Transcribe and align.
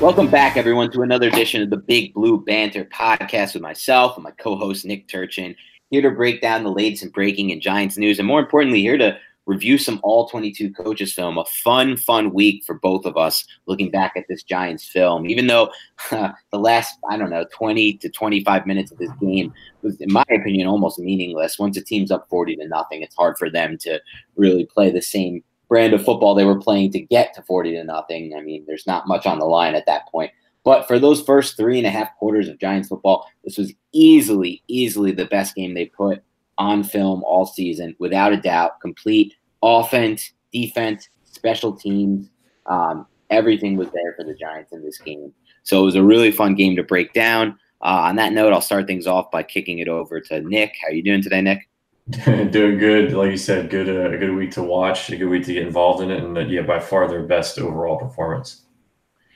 Welcome 0.00 0.30
back, 0.30 0.56
everyone, 0.56 0.92
to 0.92 1.02
another 1.02 1.26
edition 1.26 1.60
of 1.60 1.70
the 1.70 1.76
Big 1.76 2.14
Blue 2.14 2.40
Banter 2.40 2.84
podcast 2.84 3.54
with 3.54 3.64
myself 3.64 4.16
and 4.16 4.22
my 4.22 4.30
co 4.30 4.54
host, 4.54 4.84
Nick 4.84 5.08
Turchin. 5.08 5.56
Here 5.90 6.02
to 6.02 6.10
break 6.12 6.40
down 6.40 6.62
the 6.62 6.70
latest 6.70 7.02
and 7.02 7.12
breaking 7.12 7.50
in 7.50 7.60
Giants 7.60 7.98
news, 7.98 8.20
and 8.20 8.28
more 8.28 8.38
importantly, 8.38 8.80
here 8.80 8.96
to 8.96 9.18
review 9.46 9.76
some 9.76 9.98
all 10.04 10.28
22 10.28 10.72
coaches 10.72 11.12
film. 11.12 11.36
A 11.36 11.44
fun, 11.46 11.96
fun 11.96 12.32
week 12.32 12.62
for 12.64 12.74
both 12.74 13.06
of 13.06 13.16
us 13.16 13.44
looking 13.66 13.90
back 13.90 14.12
at 14.14 14.22
this 14.28 14.44
Giants 14.44 14.86
film. 14.86 15.28
Even 15.28 15.48
though 15.48 15.72
uh, 16.12 16.30
the 16.52 16.60
last, 16.60 16.96
I 17.10 17.16
don't 17.16 17.30
know, 17.30 17.46
20 17.52 17.94
to 17.94 18.08
25 18.08 18.66
minutes 18.66 18.92
of 18.92 18.98
this 18.98 19.10
game 19.20 19.52
was, 19.82 20.00
in 20.00 20.12
my 20.12 20.24
opinion, 20.30 20.68
almost 20.68 21.00
meaningless. 21.00 21.58
Once 21.58 21.76
a 21.76 21.82
team's 21.82 22.12
up 22.12 22.28
40 22.30 22.54
to 22.54 22.68
nothing, 22.68 23.02
it's 23.02 23.16
hard 23.16 23.36
for 23.36 23.50
them 23.50 23.76
to 23.78 24.00
really 24.36 24.64
play 24.64 24.92
the 24.92 25.02
same 25.02 25.42
brand 25.68 25.92
of 25.92 26.04
football 26.04 26.34
they 26.34 26.44
were 26.44 26.58
playing 26.58 26.92
to 26.92 27.00
get 27.00 27.34
to 27.34 27.42
40 27.42 27.72
to 27.72 27.84
nothing. 27.84 28.34
I 28.36 28.42
mean, 28.42 28.64
there's 28.66 28.86
not 28.86 29.06
much 29.06 29.26
on 29.26 29.38
the 29.38 29.44
line 29.44 29.74
at 29.74 29.86
that 29.86 30.08
point. 30.08 30.32
But 30.64 30.86
for 30.86 30.98
those 30.98 31.22
first 31.22 31.56
three 31.56 31.78
and 31.78 31.86
a 31.86 31.90
half 31.90 32.14
quarters 32.16 32.48
of 32.48 32.58
Giants 32.58 32.88
football, 32.88 33.26
this 33.44 33.56
was 33.56 33.72
easily, 33.92 34.62
easily 34.68 35.12
the 35.12 35.26
best 35.26 35.54
game 35.54 35.74
they 35.74 35.86
put 35.86 36.22
on 36.58 36.82
film 36.82 37.22
all 37.24 37.46
season, 37.46 37.94
without 37.98 38.32
a 38.32 38.36
doubt. 38.36 38.80
Complete 38.80 39.34
offense, 39.62 40.32
defense, 40.52 41.08
special 41.24 41.72
teams. 41.72 42.28
Um, 42.66 43.06
everything 43.30 43.76
was 43.76 43.88
there 43.92 44.14
for 44.16 44.24
the 44.24 44.34
Giants 44.34 44.72
in 44.72 44.82
this 44.82 44.98
game. 44.98 45.32
So 45.62 45.80
it 45.80 45.84
was 45.84 45.94
a 45.94 46.02
really 46.02 46.30
fun 46.30 46.54
game 46.54 46.76
to 46.76 46.82
break 46.82 47.12
down. 47.12 47.58
Uh, 47.80 48.08
on 48.08 48.16
that 48.16 48.32
note, 48.32 48.52
I'll 48.52 48.60
start 48.60 48.86
things 48.86 49.06
off 49.06 49.30
by 49.30 49.44
kicking 49.44 49.78
it 49.78 49.88
over 49.88 50.20
to 50.20 50.40
Nick. 50.40 50.74
How 50.82 50.88
are 50.88 50.92
you 50.92 51.02
doing 51.02 51.22
today, 51.22 51.40
Nick? 51.40 51.68
Doing 52.24 52.78
good, 52.78 53.12
like 53.12 53.30
you 53.30 53.36
said, 53.36 53.68
good 53.68 53.86
uh, 53.86 54.14
a 54.14 54.16
good 54.16 54.34
week 54.34 54.50
to 54.52 54.62
watch, 54.62 55.10
a 55.10 55.16
good 55.16 55.28
week 55.28 55.44
to 55.44 55.52
get 55.52 55.66
involved 55.66 56.02
in 56.02 56.10
it, 56.10 56.24
and 56.24 56.38
uh, 56.38 56.40
yeah, 56.40 56.62
by 56.62 56.80
far 56.80 57.06
their 57.06 57.24
best 57.24 57.58
overall 57.58 57.98
performance. 57.98 58.62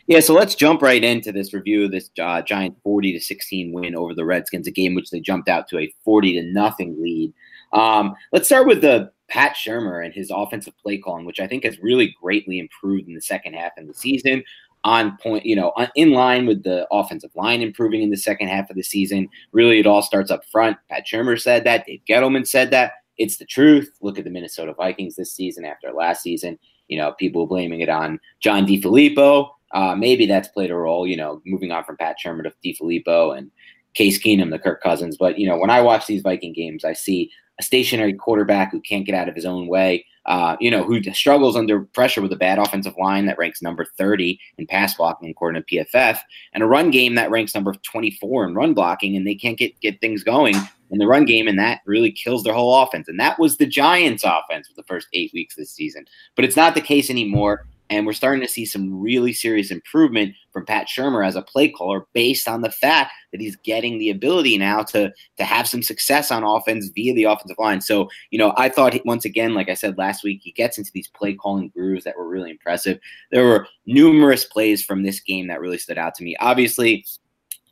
Yeah, 0.06 0.20
so 0.20 0.32
let's 0.32 0.54
jump 0.54 0.80
right 0.80 1.04
into 1.04 1.32
this 1.32 1.52
review 1.52 1.84
of 1.84 1.90
this 1.90 2.08
uh, 2.18 2.40
giant 2.40 2.78
forty 2.82 3.12
to 3.12 3.20
sixteen 3.20 3.72
win 3.72 3.94
over 3.94 4.14
the 4.14 4.24
Redskins, 4.24 4.66
a 4.66 4.70
game 4.70 4.94
which 4.94 5.10
they 5.10 5.20
jumped 5.20 5.50
out 5.50 5.68
to 5.68 5.78
a 5.78 5.92
forty 6.02 6.32
to 6.32 6.42
nothing 6.50 6.96
lead. 6.98 7.34
Um, 7.74 8.14
let's 8.32 8.46
start 8.46 8.66
with 8.66 8.80
the 8.80 9.12
Pat 9.28 9.54
Shurmur 9.54 10.02
and 10.02 10.14
his 10.14 10.30
offensive 10.30 10.76
play 10.78 10.96
calling, 10.96 11.26
which 11.26 11.40
I 11.40 11.46
think 11.46 11.64
has 11.64 11.78
really 11.78 12.16
greatly 12.22 12.58
improved 12.58 13.06
in 13.06 13.14
the 13.14 13.20
second 13.20 13.52
half 13.52 13.72
of 13.76 13.86
the 13.86 13.94
season 13.94 14.44
on 14.84 15.16
point, 15.18 15.46
you 15.46 15.54
know, 15.54 15.72
in 15.94 16.12
line 16.12 16.46
with 16.46 16.64
the 16.64 16.86
offensive 16.90 17.30
line 17.34 17.62
improving 17.62 18.02
in 18.02 18.10
the 18.10 18.16
second 18.16 18.48
half 18.48 18.68
of 18.68 18.76
the 18.76 18.82
season. 18.82 19.28
Really, 19.52 19.78
it 19.78 19.86
all 19.86 20.02
starts 20.02 20.30
up 20.30 20.44
front. 20.50 20.76
Pat 20.90 21.04
Shurmur 21.06 21.40
said 21.40 21.64
that. 21.64 21.86
Dave 21.86 22.02
Gettleman 22.08 22.46
said 22.46 22.70
that. 22.70 22.92
It's 23.18 23.36
the 23.36 23.44
truth. 23.44 23.92
Look 24.00 24.18
at 24.18 24.24
the 24.24 24.30
Minnesota 24.30 24.74
Vikings 24.74 25.16
this 25.16 25.32
season 25.32 25.64
after 25.64 25.92
last 25.92 26.22
season. 26.22 26.58
You 26.88 26.98
know, 26.98 27.12
people 27.12 27.46
blaming 27.46 27.80
it 27.80 27.88
on 27.88 28.18
John 28.40 28.66
DeFilippo. 28.66 29.48
Uh, 29.72 29.94
maybe 29.94 30.26
that's 30.26 30.48
played 30.48 30.70
a 30.70 30.74
role, 30.74 31.06
you 31.06 31.16
know, 31.16 31.40
moving 31.46 31.72
on 31.72 31.84
from 31.84 31.96
Pat 31.96 32.16
Shurmur 32.22 32.42
to 32.42 32.52
DeFilippo 32.64 33.36
and 33.36 33.50
Case 33.94 34.22
Keenum, 34.22 34.50
the 34.50 34.58
Kirk 34.58 34.82
Cousins. 34.82 35.16
But, 35.16 35.38
you 35.38 35.46
know, 35.46 35.56
when 35.56 35.70
I 35.70 35.80
watch 35.80 36.06
these 36.06 36.22
Viking 36.22 36.52
games, 36.52 36.84
I 36.84 36.92
see 36.92 37.30
stationary 37.62 38.14
quarterback 38.14 38.72
who 38.72 38.80
can't 38.80 39.06
get 39.06 39.14
out 39.14 39.28
of 39.28 39.34
his 39.34 39.44
own 39.44 39.66
way 39.66 40.04
uh, 40.26 40.56
you 40.60 40.70
know, 40.70 40.84
who 40.84 41.02
struggles 41.12 41.56
under 41.56 41.80
pressure 41.80 42.22
with 42.22 42.32
a 42.32 42.36
bad 42.36 42.58
offensive 42.58 42.94
line 42.96 43.26
that 43.26 43.38
ranks 43.38 43.60
number 43.60 43.84
30 43.84 44.38
in 44.58 44.66
pass 44.66 44.94
blocking 44.94 45.30
according 45.30 45.62
to 45.62 45.76
PFF, 45.76 46.18
and 46.52 46.62
a 46.62 46.66
run 46.66 46.90
game 46.90 47.16
that 47.16 47.30
ranks 47.30 47.54
number 47.54 47.72
24 47.72 48.46
in 48.46 48.54
run 48.54 48.74
blocking, 48.74 49.16
and 49.16 49.26
they 49.26 49.34
can't 49.34 49.58
get 49.58 49.78
get 49.80 50.00
things 50.00 50.22
going 50.22 50.54
in 50.90 50.98
the 50.98 51.06
run 51.06 51.24
game, 51.24 51.48
and 51.48 51.58
that 51.58 51.80
really 51.86 52.12
kills 52.12 52.44
their 52.44 52.54
whole 52.54 52.82
offense. 52.82 53.08
And 53.08 53.18
that 53.18 53.38
was 53.38 53.56
the 53.56 53.66
Giants' 53.66 54.24
offense 54.24 54.68
for 54.68 54.74
the 54.76 54.84
first 54.84 55.08
eight 55.12 55.32
weeks 55.32 55.56
this 55.56 55.72
season. 55.72 56.06
But 56.36 56.44
it's 56.44 56.56
not 56.56 56.74
the 56.74 56.80
case 56.80 57.10
anymore. 57.10 57.66
And 57.90 58.06
we're 58.06 58.12
starting 58.12 58.40
to 58.40 58.48
see 58.48 58.64
some 58.64 59.00
really 59.00 59.32
serious 59.32 59.70
improvement 59.70 60.34
from 60.52 60.64
Pat 60.64 60.88
Shurmur 60.88 61.26
as 61.26 61.36
a 61.36 61.42
play 61.42 61.68
caller 61.68 62.06
based 62.14 62.48
on 62.48 62.62
the 62.62 62.70
fact 62.70 63.12
that 63.32 63.40
he's 63.40 63.56
getting 63.56 63.98
the 63.98 64.10
ability 64.10 64.56
now 64.56 64.82
to, 64.84 65.12
to 65.36 65.44
have 65.44 65.68
some 65.68 65.82
success 65.82 66.30
on 66.30 66.44
offense 66.44 66.88
via 66.94 67.12
the 67.14 67.24
offensive 67.24 67.58
line. 67.58 67.80
So, 67.80 68.08
you 68.30 68.38
know, 68.38 68.54
I 68.56 68.68
thought 68.68 68.94
once 69.04 69.24
again, 69.24 69.54
like 69.54 69.68
I 69.68 69.74
said 69.74 69.98
last 69.98 70.24
week, 70.24 70.40
he 70.42 70.52
gets 70.52 70.78
into 70.78 70.90
these 70.92 71.08
play 71.08 71.34
calling 71.34 71.68
grooves 71.68 72.04
that 72.04 72.16
were 72.16 72.28
really 72.28 72.50
impressive. 72.50 72.98
There 73.30 73.44
were 73.44 73.66
numerous 73.86 74.44
plays 74.44 74.82
from 74.82 75.02
this 75.02 75.20
game 75.20 75.48
that 75.48 75.60
really 75.60 75.78
stood 75.78 75.98
out 75.98 76.14
to 76.16 76.24
me. 76.24 76.36
Obviously, 76.40 77.04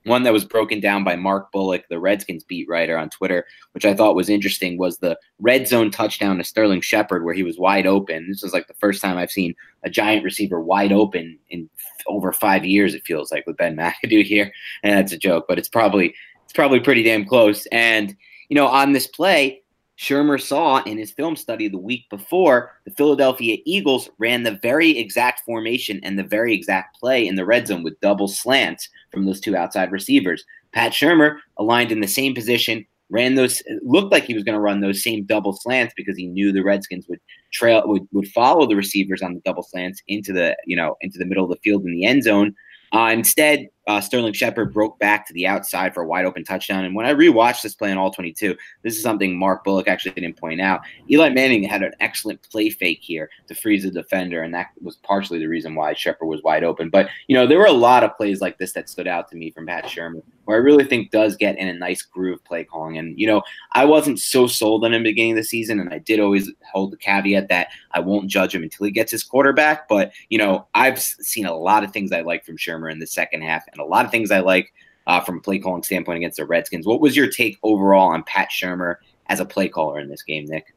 one 0.04 0.22
that 0.22 0.32
was 0.32 0.44
broken 0.44 0.80
down 0.80 1.04
by 1.04 1.16
Mark 1.16 1.52
Bullock, 1.52 1.84
the 1.88 2.00
Redskins 2.00 2.44
beat 2.44 2.68
writer 2.68 2.96
on 2.96 3.10
Twitter, 3.10 3.44
which 3.72 3.84
I 3.84 3.94
thought 3.94 4.16
was 4.16 4.30
interesting, 4.30 4.78
was 4.78 4.98
the 4.98 5.18
red 5.38 5.68
zone 5.68 5.90
touchdown 5.90 6.38
to 6.38 6.44
Sterling 6.44 6.80
Shepard 6.80 7.24
where 7.24 7.34
he 7.34 7.42
was 7.42 7.58
wide 7.58 7.86
open. 7.86 8.28
This 8.28 8.42
was 8.42 8.52
like 8.52 8.66
the 8.66 8.74
first 8.74 9.02
time 9.02 9.18
I've 9.18 9.30
seen 9.30 9.54
a 9.82 9.90
giant 9.90 10.24
receiver 10.24 10.60
wide 10.60 10.92
open 10.92 11.38
in 11.50 11.68
over 12.06 12.32
five 12.32 12.64
years. 12.64 12.94
It 12.94 13.04
feels 13.04 13.30
like 13.30 13.46
with 13.46 13.58
Ben 13.58 13.76
McAdoo 13.76 14.24
here, 14.24 14.52
and 14.82 14.96
that's 14.96 15.12
a 15.12 15.18
joke, 15.18 15.44
but 15.48 15.58
it's 15.58 15.68
probably 15.68 16.14
it's 16.44 16.52
probably 16.52 16.80
pretty 16.80 17.02
damn 17.02 17.26
close. 17.26 17.66
And 17.66 18.16
you 18.48 18.54
know, 18.54 18.66
on 18.66 18.92
this 18.92 19.06
play, 19.06 19.62
Shurmur 20.00 20.40
saw 20.40 20.82
in 20.84 20.96
his 20.96 21.12
film 21.12 21.36
study 21.36 21.68
the 21.68 21.76
week 21.76 22.08
before 22.08 22.72
the 22.86 22.90
Philadelphia 22.92 23.58
Eagles 23.66 24.08
ran 24.16 24.44
the 24.44 24.58
very 24.62 24.96
exact 24.96 25.40
formation 25.40 26.00
and 26.02 26.18
the 26.18 26.24
very 26.24 26.54
exact 26.54 26.98
play 26.98 27.26
in 27.26 27.34
the 27.34 27.44
red 27.44 27.66
zone 27.66 27.82
with 27.82 28.00
double 28.00 28.26
slants 28.26 28.88
from 29.12 29.26
those 29.26 29.40
two 29.40 29.54
outside 29.54 29.92
receivers. 29.92 30.42
Pat 30.72 30.92
Shurmur 30.92 31.36
aligned 31.58 31.92
in 31.92 32.00
the 32.00 32.08
same 32.08 32.34
position, 32.34 32.86
ran 33.10 33.34
those 33.34 33.62
looked 33.82 34.10
like 34.10 34.24
he 34.24 34.32
was 34.32 34.42
going 34.42 34.54
to 34.54 34.60
run 34.60 34.80
those 34.80 35.02
same 35.02 35.24
double 35.24 35.52
slants 35.52 35.92
because 35.94 36.16
he 36.16 36.26
knew 36.26 36.50
the 36.50 36.62
Redskins 36.62 37.06
would 37.08 37.20
trail 37.52 37.82
would, 37.84 38.08
would 38.12 38.28
follow 38.28 38.66
the 38.66 38.76
receivers 38.76 39.20
on 39.20 39.34
the 39.34 39.40
double 39.40 39.64
slants 39.64 40.00
into 40.08 40.32
the 40.32 40.56
you 40.64 40.76
know 40.76 40.96
into 41.02 41.18
the 41.18 41.26
middle 41.26 41.44
of 41.44 41.50
the 41.50 41.60
field 41.62 41.84
in 41.84 41.92
the 41.92 42.06
end 42.06 42.24
zone. 42.24 42.54
Uh, 42.92 43.10
instead, 43.12 43.68
uh, 43.90 44.00
Sterling 44.00 44.32
Shepard 44.32 44.72
broke 44.72 45.00
back 45.00 45.26
to 45.26 45.32
the 45.32 45.48
outside 45.48 45.92
for 45.92 46.02
a 46.02 46.06
wide 46.06 46.24
open 46.24 46.44
touchdown. 46.44 46.84
And 46.84 46.94
when 46.94 47.06
I 47.06 47.12
rewatched 47.12 47.62
this 47.62 47.74
play 47.74 47.90
in 47.90 47.98
all 47.98 48.12
22, 48.12 48.56
this 48.82 48.96
is 48.96 49.02
something 49.02 49.36
Mark 49.36 49.64
Bullock 49.64 49.88
actually 49.88 50.12
didn't 50.12 50.36
point 50.36 50.60
out. 50.60 50.82
Eli 51.10 51.30
Manning 51.30 51.64
had 51.64 51.82
an 51.82 51.92
excellent 51.98 52.40
play 52.48 52.70
fake 52.70 53.00
here 53.02 53.28
to 53.48 53.54
freeze 53.54 53.82
the 53.82 53.90
defender, 53.90 54.42
and 54.44 54.54
that 54.54 54.68
was 54.80 54.96
partially 54.96 55.40
the 55.40 55.48
reason 55.48 55.74
why 55.74 55.92
Shepard 55.92 56.28
was 56.28 56.40
wide 56.44 56.62
open. 56.62 56.88
But, 56.88 57.08
you 57.26 57.34
know, 57.34 57.48
there 57.48 57.58
were 57.58 57.66
a 57.66 57.72
lot 57.72 58.04
of 58.04 58.16
plays 58.16 58.40
like 58.40 58.58
this 58.58 58.72
that 58.74 58.88
stood 58.88 59.08
out 59.08 59.28
to 59.30 59.36
me 59.36 59.50
from 59.50 59.66
Pat 59.66 59.86
Shurmur, 59.86 60.22
where 60.44 60.56
I 60.56 60.60
really 60.60 60.84
think 60.84 61.10
does 61.10 61.36
get 61.36 61.58
in 61.58 61.66
a 61.66 61.74
nice 61.74 62.02
groove 62.02 62.44
play 62.44 62.62
calling. 62.62 62.96
And, 62.96 63.18
you 63.18 63.26
know, 63.26 63.42
I 63.72 63.84
wasn't 63.84 64.20
so 64.20 64.46
sold 64.46 64.84
on 64.84 64.94
him 64.94 65.02
beginning 65.02 65.32
of 65.32 65.38
the 65.38 65.44
season, 65.44 65.80
and 65.80 65.92
I 65.92 65.98
did 65.98 66.20
always 66.20 66.48
hold 66.72 66.92
the 66.92 66.96
caveat 66.96 67.48
that 67.48 67.68
I 67.90 67.98
won't 67.98 68.30
judge 68.30 68.54
him 68.54 68.62
until 68.62 68.86
he 68.86 68.92
gets 68.92 69.10
his 69.10 69.24
quarterback. 69.24 69.88
But, 69.88 70.12
you 70.28 70.38
know, 70.38 70.68
I've 70.74 71.00
seen 71.00 71.46
a 71.46 71.56
lot 71.56 71.82
of 71.82 71.92
things 71.92 72.12
I 72.12 72.20
like 72.20 72.44
from 72.44 72.56
Shurmur 72.56 72.92
in 72.92 73.00
the 73.00 73.06
second 73.06 73.42
half, 73.42 73.64
and 73.72 73.79
a 73.80 73.84
lot 73.84 74.04
of 74.04 74.10
things 74.10 74.30
I 74.30 74.40
like 74.40 74.72
uh, 75.06 75.20
from 75.20 75.38
a 75.38 75.40
play 75.40 75.58
calling 75.58 75.82
standpoint 75.82 76.18
against 76.18 76.36
the 76.36 76.44
Redskins. 76.44 76.86
What 76.86 77.00
was 77.00 77.16
your 77.16 77.28
take 77.28 77.58
overall 77.62 78.10
on 78.10 78.22
Pat 78.24 78.50
Shurmur 78.50 78.96
as 79.26 79.40
a 79.40 79.44
play 79.44 79.68
caller 79.68 79.98
in 79.98 80.08
this 80.08 80.22
game, 80.22 80.46
Nick? 80.46 80.74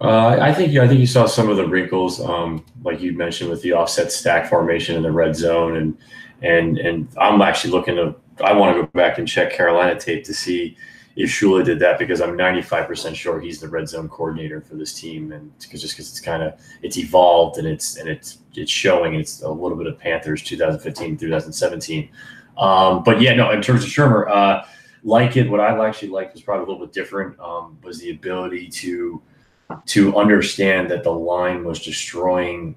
Uh, 0.00 0.38
I 0.40 0.52
think 0.52 0.76
I 0.76 0.88
think 0.88 1.00
you 1.00 1.06
saw 1.06 1.26
some 1.26 1.48
of 1.48 1.56
the 1.56 1.68
wrinkles, 1.68 2.20
um, 2.20 2.64
like 2.82 3.00
you 3.00 3.12
mentioned, 3.12 3.50
with 3.50 3.62
the 3.62 3.72
offset 3.72 4.10
stack 4.10 4.48
formation 4.48 4.96
in 4.96 5.02
the 5.02 5.12
red 5.12 5.36
zone, 5.36 5.76
and 5.76 5.98
and 6.40 6.78
and 6.78 7.08
I'm 7.18 7.42
actually 7.42 7.72
looking 7.72 7.96
to. 7.96 8.14
I 8.42 8.54
want 8.54 8.74
to 8.74 8.82
go 8.82 8.88
back 8.94 9.18
and 9.18 9.28
check 9.28 9.52
Carolina 9.52 9.98
tape 10.00 10.24
to 10.24 10.34
see 10.34 10.76
if 11.16 11.30
Shula 11.30 11.64
did 11.64 11.78
that 11.80 11.98
because 11.98 12.20
I'm 12.20 12.36
95% 12.36 13.14
sure 13.14 13.40
he's 13.40 13.60
the 13.60 13.68
red 13.68 13.88
zone 13.88 14.08
coordinator 14.08 14.60
for 14.60 14.76
this 14.76 14.94
team, 14.94 15.32
and 15.32 15.52
cause 15.70 15.80
just 15.80 15.94
because 15.94 16.10
it's 16.10 16.20
kind 16.20 16.42
of 16.42 16.54
it's 16.82 16.96
evolved 16.96 17.58
and 17.58 17.66
it's 17.66 17.96
and 17.96 18.08
it's 18.08 18.38
it's 18.54 18.70
showing 18.70 19.14
it's 19.14 19.42
a 19.42 19.50
little 19.50 19.76
bit 19.76 19.86
of 19.86 19.98
Panthers 19.98 20.42
2015 20.42 21.16
2017. 21.16 22.08
Um, 22.58 23.02
but 23.02 23.20
yeah, 23.20 23.34
no, 23.34 23.50
in 23.50 23.62
terms 23.62 23.84
of 23.84 23.90
Shurmur, 23.90 24.30
uh, 24.30 24.64
like 25.04 25.36
it. 25.36 25.50
What 25.50 25.60
I 25.60 25.86
actually 25.86 26.08
liked 26.08 26.34
was 26.34 26.42
probably 26.42 26.64
a 26.64 26.68
little 26.68 26.86
bit 26.86 26.92
different. 26.92 27.38
Um, 27.40 27.78
was 27.82 27.98
the 27.98 28.10
ability 28.10 28.68
to 28.68 29.20
to 29.86 30.16
understand 30.16 30.90
that 30.90 31.02
the 31.02 31.12
line 31.12 31.64
was 31.64 31.82
destroying 31.82 32.76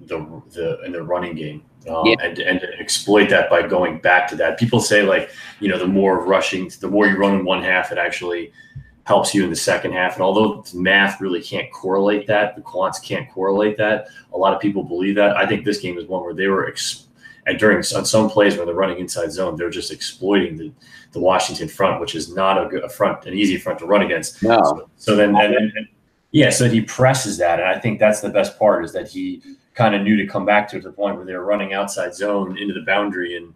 the 0.00 0.42
the 0.50 0.80
in 0.82 0.92
the 0.92 1.02
running 1.02 1.34
game. 1.34 1.62
Um, 1.88 2.06
yeah. 2.06 2.14
and, 2.22 2.38
and 2.38 2.62
exploit 2.78 3.28
that 3.30 3.50
by 3.50 3.66
going 3.66 3.98
back 3.98 4.28
to 4.28 4.36
that. 4.36 4.58
People 4.58 4.80
say 4.80 5.02
like, 5.02 5.30
you 5.60 5.68
know, 5.68 5.78
the 5.78 5.86
more 5.86 6.24
rushing, 6.24 6.70
the 6.80 6.88
more 6.88 7.06
you 7.06 7.16
run 7.16 7.34
in 7.34 7.44
one 7.44 7.62
half, 7.62 7.90
it 7.90 7.98
actually 7.98 8.52
helps 9.04 9.34
you 9.34 9.42
in 9.42 9.50
the 9.50 9.56
second 9.56 9.92
half. 9.92 10.14
And 10.14 10.22
although 10.22 10.64
math 10.74 11.20
really 11.20 11.42
can't 11.42 11.70
correlate 11.72 12.26
that, 12.28 12.54
the 12.54 12.62
quants 12.62 13.02
can't 13.02 13.28
correlate 13.30 13.76
that. 13.78 14.06
A 14.32 14.38
lot 14.38 14.54
of 14.54 14.60
people 14.60 14.84
believe 14.84 15.16
that. 15.16 15.36
I 15.36 15.46
think 15.46 15.64
this 15.64 15.78
game 15.78 15.98
is 15.98 16.06
one 16.06 16.22
where 16.22 16.34
they 16.34 16.46
were 16.46 16.68
ex- 16.68 17.08
and 17.46 17.58
during 17.58 17.78
on 17.78 18.04
some 18.04 18.30
plays 18.30 18.56
when 18.56 18.66
they're 18.66 18.74
running 18.74 18.98
inside 18.98 19.32
zone, 19.32 19.56
they're 19.56 19.70
just 19.70 19.90
exploiting 19.90 20.56
the, 20.56 20.72
the 21.10 21.18
Washington 21.18 21.68
front, 21.68 22.00
which 22.00 22.14
is 22.14 22.32
not 22.32 22.64
a, 22.64 22.68
good, 22.68 22.84
a 22.84 22.88
front, 22.88 23.26
an 23.26 23.34
easy 23.34 23.56
front 23.56 23.80
to 23.80 23.86
run 23.86 24.02
against. 24.02 24.42
No. 24.42 24.62
So, 24.62 24.90
so 24.96 25.16
then, 25.16 25.34
and, 25.34 25.54
and, 25.54 25.72
and, 25.74 25.88
yeah, 26.30 26.50
so 26.50 26.68
he 26.68 26.80
presses 26.80 27.36
that, 27.38 27.58
and 27.58 27.68
I 27.68 27.78
think 27.78 27.98
that's 27.98 28.20
the 28.20 28.30
best 28.30 28.58
part 28.58 28.84
is 28.84 28.92
that 28.92 29.08
he 29.08 29.42
kind 29.74 29.94
of 29.94 30.02
knew 30.02 30.16
to 30.16 30.26
come 30.26 30.44
back 30.44 30.68
to, 30.68 30.80
to 30.80 30.88
the 30.88 30.92
point 30.92 31.16
where 31.16 31.24
they 31.24 31.34
were 31.34 31.44
running 31.44 31.72
outside 31.72 32.14
zone 32.14 32.58
into 32.58 32.74
the 32.74 32.82
boundary 32.82 33.36
and 33.36 33.54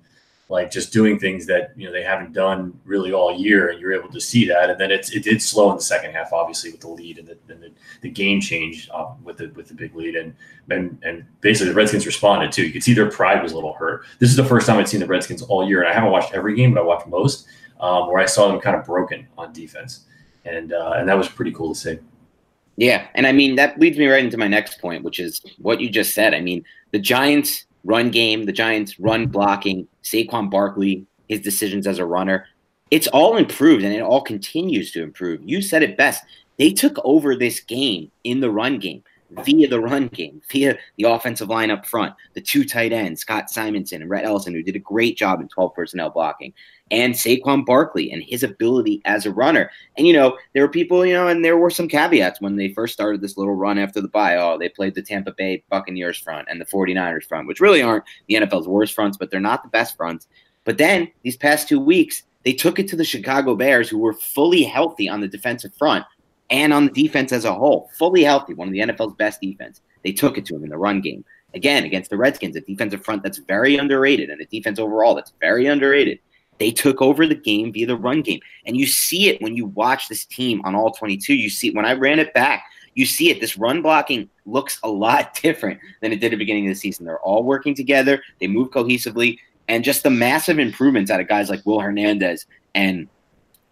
like 0.49 0.71
just 0.71 0.93
doing 0.93 1.19
things 1.19 1.45
that 1.47 1.73
you 1.77 1.87
know 1.87 1.93
they 1.93 2.03
haven't 2.03 2.33
done 2.33 2.79
really 2.85 3.13
all 3.13 3.37
year, 3.37 3.71
and 3.71 3.81
you're 3.81 3.93
able 3.93 4.09
to 4.11 4.21
see 4.21 4.47
that. 4.47 4.71
And 4.71 4.81
then 4.81 4.93
it's 4.93 5.11
it 5.11 5.25
did 5.25 5.43
slow 5.43 5.71
in 5.71 5.77
the 5.77 5.83
second 5.83 6.13
half, 6.13 6.33
obviously 6.33 6.71
with 6.71 6.81
the 6.81 6.89
lead 6.89 7.19
and 7.19 7.27
the 7.27 7.37
and 7.53 7.63
the, 7.63 7.73
the 8.03 8.11
game 8.11 8.41
change 8.41 8.89
uh, 8.95 9.13
with 9.25 9.39
the 9.39 9.49
with 9.57 9.67
the 9.69 9.75
big 9.75 9.95
lead, 9.97 10.15
and 10.15 10.35
and 10.71 10.99
and 11.03 11.25
basically 11.41 11.71
the 11.71 11.75
Redskins 11.75 12.07
responded 12.07 12.53
too. 12.53 12.65
You 12.65 12.73
could 12.73 12.85
see 12.85 12.95
their 12.95 13.11
pride 13.11 13.43
was 13.43 13.53
a 13.53 13.55
little 13.57 13.73
hurt. 13.73 14.05
This 14.21 14.31
is 14.31 14.37
the 14.37 14.45
first 14.45 14.67
time 14.67 14.79
I'd 14.79 14.89
seen 14.89 15.01
the 15.01 15.07
Redskins 15.07 15.43
all 15.43 15.67
year, 15.67 15.81
and 15.81 15.89
I 15.89 15.93
haven't 15.93 16.13
watched 16.13 16.33
every 16.33 16.55
game, 16.55 16.75
but 16.75 16.81
I 16.81 16.85
watched 16.85 17.09
most, 17.09 17.49
um, 17.81 18.07
where 18.07 18.23
I 18.23 18.27
saw 18.27 18.47
them 18.49 18.61
kind 18.61 18.77
of 18.77 18.85
broken 18.85 19.27
on 19.37 19.53
defense, 19.53 20.05
and 20.45 20.73
uh, 20.73 20.95
and 20.97 21.09
that 21.09 21.19
was 21.19 21.29
pretty 21.29 21.53
cool 21.53 21.75
to 21.75 21.81
see. 21.81 21.99
Yeah, 22.77 23.07
and 23.15 23.27
I 23.27 23.33
mean 23.33 23.57
that 23.57 23.79
leads 23.81 23.99
me 23.99 24.07
right 24.07 24.25
into 24.25 24.37
my 24.37 24.49
next 24.49 24.81
point, 24.81 25.03
which 25.03 25.19
is 25.19 25.41
what 25.59 25.81
you 25.81 25.89
just 25.89 26.15
said. 26.15 26.35
I 26.35 26.41
mean, 26.41 26.65
the 26.93 26.99
Giants 26.99 27.65
run 27.85 28.11
game, 28.11 28.45
the 28.45 28.53
Giants 28.53 28.99
run 29.01 29.27
blocking, 29.27 29.89
Saquon 30.03 30.51
Barkley, 30.51 31.07
his 31.29 31.41
decisions 31.41 31.87
as 31.87 31.99
a 31.99 32.05
runner, 32.05 32.47
it's 32.91 33.09
all 33.09 33.37
improved 33.37 33.85
and 33.85 33.95
it 33.95 34.03
all 34.03 34.21
continues 34.21 34.93
to 34.93 35.03
improve. 35.03 35.41
You 35.45 35.61
said 35.61 35.83
it 35.83 35.97
best. 35.97 36.23
They 36.59 36.71
took 36.71 36.97
over 37.05 37.35
this 37.35 37.61
game 37.61 38.11
in 38.25 38.41
the 38.41 38.51
run 38.51 38.79
game 38.79 39.03
via 39.31 39.69
the 39.69 39.81
run 39.81 40.09
game, 40.09 40.41
via 40.51 40.79
the 40.97 41.05
offensive 41.05 41.49
line 41.49 41.71
up 41.71 41.85
front, 41.87 42.15
the 42.35 42.41
two 42.41 42.65
tight 42.65 42.93
ends, 42.93 43.21
Scott 43.21 43.51
Simonson 43.51 44.03
and 44.03 44.11
Rhett 44.11 44.25
Ellison, 44.25 44.55
who 44.55 44.63
did 44.63 44.77
a 44.77 44.81
great 44.81 45.17
job 45.17 45.41
in 45.41 45.49
12 45.49 45.75
personnel 45.75 46.11
blocking, 46.11 46.53
and 46.91 47.15
Saquon 47.15 47.65
Barkley 47.67 48.13
and 48.13 48.23
his 48.23 48.43
ability 48.43 49.03
as 49.05 49.27
a 49.27 49.33
runner. 49.33 49.71
And, 49.97 50.07
you 50.07 50.13
know, 50.13 50.39
there 50.53 50.63
were 50.63 50.69
people, 50.69 51.05
you 51.05 51.15
know, 51.15 51.29
and 51.29 51.45
there 51.45 51.57
were 51.57 51.71
some 51.71 51.89
caveats 51.89 52.41
when 52.41 52.57
they 52.57 52.69
first 52.69 52.95
started 52.95 53.21
this 53.21 53.37
little 53.37 53.55
run 53.55 53.79
after 53.79 54.01
the 54.01 54.09
bye. 54.09 54.37
Oh, 54.37 54.59
they 54.59 54.69
played 54.69 54.95
the 54.95 55.03
Tampa 55.03 55.33
Bay 55.33 55.65
Buccaneers 55.69 56.19
front 56.19 56.49
and 56.49 56.61
the 56.61 56.67
49ers 56.67 57.25
front, 57.25 57.49
which 57.49 57.61
really 57.61 57.83
aren't 57.83 58.05
the 58.29 58.37
NFL's 58.37 58.69
worst 58.69 58.95
fronts, 58.95 59.17
but 59.17 59.31
they're 59.31 59.41
not 59.41 59.63
the 59.63 59.69
best 59.69 59.97
fronts. 59.97 60.29
But 60.65 60.79
then 60.79 61.11
these 61.23 61.37
past 61.37 61.69
two 61.69 61.81
weeks, 61.81 62.23
they 62.45 62.53
took 62.53 62.79
it 62.79 62.87
to 62.89 62.97
the 62.97 63.05
Chicago 63.05 63.57
Bears, 63.57 63.89
who 63.89 63.99
were 63.99 64.13
fully 64.13 64.63
healthy 64.63 65.09
on 65.09 65.21
the 65.21 65.27
defensive 65.27 65.75
front 65.75 66.05
and 66.51 66.73
on 66.73 66.87
the 66.87 66.93
defense 66.93 67.33
as 67.33 67.45
a 67.45 67.55
whole, 67.55 67.91
fully 67.99 68.23
healthy, 68.23 68.55
one 68.55 68.69
of 68.69 68.73
the 68.73 68.81
NFL's 68.81 69.15
best 69.15 69.41
defense. 69.41 69.81
They 70.05 70.13
took 70.13 70.39
it 70.39 70.47
to 70.47 70.57
him 70.57 70.65
in 70.65 70.71
the 70.71 70.79
run 70.79 71.01
game. 71.01 71.25
Again, 71.55 71.85
against 71.85 72.11
the 72.11 72.17
Redskins, 72.17 72.55
a 72.57 72.61
defensive 72.61 73.05
front 73.05 73.23
that's 73.23 73.39
very 73.39 73.77
underrated 73.77 74.31
and 74.31 74.41
a 74.41 74.47
defense 74.47 74.79
overall 74.79 75.15
that's 75.15 75.33
very 75.41 75.67
underrated. 75.67 76.19
They 76.59 76.71
took 76.71 77.03
over 77.03 77.27
the 77.27 77.35
game 77.35 77.73
via 77.73 77.87
the 77.87 77.97
run 77.97 78.23
game. 78.23 78.41
And 78.67 78.77
you 78.77 78.87
see 78.87 79.29
it 79.29 79.41
when 79.43 79.57
you 79.57 79.67
watch 79.67 80.09
this 80.09 80.25
team 80.25 80.61
on 80.65 80.75
all 80.75 80.93
22. 80.93 81.35
You 81.35 81.51
see 81.51 81.71
when 81.71 81.85
I 81.85 81.93
ran 81.93 82.19
it 82.19 82.33
back, 82.35 82.65
you 82.95 83.07
see 83.07 83.31
it. 83.31 83.41
This 83.41 83.59
run 83.59 83.83
blocking 83.83 84.29
looks 84.45 84.79
a 84.83 84.89
lot 84.89 85.35
different 85.43 85.81
than 86.01 86.13
it 86.13 86.21
did 86.21 86.27
at 86.27 86.31
the 86.33 86.37
beginning 86.37 86.67
of 86.67 86.75
the 86.75 86.81
season. 86.81 87.07
They're 87.07 87.21
all 87.21 87.45
working 87.45 87.75
together, 87.75 88.23
they 88.41 88.47
move 88.47 88.71
cohesively, 88.71 89.39
and 89.69 89.85
just 89.85 90.03
the 90.03 90.11
massive 90.11 90.59
improvements 90.59 91.11
out 91.11 91.21
of 91.21 91.29
guys 91.29 91.51
like 91.51 91.65
Will 91.67 91.81
Hernandez 91.81 92.47
and 92.75 93.09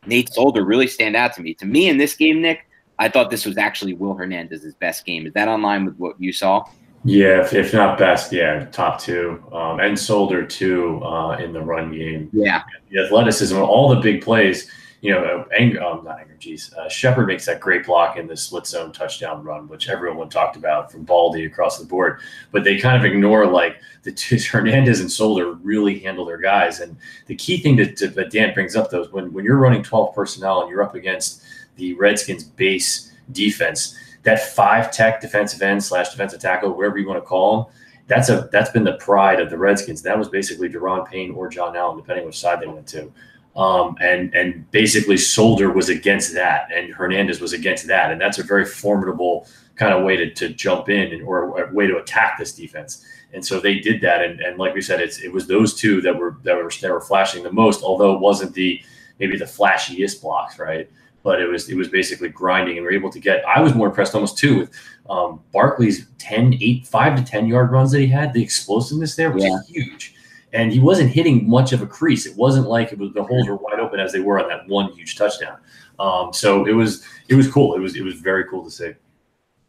Nate 0.07 0.33
Solder 0.33 0.65
really 0.65 0.87
stand 0.87 1.17
out 1.17 1.33
to 1.35 1.43
me. 1.43 1.55
To 1.55 1.67
me, 1.67 1.89
in 1.89 1.99
this 1.99 2.15
game, 2.15 2.41
Nick, 2.43 2.67
I 2.99 3.09
thought 3.09 3.31
this 3.31 3.45
was 3.45 3.59
actually 3.59 3.95
Will 3.95 4.15
Hernandez's 4.15 4.75
best 4.75 5.05
game. 5.05 5.27
Is 5.27 5.33
that 5.35 5.49
online 5.49 5.85
with 5.85 5.97
what 5.97 6.21
you 6.21 6.33
saw? 6.33 6.65
Yeah, 7.05 7.43
if, 7.43 7.53
if 7.53 7.75
not 7.75 7.99
best, 7.99 8.33
yeah, 8.33 8.65
top 8.73 8.99
two, 8.99 9.43
um, 9.53 9.79
and 9.79 9.99
Solder 9.99 10.47
too 10.47 11.05
uh, 11.05 11.37
in 11.37 11.53
the 11.53 11.61
run 11.61 11.93
game. 11.93 12.31
Yeah, 12.33 12.63
the 12.91 13.05
athleticism, 13.05 13.59
all 13.59 13.91
the 13.91 14.01
big 14.01 14.23
plays. 14.23 14.71
You 15.05 15.11
know, 15.11 15.45
um, 15.87 16.03
not 16.03 16.19
Anger, 16.19 16.35
geez, 16.39 16.73
uh, 16.73 16.89
Shepard 16.89 17.27
makes 17.27 17.45
that 17.45 17.61
great 17.61 17.85
block 17.85 18.17
in 18.17 18.27
the 18.27 18.35
split 18.35 18.67
zone 18.67 18.91
touchdown 18.91 19.45
run, 19.45 19.69
which 19.69 19.91
everyone 19.91 20.31
talked 20.31 20.57
about 20.57 20.91
from 20.91 21.03
Baldy 21.03 21.45
across 21.45 21.79
the 21.79 21.85
board. 21.85 22.21
But 22.53 22.65
they 22.65 22.79
kind 22.79 22.97
of 22.97 23.05
ignore 23.05 23.47
like 23.47 23.77
the 24.03 24.13
two, 24.13 24.39
Hernandez 24.39 25.01
and 25.01 25.13
Solder 25.13 25.53
really 25.53 25.99
handle 25.99 26.25
their 26.25 26.39
guys. 26.39 26.81
And 26.81 26.97
the 27.27 27.35
key 27.35 27.59
thing 27.59 27.77
that, 27.77 27.99
that 28.15 28.31
Dan 28.31 28.55
brings 28.55 28.77
up 28.77 28.89
though 28.89 29.03
is 29.03 29.13
when 29.13 29.31
when 29.35 29.45
you're 29.45 29.59
running 29.59 29.83
12 29.83 30.15
personnel 30.15 30.63
and 30.63 30.71
you're 30.71 30.83
up 30.83 30.95
against 30.95 31.43
the 31.77 31.93
Redskins 31.93 32.45
base 32.45 33.13
defense 33.31 33.99
that 34.23 34.55
five 34.55 34.91
tech 34.91 35.21
defensive 35.21 35.61
end 35.61 35.85
slash 35.85 36.09
defensive 36.09 36.41
tackle, 36.41 36.73
wherever 36.73 36.97
you 36.97 37.07
want 37.07 37.23
to 37.23 37.27
call 37.27 37.57
them, 37.57 37.75
that's 38.07 38.31
a 38.31 38.49
that's 38.53 38.71
been 38.71 38.85
the 38.85 38.95
pride 38.95 39.39
of 39.39 39.51
the 39.51 39.59
Redskins. 39.59 40.01
That 40.01 40.19
was 40.19 40.29
basically 40.29 40.71
Da'Ron 40.71 41.07
Payne 41.07 41.33
or 41.33 41.49
John 41.49 41.77
Allen, 41.77 41.99
depending 41.99 42.25
which 42.25 42.39
side 42.39 42.61
they 42.61 42.67
went 42.67 42.87
to. 42.89 43.13
Um, 43.57 43.97
and 44.01 44.35
and 44.35 44.69
basically 44.73 45.17
Solder 45.17 45.71
was 45.71 45.89
against 45.89 46.35
that, 46.35 46.69
and 46.73 46.93
Hernandez 46.93 47.41
was 47.41 47.53
against 47.53 47.87
that, 47.87 48.11
and 48.11 48.21
that's 48.21 48.39
a 48.39 48.43
very 48.43 48.65
formidable 48.65 49.47
kind 49.77 49.93
of 49.93 50.05
way 50.05 50.17
to, 50.17 50.33
to 50.35 50.49
jump 50.51 50.89
in 50.89 51.13
and, 51.13 51.23
or 51.23 51.63
a 51.63 51.73
way 51.73 51.87
to 51.87 51.97
attack 51.99 52.39
this 52.39 52.53
defense. 52.53 53.05
And 53.33 53.45
so 53.45 53.61
they 53.61 53.81
did 53.81 54.01
that, 54.03 54.23
and, 54.23 54.41
and 54.41 54.59
like 54.59 54.75
we 54.75 54.81
said, 54.81 55.01
it's 55.01 55.21
it 55.21 55.33
was 55.33 55.47
those 55.47 55.75
two 55.75 56.01
that 56.01 56.17
were 56.17 56.37
that 56.43 56.57
were 56.57 56.71
that 56.81 56.91
were 56.91 57.01
flashing 57.01 57.45
the 57.45 57.53
most, 57.53 57.83
although 57.83 58.15
it 58.15 58.21
wasn't 58.21 58.55
the 58.55 58.81
maybe 59.21 59.37
the 59.39 59.45
flashiest 59.45 60.21
blocks, 60.21 60.59
right? 60.59 60.91
but 61.25 61.41
it 61.41 61.49
was 61.49 61.69
it 61.69 61.75
was 61.75 61.89
basically 61.89 62.29
grinding 62.29 62.77
and 62.77 62.87
we 62.87 62.93
are 62.93 62.97
able 62.97 63.11
to 63.11 63.19
get 63.19 63.43
I 63.49 63.61
was 63.61 63.75
more 63.75 63.89
impressed 63.89 64.15
almost 64.15 64.39
too 64.39 64.61
with 64.61 64.71
um, 65.11 65.41
Barkley's 65.53 66.07
10 66.19 66.55
8 66.61 66.87
5 66.87 67.17
to 67.17 67.25
10 67.25 67.49
yard 67.49 67.73
runs 67.73 67.91
that 67.91 68.01
he 68.01 68.07
had 68.07 68.33
the 68.33 68.43
explosiveness 68.43 69.17
there 69.17 69.33
was 69.33 69.43
yeah. 69.43 69.59
huge 69.67 70.14
and 70.55 70.73
he 70.73 70.81
wasn't 70.81 71.11
hitting 71.11 71.49
much 71.49 71.73
of 71.73 71.83
a 71.83 71.87
crease 71.87 72.27
it 72.27 72.37
wasn't 72.37 72.67
like 72.67 72.93
it 72.93 72.99
was 72.99 73.13
the 73.13 73.23
holes 73.23 73.47
were 73.49 73.57
wide 73.57 73.81
open 73.81 74.01
as 74.01 74.13
they 74.13 74.21
were 74.21 74.41
on 74.41 74.49
that 74.49 74.67
one 74.69 74.91
huge 74.93 75.17
touchdown 75.17 75.59
um, 75.99 76.33
so 76.33 76.65
it 76.65 76.73
was 76.73 77.05
it 77.29 77.35
was 77.35 77.51
cool 77.51 77.75
it 77.75 77.81
was 77.81 77.97
it 77.97 78.03
was 78.03 78.15
very 78.15 78.45
cool 78.49 78.65
to 78.65 78.71
see 78.71 78.93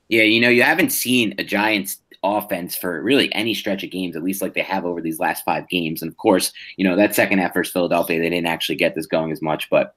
yeah 0.10 0.24
you 0.24 0.40
know 0.40 0.50
you 0.50 0.64
haven't 0.64 0.92
seen 0.92 1.34
a 1.38 1.44
Giants 1.44 2.00
offense 2.24 2.76
for 2.76 3.04
really 3.04 3.32
any 3.36 3.54
stretch 3.54 3.84
of 3.84 3.92
games, 3.92 4.16
at 4.16 4.24
least 4.24 4.42
like 4.42 4.56
they 4.56 4.62
have 4.62 4.84
over 4.84 5.00
these 5.00 5.20
last 5.20 5.46
five 5.46 5.70
games. 5.70 6.02
And 6.02 6.10
of 6.10 6.18
course, 6.18 6.52
you 6.76 6.84
know, 6.84 6.96
that 6.96 7.14
second 7.14 7.38
half 7.38 7.54
versus 7.54 7.72
Philadelphia, 7.72 8.20
they 8.20 8.32
didn't 8.32 8.48
actually 8.48 8.78
get 8.78 8.96
this 8.96 9.06
going 9.06 9.32
as 9.32 9.44
much, 9.44 9.70
but 9.70 9.94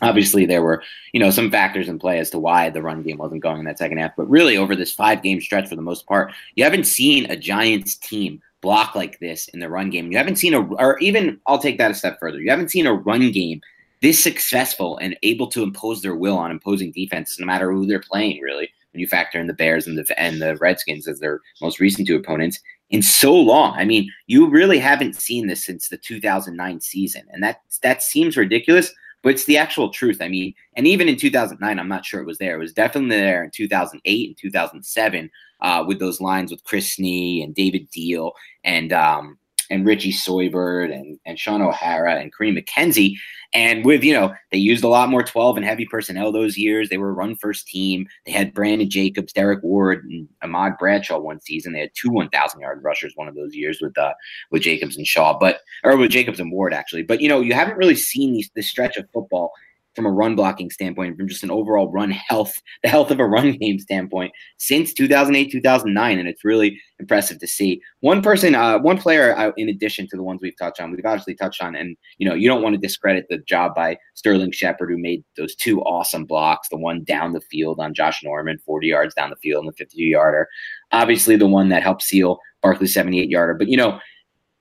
Obviously, 0.00 0.46
there 0.46 0.62
were 0.62 0.82
you 1.12 1.20
know 1.20 1.30
some 1.30 1.50
factors 1.50 1.88
in 1.88 1.98
play 1.98 2.18
as 2.18 2.28
to 2.30 2.38
why 2.38 2.68
the 2.68 2.82
run 2.82 3.02
game 3.02 3.18
wasn't 3.18 3.42
going 3.42 3.60
in 3.60 3.64
that 3.66 3.78
second 3.78 3.98
half. 3.98 4.10
But 4.16 4.28
really, 4.28 4.56
over 4.56 4.74
this 4.74 4.92
five 4.92 5.22
game 5.22 5.40
stretch, 5.40 5.68
for 5.68 5.76
the 5.76 5.82
most 5.82 6.06
part, 6.06 6.32
you 6.56 6.64
haven't 6.64 6.84
seen 6.84 7.30
a 7.30 7.36
Giants 7.36 7.94
team 7.94 8.42
block 8.62 8.94
like 8.94 9.18
this 9.18 9.48
in 9.48 9.60
the 9.60 9.68
run 9.68 9.90
game. 9.90 10.10
You 10.10 10.16
haven't 10.16 10.36
seen 10.36 10.54
a, 10.54 10.60
or 10.60 10.98
even 11.00 11.38
I'll 11.46 11.58
take 11.58 11.78
that 11.78 11.90
a 11.90 11.94
step 11.94 12.18
further. 12.18 12.40
You 12.40 12.50
haven't 12.50 12.70
seen 12.70 12.86
a 12.86 12.94
run 12.94 13.30
game 13.30 13.60
this 14.00 14.22
successful 14.22 14.98
and 14.98 15.16
able 15.22 15.46
to 15.48 15.62
impose 15.62 16.02
their 16.02 16.16
will 16.16 16.36
on 16.36 16.50
imposing 16.50 16.92
defenses, 16.92 17.38
no 17.38 17.46
matter 17.46 17.72
who 17.72 17.86
they're 17.86 18.00
playing. 18.00 18.40
Really, 18.40 18.70
when 18.92 19.00
you 19.00 19.06
factor 19.06 19.38
in 19.38 19.46
the 19.46 19.52
Bears 19.52 19.86
and 19.86 19.98
the 19.98 20.20
and 20.20 20.40
the 20.40 20.56
Redskins 20.56 21.06
as 21.06 21.20
their 21.20 21.40
most 21.60 21.80
recent 21.80 22.06
two 22.06 22.16
opponents 22.16 22.60
in 22.90 23.02
so 23.02 23.34
long. 23.34 23.74
I 23.76 23.84
mean, 23.84 24.10
you 24.26 24.48
really 24.48 24.78
haven't 24.78 25.16
seen 25.16 25.46
this 25.46 25.64
since 25.64 25.88
the 25.88 25.96
2009 25.96 26.80
season, 26.80 27.22
and 27.30 27.42
that 27.42 27.60
that 27.82 28.02
seems 28.02 28.36
ridiculous, 28.36 28.92
but 29.22 29.30
it's 29.30 29.46
the 29.46 29.56
actual 29.56 29.90
truth. 29.90 30.18
I 30.20 30.28
mean, 30.28 30.54
and 30.76 30.86
even 30.86 31.08
in 31.08 31.16
2009, 31.16 31.78
I'm 31.78 31.88
not 31.88 32.04
sure 32.04 32.20
it 32.20 32.26
was 32.26 32.38
there. 32.38 32.56
It 32.56 32.60
was 32.60 32.72
definitely 32.72 33.16
there 33.16 33.44
in 33.44 33.50
2008 33.50 34.28
and 34.28 34.36
2007 34.36 35.30
uh, 35.62 35.84
with 35.86 35.98
those 35.98 36.20
lines 36.20 36.50
with 36.50 36.64
Chris 36.64 36.96
Snee 36.96 37.42
and 37.42 37.54
David 37.54 37.90
Diehl 37.90 38.32
and 38.64 38.92
um, 38.92 39.38
and 39.72 39.86
Richie 39.86 40.12
Seubert 40.12 40.90
and, 40.90 41.18
and 41.24 41.38
Shaun 41.38 41.62
O'Hara 41.62 42.16
and 42.16 42.32
Kareem 42.32 42.58
McKenzie. 42.58 43.14
And 43.54 43.84
with, 43.84 44.04
you 44.04 44.12
know, 44.12 44.34
they 44.50 44.58
used 44.58 44.84
a 44.84 44.88
lot 44.88 45.08
more 45.08 45.22
12 45.22 45.56
and 45.56 45.64
heavy 45.64 45.86
personnel 45.86 46.30
those 46.30 46.58
years. 46.58 46.88
They 46.88 46.98
were 46.98 47.14
run 47.14 47.36
first 47.36 47.66
team. 47.66 48.06
They 48.26 48.32
had 48.32 48.52
Brandon 48.52 48.88
Jacobs, 48.88 49.32
Derrick 49.32 49.62
Ward, 49.62 50.04
and 50.04 50.28
Ahmad 50.42 50.76
Bradshaw 50.78 51.18
one 51.18 51.40
season. 51.40 51.72
They 51.72 51.80
had 51.80 51.90
two 51.94 52.10
1,000 52.10 52.60
yard 52.60 52.82
rushers 52.82 53.12
one 53.14 53.28
of 53.28 53.34
those 53.34 53.54
years 53.54 53.78
with 53.80 53.96
uh, 53.96 54.12
with 54.50 54.62
Jacobs 54.62 54.96
and 54.96 55.06
Shaw, 55.06 55.38
but 55.38 55.60
or 55.84 55.96
with 55.96 56.10
Jacobs 56.10 56.40
and 56.40 56.52
Ward 56.52 56.74
actually. 56.74 57.02
But 57.02 57.22
you 57.22 57.28
know, 57.28 57.40
you 57.40 57.54
haven't 57.54 57.78
really 57.78 57.96
seen 57.96 58.32
these 58.32 58.50
this 58.54 58.68
stretch 58.68 58.96
of 58.96 59.08
football 59.12 59.52
from 59.94 60.06
a 60.06 60.10
run 60.10 60.34
blocking 60.34 60.70
standpoint, 60.70 61.16
from 61.16 61.28
just 61.28 61.42
an 61.42 61.50
overall 61.50 61.90
run 61.90 62.10
health, 62.10 62.54
the 62.82 62.88
health 62.88 63.10
of 63.10 63.20
a 63.20 63.26
run 63.26 63.52
game 63.52 63.78
standpoint 63.78 64.32
since 64.58 64.92
2008, 64.92 65.50
2009. 65.50 66.18
And 66.18 66.28
it's 66.28 66.44
really 66.44 66.80
impressive 66.98 67.38
to 67.40 67.46
see. 67.46 67.80
One 68.00 68.22
person, 68.22 68.54
uh, 68.54 68.78
one 68.78 68.98
player, 68.98 69.36
uh, 69.36 69.52
in 69.56 69.68
addition 69.68 70.06
to 70.08 70.16
the 70.16 70.22
ones 70.22 70.40
we've 70.42 70.56
touched 70.58 70.80
on, 70.80 70.90
we've 70.90 71.04
obviously 71.04 71.34
touched 71.34 71.62
on, 71.62 71.74
and 71.74 71.96
you 72.18 72.28
know, 72.28 72.34
you 72.34 72.48
don't 72.48 72.62
want 72.62 72.74
to 72.74 72.80
discredit 72.80 73.26
the 73.28 73.38
job 73.38 73.74
by 73.74 73.96
Sterling 74.14 74.52
Shepard, 74.52 74.90
who 74.90 74.98
made 74.98 75.24
those 75.36 75.54
two 75.54 75.80
awesome 75.82 76.24
blocks, 76.24 76.68
the 76.68 76.76
one 76.76 77.04
down 77.04 77.32
the 77.32 77.40
field 77.40 77.80
on 77.80 77.94
Josh 77.94 78.22
Norman, 78.22 78.58
40 78.64 78.86
yards 78.86 79.14
down 79.14 79.30
the 79.30 79.36
field, 79.36 79.64
and 79.64 79.72
the 79.72 79.76
52 79.76 80.02
yarder. 80.02 80.48
Obviously, 80.92 81.36
the 81.36 81.46
one 81.46 81.68
that 81.70 81.82
helped 81.82 82.02
seal 82.02 82.38
Barkley's 82.62 82.94
78 82.94 83.28
yarder. 83.28 83.54
But, 83.54 83.68
you 83.68 83.76
know, 83.76 83.98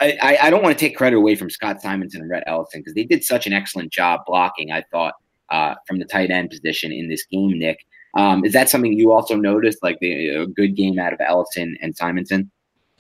I, 0.02 0.38
I, 0.42 0.50
don't 0.50 0.64
want 0.64 0.76
to 0.76 0.80
take 0.80 0.98
credit 0.98 1.16
away 1.16 1.36
from 1.36 1.52
Scott 1.52 1.80
Simonson 1.80 2.22
and 2.22 2.30
Rhett 2.30 2.44
Ellison 2.48 2.82
because 2.82 2.96
they 2.96 3.04
did 3.04 3.24
such 3.24 3.46
an 3.46 3.54
excellent 3.54 3.94
job 3.94 4.22
blocking, 4.26 4.72
I 4.72 4.84
thought, 4.92 5.14
uh, 5.52 5.76
from 5.88 6.00
the 6.00 6.06
tight 6.06 6.32
end 6.32 6.50
position 6.50 6.92
in 6.92 7.10
this 7.10 7.26
game, 7.26 7.60
Nick. 7.60 7.80
Um, 8.18 8.44
is 8.44 8.54
that 8.54 8.70
something 8.70 8.94
you 8.94 9.12
also 9.12 9.36
noticed, 9.36 9.80
like 9.84 10.00
the, 10.00 10.30
a 10.30 10.48
good 10.48 10.76
game 10.76 11.00
out 11.00 11.14
of 11.14 11.22
Ellison 11.22 11.78
and 11.82 11.96
Simonson? 11.96 12.52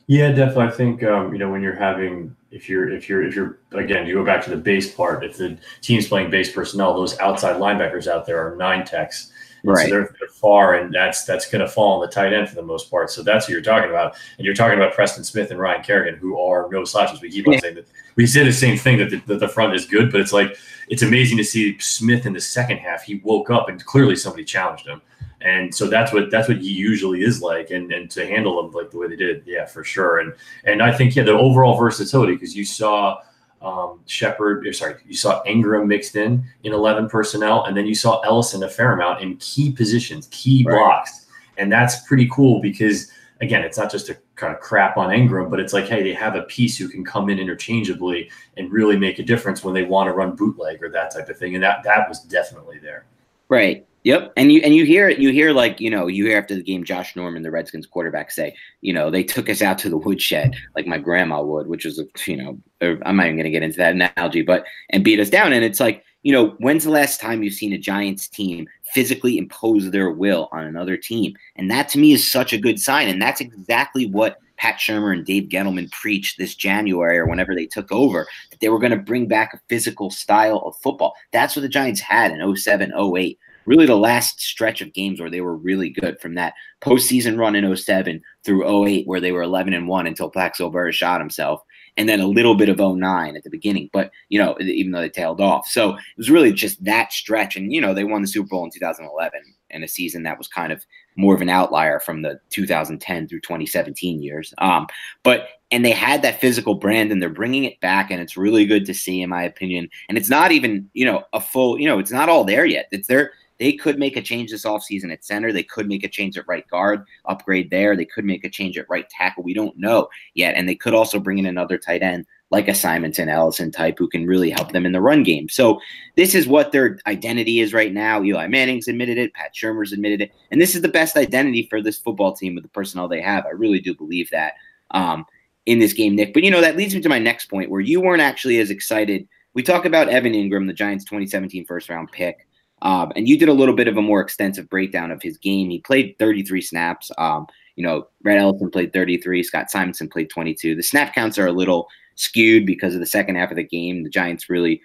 Yeah, 0.08 0.31
definitely. 0.31 0.65
I 0.65 0.72
think 0.72 1.03
um, 1.03 1.34
you 1.34 1.39
know 1.39 1.50
when 1.50 1.62
you're 1.62 1.75
having 1.75 2.36
if 2.51 2.67
you're 2.67 2.89
if 2.89 3.08
you're 3.08 3.24
if 3.24 3.36
you're 3.36 3.60
again 3.72 4.05
you 4.05 4.13
go 4.13 4.25
back 4.25 4.43
to 4.43 4.50
the 4.50 4.58
base 4.58 4.93
part. 4.93 5.24
If 5.24 5.38
the 5.38 5.58
team's 5.81 6.08
playing 6.08 6.29
base 6.29 6.51
personnel, 6.51 6.93
those 6.93 7.17
outside 7.20 7.58
linebackers 7.62 8.08
out 8.08 8.25
there 8.25 8.46
are 8.46 8.55
nine 8.58 8.86
techs. 8.86 9.31
Right. 9.63 9.89
So 9.89 9.91
they're, 9.91 10.15
they're, 10.20 10.27
far, 10.30 10.74
and 10.75 10.94
that's 10.94 11.24
that's 11.24 11.50
going 11.50 11.62
to 11.62 11.68
fall 11.68 11.94
on 11.94 12.01
the 12.01 12.08
tight 12.08 12.34
end 12.34 12.50
for 12.50 12.56
the 12.56 12.63
most 12.63 12.89
part. 12.89 13.12
So 13.12 13.22
that's 13.22 13.46
what 13.46 13.51
you're 13.51 13.62
talking 13.62 13.89
about. 13.89 14.15
And 14.38 14.46
you're 14.46 14.56
talking 14.56 14.77
about 14.77 14.94
Preston 14.94 15.24
Smith 15.24 15.51
and 15.51 15.60
Ryan 15.60 15.84
Kerrigan, 15.84 16.15
who 16.18 16.39
are 16.39 16.68
no 16.72 16.84
slouches. 16.84 17.22
We 17.22 17.30
keep 17.30 17.48
on 17.48 17.60
saying 17.60 17.75
that 17.75 17.88
we 18.15 18.25
say 18.25 18.44
the 18.44 18.51
same 18.51 18.77
thing 18.77 18.98
that 18.98 19.12
the, 19.12 19.18
that 19.27 19.39
the 19.39 19.48
front 19.48 19.75
is 19.75 19.86
good, 19.86 20.12
but 20.12 20.20
it's 20.20 20.34
like 20.34 20.58
it's 20.89 21.03
amazing 21.03 21.38
to 21.38 21.44
see 21.44 21.77
Smith 21.80 22.25
in 22.25 22.34
the 22.34 22.41
second 22.41 22.77
half. 22.77 23.03
He 23.03 23.22
woke 23.24 23.51
up 23.51 23.70
and 23.70 23.84
clearly 23.86 24.15
somebody 24.15 24.44
challenged 24.44 24.88
him, 24.88 25.00
and 25.41 25.74
so 25.74 25.88
that's 25.88 26.12
what 26.12 26.32
that's 26.32 26.48
what 26.48 26.58
he 26.58 26.72
usually 26.72 27.24
is 27.24 27.41
like. 27.41 27.70
And 27.70 27.91
and 27.91 28.10
to 28.12 28.25
handle 28.25 28.60
him 28.60 28.72
like 28.72 28.89
the 28.89 28.98
way 28.98 29.08
they 29.08 29.15
did, 29.15 29.44
yeah, 29.46 29.65
for 29.65 29.84
sure. 29.84 30.20
And 30.20 30.34
and 30.63 30.82
I 30.82 30.91
think 30.91 31.15
yeah, 31.15 31.24
the 31.24 31.34
overall 31.34 31.77
versatility 31.77 32.34
because 32.34 32.56
you 32.56 32.65
saw 32.65 33.20
um, 33.62 34.01
Shepard, 34.06 34.65
or 34.65 34.74
sorry, 34.74 34.96
you 35.08 35.15
saw 35.15 35.44
Engram 35.44 35.88
mixed 35.88 36.15
in 36.15 36.44
in 36.63 36.74
11 36.74 37.10
personnel, 37.10 37.65
and 37.65 37.75
then 37.77 37.86
you 37.86 37.96
saw 37.96 38.20
Ellison 38.22 38.63
a 38.63 38.70
fair 38.70 38.94
amount 38.94 39.22
in 39.22 39.38
key 39.38 39.72
positions, 39.72 40.27
key 40.32 40.63
right. 40.65 40.75
blocks. 40.75 41.27
And 41.58 41.72
that's 41.72 42.08
pretty 42.08 42.27
cool 42.32 42.62
because, 42.62 43.12
again, 43.41 43.62
it's 43.63 43.77
not 43.77 43.91
just 43.91 44.10
a 44.10 44.18
kind 44.36 44.53
of 44.53 44.60
crap 44.60 44.98
on 44.98 45.10
Engram, 45.10 45.50
but 45.50 45.60
it's 45.60 45.74
like, 45.74 45.88
hey, 45.88 46.01
they 46.01 46.13
have 46.13 46.36
a 46.36 46.44
piece 46.44 46.77
who 46.77 46.89
can 46.89 47.06
come 47.06 47.30
in 47.30 47.38
interchangeably 47.38 48.32
and 48.58 48.72
really 48.72 48.98
make 48.98 49.20
a 49.20 49.24
difference 49.24 49.63
when 49.63 49.74
they 49.74 49.84
want 49.84 50.08
to 50.08 50.13
run 50.13 50.36
bootleg 50.36 50.82
or 50.82 50.89
that 50.89 51.12
type 51.12 51.30
of 51.30 51.38
thing. 51.38 51.53
And 51.53 51.63
that 51.63 51.84
that 51.84 52.10
was 52.10 52.22
definitely 52.22 52.80
there. 52.80 53.06
Right. 53.48 53.86
Yep, 54.03 54.34
and 54.36 54.51
you 54.51 54.62
and 54.62 54.74
you 54.74 54.84
hear 54.84 55.10
it. 55.10 55.20
You 55.20 55.31
hear 55.31 55.51
like 55.51 55.79
you 55.79 55.89
know 55.89 56.08
you 56.08 56.25
hear 56.25 56.38
after 56.38 56.55
the 56.55 56.63
game, 56.63 56.84
Josh 56.84 57.15
Norman, 57.15 57.43
the 57.43 57.51
Redskins 57.51 57.86
quarterback, 57.86 58.31
say, 58.31 58.55
you 58.81 58.93
know, 58.93 59.12
they 59.12 59.24
took 59.24 59.48
us 59.48 59.62
out 59.62 59.77
to 59.79 59.89
the 59.89 59.98
woodshed 59.98 60.55
like 60.75 60.88
my 60.88 60.98
grandma 60.98 61.41
would, 61.43 61.67
which 61.67 61.86
is 61.86 62.01
you 62.25 62.38
know, 62.38 62.60
I'm 62.81 63.15
not 63.15 63.27
even 63.27 63.36
going 63.36 63.43
to 63.43 63.51
get 63.51 63.62
into 63.62 63.77
that 63.77 63.93
analogy, 63.93 64.41
but 64.41 64.65
and 64.89 65.03
beat 65.03 65.20
us 65.20 65.29
down. 65.29 65.53
And 65.53 65.63
it's 65.63 65.79
like, 65.79 66.03
you 66.24 66.31
know, 66.31 66.55
when's 66.58 66.84
the 66.84 66.89
last 66.89 67.22
time 67.22 67.43
you've 67.43 67.53
seen 67.53 67.74
a 67.74 67.77
Giants 67.77 68.27
team 68.27 68.67
physically 68.91 69.38
impose 69.38 69.91
their 69.91 70.10
will 70.10 70.50
on 70.51 70.63
another 70.63 70.98
team? 70.98 71.36
And 71.55 71.70
that 71.70 71.88
to 71.89 72.00
me 72.00 72.12
is 72.12 72.31
such 72.31 72.53
a 72.53 72.58
good 72.58 72.79
sign, 72.79 73.08
and 73.08 73.22
that's 73.22 73.41
exactly 73.41 74.08
what 74.08 74.39
Pat 74.58 74.79
Shurmur 74.79 75.13
and 75.13 75.25
Dave 75.25 75.50
Gettleman 75.50 75.91
preached 75.91 76.39
this 76.39 76.55
January 76.55 77.20
or 77.20 77.27
whenever 77.27 77.53
they 77.53 77.67
took 77.67 77.91
over 77.91 78.27
that 78.50 78.60
they 78.62 78.70
were 78.70 78.79
going 78.79 78.91
to 78.91 78.98
bring 78.98 79.27
back 79.27 79.53
a 79.53 79.62
physical 79.70 80.10
style 80.10 80.58
of 80.65 80.75
football. 80.77 81.13
That's 81.31 81.55
what 81.55 81.62
the 81.62 81.70
Giants 81.70 82.01
had 82.01 82.31
in 82.31 82.55
07, 82.55 82.93
08 82.96 83.39
really 83.65 83.86
the 83.86 83.96
last 83.96 84.41
stretch 84.41 84.82
of 84.82 84.94
games 84.94 85.20
where 85.20 85.30
they 85.30 85.41
were 85.41 85.56
really 85.56 85.89
good 85.89 86.20
from 86.20 86.36
that 86.36 86.53
postseason 86.82 87.38
run 87.38 87.56
in 87.56 87.75
07 87.75 88.22
through 88.44 88.88
08, 88.88 89.08
where 89.08 89.20
they 89.20 89.32
were 89.32 89.44
11 89.44 89.74
and 89.74 89.88
1 89.88 90.08
until 90.08 90.30
Plaxico 90.30 90.70
Burress 90.70 90.96
shot 90.96 91.22
himself, 91.22 91.62
and 91.98 92.08
then 92.08 92.20
a 92.20 92.27
little 92.27 92.56
bit 92.56 92.70
of 92.70 92.80
09 92.80 93.36
at 93.36 93.44
the 93.44 93.50
beginning. 93.50 93.89
But, 93.94 94.12
you 94.30 94.39
know, 94.39 94.58
even 94.60 94.91
though 94.91 95.01
they 95.01 95.10
tailed 95.10 95.41
off. 95.41 95.68
So 95.68 95.96
it 95.96 96.01
was 96.18 96.32
really 96.32 96.53
just 96.53 96.84
that 96.84 97.13
stretch. 97.13 97.56
And, 97.56 97.72
you 97.72 97.82
know, 97.82 97.94
they 97.94 98.03
won 98.03 98.22
the 98.22 98.27
Super 98.27 98.50
Bowl 98.50 98.65
in 98.65 98.72
2011 98.72 99.39
in 99.70 99.84
a 99.84 99.88
season 99.88 100.24
that 100.24 100.38
was 100.38 100.48
kind 100.48 100.72
of 100.72 100.86
more 101.15 101.36
of 101.36 101.41
an 101.41 101.50
outlier 101.50 102.00
from 102.00 102.22
the 102.22 102.39
2010 102.50 103.27
through 103.27 103.41
2017 103.41 104.22
years. 104.22 104.53
Um, 104.58 104.88
but 105.24 105.48
and 105.72 105.86
they 105.86 105.91
had 105.91 106.22
that 106.22 106.39
physical 106.39 106.75
brand 106.75 107.12
and 107.12 107.22
they're 107.22 107.30
bringing 107.30 107.63
it 107.63 107.80
back 107.80 108.12
and 108.12 108.22
it's 108.22 108.38
really 108.38 108.65
good 108.65 108.86
to 108.86 108.94
see 108.94 109.22
in 109.22 109.30
my 109.30 109.44
opinion 109.44 109.89
and 110.10 110.18
it's 110.18 110.30
not 110.30 110.51
even 110.51 110.89
you 110.94 111.06
know 111.06 111.24
a 111.34 111.39
full 111.39 111.80
you 111.80 111.88
know 111.88 111.98
it's 111.98 112.12
not 112.12 112.30
all 112.30 112.44
there 112.44 112.65
yet 112.65 112.88
it's 112.91 113.08
there 113.08 113.32
they 113.62 113.74
could 113.74 114.00
make 114.00 114.18
a 114.18 114.24
change 114.24 114.50
this 114.50 114.65
offseason 114.65 115.13
at 115.13 115.24
center. 115.24 115.53
They 115.53 115.62
could 115.62 115.88
make 115.88 116.03
a 116.03 116.10
change 116.10 116.36
at 116.36 116.48
right 116.48 116.68
guard, 116.68 117.06
upgrade 117.25 117.70
there. 117.70 117.96
They 117.96 118.06
could 118.06 118.25
make 118.25 118.44
a 118.44 118.50
change 118.50 118.75
at 118.75 118.89
right 118.89 119.08
tackle. 119.08 119.44
We 119.44 119.53
don't 119.53 119.77
know 119.77 120.10
yet. 120.34 120.56
And 120.56 120.68
they 120.68 120.74
could 120.74 120.96
also 120.96 121.20
bring 121.20 121.38
in 121.38 121.46
another 121.46 121.77
tight 121.77 122.01
end 122.01 122.25
like 122.50 122.68
a 122.68 122.74
Simonson 122.74 123.30
Ellison 123.30 123.72
type 123.72 124.00
who 124.00 124.10
can 124.10 124.25
really 124.25 124.50
help 124.50 124.72
them 124.72 124.84
in 124.84 124.94
the 124.94 125.00
run 125.00 125.22
game. 125.22 125.48
So 125.48 125.80
this 126.15 126.34
is 126.34 126.48
what 126.48 126.72
their 126.72 126.98
identity 127.06 127.60
is 127.60 127.72
right 127.72 127.94
now. 127.94 128.24
Eli 128.24 128.48
Manning's 128.48 128.88
admitted 128.88 129.20
it, 129.20 129.36
Pat 129.36 129.53
Shurmur's 129.53 129.94
admitted 129.94 130.22
it, 130.22 130.32
and 130.50 130.60
this 130.60 130.74
is 130.75 130.82
the 130.82 130.88
best 130.88 131.15
identity 131.15 131.68
for 131.70 131.84
this 131.84 132.00
football 132.00 132.34
team 132.34 132.56
with 132.56 132.63
the 132.63 132.70
personnel 132.70 133.08
they 133.08 133.22
have. 133.22 133.46
I 133.46 133.51
really 133.51 133.80
do 133.80 133.94
believe 133.94 134.32
that 134.32 134.56
um, 134.89 135.24
in 135.68 135.77
this 135.77 135.94
game, 135.94 136.15
Nick. 136.15 136.34
But 136.34 136.41
you 136.44 136.50
know 136.50 136.62
that 136.62 136.77
leads 136.77 136.96
me 136.96 137.01
to 137.01 137.10
my 137.10 137.20
next 137.20 137.46
point, 137.46 137.70
where 137.70 137.80
you 137.80 138.01
weren't 138.01 138.24
actually 138.24 138.58
as 138.58 138.72
excited. 138.72 139.27
We 139.53 139.62
talk 139.62 139.86
about 139.86 140.10
Evan 140.10 140.34
Engram, 140.34 140.65
the 140.65 140.74
Giants' 140.74 141.06
2017 141.06 141.65
first 141.65 141.89
round 141.89 142.12
pick. 142.12 142.48
Um, 142.82 143.12
and 143.16 143.28
you 143.28 143.38
did 143.38 143.50
a 143.50 143.54
little 143.54 143.76
bit 143.76 143.88
of 143.88 143.98
a 143.98 144.02
more 144.02 144.22
extensive 144.22 144.70
breakdown 144.70 145.12
of 145.12 145.22
his 145.22 145.38
game. 145.38 145.70
He 145.70 145.80
played 145.80 146.16
33 146.20 146.62
snaps. 146.62 147.12
Um, 147.18 147.48
you 147.76 147.84
know, 147.84 148.08
Rhett 148.24 148.38
Ellison 148.38 148.72
played 148.72 148.94
33. 148.94 149.44
Scott 149.44 149.72
Simonson 149.72 150.10
played 150.10 150.30
22. 150.30 150.76
The 150.76 150.84
snap 150.84 151.14
counts 151.14 151.38
are 151.38 151.48
a 151.48 151.52
little 151.52 151.88
skewed 152.16 152.66
because 152.66 152.94
of 152.94 153.00
the 153.00 153.06
second 153.06 153.36
half 153.36 153.52
of 153.52 153.58
the 153.58 153.64
game. 153.64 154.04
The 154.04 154.10
Giants 154.10 154.50
really, 154.50 154.82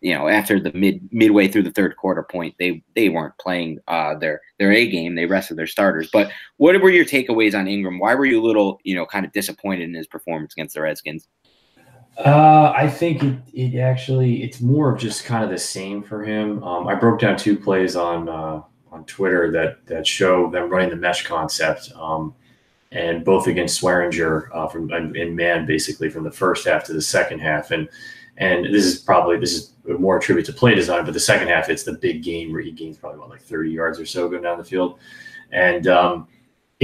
you 0.00 0.14
know, 0.14 0.28
after 0.28 0.58
the 0.58 0.72
mid 0.72 1.00
midway 1.12 1.48
through 1.48 1.62
the 1.62 1.70
third 1.70 1.96
quarter 1.96 2.22
point, 2.22 2.54
they 2.58 2.82
they 2.94 3.08
weren't 3.08 3.38
playing 3.38 3.78
uh, 3.88 4.14
their 4.16 4.40
their 4.58 4.72
A 4.72 4.88
game. 4.88 5.14
They 5.14 5.26
rested 5.26 5.56
their 5.56 5.66
starters. 5.66 6.10
But 6.12 6.30
what 6.56 6.80
were 6.80 6.90
your 6.90 7.04
takeaways 7.04 7.58
on 7.58 7.66
Engram? 7.66 8.00
Why 8.00 8.14
were 8.14 8.26
you 8.26 8.40
a 8.40 8.44
little, 8.44 8.80
you 8.84 8.94
know, 8.94 9.06
kind 9.06 9.24
of 9.24 9.32
disappointed 9.32 9.84
in 9.84 9.94
his 9.94 10.06
performance 10.06 10.54
against 10.54 10.74
the 10.74 10.82
Redskins? 10.82 11.28
Uh, 12.16 12.72
I 12.76 12.88
think 12.88 13.22
it, 13.22 13.38
it 13.52 13.78
actually 13.78 14.44
it's 14.44 14.60
more 14.60 14.92
of 14.92 15.00
just 15.00 15.24
kind 15.24 15.42
of 15.42 15.50
the 15.50 15.58
same 15.58 16.02
for 16.02 16.22
him. 16.22 16.62
Um, 16.62 16.86
I 16.86 16.94
broke 16.94 17.20
down 17.20 17.36
two 17.36 17.58
plays 17.58 17.96
on 17.96 18.28
uh, 18.28 18.62
on 18.92 19.04
Twitter 19.04 19.50
that 19.52 19.84
that 19.86 20.06
show 20.06 20.48
them 20.50 20.70
running 20.70 20.90
the 20.90 20.96
mesh 20.96 21.26
concept, 21.26 21.90
um, 21.96 22.32
and 22.92 23.24
both 23.24 23.48
against 23.48 23.82
Swearinger 23.82 24.48
uh, 24.54 24.68
from 24.68 24.92
in 25.16 25.34
man 25.34 25.66
basically 25.66 26.08
from 26.08 26.22
the 26.22 26.30
first 26.30 26.66
half 26.66 26.84
to 26.84 26.92
the 26.92 27.02
second 27.02 27.40
half, 27.40 27.72
and 27.72 27.88
and 28.36 28.66
this 28.66 28.84
is 28.84 29.00
probably 29.00 29.36
this 29.36 29.52
is 29.52 29.74
more 29.98 30.18
attributed 30.18 30.54
to 30.54 30.58
play 30.58 30.74
design, 30.74 31.04
but 31.04 31.14
the 31.14 31.20
second 31.20 31.48
half 31.48 31.68
it's 31.68 31.82
the 31.82 31.94
big 31.94 32.22
game 32.22 32.52
where 32.52 32.62
he 32.62 32.70
gains 32.70 32.96
probably 32.96 33.18
about 33.18 33.30
like 33.30 33.42
30 33.42 33.70
yards 33.70 33.98
or 33.98 34.06
so 34.06 34.28
going 34.28 34.42
down 34.42 34.58
the 34.58 34.64
field, 34.64 35.00
and 35.50 35.88
um, 35.88 36.28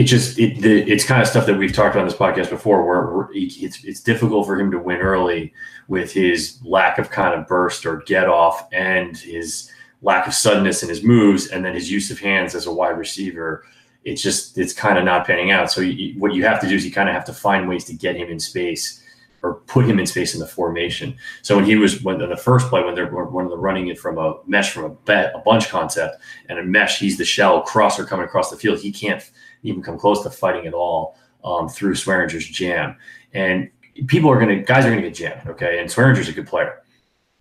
it 0.00 0.04
just 0.04 0.38
it, 0.38 0.61
the, 0.62 0.90
it's 0.90 1.04
kind 1.04 1.21
of 1.21 1.28
stuff 1.28 1.45
that 1.45 1.59
we've 1.59 1.75
talked 1.75 1.95
on 1.95 2.07
this 2.07 2.16
podcast 2.16 2.49
before 2.49 2.87
where 2.87 3.28
it's 3.33 3.85
it's 3.85 4.00
difficult 4.00 4.47
for 4.47 4.59
him 4.59 4.71
to 4.71 4.78
win 4.78 4.97
early 4.97 5.52
with 5.88 6.11
his 6.11 6.59
lack 6.64 6.99
of 6.99 7.11
kind 7.11 7.38
of 7.38 7.47
burst 7.47 7.85
or 7.85 7.99
get 8.07 8.26
off 8.26 8.66
and 8.73 9.19
his 9.19 9.71
lack 10.00 10.26
of 10.26 10.33
suddenness 10.33 10.83
in 10.83 10.88
his 10.88 11.02
moves 11.02 11.49
and 11.49 11.62
then 11.62 11.75
his 11.75 11.90
use 11.90 12.11
of 12.11 12.19
hands 12.19 12.54
as 12.54 12.64
a 12.64 12.73
wide 12.73 12.97
receiver 12.97 13.64
it's 14.04 14.23
just 14.23 14.57
it's 14.57 14.73
kind 14.73 14.97
of 14.97 15.04
not 15.04 15.26
panning 15.26 15.50
out. 15.50 15.71
So 15.71 15.83
you, 15.83 16.19
what 16.19 16.33
you 16.33 16.45
have 16.45 16.61
to 16.61 16.69
do 16.69 16.75
is 16.75 16.85
you 16.87 16.92
kind 16.92 17.11
of 17.11 17.14
have 17.14 17.26
to 17.26 17.35
find 17.35 17.69
ways 17.69 17.85
to 17.85 17.92
get 17.92 18.16
him 18.16 18.30
in 18.30 18.40
space 18.40 19.02
or 19.42 19.54
put 19.66 19.87
him 19.87 19.99
in 19.99 20.07
space 20.07 20.35
in 20.35 20.40
the 20.40 20.47
formation. 20.47 21.16
So 21.42 21.57
when 21.57 21.64
he 21.64 21.76
was 21.76 22.02
when 22.02 22.19
the 22.19 22.37
first 22.37 22.69
play 22.69 22.83
when 22.83 22.95
they're 22.95 23.09
when 23.09 23.49
they're 23.49 23.59
running 23.59 23.88
it 23.88 23.99
from 23.99 24.19
a 24.19 24.38
mesh 24.47 24.71
from 24.71 24.85
a, 24.85 24.88
bet, 24.90 25.33
a 25.35 25.38
bunch 25.40 25.69
concept 25.69 26.16
and 26.49 26.59
a 26.59 26.62
mesh, 26.62 26.99
he's 26.99 27.19
the 27.19 27.25
shell 27.25 27.62
crosser 27.62 28.04
coming 28.04 28.25
across 28.25 28.50
the 28.50 28.57
field. 28.57 28.78
He 28.78 28.92
can't 28.92 29.30
even 29.62 29.83
come 29.83 29.99
close 29.99 30.23
to 30.23 30.31
fighting 30.31 30.67
at 30.67 30.75
all 30.75 31.17
um, 31.45 31.69
through 31.69 31.95
Swearinger's 31.95 32.47
jam. 32.47 32.97
And 33.33 33.71
people 34.07 34.31
are 34.31 34.38
going 34.38 34.57
to 34.57 34.62
guys 34.62 34.85
are 34.85 34.90
going 34.90 35.02
to 35.02 35.09
get 35.09 35.17
jammed. 35.17 35.49
Okay, 35.49 35.81
and 35.81 35.88
Swearinger's 35.88 36.29
a 36.29 36.33
good 36.33 36.47
player, 36.47 36.83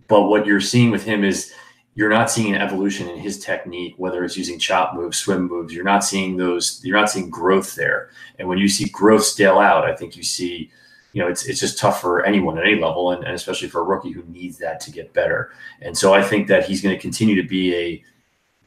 but 0.08 0.22
what 0.24 0.46
you're 0.46 0.60
seeing 0.60 0.90
with 0.90 1.04
him 1.04 1.24
is 1.24 1.52
you're 1.94 2.10
not 2.10 2.30
seeing 2.30 2.54
an 2.54 2.62
evolution 2.62 3.08
in 3.08 3.18
his 3.18 3.40
technique, 3.40 3.94
whether 3.96 4.24
it's 4.24 4.36
using 4.36 4.58
chop 4.58 4.94
moves, 4.94 5.18
swim 5.18 5.48
moves. 5.48 5.74
You're 5.74 5.84
not 5.84 6.04
seeing 6.04 6.36
those. 6.36 6.80
You're 6.84 6.98
not 6.98 7.10
seeing 7.10 7.30
growth 7.30 7.74
there. 7.74 8.10
And 8.38 8.48
when 8.48 8.58
you 8.58 8.68
see 8.68 8.88
growth 8.88 9.24
stale 9.24 9.58
out, 9.58 9.84
I 9.84 9.94
think 9.94 10.16
you 10.16 10.22
see 10.22 10.70
you 11.12 11.22
know, 11.22 11.28
it's 11.28 11.46
it's 11.46 11.60
just 11.60 11.78
tough 11.78 12.00
for 12.00 12.24
anyone 12.24 12.58
at 12.58 12.64
any 12.64 12.80
level, 12.80 13.10
and, 13.10 13.24
and 13.24 13.34
especially 13.34 13.68
for 13.68 13.80
a 13.80 13.84
rookie 13.84 14.12
who 14.12 14.22
needs 14.24 14.58
that 14.58 14.80
to 14.80 14.92
get 14.92 15.12
better. 15.12 15.50
And 15.82 15.96
so 15.96 16.14
I 16.14 16.22
think 16.22 16.46
that 16.48 16.66
he's 16.66 16.80
going 16.80 16.94
to 16.94 17.00
continue 17.00 17.40
to 17.40 17.48
be 17.48 17.74
a 17.74 18.04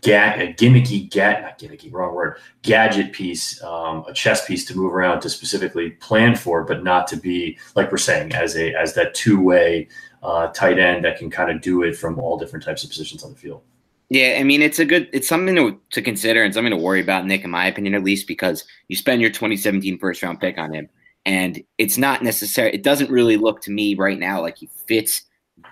Ga- 0.03 0.35
a 0.35 0.53
gimmicky, 0.53 1.09
ga- 1.09 1.41
not 1.41 1.57
gimmicky, 1.57 1.91
wrong 1.91 2.13
word, 2.13 2.37
gadget 2.61 3.13
piece, 3.13 3.61
um, 3.63 4.03
a 4.07 4.13
chess 4.13 4.45
piece 4.45 4.65
to 4.65 4.75
move 4.75 4.93
around 4.93 5.21
to 5.21 5.29
specifically 5.29 5.91
plan 5.91 6.35
for, 6.35 6.63
but 6.63 6.83
not 6.83 7.07
to 7.07 7.17
be 7.17 7.57
like 7.75 7.91
we're 7.91 7.97
saying 7.97 8.33
as 8.33 8.55
a 8.57 8.73
as 8.75 8.93
that 8.95 9.13
two 9.13 9.39
way 9.39 9.87
uh, 10.21 10.47
tight 10.47 10.79
end 10.79 11.05
that 11.05 11.17
can 11.17 11.29
kind 11.29 11.49
of 11.49 11.61
do 11.61 11.83
it 11.83 11.95
from 11.95 12.19
all 12.19 12.37
different 12.37 12.63
types 12.63 12.83
of 12.83 12.89
positions 12.89 13.23
on 13.23 13.31
the 13.31 13.37
field. 13.37 13.61
Yeah, 14.09 14.37
I 14.39 14.43
mean 14.43 14.61
it's 14.61 14.79
a 14.79 14.85
good 14.85 15.09
it's 15.13 15.27
something 15.27 15.55
to, 15.55 15.79
to 15.91 16.01
consider 16.01 16.43
and 16.43 16.53
something 16.53 16.71
to 16.71 16.77
worry 16.77 17.01
about, 17.01 17.25
Nick, 17.25 17.43
in 17.43 17.51
my 17.51 17.65
opinion, 17.65 17.95
at 17.95 18.03
least 18.03 18.27
because 18.27 18.65
you 18.89 18.95
spend 18.95 19.21
your 19.21 19.31
2017 19.31 19.97
first 19.97 20.21
round 20.21 20.39
pick 20.39 20.57
on 20.57 20.73
him 20.73 20.89
and 21.25 21.63
it's 21.77 21.97
not 21.97 22.21
necessary. 22.21 22.73
It 22.73 22.83
doesn't 22.83 23.09
really 23.09 23.37
look 23.37 23.61
to 23.61 23.71
me 23.71 23.95
right 23.95 24.19
now 24.19 24.41
like 24.41 24.57
he 24.57 24.69
fits 24.87 25.23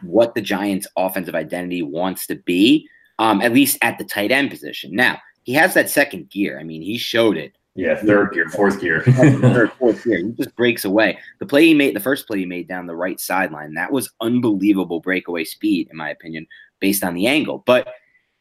what 0.02 0.34
the 0.34 0.42
Giants' 0.42 0.88
offensive 0.96 1.36
identity 1.36 1.82
wants 1.82 2.28
to 2.28 2.36
be, 2.36 2.88
um, 3.22 3.40
at 3.42 3.54
least 3.54 3.78
at 3.84 4.00
the 4.00 4.04
tight 4.04 4.32
end 4.32 4.50
position. 4.50 4.94
Now 4.96 5.20
he 5.44 5.54
has 5.54 5.76
that 5.76 5.90
second 5.90 6.30
gear. 6.30 6.60
I 6.60 6.64
mean, 6.64 6.82
he 6.82 6.98
showed 6.98 7.38
it. 7.38 7.56
Yeah, 7.76 7.96
third 7.96 8.34
gear, 8.34 8.50
fourth 8.50 8.82
gear, 8.82 9.02
third, 9.06 9.72
fourth 9.74 10.04
gear. 10.04 10.18
He 10.18 10.32
just 10.32 10.54
breaks 10.58 10.84
away. 10.84 11.18
The 11.40 11.46
play 11.46 11.68
he 11.68 11.74
made, 11.74 11.96
the 11.96 12.02
first 12.02 12.28
play 12.28 12.40
he 12.40 12.46
made 12.46 12.68
down 12.68 12.86
the 12.86 12.96
right 12.96 13.18
sideline, 13.18 13.76
that 13.76 13.94
was 13.94 14.12
unbelievable 14.20 15.00
breakaway 15.00 15.46
speed, 15.46 15.88
in 15.90 15.96
my 15.96 16.10
opinion, 16.10 16.48
based 16.82 17.02
on 17.02 17.14
the 17.14 17.28
angle. 17.28 17.64
But 17.66 17.88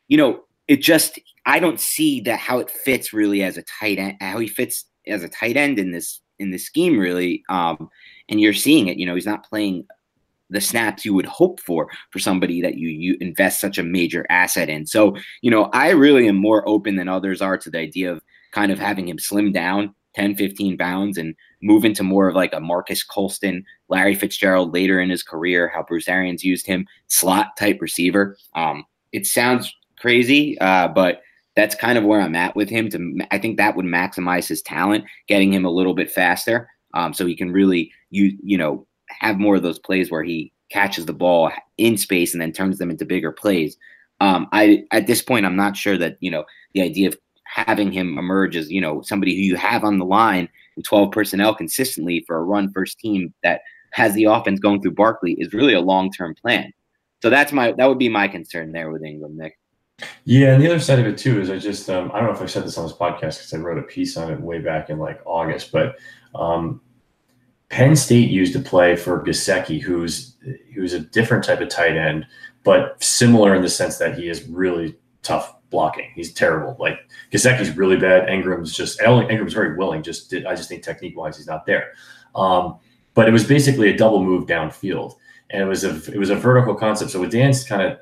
you 0.09 0.17
know, 0.17 0.41
it 0.67 0.79
just 0.79 1.21
I 1.47 1.61
don't 1.61 1.79
see 1.79 2.21
that 2.23 2.41
how 2.41 2.59
it 2.59 2.71
fits 2.71 3.13
really 3.13 3.45
as 3.45 3.57
a 3.57 3.63
tight 3.63 3.99
end, 3.99 4.17
how 4.21 4.39
he 4.39 4.49
fits 4.49 4.87
as 5.07 5.23
a 5.23 5.29
tight 5.29 5.57
end 5.57 5.79
in 5.79 5.93
this 5.93 6.21
in 6.41 6.51
the 6.51 6.59
scheme 6.59 6.99
really. 6.99 7.45
Um, 7.49 7.89
and 8.29 8.41
you're 8.41 8.53
seeing 8.53 8.89
it. 8.89 8.97
You 8.97 9.07
know, 9.07 9.15
he's 9.15 9.27
not 9.27 9.49
playing 9.49 9.87
the 10.51 10.61
snaps 10.61 11.05
you 11.05 11.15
would 11.15 11.27
hope 11.27 11.61
for 11.61 11.89
for 12.11 12.19
somebody 12.19 12.61
that 12.61 12.77
you 12.77 12.89
you 12.89 13.17
invest 13.21 13.61
such 13.61 13.79
a 13.79 13.83
major 13.83 14.27
asset 14.31 14.69
in. 14.69 14.87
So, 14.87 15.17
you 15.43 15.51
know, 15.51 15.65
I 15.73 15.91
really 15.91 16.29
am 16.29 16.37
more 16.37 16.69
open 16.69 16.97
than 16.97 17.09
others 17.09 17.41
are 17.41 17.59
to 17.59 17.71
the 17.71 17.79
idea 17.79 18.13
of 18.13 18.23
kind 18.53 18.73
of 18.73 18.79
having 18.79 19.09
him 19.09 19.19
slim 19.19 19.53
down 19.53 19.95
10, 20.15 20.37
15 20.37 20.77
pounds 20.77 21.19
and 21.19 21.35
move 21.63 21.85
into 21.85 22.03
more 22.03 22.29
of 22.29 22.35
like 22.35 22.53
a 22.53 22.61
Marques 22.61 23.05
Colston, 23.05 23.65
Larry 23.89 24.15
Fitzgerald 24.15 24.75
later 24.75 25.01
in 25.01 25.11
his 25.11 25.23
career, 25.23 25.71
how 25.73 25.83
Bruce 25.83 26.09
Arians 26.09 26.45
used 26.45 26.67
him, 26.67 26.87
slot 27.07 27.57
type 27.57 27.81
receiver. 27.81 28.37
Um, 28.55 28.85
it 29.13 29.27
sounds 29.27 29.75
crazy, 29.99 30.59
uh, 30.59 30.89
but 30.89 31.23
that's 31.57 31.75
kind 31.75 31.99
of 31.99 32.05
where 32.05 32.21
I'm 32.21 32.37
at 32.37 32.57
with 32.57 32.69
him. 32.69 32.89
To 32.91 33.19
I 33.31 33.39
think 33.39 33.57
that 33.57 33.77
would 33.77 33.87
maximize 33.87 34.49
his 34.49 34.63
talent, 34.63 35.05
getting 35.29 35.53
him 35.53 35.65
a 35.65 35.71
little 35.71 35.95
bit 35.95 36.11
faster, 36.11 36.69
um, 36.95 37.13
so 37.13 37.27
he 37.27 37.37
can 37.37 37.53
really 37.53 37.93
you 38.11 38.37
you 38.43 38.57
know 38.57 38.87
have 39.21 39.39
more 39.39 39.57
of 39.57 39.63
those 39.63 39.79
plays 39.79 40.11
where 40.11 40.23
he 40.23 40.53
catches 40.71 41.07
the 41.07 41.13
ball 41.13 41.51
in 41.79 41.97
space 41.97 42.33
and 42.33 42.41
then 42.41 42.53
turns 42.53 42.79
them 42.79 42.91
into 42.91 43.05
bigger 43.05 43.33
plays. 43.33 43.77
Um, 44.21 44.49
I 44.53 44.85
at 44.93 45.07
this 45.07 45.23
point 45.23 45.47
I'm 45.47 45.57
not 45.57 45.77
sure 45.77 45.97
that 45.99 46.17
you 46.21 46.31
know 46.31 46.45
the 46.75 46.83
idea 46.83 47.09
of 47.09 47.17
having 47.45 47.91
him 47.91 48.19
emerge 48.19 48.57
as 48.57 48.71
you 48.71 48.81
know 48.81 49.03
somebody 49.03 49.35
who 49.35 49.43
you 49.43 49.57
have 49.57 49.83
on 49.83 49.99
the 49.99 50.05
line 50.05 50.49
in 50.77 50.83
12 50.83 51.11
personnel 51.11 51.55
consistently 51.55 52.23
for 52.27 52.37
a 52.37 52.45
run 52.45 52.73
first 52.73 52.99
team 52.99 53.33
that 53.43 53.63
has 53.93 54.15
the 54.15 54.25
offense 54.25 54.61
going 54.61 54.81
through 54.81 54.93
Barkley 54.93 55.33
is 55.39 55.53
really 55.53 55.75
a 55.75 55.81
long 55.81 56.13
term 56.13 56.35
plan. 56.35 56.73
So 57.23 57.31
that's 57.31 57.53
my 57.53 57.73
that 57.73 57.87
would 57.87 57.99
be 57.99 58.09
my 58.09 58.29
concern 58.29 58.73
there 58.73 58.91
with 58.91 59.03
Engram, 59.03 59.35
Nick. 59.35 59.59
Yeah, 60.25 60.55
and 60.55 60.63
the 60.63 60.67
other 60.67 60.81
side 60.81 60.99
of 60.99 61.07
it 61.07 61.19
too 61.19 61.41
is 61.41 61.51
I 61.51 61.59
just 61.59 61.91
um, 61.91 62.11
I 62.13 62.19
don't 62.19 62.29
know 62.29 62.35
if 62.35 62.43
I 62.43 62.47
said 62.47 62.65
this 62.65 62.79
on 62.79 62.87
this 62.87 62.97
podcast 62.97 63.39
because 63.39 63.53
I 63.53 63.59
wrote 63.59 63.79
a 63.79 63.83
piece 63.83 64.17
on 64.17 64.31
it 64.31 64.41
way 64.41 64.61
back 64.61 64.91
in 64.91 64.99
like 64.99 65.21
August, 65.27 65.73
but 65.73 65.97
um, 66.35 66.81
Penn 67.71 67.95
State 67.97 68.31
used 68.31 68.53
to 68.53 68.61
play 68.61 68.97
for 68.97 69.25
Gesicki, 69.25 69.81
who's 69.81 70.37
who's 70.75 70.93
a 70.93 71.01
different 71.01 71.45
type 71.45 71.61
of 71.61 71.69
tight 71.69 71.97
end, 71.97 72.27
but 72.65 73.03
similar 73.03 73.55
in 73.55 73.63
the 73.63 73.69
sense 73.69 73.97
that 73.99 74.19
he 74.19 74.29
is 74.29 74.47
really 74.49 74.97
tough 75.23 75.55
blocking. 75.71 76.11
He's 76.15 76.33
terrible. 76.35 76.77
Like 76.79 76.99
Gesicki's 77.33 77.77
really 77.77 77.97
bad. 77.97 78.29
Engram's 78.29 78.75
just 78.75 79.01
Engram's 79.01 79.55
very 79.55 79.77
willing. 79.77 80.03
Just 80.03 80.31
did, 80.31 80.47
I 80.47 80.55
just 80.55 80.69
think 80.69 80.83
technique 80.83 81.17
wise 81.17 81.37
he's 81.37 81.47
not 81.47 81.65
there. 81.65 81.93
Um, 82.35 82.79
but 83.15 83.29
it 83.29 83.33
was 83.33 83.45
basically 83.45 83.91
a 83.91 83.97
double 83.97 84.25
move 84.25 84.47
downfield, 84.47 85.15
and 85.51 85.63
it 85.63 85.67
was 85.67 85.85
a 85.85 85.95
it 86.13 86.19
was 86.19 86.31
a 86.31 86.37
vertical 86.37 86.75
concept. 86.75 87.13
So 87.13 87.21
what 87.21 87.31
Dan's 87.31 87.65
kind 87.65 87.83
of 87.83 87.99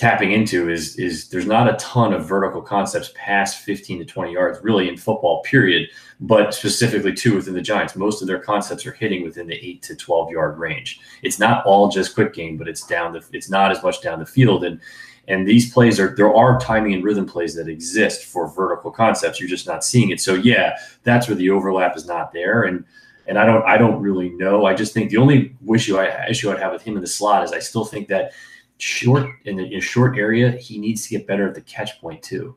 tapping 0.00 0.32
into 0.32 0.70
is 0.70 0.96
is 0.96 1.28
there's 1.28 1.44
not 1.44 1.68
a 1.68 1.76
ton 1.76 2.14
of 2.14 2.24
vertical 2.24 2.62
concepts 2.62 3.12
past 3.14 3.62
15 3.66 3.98
to 3.98 4.04
20 4.06 4.32
yards 4.32 4.58
really 4.62 4.88
in 4.88 4.96
football 4.96 5.42
period 5.42 5.90
but 6.20 6.54
specifically 6.54 7.12
too 7.12 7.36
within 7.36 7.52
the 7.52 7.60
giants. 7.60 7.96
Most 7.96 8.22
of 8.22 8.26
their 8.26 8.38
concepts 8.38 8.86
are 8.86 8.92
hitting 8.92 9.22
within 9.22 9.46
the 9.46 9.54
8 9.54 9.82
to 9.82 9.94
12 9.94 10.30
yard 10.30 10.58
range. 10.58 11.00
It's 11.22 11.38
not 11.38 11.66
all 11.66 11.90
just 11.90 12.14
quick 12.14 12.32
game 12.32 12.56
but 12.56 12.66
it's 12.66 12.86
down 12.86 13.12
the 13.12 13.22
it's 13.34 13.50
not 13.50 13.72
as 13.72 13.82
much 13.82 14.00
down 14.00 14.18
the 14.18 14.24
field. 14.24 14.64
And 14.64 14.80
and 15.28 15.46
these 15.46 15.70
plays 15.70 16.00
are 16.00 16.16
there 16.16 16.34
are 16.34 16.58
timing 16.58 16.94
and 16.94 17.04
rhythm 17.04 17.26
plays 17.26 17.54
that 17.56 17.68
exist 17.68 18.24
for 18.24 18.48
vertical 18.48 18.90
concepts. 18.90 19.38
You're 19.38 19.50
just 19.50 19.66
not 19.66 19.84
seeing 19.84 20.08
it. 20.12 20.20
So 20.20 20.32
yeah 20.32 20.78
that's 21.02 21.28
where 21.28 21.36
the 21.36 21.50
overlap 21.50 21.94
is 21.94 22.06
not 22.06 22.32
there. 22.32 22.62
And 22.62 22.86
and 23.26 23.38
I 23.38 23.44
don't 23.44 23.66
I 23.66 23.76
don't 23.76 24.00
really 24.00 24.30
know. 24.30 24.64
I 24.64 24.72
just 24.72 24.94
think 24.94 25.10
the 25.10 25.18
only 25.18 25.54
issue 25.74 25.98
I 25.98 26.26
issue 26.26 26.50
I'd 26.50 26.58
have 26.58 26.72
with 26.72 26.80
him 26.80 26.96
in 26.96 27.02
the 27.02 27.06
slot 27.06 27.44
is 27.44 27.52
I 27.52 27.58
still 27.58 27.84
think 27.84 28.08
that 28.08 28.32
short 28.80 29.30
in 29.44 29.58
a, 29.58 29.62
in 29.62 29.74
a, 29.74 29.80
short 29.80 30.16
area, 30.16 30.50
he 30.52 30.78
needs 30.78 31.02
to 31.04 31.10
get 31.10 31.26
better 31.26 31.46
at 31.48 31.54
the 31.54 31.60
catch 31.62 32.00
point 32.00 32.22
too. 32.22 32.56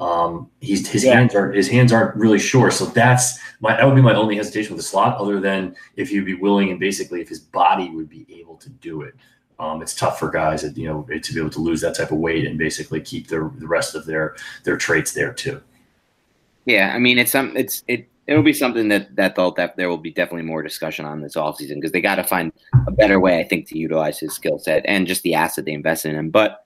Um, 0.00 0.48
he's 0.60 0.88
his 0.88 1.04
yeah. 1.04 1.14
hands 1.14 1.34
are 1.34 1.52
his 1.52 1.68
hands 1.68 1.92
aren't 1.92 2.14
really 2.16 2.38
sure, 2.38 2.70
so 2.70 2.86
that's 2.86 3.38
my 3.60 3.76
that 3.76 3.84
would 3.84 3.96
be 3.96 4.02
my 4.02 4.14
only 4.14 4.36
hesitation 4.36 4.74
with 4.74 4.84
the 4.84 4.88
slot. 4.88 5.18
Other 5.18 5.40
than 5.40 5.74
if 5.96 6.10
he'd 6.10 6.24
be 6.24 6.34
willing 6.34 6.70
and 6.70 6.78
basically 6.78 7.20
if 7.20 7.28
his 7.28 7.40
body 7.40 7.90
would 7.90 8.08
be 8.08 8.26
able 8.30 8.56
to 8.56 8.70
do 8.70 9.02
it. 9.02 9.14
Um, 9.60 9.82
it's 9.82 9.94
tough 9.94 10.20
for 10.20 10.30
guys 10.30 10.62
that 10.62 10.76
you 10.76 10.86
know 10.86 11.02
to 11.02 11.34
be 11.34 11.40
able 11.40 11.50
to 11.50 11.60
lose 11.60 11.80
that 11.80 11.96
type 11.96 12.12
of 12.12 12.18
weight 12.18 12.46
and 12.46 12.56
basically 12.56 13.00
keep 13.00 13.26
the 13.26 13.50
the 13.56 13.66
rest 13.66 13.96
of 13.96 14.06
their 14.06 14.36
their 14.62 14.76
traits 14.76 15.12
there 15.12 15.32
too. 15.32 15.60
Yeah, 16.64 16.92
I 16.94 16.98
mean 17.00 17.18
it's 17.18 17.32
some 17.32 17.56
it's 17.56 17.82
it 17.88 18.06
it'll 18.28 18.42
be 18.42 18.52
something 18.52 18.88
that 18.88 19.16
that 19.16 19.34
they'll 19.34 19.54
there 19.76 19.88
will 19.88 19.96
be 19.96 20.12
definitely 20.12 20.46
more 20.46 20.62
discussion 20.62 21.04
on 21.04 21.22
this 21.22 21.34
offseason 21.34 21.76
because 21.76 21.92
they 21.92 22.00
got 22.00 22.16
to 22.16 22.24
find 22.24 22.52
a 22.86 22.92
better 22.92 23.18
way, 23.18 23.40
I 23.40 23.44
think, 23.44 23.66
to 23.68 23.78
utilize 23.78 24.20
his 24.20 24.34
skill 24.34 24.58
set 24.58 24.84
and 24.86 25.06
just 25.06 25.22
the 25.22 25.34
asset 25.34 25.64
they 25.64 25.72
invested 25.72 26.10
in 26.10 26.18
him. 26.18 26.30
But 26.30 26.64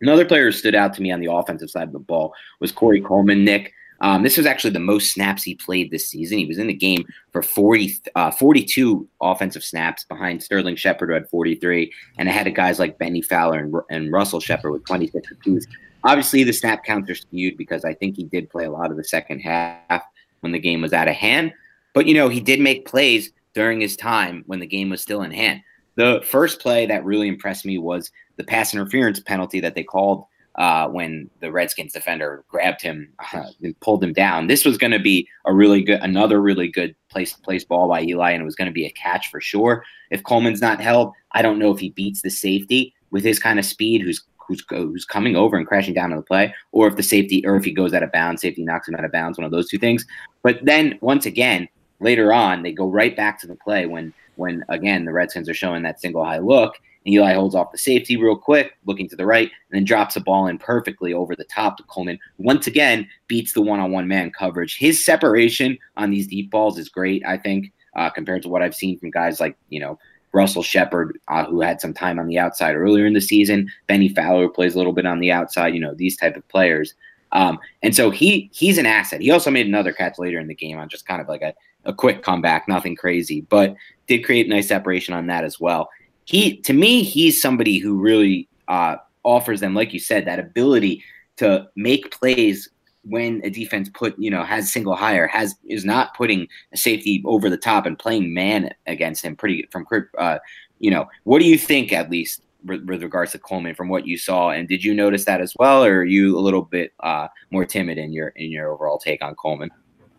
another 0.00 0.26
player 0.26 0.44
who 0.44 0.52
stood 0.52 0.74
out 0.74 0.92
to 0.94 1.02
me 1.02 1.10
on 1.10 1.20
the 1.20 1.32
offensive 1.32 1.70
side 1.70 1.88
of 1.88 1.92
the 1.92 1.98
ball 1.98 2.34
was 2.60 2.70
Corey 2.70 3.00
Coleman. 3.00 3.44
Nick, 3.44 3.72
um, 4.02 4.22
this 4.22 4.36
was 4.36 4.46
actually 4.46 4.72
the 4.72 4.80
most 4.80 5.12
snaps 5.12 5.42
he 5.42 5.54
played 5.54 5.90
this 5.90 6.08
season. 6.08 6.38
He 6.38 6.46
was 6.46 6.58
in 6.58 6.66
the 6.66 6.74
game 6.74 7.04
for 7.32 7.42
40, 7.42 7.98
uh, 8.14 8.30
42 8.30 9.08
offensive 9.22 9.64
snaps 9.64 10.04
behind 10.04 10.42
Sterling 10.42 10.76
Shepard, 10.76 11.08
who 11.08 11.14
had 11.14 11.28
43, 11.30 11.90
and 12.18 12.28
ahead 12.28 12.46
of 12.46 12.54
guys 12.54 12.78
like 12.78 12.98
Bennie 12.98 13.22
Fowler 13.22 13.60
and, 13.60 13.74
and 13.90 14.12
Russell 14.12 14.40
Shepard 14.40 14.72
with 14.72 14.84
26 14.84 15.30
apiece. 15.30 15.66
Obviously, 16.04 16.42
the 16.42 16.52
snap 16.52 16.84
counts 16.84 17.08
are 17.08 17.14
skewed 17.14 17.56
because 17.56 17.84
I 17.84 17.94
think 17.94 18.16
he 18.16 18.24
did 18.24 18.50
play 18.50 18.64
a 18.64 18.72
lot 18.72 18.90
of 18.90 18.96
the 18.96 19.04
second 19.04 19.38
half 19.38 20.02
when 20.42 20.52
the 20.52 20.58
game 20.58 20.82
was 20.82 20.92
out 20.92 21.08
of 21.08 21.14
hand. 21.14 21.52
But, 21.94 22.06
you 22.06 22.14
know, 22.14 22.28
he 22.28 22.40
did 22.40 22.60
make 22.60 22.86
plays 22.86 23.32
during 23.54 23.80
his 23.80 23.96
time 23.96 24.44
when 24.46 24.60
the 24.60 24.66
game 24.66 24.90
was 24.90 25.02
still 25.02 25.22
in 25.22 25.30
hand. 25.30 25.62
The 25.94 26.22
first 26.24 26.60
play 26.60 26.86
that 26.86 27.04
really 27.04 27.28
impressed 27.28 27.66
me 27.66 27.78
was 27.78 28.10
the 28.36 28.44
pass 28.44 28.72
interference 28.72 29.20
penalty 29.20 29.60
that 29.60 29.74
they 29.74 29.84
called 29.84 30.24
uh, 30.56 30.88
when 30.88 31.30
the 31.40 31.50
Redskins 31.50 31.92
defender 31.92 32.44
grabbed 32.48 32.82
him 32.82 33.12
uh, 33.32 33.44
and 33.62 33.78
pulled 33.80 34.02
him 34.02 34.12
down. 34.12 34.46
This 34.46 34.64
was 34.64 34.78
going 34.78 34.92
to 34.92 34.98
be 34.98 35.28
a 35.46 35.54
really 35.54 35.82
good, 35.82 36.00
another 36.00 36.40
really 36.40 36.68
good 36.68 36.94
place 37.10 37.32
place 37.32 37.64
ball 37.64 37.88
by 37.88 38.02
Eli, 38.02 38.32
and 38.32 38.42
it 38.42 38.46
was 38.46 38.54
going 38.54 38.66
to 38.66 38.72
be 38.72 38.86
a 38.86 38.92
catch 38.92 39.30
for 39.30 39.40
sure. 39.40 39.84
If 40.10 40.22
Coleman's 40.24 40.60
not 40.60 40.80
held, 40.80 41.12
I 41.32 41.42
don't 41.42 41.58
know 41.58 41.72
if 41.72 41.80
he 41.80 41.90
beats 41.90 42.22
the 42.22 42.30
safety 42.30 42.94
with 43.10 43.24
his 43.24 43.38
kind 43.38 43.58
of 43.58 43.64
speed, 43.64 44.02
who's 44.02 44.24
who's 44.46 44.64
who's 44.68 45.04
coming 45.04 45.36
over 45.36 45.56
and 45.56 45.66
crashing 45.66 45.94
down 45.94 46.12
on 46.12 46.18
the 46.18 46.24
play, 46.24 46.54
or 46.72 46.86
if 46.86 46.96
the 46.96 47.02
safety, 47.02 47.44
or 47.46 47.56
if 47.56 47.64
he 47.64 47.72
goes 47.72 47.94
out 47.94 48.02
of 48.02 48.12
bounds, 48.12 48.42
safety 48.42 48.62
knocks 48.62 48.88
him 48.88 48.94
out 48.94 49.04
of 49.04 49.12
bounds, 49.12 49.38
one 49.38 49.44
of 49.44 49.52
those 49.52 49.68
two 49.68 49.78
things. 49.78 50.06
But 50.42 50.64
then 50.64 50.98
once 51.00 51.26
again, 51.26 51.68
later 52.00 52.32
on, 52.32 52.62
they 52.62 52.72
go 52.72 52.88
right 52.88 53.16
back 53.16 53.40
to 53.40 53.46
the 53.46 53.56
play 53.56 53.86
when 53.86 54.12
when 54.36 54.64
again 54.68 55.04
the 55.04 55.12
Redskins 55.12 55.48
are 55.48 55.54
showing 55.54 55.82
that 55.82 56.00
single 56.00 56.24
high 56.24 56.38
look. 56.38 56.76
And 57.04 57.14
Eli 57.14 57.34
holds 57.34 57.56
off 57.56 57.72
the 57.72 57.78
safety 57.78 58.16
real 58.16 58.36
quick, 58.36 58.78
looking 58.86 59.08
to 59.08 59.16
the 59.16 59.26
right, 59.26 59.50
and 59.50 59.76
then 59.76 59.84
drops 59.84 60.14
a 60.14 60.20
ball 60.20 60.46
in 60.46 60.56
perfectly 60.56 61.12
over 61.12 61.34
the 61.34 61.44
top 61.44 61.76
to 61.78 61.82
Coleman. 61.84 62.18
Once 62.38 62.68
again, 62.68 63.08
beats 63.26 63.54
the 63.54 63.60
one-on-one 63.60 64.06
man 64.06 64.30
coverage. 64.30 64.78
His 64.78 65.04
separation 65.04 65.76
on 65.96 66.10
these 66.10 66.28
deep 66.28 66.52
balls 66.52 66.78
is 66.78 66.88
great, 66.88 67.24
I 67.26 67.38
think, 67.38 67.72
uh, 67.96 68.08
compared 68.10 68.42
to 68.42 68.48
what 68.48 68.62
I've 68.62 68.74
seen 68.74 68.98
from 68.98 69.10
guys 69.10 69.40
like 69.40 69.56
you 69.68 69.80
know 69.80 69.98
Russell 70.32 70.62
Shepard, 70.62 71.18
uh, 71.28 71.44
who 71.44 71.60
had 71.60 71.80
some 71.80 71.92
time 71.92 72.18
on 72.18 72.26
the 72.26 72.38
outside 72.38 72.74
earlier 72.74 73.06
in 73.06 73.12
the 73.12 73.20
season. 73.20 73.70
Bennie 73.86 74.08
Fowler 74.08 74.48
plays 74.48 74.74
a 74.74 74.78
little 74.78 74.92
bit 74.92 75.06
on 75.06 75.20
the 75.20 75.32
outside. 75.32 75.74
You 75.74 75.80
know 75.80 75.94
these 75.94 76.16
type 76.16 76.36
of 76.36 76.46
players. 76.48 76.94
Um, 77.32 77.58
and 77.82 77.94
so 77.96 78.10
he 78.10 78.50
he's 78.52 78.78
an 78.78 78.86
asset. 78.86 79.20
He 79.20 79.30
also 79.30 79.50
made 79.50 79.66
another 79.66 79.92
catch 79.92 80.18
later 80.18 80.38
in 80.38 80.48
the 80.48 80.54
game 80.54 80.78
on 80.78 80.88
just 80.88 81.06
kind 81.06 81.20
of 81.20 81.28
like 81.28 81.42
a, 81.42 81.54
a 81.84 81.92
quick 81.92 82.22
comeback, 82.22 82.68
nothing 82.68 82.94
crazy, 82.94 83.42
but 83.42 83.74
did 84.06 84.24
create 84.24 84.48
nice 84.48 84.68
separation 84.68 85.14
on 85.14 85.26
that 85.26 85.44
as 85.44 85.58
well. 85.58 85.88
He 86.24 86.58
to 86.58 86.72
me, 86.72 87.02
he's 87.02 87.40
somebody 87.40 87.78
who 87.78 87.98
really 87.98 88.48
uh, 88.68 88.96
offers 89.24 89.60
them, 89.60 89.74
like 89.74 89.92
you 89.92 90.00
said, 90.00 90.26
that 90.26 90.38
ability 90.38 91.02
to 91.36 91.68
make 91.76 92.10
plays 92.10 92.68
when 93.04 93.40
a 93.44 93.50
defense 93.50 93.88
put 93.88 94.16
you 94.18 94.30
know 94.30 94.44
has 94.44 94.72
single 94.72 94.94
higher 94.94 95.26
has 95.26 95.56
is 95.68 95.84
not 95.84 96.14
putting 96.14 96.46
a 96.72 96.76
safety 96.76 97.22
over 97.26 97.50
the 97.50 97.56
top 97.56 97.86
and 97.86 97.98
playing 97.98 98.32
man 98.32 98.70
against 98.86 99.24
him 99.24 99.34
pretty 99.34 99.66
from 99.70 99.86
uh, 100.18 100.38
you 100.78 100.90
know 100.90 101.08
what 101.24 101.40
do 101.40 101.46
you 101.46 101.58
think 101.58 101.92
at 101.92 102.10
least 102.10 102.42
with, 102.64 102.84
with, 102.84 103.02
regards 103.02 103.32
to 103.32 103.38
Coleman 103.38 103.74
from 103.74 103.88
what 103.88 104.06
you 104.06 104.16
saw 104.16 104.50
and 104.50 104.68
did 104.68 104.84
you 104.84 104.94
notice 104.94 105.24
that 105.24 105.40
as 105.40 105.52
well 105.58 105.84
or 105.84 105.98
are 105.98 106.04
you 106.04 106.38
a 106.38 106.40
little 106.40 106.62
bit 106.62 106.92
uh, 107.00 107.26
more 107.50 107.64
timid 107.64 107.98
in 107.98 108.12
your 108.12 108.28
in 108.28 108.50
your 108.50 108.70
overall 108.70 108.98
take 108.98 109.22
on 109.22 109.34
Coleman? 109.34 109.70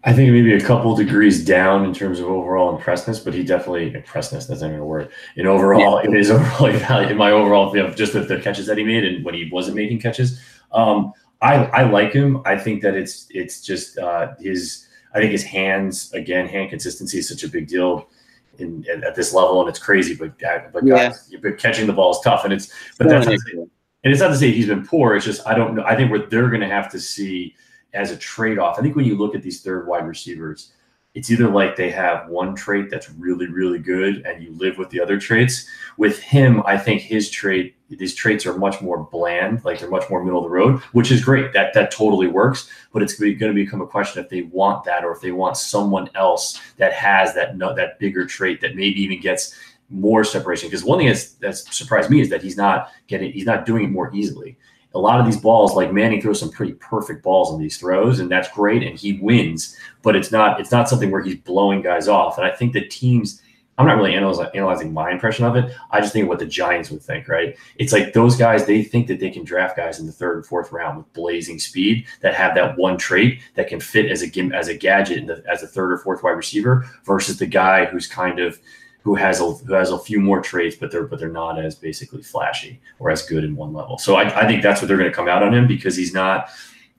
I 0.06 0.12
think 0.12 0.34
maybe 0.34 0.54
a 0.54 0.60
couple 0.60 0.93
degrees 0.96 1.46
down 1.46 1.86
in 1.86 1.93
terms 1.93 2.19
of 2.19 2.26
overall 2.26 2.76
impressiveness, 2.76 3.19
but 3.19 3.34
he 3.34 3.41
definitely 3.41 3.93
impressiveness. 3.93 4.48
That's 4.48 4.60
not 4.60 4.67
even 4.67 4.82
a 4.82 4.86
word. 4.86 5.10
In 5.38 5.48
overall, 5.48 6.02
yeah. 6.02 6.10
in 6.10 6.13
his 6.13 6.30
overall 6.30 6.65
in 7.10 7.15
my 7.15 7.32
overall, 7.32 7.74
you 7.74 7.82
know, 7.82 7.89
just 7.93 8.13
with 8.13 8.28
the 8.28 8.41
catches 8.41 8.67
that 8.67 8.78
he 8.78 8.84
made 8.84 9.06
and 9.06 9.24
when 9.24 9.34
he 9.34 9.50
wasn't 9.50 9.78
making 9.78 10.02
catches, 10.02 10.41
um, 10.74 11.13
I, 11.44 11.66
I 11.66 11.84
like 11.84 12.14
him. 12.14 12.42
I 12.46 12.58
think 12.58 12.82
that 12.82 12.96
it's 12.96 13.28
it's 13.30 13.62
just 13.62 13.98
uh, 13.98 14.34
his. 14.40 14.88
I 15.14 15.20
think 15.20 15.32
his 15.32 15.44
hands 15.44 16.12
again, 16.14 16.48
hand 16.48 16.72
consistency 16.72 17.20
is 17.20 17.30
such 17.30 17.44
a 17.44 17.48
big 17.48 17.68
deal 17.68 18.10
in, 18.58 18.84
in 18.92 19.04
at 19.04 19.14
this 19.14 19.34
level, 19.34 19.60
and 19.60 19.70
it's 19.70 19.78
crazy. 19.78 20.16
But 20.16 20.42
uh, 20.44 20.62
but 20.72 20.86
yeah. 20.86 21.10
guys, 21.10 21.32
but 21.42 21.58
catching 21.58 21.86
the 21.86 21.94
ball 21.94 22.12
is 22.12 22.20
tough, 22.24 22.46
and 22.46 22.54
it's 22.54 22.74
but 22.98 23.10
that's 23.10 23.28
not 23.28 23.40
say, 23.40 23.58
and 23.58 23.70
it's 24.12 24.22
not 24.22 24.30
to 24.30 24.38
say 24.38 24.52
he's 24.52 24.68
been 24.68 24.86
poor. 24.86 25.16
It's 25.16 25.26
just 25.26 25.46
I 25.46 25.54
don't 25.54 25.76
know. 25.76 25.84
I 25.84 25.96
think 25.96 26.12
what 26.12 26.30
they're 26.30 26.50
going 26.50 26.62
to 26.62 26.68
have 26.68 26.90
to 26.92 27.00
see 27.00 27.56
as 27.94 28.10
a 28.10 28.18
trade 28.18 28.58
off. 28.58 28.80
I 28.80 28.82
think 28.82 28.96
when 28.96 29.06
you 29.06 29.18
look 29.18 29.36
at 29.36 29.44
these 29.44 29.62
third 29.62 29.86
wide 29.86 30.08
receivers, 30.08 30.72
it's 31.13 31.30
either 31.30 31.47
like 31.47 31.76
they 31.76 31.91
have 31.91 32.28
one 32.28 32.56
trait 32.56 32.89
that's 32.89 33.10
really 33.12 33.47
really 33.47 33.80
good 33.80 34.26
and 34.26 34.43
you 34.43 34.52
live 34.54 34.78
with 34.78 34.89
the 34.89 34.99
other 34.99 35.19
traits. 35.19 35.67
With 35.97 36.19
him 36.19 36.63
i 36.65 36.78
think 36.78 37.02
his 37.02 37.30
trait 37.30 37.76
these 37.89 38.15
traits 38.15 38.47
are 38.47 38.58
much 38.58 38.82
more 38.82 39.04
bland 39.12 39.63
like 39.63 39.80
they're 39.80 39.89
much 39.89 40.10
more 40.10 40.23
middle 40.23 40.39
of 40.39 40.45
the 40.45 40.49
road 40.49 40.80
which 40.93 41.12
is 41.12 41.23
great. 41.23 41.54
That 41.54 41.73
that 41.73 41.91
totally 41.91 42.28
works 42.28 42.69
but 42.91 43.04
it's 43.04 43.13
going 43.13 43.38
to 43.38 43.54
become 43.54 43.82
a 43.82 43.88
question 43.88 44.23
if 44.23 44.30
they 44.30 44.43
want 44.43 44.84
that 44.86 45.04
or 45.04 45.12
if 45.12 45.21
they 45.21 45.32
want 45.32 45.58
someone 45.58 46.10
else 46.15 46.60
that 46.78 46.93
has 46.93 47.36
that 47.36 47.58
that 47.60 47.99
bigger 47.99 48.26
trait 48.26 48.62
that 48.62 48.76
maybe 48.76 49.02
even 49.02 49.19
gets 49.19 49.56
more 49.89 50.23
separation. 50.23 50.67
Because 50.69 50.84
one 50.84 50.97
thing 50.97 51.08
that's, 51.08 51.34
that's 51.34 51.76
surprised 51.76 52.10
me 52.10 52.21
is 52.21 52.30
that 52.30 52.41
he's 52.41 52.58
not 52.58 52.91
getting 53.08 53.32
he's 53.32 53.45
not 53.45 53.65
doing 53.65 53.86
it 53.86 53.91
more 53.91 54.13
easily 54.13 54.58
a 54.96 55.00
lot 55.00 55.20
of 55.20 55.26
these 55.26 55.40
balls, 55.40 55.76
like 55.76 55.92
Manning 55.92 56.22
throws 56.22 56.40
some 56.40 56.52
pretty 56.52 56.74
perfect 56.74 57.24
balls 57.24 57.52
on 57.52 57.60
these 57.60 57.78
throws, 57.78 58.20
and 58.20 58.30
that's 58.30 58.50
great, 58.50 58.84
and 58.84 58.98
he 58.98 59.14
wins. 59.14 59.76
But 60.02 60.16
it's 60.16 60.32
not 60.32 60.60
it's 60.60 60.72
not 60.72 60.88
something 60.88 61.10
where 61.10 61.22
he's 61.22 61.38
blowing 61.38 61.82
guys 61.82 62.08
off. 62.08 62.38
And 62.38 62.46
I 62.46 62.52
think 62.52 62.74
the 62.74 62.88
teams, 62.88 63.42
I'm 63.80 63.88
not 63.88 63.98
really 63.98 64.14
analyzing, 64.14 64.46
analyzing 64.54 64.94
my 64.94 65.10
impression 65.12 65.46
of 65.46 65.56
it. 65.56 65.74
I 65.90 66.00
just 66.00 66.14
think 66.14 66.30
what 66.30 66.38
the 66.38 66.46
Giants 66.46 66.92
would 66.92 67.02
think, 67.02 67.28
right? 67.28 67.58
It's 67.78 67.92
like 67.92 68.14
those 68.14 68.36
guys, 68.36 68.68
they 68.68 68.84
think 68.84 69.08
that 69.08 69.20
they 69.20 69.32
can 69.32 69.44
draft 69.44 69.78
guys 69.78 70.00
in 70.00 70.06
the 70.06 70.12
third 70.12 70.38
and 70.38 70.46
fourth 70.46 70.72
round 70.72 70.98
with 70.98 71.12
blazing 71.14 71.58
speed 71.58 72.06
that 72.22 72.36
have 72.36 72.54
that 72.54 72.78
one 72.78 72.98
trait 72.98 73.42
that 73.56 73.68
can 73.68 73.80
fit 73.80 74.12
as 74.12 74.22
a 74.22 74.52
as 74.54 74.68
a 74.68 74.78
gadget 74.78 75.26
the, 75.26 75.44
as 75.50 75.64
a 75.64 75.68
third 75.68 75.92
or 75.92 75.98
fourth 75.98 76.22
wide 76.22 76.32
receiver 76.32 76.86
versus 77.04 77.40
the 77.40 77.48
guy 77.48 77.86
who's 77.86 78.06
kind 78.06 78.40
of 78.40 78.60
who 79.04 79.16
has 79.16 79.42
a 79.42 79.52
who 79.52 79.74
has 79.74 79.92
a 79.92 80.00
few 80.00 80.20
more 80.20 80.42
traits, 80.42 80.76
but 80.76 80.92
they're 80.92 81.04
but 81.04 81.20
they're 81.20 81.30
not 81.30 81.60
as 81.60 81.76
basically 81.76 82.24
flashy 82.24 82.82
or 83.00 83.12
as 83.12 83.22
good 83.26 83.44
in 83.44 83.56
one 83.56 83.74
level. 83.74 83.98
So 83.98 84.16
I, 84.16 84.42
I 84.42 84.48
think 84.48 84.63
that's 84.63 84.82
what 84.82 84.88
they're 84.88 84.98
going 84.98 85.10
to 85.10 85.16
come 85.16 85.28
out 85.28 85.44
on 85.44 85.54
him 85.54 85.68
because 85.68 85.96
he's 85.96 86.13
not 86.13 86.50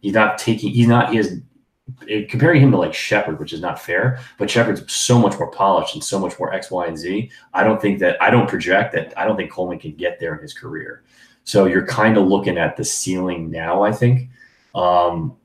he's 0.01 0.13
not 0.13 0.39
taking 0.39 0.71
he's 0.71 0.87
not 0.87 1.11
he 1.11 1.17
has 1.17 1.41
comparing 2.29 2.63
him 2.63 2.71
to 2.71 2.77
like 2.77 2.95
Shepard, 2.95 3.39
which 3.39 3.53
is 3.53 3.61
not 3.61 3.81
fair, 3.81 4.21
but 4.39 4.51
Shepard's 4.51 4.91
so 4.93 5.19
much 5.19 5.39
more 5.39 5.51
polished 5.51 5.95
and 5.95 6.05
so 6.05 6.19
much 6.19 6.39
more 6.39 6.53
X, 6.53 6.71
Y, 6.71 6.87
and 6.87 6.99
Z. 6.99 7.31
I 7.53 7.65
don't 7.65 7.81
think 7.81 7.99
that 8.01 8.21
I 8.23 8.31
don't 8.31 8.49
project 8.49 8.93
that 8.93 9.13
I 9.19 9.25
don't 9.25 9.37
think 9.37 9.51
Coleman 9.51 9.79
can 9.79 9.93
get 9.93 10.21
there 10.21 10.35
in 10.35 10.43
his 10.43 10.53
career. 10.53 11.05
So 11.45 11.67
you're 11.67 11.87
kind 11.87 12.17
of 12.17 12.27
looking 12.27 12.59
at 12.59 12.77
the 12.77 12.85
ceiling 12.85 13.51
now, 13.51 13.83
I 13.83 13.93
think. 13.93 14.31
Um, 14.75 15.37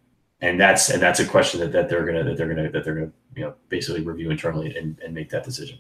and 0.42 0.60
that's 0.60 0.90
and 0.90 1.02
that's 1.02 1.20
a 1.20 1.26
question 1.26 1.60
that, 1.62 1.72
that 1.72 1.90
they're 1.90 2.06
gonna 2.06 2.24
that 2.24 2.38
they're 2.38 2.54
gonna 2.54 2.70
that 2.70 2.84
they're 2.84 2.96
gonna 2.96 3.12
you 3.36 3.44
know 3.44 3.54
basically 3.70 4.02
review 4.02 4.32
internally 4.32 4.76
and, 4.76 5.00
and 5.00 5.14
make 5.14 5.30
that 5.30 5.44
decision. 5.44 5.78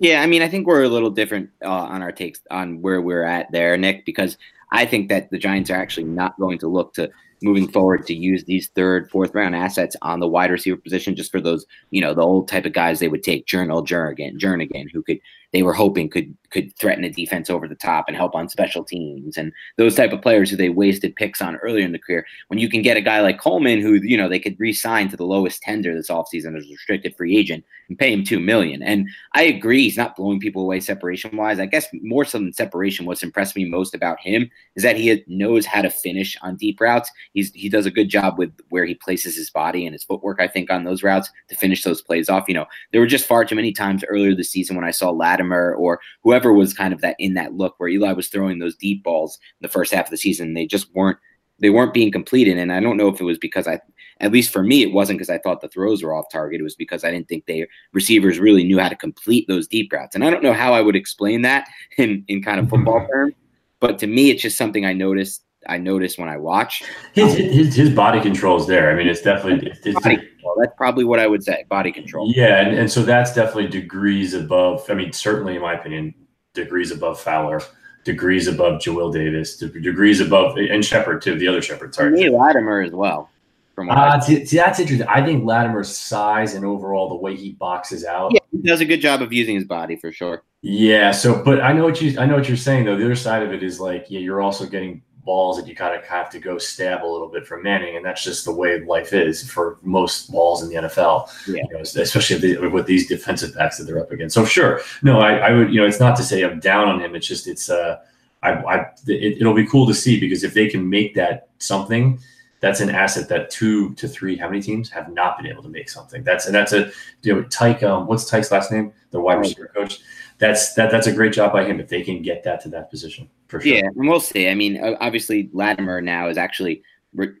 Yeah, 0.00 0.22
I 0.22 0.26
mean, 0.26 0.40
I 0.40 0.48
think 0.48 0.66
we're 0.66 0.82
a 0.82 0.88
little 0.88 1.10
different 1.10 1.50
uh, 1.62 1.68
on 1.68 2.02
our 2.02 2.10
takes 2.10 2.40
on 2.50 2.80
where 2.80 3.02
we're 3.02 3.22
at 3.22 3.52
there, 3.52 3.76
Nick, 3.76 4.06
because 4.06 4.38
I 4.72 4.86
think 4.86 5.10
that 5.10 5.30
the 5.30 5.38
Giants 5.38 5.70
are 5.70 5.76
actually 5.76 6.04
not 6.04 6.38
going 6.40 6.58
to 6.60 6.68
look 6.68 6.94
to 6.94 7.10
moving 7.42 7.68
forward 7.68 8.06
to 8.06 8.14
use 8.14 8.44
these 8.44 8.68
third, 8.68 9.10
fourth 9.10 9.34
round 9.34 9.54
assets 9.54 9.96
on 10.00 10.20
the 10.20 10.28
wide 10.28 10.50
receiver 10.50 10.78
position 10.78 11.14
just 11.14 11.30
for 11.30 11.40
those, 11.40 11.66
you 11.90 12.00
know, 12.00 12.14
the 12.14 12.22
old 12.22 12.48
type 12.48 12.64
of 12.64 12.72
guys 12.72 12.98
they 12.98 13.08
would 13.08 13.22
take, 13.22 13.46
Jerrel 13.46 13.86
Jernigan, 13.86 14.38
Jernigan, 14.38 14.90
who 14.90 15.02
could 15.02 15.20
they 15.52 15.62
were 15.62 15.74
hoping 15.74 16.08
could 16.08 16.34
could 16.50 16.76
threaten 16.76 17.04
a 17.04 17.10
defense 17.10 17.48
over 17.48 17.66
the 17.68 17.74
top 17.74 18.04
and 18.08 18.16
help 18.16 18.34
on 18.34 18.48
special 18.48 18.84
teams 18.84 19.36
and 19.36 19.52
those 19.76 19.94
type 19.94 20.12
of 20.12 20.22
players 20.22 20.50
who 20.50 20.56
they 20.56 20.68
wasted 20.68 21.16
picks 21.16 21.40
on 21.40 21.56
earlier 21.56 21.84
in 21.84 21.92
the 21.92 21.98
career. 21.98 22.26
When 22.48 22.58
you 22.58 22.68
can 22.68 22.82
get 22.82 22.96
a 22.96 23.00
guy 23.00 23.20
like 23.20 23.40
Coleman 23.40 23.80
who, 23.80 23.94
you 23.94 24.16
know, 24.16 24.28
they 24.28 24.38
could 24.38 24.58
re-sign 24.58 25.08
to 25.08 25.16
the 25.16 25.24
lowest 25.24 25.62
tender 25.62 25.94
this 25.94 26.10
offseason 26.10 26.56
as 26.56 26.66
a 26.66 26.70
restricted 26.70 27.16
free 27.16 27.36
agent 27.36 27.64
and 27.88 27.98
pay 27.98 28.12
him 28.12 28.24
two 28.24 28.40
million. 28.40 28.82
And 28.82 29.08
I 29.34 29.42
agree 29.42 29.82
he's 29.82 29.96
not 29.96 30.16
blowing 30.16 30.40
people 30.40 30.62
away 30.62 30.80
separation 30.80 31.36
wise. 31.36 31.60
I 31.60 31.66
guess 31.66 31.86
more 31.92 32.24
so 32.24 32.38
than 32.38 32.52
separation, 32.52 33.06
what's 33.06 33.22
impressed 33.22 33.56
me 33.56 33.64
most 33.64 33.94
about 33.94 34.20
him 34.20 34.50
is 34.76 34.82
that 34.82 34.96
he 34.96 35.22
knows 35.26 35.66
how 35.66 35.82
to 35.82 35.90
finish 35.90 36.36
on 36.42 36.56
deep 36.56 36.80
routes. 36.80 37.10
He's 37.34 37.52
he 37.52 37.68
does 37.68 37.86
a 37.86 37.90
good 37.90 38.08
job 38.08 38.38
with 38.38 38.52
where 38.70 38.84
he 38.84 38.94
places 38.94 39.36
his 39.36 39.50
body 39.50 39.84
and 39.84 39.92
his 39.92 40.04
footwork, 40.04 40.40
I 40.40 40.48
think, 40.48 40.70
on 40.70 40.84
those 40.84 41.02
routes 41.02 41.30
to 41.48 41.56
finish 41.56 41.84
those 41.84 42.00
plays 42.00 42.28
off. 42.28 42.48
You 42.48 42.54
know, 42.54 42.66
there 42.92 43.00
were 43.00 43.06
just 43.06 43.26
far 43.26 43.44
too 43.44 43.56
many 43.56 43.72
times 43.72 44.04
earlier 44.08 44.34
this 44.34 44.50
season 44.50 44.76
when 44.76 44.84
I 44.84 44.92
saw 44.92 45.10
Latimer 45.10 45.74
or 45.74 46.00
whoever 46.22 46.39
whoever 46.40 46.52
was 46.52 46.74
kind 46.74 46.92
of 46.92 47.00
that 47.00 47.16
in 47.18 47.34
that 47.34 47.54
look 47.54 47.74
where 47.78 47.88
Eli 47.88 48.12
was 48.12 48.28
throwing 48.28 48.58
those 48.58 48.76
deep 48.76 49.02
balls 49.02 49.38
in 49.60 49.66
the 49.66 49.72
first 49.72 49.92
half 49.92 50.06
of 50.06 50.10
the 50.10 50.16
season. 50.16 50.54
They 50.54 50.66
just 50.66 50.92
weren't 50.94 51.18
they 51.58 51.70
weren't 51.70 51.92
being 51.92 52.10
completed. 52.10 52.56
And 52.56 52.72
I 52.72 52.80
don't 52.80 52.96
know 52.96 53.08
if 53.08 53.20
it 53.20 53.24
was 53.24 53.36
because 53.36 53.68
I, 53.68 53.80
at 54.20 54.32
least 54.32 54.50
for 54.50 54.62
me, 54.62 54.82
it 54.82 54.92
wasn't 54.92 55.18
because 55.18 55.28
I 55.28 55.36
thought 55.36 55.60
the 55.60 55.68
throws 55.68 56.02
were 56.02 56.14
off 56.14 56.24
target. 56.32 56.58
It 56.58 56.64
was 56.64 56.74
because 56.74 57.04
I 57.04 57.10
didn't 57.10 57.28
think 57.28 57.44
they 57.44 57.66
receivers 57.92 58.38
really 58.38 58.64
knew 58.64 58.78
how 58.78 58.88
to 58.88 58.96
complete 58.96 59.46
those 59.46 59.68
deep 59.68 59.92
routes. 59.92 60.14
And 60.14 60.24
I 60.24 60.30
don't 60.30 60.42
know 60.42 60.54
how 60.54 60.72
I 60.72 60.80
would 60.80 60.96
explain 60.96 61.42
that 61.42 61.68
in 61.98 62.24
in 62.28 62.42
kind 62.42 62.60
of 62.60 62.68
football 62.68 63.00
mm-hmm. 63.00 63.12
terms, 63.12 63.34
but 63.78 63.98
to 63.98 64.06
me, 64.06 64.30
it's 64.30 64.42
just 64.42 64.56
something 64.56 64.86
I 64.86 64.92
noticed. 64.92 65.44
I 65.68 65.76
noticed 65.76 66.18
when 66.18 66.30
I 66.30 66.38
watch 66.38 66.82
his 67.12 67.34
his, 67.34 67.74
his 67.74 67.90
body 67.90 68.18
control 68.22 68.58
is 68.58 68.66
there. 68.66 68.90
I 68.90 68.94
mean, 68.94 69.06
it's 69.06 69.20
definitely 69.20 69.68
it's, 69.68 69.80
it's 69.84 70.00
body 70.00 70.16
control. 70.16 70.54
That's 70.58 70.72
probably 70.78 71.04
what 71.04 71.18
I 71.18 71.26
would 71.26 71.44
say. 71.44 71.66
Body 71.68 71.92
control. 71.92 72.32
Yeah, 72.34 72.62
and, 72.62 72.78
and 72.78 72.90
so 72.90 73.02
that's 73.02 73.34
definitely 73.34 73.68
degrees 73.68 74.32
above. 74.32 74.86
I 74.88 74.94
mean, 74.94 75.12
certainly 75.12 75.56
in 75.56 75.60
my 75.60 75.74
opinion, 75.74 76.14
degrees 76.54 76.90
above 76.90 77.20
Fowler, 77.20 77.62
degrees 78.04 78.46
above 78.48 78.80
Jawill 78.80 79.12
Davis, 79.12 79.56
degrees 79.56 80.20
above 80.20 80.56
and 80.56 80.84
Shepard 80.84 81.22
too. 81.22 81.38
The 81.38 81.48
other 81.48 81.62
Shepard, 81.62 81.94
sorry, 81.94 82.12
me 82.12 82.28
Latimer 82.28 82.80
as 82.80 82.92
well. 82.92 83.30
From 83.74 83.90
uh, 83.90 84.20
see, 84.20 84.44
see, 84.44 84.56
that's 84.56 84.78
interesting. 84.78 85.06
I 85.08 85.24
think 85.24 85.44
Latimer's 85.44 85.96
size 85.96 86.54
and 86.54 86.64
overall 86.64 87.08
the 87.08 87.14
way 87.14 87.36
he 87.36 87.52
boxes 87.52 88.04
out, 88.04 88.32
yeah, 88.34 88.40
he 88.50 88.58
does 88.58 88.80
a 88.80 88.84
good 88.84 89.00
job 89.00 89.22
of 89.22 89.32
using 89.32 89.54
his 89.54 89.64
body 89.64 89.96
for 89.96 90.12
sure. 90.12 90.42
Yeah. 90.62 91.12
So, 91.12 91.42
but 91.42 91.60
I 91.60 91.72
know 91.72 91.84
what 91.84 92.00
you 92.00 92.18
I 92.18 92.26
know 92.26 92.36
what 92.36 92.48
you're 92.48 92.56
saying 92.56 92.84
though. 92.84 92.96
The 92.96 93.04
other 93.04 93.16
side 93.16 93.42
of 93.42 93.52
it 93.52 93.62
is 93.62 93.80
like, 93.80 94.06
yeah, 94.08 94.20
you're 94.20 94.42
also 94.42 94.66
getting 94.66 95.02
balls 95.24 95.56
that 95.58 95.66
you 95.66 95.74
kind 95.74 95.94
of 95.94 96.04
have 96.04 96.30
to 96.30 96.38
go 96.38 96.58
stab 96.58 97.04
a 97.04 97.06
little 97.06 97.28
bit 97.28 97.46
from 97.46 97.62
Manning, 97.62 97.96
and 97.96 98.04
that's 98.04 98.24
just 98.24 98.44
the 98.44 98.52
way 98.52 98.80
life 98.80 99.12
is 99.12 99.48
for 99.48 99.78
most 99.82 100.30
balls 100.30 100.62
in 100.62 100.68
the 100.68 100.88
NFL. 100.88 101.28
Yeah. 101.46 101.62
You 101.68 101.74
know, 101.74 101.80
especially 101.80 102.56
with 102.68 102.86
these 102.86 103.08
defensive 103.08 103.54
backs 103.54 103.78
that 103.78 103.84
they're 103.84 104.00
up 104.00 104.10
against. 104.10 104.34
So 104.34 104.44
sure, 104.44 104.80
no, 105.02 105.20
I, 105.20 105.36
I, 105.36 105.52
would. 105.52 105.72
You 105.72 105.80
know, 105.80 105.86
it's 105.86 106.00
not 106.00 106.16
to 106.16 106.22
say 106.22 106.42
I'm 106.42 106.60
down 106.60 106.88
on 106.88 107.00
him. 107.00 107.14
It's 107.14 107.26
just 107.26 107.46
it's 107.46 107.68
uh, 107.70 107.98
I, 108.42 108.52
I 108.52 108.76
it, 109.06 109.40
it'll 109.40 109.54
be 109.54 109.66
cool 109.66 109.86
to 109.86 109.94
see 109.94 110.18
because 110.18 110.44
if 110.44 110.54
they 110.54 110.68
can 110.68 110.88
make 110.88 111.14
that 111.14 111.48
something. 111.58 112.18
That's 112.60 112.80
an 112.80 112.90
asset 112.90 113.30
that 113.30 113.48
two 113.48 113.94
to 113.94 114.06
three, 114.06 114.36
how 114.36 114.46
many 114.46 114.60
teams 114.60 114.90
have 114.90 115.10
not 115.10 115.38
been 115.38 115.46
able 115.46 115.62
to 115.62 115.70
make 115.70 115.88
something? 115.88 116.22
That's 116.22 116.44
and 116.44 116.54
that's 116.54 116.74
a 116.74 116.90
you 117.22 117.34
know 117.34 117.42
Tyke. 117.44 117.82
Um, 117.82 118.06
what's 118.06 118.28
Tyke's 118.28 118.52
last 118.52 118.70
name? 118.70 118.92
The 119.12 119.18
wide 119.18 119.38
receiver 119.38 119.70
coach 119.74 120.00
that's 120.40 120.74
that 120.74 120.90
that's 120.90 121.06
a 121.06 121.12
great 121.12 121.32
job 121.32 121.52
by 121.52 121.64
him 121.64 121.78
if 121.78 121.88
they 121.88 122.02
can 122.02 122.22
get 122.22 122.42
that 122.44 122.60
to 122.62 122.68
that 122.70 122.90
position 122.90 123.28
for 123.46 123.60
sure. 123.60 123.74
Yeah, 123.74 123.86
and 123.94 124.08
we'll 124.08 124.20
see. 124.20 124.48
I 124.48 124.54
mean, 124.54 124.82
obviously 125.00 125.50
Latimer 125.52 126.00
now 126.00 126.28
is 126.28 126.38
actually 126.38 126.82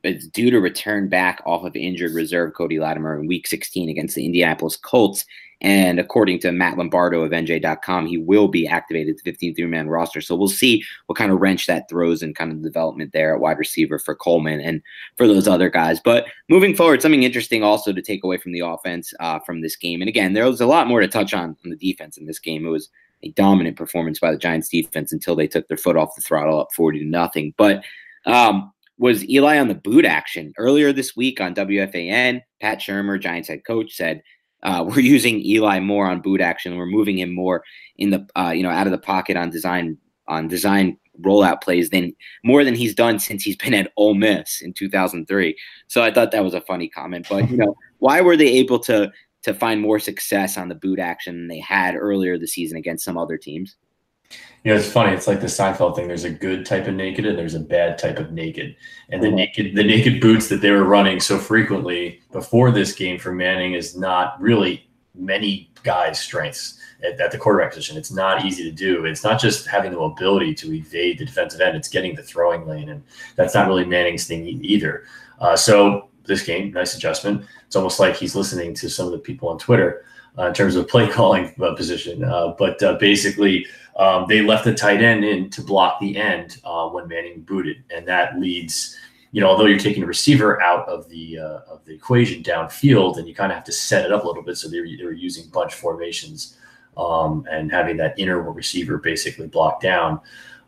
is 0.04 0.28
due 0.28 0.50
to 0.50 0.60
return 0.60 1.08
back 1.08 1.40
off 1.46 1.64
of 1.64 1.74
injured 1.74 2.12
reserve 2.12 2.52
Cody 2.54 2.78
Latimer 2.78 3.18
in 3.18 3.26
Week 3.26 3.46
16 3.46 3.88
against 3.88 4.14
the 4.14 4.26
Indianapolis 4.26 4.76
Colts 4.76 5.24
And 5.62 6.00
according 6.00 6.38
to 6.40 6.52
Matt 6.52 6.78
Lombardo 6.78 7.22
of 7.22 7.32
NJ.com, 7.32 8.06
he 8.06 8.16
will 8.16 8.48
be 8.48 8.66
activated 8.66 9.18
to 9.18 9.22
15 9.24 9.54
three 9.54 9.66
man 9.66 9.88
roster. 9.88 10.20
So 10.20 10.34
we'll 10.34 10.48
see 10.48 10.82
what 11.06 11.18
kind 11.18 11.30
of 11.30 11.40
wrench 11.40 11.66
that 11.66 11.88
throws 11.88 12.22
in 12.22 12.34
kind 12.34 12.50
of 12.50 12.62
development 12.62 13.12
there 13.12 13.34
at 13.34 13.40
wide 13.40 13.58
receiver 13.58 13.98
for 13.98 14.14
Coleman 14.14 14.60
and 14.60 14.82
for 15.16 15.26
those 15.26 15.46
other 15.46 15.68
guys. 15.68 16.00
But 16.00 16.26
moving 16.48 16.74
forward, 16.74 17.02
something 17.02 17.22
interesting 17.24 17.62
also 17.62 17.92
to 17.92 18.02
take 18.02 18.24
away 18.24 18.38
from 18.38 18.52
the 18.52 18.60
offense 18.60 19.12
uh, 19.20 19.38
from 19.40 19.60
this 19.60 19.76
game. 19.76 20.00
And 20.00 20.08
again, 20.08 20.32
there 20.32 20.46
was 20.46 20.60
a 20.60 20.66
lot 20.66 20.86
more 20.86 21.00
to 21.00 21.08
touch 21.08 21.34
on 21.34 21.56
on 21.64 21.70
the 21.70 21.76
defense 21.76 22.16
in 22.16 22.26
this 22.26 22.38
game. 22.38 22.66
It 22.66 22.70
was 22.70 22.88
a 23.22 23.30
dominant 23.32 23.76
performance 23.76 24.18
by 24.18 24.30
the 24.30 24.38
Giants 24.38 24.68
defense 24.68 25.12
until 25.12 25.36
they 25.36 25.46
took 25.46 25.68
their 25.68 25.76
foot 25.76 25.96
off 25.96 26.14
the 26.14 26.22
throttle 26.22 26.60
up 26.60 26.68
40 26.74 27.00
to 27.00 27.04
nothing. 27.04 27.52
But 27.58 27.84
um, 28.24 28.72
was 28.98 29.28
Eli 29.28 29.58
on 29.58 29.68
the 29.68 29.74
boot 29.74 30.04
action 30.04 30.52
earlier 30.56 30.92
this 30.92 31.16
week 31.16 31.40
on 31.40 31.54
WFAN? 31.54 32.42
Pat 32.60 32.78
Shurmur, 32.80 33.20
Giants 33.20 33.48
head 33.48 33.64
coach, 33.66 33.94
said 33.94 34.22
uh, 34.62 34.84
we're 34.88 35.00
using 35.00 35.44
Eli 35.44 35.80
more 35.80 36.06
on 36.06 36.20
boot 36.20 36.40
action. 36.40 36.76
We're 36.76 36.86
moving 36.86 37.18
him 37.18 37.34
more 37.34 37.64
in 37.96 38.10
the 38.10 38.26
uh, 38.36 38.50
you 38.50 38.62
know 38.62 38.70
out 38.70 38.86
of 38.86 38.92
the 38.92 38.98
pocket 38.98 39.36
on 39.36 39.50
design 39.50 39.98
on 40.28 40.48
design 40.48 40.96
rollout 41.22 41.60
plays 41.62 41.90
than 41.90 42.14
more 42.44 42.64
than 42.64 42.74
he's 42.74 42.94
done 42.94 43.18
since 43.18 43.42
he's 43.42 43.56
been 43.56 43.74
at 43.74 43.92
Ole 43.96 44.14
Miss 44.14 44.62
in 44.62 44.72
2003. 44.72 45.56
So 45.88 46.02
I 46.02 46.10
thought 46.10 46.30
that 46.30 46.44
was 46.44 46.54
a 46.54 46.60
funny 46.62 46.88
comment. 46.88 47.26
But 47.28 47.50
you 47.50 47.56
know, 47.56 47.76
why 47.98 48.20
were 48.20 48.36
they 48.36 48.48
able 48.48 48.78
to 48.80 49.10
to 49.42 49.54
find 49.54 49.80
more 49.80 49.98
success 49.98 50.58
on 50.58 50.68
the 50.68 50.74
boot 50.74 50.98
action 50.98 51.34
than 51.34 51.48
they 51.48 51.60
had 51.60 51.94
earlier 51.94 52.38
the 52.38 52.46
season 52.46 52.76
against 52.76 53.04
some 53.04 53.18
other 53.18 53.36
teams? 53.36 53.76
You 54.64 54.72
know, 54.72 54.78
it's 54.78 54.92
funny. 54.92 55.14
It's 55.14 55.26
like 55.26 55.40
the 55.40 55.46
Seinfeld 55.46 55.96
thing. 55.96 56.06
There's 56.06 56.24
a 56.24 56.30
good 56.30 56.66
type 56.66 56.86
of 56.86 56.94
naked 56.94 57.24
and 57.24 57.38
there's 57.38 57.54
a 57.54 57.60
bad 57.60 57.96
type 57.96 58.18
of 58.18 58.32
naked. 58.32 58.76
And 59.08 59.22
the 59.22 59.30
naked, 59.30 59.74
the 59.74 59.84
naked 59.84 60.20
boots 60.20 60.48
that 60.48 60.60
they 60.60 60.70
were 60.70 60.84
running 60.84 61.18
so 61.18 61.38
frequently 61.38 62.20
before 62.30 62.70
this 62.70 62.92
game 62.92 63.18
for 63.18 63.32
Manning 63.32 63.72
is 63.72 63.96
not 63.96 64.40
really 64.40 64.86
many 65.14 65.70
guys' 65.82 66.20
strengths 66.20 66.78
at, 67.02 67.18
at, 67.20 67.32
the 67.32 67.38
quarterback 67.38 67.70
position. 67.70 67.96
It's 67.96 68.12
not 68.12 68.44
easy 68.44 68.62
to 68.64 68.70
do. 68.70 69.06
It's 69.06 69.24
not 69.24 69.40
just 69.40 69.66
having 69.66 69.92
the 69.92 70.00
ability 70.00 70.54
to 70.56 70.74
evade 70.74 71.18
the 71.18 71.24
defensive 71.24 71.60
end. 71.60 71.76
It's 71.76 71.88
getting 71.88 72.14
the 72.14 72.22
throwing 72.22 72.66
lane, 72.66 72.90
and 72.90 73.02
that's 73.36 73.54
not 73.54 73.66
really 73.66 73.84
Manning's 73.84 74.26
thing 74.26 74.46
either. 74.46 75.04
Uh, 75.40 75.56
so 75.56 76.08
this 76.24 76.42
game, 76.42 76.72
nice 76.72 76.94
adjustment. 76.94 77.44
It's 77.66 77.76
almost 77.76 78.00
like 78.00 78.16
he's 78.16 78.34
listening 78.34 78.74
to 78.74 78.88
some 78.88 79.06
of 79.06 79.12
the 79.12 79.18
people 79.18 79.48
on 79.48 79.58
Twitter 79.58 80.04
uh, 80.38 80.46
in 80.46 80.54
terms 80.54 80.76
of 80.76 80.88
play 80.88 81.08
calling 81.10 81.54
uh, 81.60 81.74
position. 81.74 82.24
Uh, 82.24 82.54
but 82.58 82.82
uh, 82.82 82.94
basically, 82.98 83.66
um, 84.00 84.24
they 84.28 84.40
left 84.40 84.64
the 84.64 84.74
tight 84.74 85.02
end 85.02 85.24
in 85.24 85.50
to 85.50 85.60
block 85.60 86.00
the 86.00 86.16
end 86.16 86.56
uh, 86.64 86.88
when 86.88 87.06
Manning 87.06 87.42
booted, 87.42 87.84
and 87.94 88.08
that 88.08 88.40
leads. 88.40 88.96
You 89.32 89.40
know, 89.40 89.48
although 89.48 89.66
you're 89.66 89.78
taking 89.78 90.02
a 90.02 90.06
receiver 90.06 90.60
out 90.60 90.88
of 90.88 91.08
the 91.08 91.38
uh, 91.38 91.60
of 91.68 91.84
the 91.84 91.94
equation 91.94 92.42
downfield, 92.42 93.18
and 93.18 93.28
you 93.28 93.34
kind 93.34 93.52
of 93.52 93.56
have 93.56 93.64
to 93.64 93.72
set 93.72 94.04
it 94.06 94.10
up 94.10 94.24
a 94.24 94.26
little 94.26 94.42
bit. 94.42 94.56
So 94.56 94.68
they 94.68 94.80
were, 94.80 94.86
they 94.86 95.04
were 95.04 95.12
using 95.12 95.48
bunch 95.50 95.74
formations 95.74 96.56
um, 96.96 97.46
and 97.50 97.70
having 97.70 97.96
that 97.98 98.18
inner 98.18 98.40
receiver 98.40 98.98
basically 98.98 99.46
blocked 99.46 99.82
down 99.82 100.20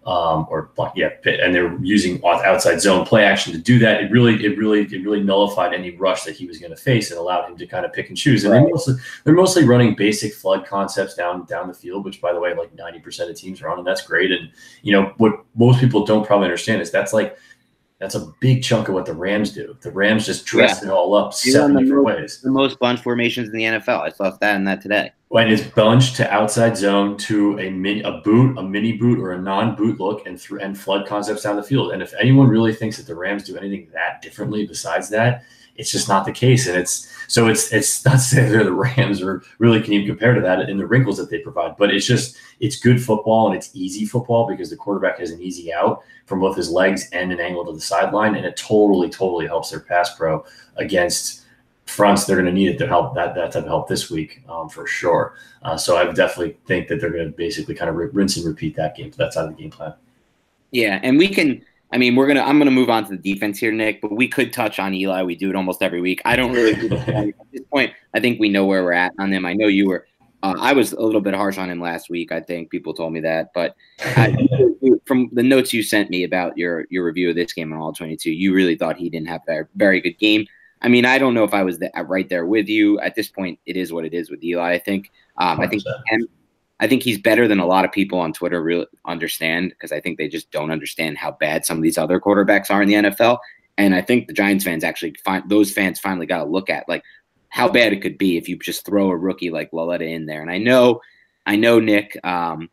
um, 0.04 0.46
or 0.50 0.72
yeah, 0.96 1.10
and 1.24 1.54
they're 1.54 1.78
using 1.80 2.20
outside 2.24 2.80
zone 2.80 3.06
play 3.06 3.24
action 3.24 3.52
to 3.52 3.58
do 3.58 3.78
that. 3.78 4.02
It 4.02 4.10
really, 4.10 4.44
it 4.44 4.58
really, 4.58 4.80
it 4.80 5.04
really 5.04 5.22
nullified 5.22 5.72
any 5.72 5.96
rush 5.96 6.24
that 6.24 6.34
he 6.34 6.46
was 6.46 6.58
going 6.58 6.72
to 6.72 6.76
face 6.76 7.10
and 7.10 7.20
allowed 7.20 7.48
him 7.48 7.56
to 7.58 7.66
kind 7.66 7.86
of 7.86 7.92
pick 7.92 8.08
and 8.08 8.16
choose. 8.16 8.42
And 8.44 8.52
right. 8.52 8.64
they 8.64 8.70
mostly, 8.70 8.94
they're 9.22 9.34
mostly 9.34 9.64
running 9.64 9.94
basic 9.94 10.34
flood 10.34 10.66
concepts 10.66 11.14
down 11.14 11.44
down 11.44 11.68
the 11.68 11.74
field, 11.74 12.04
which 12.04 12.20
by 12.20 12.32
the 12.32 12.40
way, 12.40 12.52
like 12.54 12.74
ninety 12.74 12.98
percent 12.98 13.30
of 13.30 13.36
teams 13.36 13.62
are 13.62 13.68
on, 13.68 13.78
and 13.78 13.86
that's 13.86 14.02
great. 14.02 14.32
And 14.32 14.50
you 14.82 14.92
know 14.92 15.12
what 15.18 15.44
most 15.54 15.78
people 15.78 16.04
don't 16.04 16.26
probably 16.26 16.46
understand 16.46 16.82
is 16.82 16.90
that's 16.90 17.12
like 17.12 17.38
that's 18.00 18.16
a 18.16 18.32
big 18.40 18.64
chunk 18.64 18.88
of 18.88 18.94
what 18.94 19.06
the 19.06 19.14
Rams 19.14 19.52
do. 19.52 19.76
The 19.82 19.92
Rams 19.92 20.26
just 20.26 20.44
dress 20.44 20.80
yeah. 20.82 20.88
it 20.88 20.92
all 20.92 21.14
up 21.14 21.32
seven 21.32 21.76
different 21.76 22.02
most, 22.02 22.16
ways. 22.16 22.40
The 22.42 22.50
most 22.50 22.80
bunch 22.80 23.00
formations 23.00 23.50
in 23.50 23.54
the 23.54 23.62
NFL. 23.62 24.00
I 24.00 24.10
saw 24.10 24.30
that 24.30 24.56
in 24.56 24.64
that 24.64 24.82
today. 24.82 25.12
When 25.32 25.48
it's 25.48 25.62
bunch 25.62 26.12
to 26.16 26.30
outside 26.30 26.76
zone 26.76 27.16
to 27.28 27.58
a 27.58 27.70
mini, 27.70 28.02
a 28.02 28.20
boot, 28.22 28.58
a 28.58 28.62
mini 28.62 28.98
boot, 28.98 29.18
or 29.18 29.32
a 29.32 29.40
non-boot 29.40 29.98
look, 29.98 30.26
and 30.26 30.38
th- 30.38 30.60
and 30.60 30.78
flood 30.78 31.06
concepts 31.06 31.44
down 31.44 31.56
the 31.56 31.62
field. 31.62 31.92
And 31.92 32.02
if 32.02 32.12
anyone 32.20 32.48
really 32.48 32.74
thinks 32.74 32.98
that 32.98 33.06
the 33.06 33.14
Rams 33.14 33.44
do 33.44 33.56
anything 33.56 33.88
that 33.94 34.20
differently 34.20 34.66
besides 34.66 35.08
that, 35.08 35.44
it's 35.76 35.90
just 35.90 36.06
not 36.06 36.26
the 36.26 36.32
case. 36.32 36.66
And 36.66 36.76
it's 36.76 37.10
so 37.28 37.48
it's 37.48 37.72
it's 37.72 38.04
not 38.04 38.12
to 38.12 38.18
say 38.18 38.46
they're 38.46 38.62
the 38.62 38.74
Rams 38.74 39.22
or 39.22 39.42
really 39.58 39.80
can 39.80 39.94
even 39.94 40.06
compare 40.06 40.34
to 40.34 40.40
that 40.42 40.68
in 40.68 40.76
the 40.76 40.86
wrinkles 40.86 41.16
that 41.16 41.30
they 41.30 41.38
provide, 41.38 41.78
but 41.78 41.90
it's 41.90 42.04
just 42.04 42.36
it's 42.60 42.76
good 42.76 43.02
football 43.02 43.46
and 43.46 43.56
it's 43.56 43.70
easy 43.72 44.04
football 44.04 44.46
because 44.46 44.68
the 44.68 44.76
quarterback 44.76 45.18
has 45.18 45.30
an 45.30 45.40
easy 45.40 45.72
out 45.72 46.02
from 46.26 46.40
both 46.40 46.58
his 46.58 46.68
legs 46.68 47.08
and 47.14 47.32
an 47.32 47.40
angle 47.40 47.64
to 47.64 47.72
the 47.72 47.80
sideline, 47.80 48.34
and 48.34 48.44
it 48.44 48.58
totally 48.58 49.08
totally 49.08 49.46
helps 49.46 49.70
their 49.70 49.80
pass 49.80 50.14
pro 50.14 50.44
against 50.76 51.41
fronts. 51.86 52.24
They're 52.24 52.36
going 52.36 52.46
to 52.46 52.52
need 52.52 52.68
it 52.68 52.78
to 52.78 52.86
help 52.86 53.14
that 53.14 53.34
that 53.34 53.52
type 53.52 53.62
of 53.62 53.68
help 53.68 53.88
this 53.88 54.10
week 54.10 54.42
um, 54.48 54.68
for 54.68 54.86
sure. 54.86 55.34
Uh, 55.62 55.76
so 55.76 55.96
I 55.96 56.04
definitely 56.12 56.56
think 56.66 56.88
that 56.88 57.00
they're 57.00 57.10
going 57.10 57.26
to 57.26 57.36
basically 57.36 57.74
kind 57.74 57.90
of 57.90 57.96
rinse 57.96 58.36
and 58.36 58.46
repeat 58.46 58.76
that 58.76 58.96
game. 58.96 59.12
That's 59.16 59.36
out 59.36 59.48
of 59.48 59.56
the 59.56 59.62
game 59.62 59.70
plan. 59.70 59.94
Yeah, 60.70 61.00
and 61.02 61.18
we 61.18 61.28
can 61.28 61.62
I 61.92 61.98
mean, 61.98 62.16
we're 62.16 62.26
gonna. 62.26 62.40
I'm 62.40 62.58
gonna 62.58 62.70
move 62.70 62.88
on 62.88 63.04
to 63.04 63.16
the 63.16 63.34
defense 63.34 63.58
here, 63.58 63.70
Nick. 63.70 64.00
But 64.00 64.12
we 64.12 64.26
could 64.26 64.52
touch 64.52 64.78
on 64.78 64.94
Eli. 64.94 65.22
We 65.22 65.36
do 65.36 65.50
it 65.50 65.56
almost 65.56 65.82
every 65.82 66.00
week. 66.00 66.22
I 66.24 66.36
don't 66.36 66.52
really. 66.52 66.72
at 66.90 67.34
this 67.52 67.62
point, 67.70 67.92
I 68.14 68.20
think 68.20 68.40
we 68.40 68.48
know 68.48 68.64
where 68.64 68.82
we're 68.82 68.92
at 68.92 69.12
on 69.18 69.30
them. 69.30 69.44
I 69.44 69.52
know 69.52 69.66
you 69.66 69.88
were. 69.88 70.06
Uh, 70.42 70.54
I 70.58 70.72
was 70.72 70.92
a 70.92 71.00
little 71.00 71.20
bit 71.20 71.34
harsh 71.34 71.58
on 71.58 71.70
him 71.70 71.80
last 71.80 72.08
week. 72.08 72.32
I 72.32 72.40
think 72.40 72.70
people 72.70 72.94
told 72.94 73.12
me 73.12 73.20
that, 73.20 73.52
but 73.54 73.76
I, 74.00 74.34
from 75.04 75.28
the 75.32 75.42
notes 75.42 75.72
you 75.72 75.82
sent 75.82 76.08
me 76.08 76.24
about 76.24 76.56
your 76.56 76.86
your 76.88 77.04
review 77.04 77.28
of 77.28 77.36
this 77.36 77.52
game 77.52 77.72
on 77.72 77.78
all 77.78 77.92
22, 77.92 78.30
you 78.30 78.54
really 78.54 78.74
thought 78.74 78.96
he 78.96 79.10
didn't 79.10 79.28
have 79.28 79.42
a 79.48 79.64
very 79.76 80.00
good 80.00 80.18
game. 80.18 80.46
I 80.82 80.88
mean, 80.88 81.04
I 81.04 81.18
don't 81.18 81.34
know 81.34 81.44
if 81.44 81.54
I 81.54 81.62
was 81.62 81.78
the, 81.78 81.90
right 82.06 82.28
there 82.28 82.44
with 82.44 82.68
you. 82.68 82.98
At 83.00 83.14
this 83.14 83.28
point, 83.28 83.58
it 83.66 83.76
is 83.76 83.92
what 83.92 84.04
it 84.04 84.12
is 84.12 84.30
with 84.30 84.42
Eli. 84.44 84.72
I 84.72 84.78
think. 84.78 85.10
Um, 85.38 85.60
I 85.60 85.66
think 85.66 85.82
can 86.08 86.26
I 86.82 86.88
think 86.88 87.04
he's 87.04 87.18
better 87.18 87.46
than 87.46 87.60
a 87.60 87.66
lot 87.66 87.84
of 87.84 87.92
people 87.92 88.18
on 88.18 88.32
Twitter 88.32 88.60
really 88.60 88.86
understand 89.04 89.70
because 89.70 89.92
I 89.92 90.00
think 90.00 90.18
they 90.18 90.26
just 90.26 90.50
don't 90.50 90.72
understand 90.72 91.16
how 91.16 91.30
bad 91.30 91.64
some 91.64 91.76
of 91.76 91.82
these 91.84 91.96
other 91.96 92.18
quarterbacks 92.18 92.72
are 92.72 92.82
in 92.82 92.88
the 92.88 92.94
NFL. 92.94 93.38
And 93.78 93.94
I 93.94 94.02
think 94.02 94.26
the 94.26 94.32
Giants 94.32 94.64
fans 94.64 94.82
actually 94.82 95.14
find 95.24 95.48
those 95.48 95.70
fans 95.70 96.00
finally 96.00 96.26
got 96.26 96.38
to 96.38 96.50
look 96.50 96.68
at 96.68 96.88
like 96.88 97.04
how 97.50 97.68
bad 97.68 97.92
it 97.92 98.02
could 98.02 98.18
be 98.18 98.36
if 98.36 98.48
you 98.48 98.58
just 98.58 98.84
throw 98.84 99.10
a 99.10 99.16
rookie 99.16 99.50
like 99.50 99.72
Lauletta 99.72 100.06
in 100.06 100.26
there. 100.26 100.42
And 100.42 100.50
I 100.50 100.58
know, 100.58 101.00
I 101.46 101.54
know, 101.54 101.78
Nick, 101.78 102.18
um, 102.24 102.68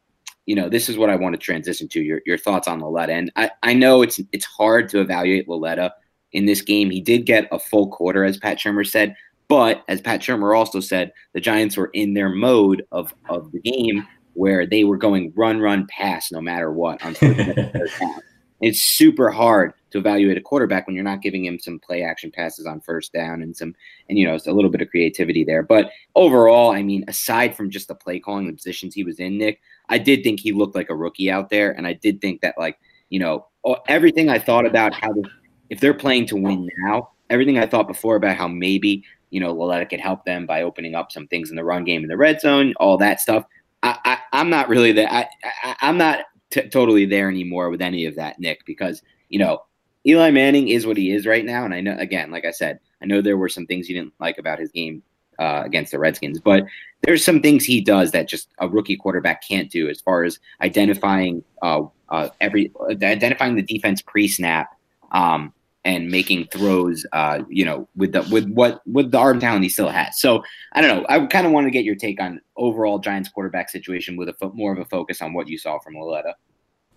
you 0.47 0.55
know, 0.55 0.69
this 0.69 0.89
is 0.89 0.97
what 0.97 1.11
I 1.11 1.15
want 1.15 1.33
to 1.33 1.39
transition 1.39 1.87
to 1.89 2.01
your, 2.01 2.21
your 2.25 2.39
thoughts 2.39 2.67
on 2.67 2.79
Lauletta. 2.79 3.13
And 3.13 3.31
I, 3.35 3.51
I 3.61 3.75
know 3.75 4.01
it's 4.01 4.19
it's 4.31 4.45
hard 4.45 4.89
to 4.89 5.01
evaluate 5.01 5.47
Lauletta 5.47 5.93
in 6.31 6.45
this 6.45 6.61
game. 6.61 6.89
He 6.89 7.01
did 7.01 7.25
get 7.25 7.47
a 7.51 7.59
full 7.59 7.87
quarter, 7.89 8.23
as 8.23 8.37
Pat 8.37 8.57
Shurmur 8.57 8.87
said, 8.87 9.15
but 9.47 9.83
as 9.87 9.99
Pat 9.99 10.21
Shurmur 10.21 10.55
also 10.55 10.79
said, 10.79 11.11
the 11.33 11.41
Giants 11.41 11.75
were 11.75 11.89
in 11.93 12.13
their 12.13 12.29
mode 12.29 12.85
of, 12.91 13.13
of 13.29 13.51
the 13.51 13.59
game 13.59 14.07
where 14.33 14.65
they 14.65 14.83
were 14.83 14.97
going 14.97 15.33
run, 15.35 15.59
run, 15.59 15.87
pass 15.87 16.31
no 16.31 16.39
matter 16.39 16.71
what. 16.71 17.01
it's 18.61 18.81
super 18.81 19.31
hard 19.31 19.73
to 19.91 19.97
evaluate 19.97 20.37
a 20.37 20.41
quarterback 20.41 20.85
when 20.85 20.95
you're 20.95 21.03
not 21.03 21.21
giving 21.21 21.45
him 21.45 21.57
some 21.57 21.79
play 21.79 22.03
action 22.03 22.31
passes 22.31 22.65
on 22.65 22.79
first 22.81 23.11
down 23.11 23.41
and 23.41 23.55
some 23.55 23.73
and 24.07 24.19
you 24.19 24.27
know 24.27 24.35
it's 24.35 24.47
a 24.47 24.51
little 24.51 24.69
bit 24.69 24.81
of 24.81 24.89
creativity 24.89 25.43
there. 25.43 25.63
But 25.63 25.91
overall, 26.15 26.71
I 26.71 26.83
mean, 26.83 27.03
aside 27.07 27.55
from 27.55 27.69
just 27.69 27.87
the 27.87 27.95
play 27.95 28.19
calling, 28.19 28.47
the 28.47 28.53
positions 28.53 28.93
he 28.93 29.03
was 29.03 29.19
in, 29.19 29.37
Nick, 29.37 29.61
I 29.89 29.97
did 29.97 30.23
think 30.23 30.39
he 30.39 30.51
looked 30.51 30.75
like 30.75 30.89
a 30.89 30.95
rookie 30.95 31.31
out 31.31 31.49
there, 31.49 31.71
and 31.71 31.87
I 31.87 31.93
did 31.93 32.21
think 32.21 32.41
that 32.41 32.55
like 32.57 32.77
you 33.09 33.19
know 33.19 33.47
everything 33.87 34.29
I 34.29 34.39
thought 34.39 34.65
about 34.65 34.93
how 34.93 35.11
the, 35.11 35.29
if 35.69 35.79
they're 35.79 35.93
playing 35.93 36.27
to 36.27 36.35
win 36.35 36.69
now, 36.79 37.11
everything 37.29 37.57
I 37.57 37.65
thought 37.65 37.87
before 37.87 38.15
about 38.15 38.37
how 38.37 38.47
maybe 38.47 39.03
you 39.29 39.39
know, 39.39 39.53
Lauletta 39.53 39.85
could 39.85 39.99
help 39.99 40.25
them 40.25 40.45
by 40.45 40.63
opening 40.63 40.95
up 40.95 41.11
some 41.11 41.27
things 41.27 41.49
in 41.49 41.55
the 41.55 41.63
run 41.63 41.83
game 41.83 42.03
in 42.03 42.09
the 42.09 42.17
red 42.17 42.41
zone, 42.41 42.73
all 42.79 42.97
that 42.97 43.19
stuff. 43.19 43.45
I, 43.83 44.19
I, 44.31 44.41
am 44.41 44.49
not 44.49 44.69
really 44.69 44.91
there. 44.91 45.09
I, 45.09 45.27
I, 45.63 45.89
am 45.89 45.97
not 45.97 46.25
t- 46.49 46.67
totally 46.69 47.05
there 47.05 47.29
anymore 47.29 47.69
with 47.69 47.81
any 47.81 48.05
of 48.05 48.15
that, 48.15 48.39
Nick, 48.39 48.65
because, 48.65 49.01
you 49.29 49.39
know, 49.39 49.63
Eli 50.05 50.31
Manning 50.31 50.69
is 50.69 50.85
what 50.85 50.97
he 50.97 51.11
is 51.11 51.25
right 51.25 51.45
now. 51.45 51.65
And 51.65 51.73
I 51.73 51.81
know, 51.81 51.95
again, 51.97 52.31
like 52.31 52.45
I 52.45 52.51
said, 52.51 52.79
I 53.01 53.05
know 53.05 53.21
there 53.21 53.37
were 53.37 53.49
some 53.49 53.65
things 53.65 53.87
you 53.87 53.95
didn't 53.95 54.13
like 54.19 54.37
about 54.37 54.59
his 54.59 54.71
game 54.71 55.03
uh, 55.37 55.61
against 55.63 55.91
the 55.91 55.99
Redskins, 55.99 56.39
but 56.39 56.65
there's 57.01 57.23
some 57.23 57.41
things 57.41 57.63
he 57.63 57.79
does 57.79 58.11
that 58.11 58.27
just 58.27 58.49
a 58.59 58.67
rookie 58.67 58.97
quarterback 58.97 59.47
can't 59.47 59.69
do 59.69 59.87
as 59.87 60.01
far 60.01 60.23
as 60.23 60.39
identifying 60.61 61.43
uh, 61.61 61.83
uh, 62.09 62.29
every 62.41 62.73
identifying 62.89 63.55
the 63.55 63.61
defense 63.61 64.01
pre-snap 64.01 64.75
um, 65.11 65.53
and 65.85 66.09
making 66.09 66.45
throws, 66.47 67.05
uh, 67.13 67.41
you 67.49 67.63
know, 67.63 67.87
with 67.95 68.11
the 68.11 68.27
with 68.31 68.49
what 68.49 68.81
with 68.85 69.11
the 69.11 69.17
arm 69.17 69.39
talent 69.39 69.63
he 69.63 69.69
still 69.69 69.89
has. 69.89 70.19
So 70.19 70.43
I 70.73 70.81
don't 70.81 70.97
know. 70.97 71.05
I 71.09 71.25
kind 71.27 71.47
of 71.47 71.53
want 71.53 71.67
to 71.67 71.71
get 71.71 71.85
your 71.85 71.95
take 71.95 72.21
on 72.21 72.41
overall 72.57 72.99
Giants 72.99 73.29
quarterback 73.29 73.69
situation 73.69 74.17
with 74.17 74.29
a 74.29 74.33
fo- 74.33 74.51
more 74.53 74.73
of 74.73 74.79
a 74.79 74.85
focus 74.85 75.21
on 75.21 75.33
what 75.33 75.47
you 75.47 75.57
saw 75.57 75.79
from 75.79 75.95
Lauletta. 75.95 76.35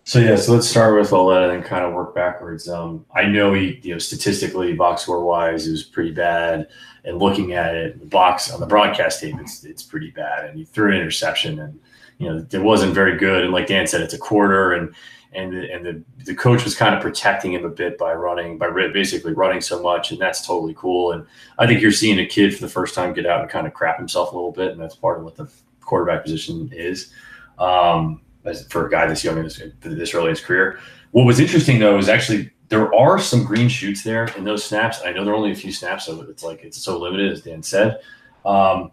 So 0.05 0.18
yeah, 0.18 0.35
so 0.35 0.55
let's 0.55 0.66
start 0.66 0.99
with 0.99 1.12
Lauletta 1.12 1.53
and 1.53 1.64
kind 1.64 1.85
of 1.85 1.95
work 1.95 2.12
backwards. 2.12 2.68
Um, 2.68 3.07
I 3.14 3.25
know 3.25 3.55
he, 3.55 3.79
you 3.85 3.92
know, 3.92 3.99
statistically, 3.99 4.73
box 4.73 5.03
score 5.03 5.25
wise, 5.25 5.68
it 5.68 5.71
was 5.71 5.85
pretty 5.85 6.11
bad. 6.11 6.66
And 7.05 7.18
looking 7.21 7.53
at 7.53 7.77
it, 7.77 8.01
the 8.01 8.07
box 8.07 8.51
on 8.51 8.59
the 8.59 8.66
broadcast 8.66 9.21
tape, 9.21 9.37
it's 9.38 9.64
it's 9.64 9.83
pretty 9.83 10.11
bad. 10.11 10.47
And 10.47 10.59
he 10.59 10.64
threw 10.64 10.90
an 10.90 10.97
interception, 10.97 11.61
and 11.61 11.79
you 12.18 12.29
know, 12.29 12.45
it 12.51 12.62
wasn't 12.62 12.95
very 12.95 13.16
good. 13.16 13.45
And 13.45 13.53
like 13.53 13.68
Dan 13.68 13.87
said, 13.87 14.01
it's 14.01 14.14
a 14.14 14.18
quarter, 14.18 14.73
and 14.73 14.92
and 15.35 15.53
the, 15.53 15.73
and 15.73 15.87
the, 15.87 16.03
the 16.25 16.35
coach 16.35 16.64
was 16.64 16.75
kind 16.75 16.95
of 16.95 17.01
protecting 17.01 17.53
him 17.55 17.64
a 17.64 17.68
bit 17.68 17.97
by 17.99 18.12
running 18.12 18.59
by 18.59 18.71
basically 18.92 19.33
running 19.33 19.61
so 19.61 19.83
much, 19.83 20.12
and 20.12 20.21
that's 20.21 20.47
totally 20.47 20.75
cool. 20.75 21.12
And 21.12 21.27
I 21.59 21.66
think 21.66 21.81
you're 21.81 21.92
seeing 21.92 22.18
a 22.18 22.27
kid 22.27 22.55
for 22.55 22.61
the 22.61 22.68
first 22.68 22.95
time 22.95 23.12
get 23.14 23.27
out 23.27 23.40
and 23.40 23.51
kind 23.51 23.66
of 23.66 23.75
crap 23.75 23.99
himself 23.99 24.33
a 24.33 24.35
little 24.35 24.53
bit, 24.53 24.73
and 24.73 24.81
that's 24.81 24.95
part 24.95 25.18
of 25.18 25.25
what 25.25 25.37
the 25.37 25.51
quarterback 25.81 26.23
position 26.23 26.71
is. 26.73 27.12
Um, 27.59 28.23
as 28.45 28.66
for 28.68 28.87
a 28.87 28.90
guy 28.90 29.07
this 29.07 29.23
young 29.25 29.42
this, 29.42 29.62
this 29.81 30.14
early 30.14 30.27
in 30.27 30.31
his 30.31 30.40
career. 30.40 30.79
What 31.12 31.25
was 31.25 31.40
interesting 31.40 31.79
though 31.79 31.99
is 31.99 32.09
actually 32.09 32.51
there 32.68 32.92
are 32.95 33.18
some 33.18 33.45
green 33.45 33.68
shoots 33.68 34.03
there 34.03 34.27
in 34.37 34.45
those 34.45 34.64
snaps. 34.64 35.01
I 35.05 35.12
know 35.12 35.25
there 35.25 35.35
are 35.35 35.37
only 35.37 35.53
a 35.53 35.57
few 35.57 35.73
snaps, 35.73 36.07
so 36.07 36.21
it's 36.23 36.42
like 36.42 36.64
it's 36.64 36.83
so 36.83 36.99
limited, 36.99 37.31
as 37.31 37.42
Dan 37.42 37.62
said. 37.62 38.01
Um, 38.45 38.92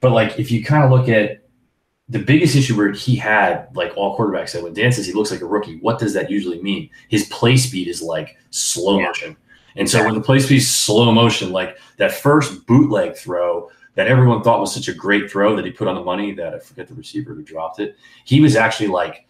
but 0.00 0.12
like 0.12 0.38
if 0.38 0.50
you 0.50 0.62
kind 0.62 0.84
of 0.84 0.90
look 0.90 1.08
at 1.08 1.45
the 2.08 2.18
biggest 2.20 2.54
issue 2.54 2.76
where 2.76 2.92
he 2.92 3.16
had, 3.16 3.68
like 3.74 3.92
all 3.96 4.16
quarterbacks 4.16 4.52
that 4.52 4.62
when 4.62 4.74
Dan 4.74 4.92
says 4.92 5.06
he 5.06 5.12
looks 5.12 5.30
like 5.30 5.40
a 5.40 5.46
rookie, 5.46 5.78
what 5.78 5.98
does 5.98 6.14
that 6.14 6.30
usually 6.30 6.62
mean? 6.62 6.88
His 7.08 7.28
play 7.28 7.56
speed 7.56 7.88
is 7.88 8.00
like 8.00 8.36
slow 8.50 9.00
motion. 9.00 9.36
And 9.74 9.90
so 9.90 10.04
when 10.04 10.14
the 10.14 10.20
play 10.20 10.38
speed 10.38 10.58
is 10.58 10.70
slow 10.70 11.10
motion, 11.12 11.50
like 11.50 11.78
that 11.96 12.12
first 12.12 12.66
bootleg 12.66 13.16
throw 13.16 13.70
that 13.94 14.06
everyone 14.06 14.42
thought 14.42 14.60
was 14.60 14.72
such 14.72 14.88
a 14.88 14.94
great 14.94 15.30
throw 15.30 15.56
that 15.56 15.64
he 15.64 15.70
put 15.70 15.88
on 15.88 15.94
the 15.94 16.04
money 16.04 16.32
that 16.32 16.54
I 16.54 16.58
forget 16.58 16.86
the 16.86 16.94
receiver 16.94 17.34
who 17.34 17.42
dropped 17.42 17.80
it. 17.80 17.96
He 18.24 18.40
was 18.40 18.54
actually 18.54 18.88
like 18.88 19.26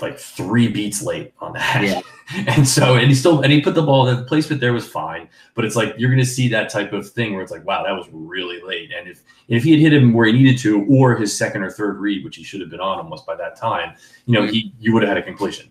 like 0.00 0.18
three 0.18 0.68
beats 0.68 1.02
late 1.02 1.32
on 1.40 1.52
that. 1.54 1.82
Yeah. 1.82 2.00
and 2.48 2.66
so 2.66 2.96
and 2.96 3.08
he 3.08 3.14
still 3.14 3.42
and 3.42 3.52
he 3.52 3.60
put 3.60 3.74
the 3.74 3.82
ball 3.82 4.04
the 4.04 4.24
placement 4.24 4.60
there 4.60 4.72
was 4.72 4.86
fine, 4.86 5.28
but 5.54 5.64
it's 5.64 5.76
like 5.76 5.94
you're 5.96 6.10
gonna 6.10 6.24
see 6.24 6.48
that 6.48 6.68
type 6.68 6.92
of 6.92 7.08
thing 7.08 7.32
where 7.32 7.42
it's 7.42 7.52
like, 7.52 7.64
wow, 7.64 7.84
that 7.84 7.92
was 7.92 8.06
really 8.10 8.60
late. 8.62 8.90
And 8.96 9.08
if 9.08 9.22
if 9.48 9.62
he 9.62 9.70
had 9.70 9.80
hit 9.80 9.92
him 9.92 10.12
where 10.12 10.26
he 10.26 10.32
needed 10.32 10.58
to, 10.58 10.84
or 10.86 11.16
his 11.16 11.36
second 11.36 11.62
or 11.62 11.70
third 11.70 11.98
read, 11.98 12.24
which 12.24 12.36
he 12.36 12.42
should 12.42 12.60
have 12.60 12.70
been 12.70 12.80
on 12.80 12.98
almost 12.98 13.26
by 13.26 13.36
that 13.36 13.56
time, 13.56 13.94
you 14.26 14.34
know, 14.34 14.46
he 14.46 14.72
you 14.80 14.92
would 14.92 15.02
have 15.02 15.10
had 15.10 15.18
a 15.18 15.22
completion. 15.22 15.70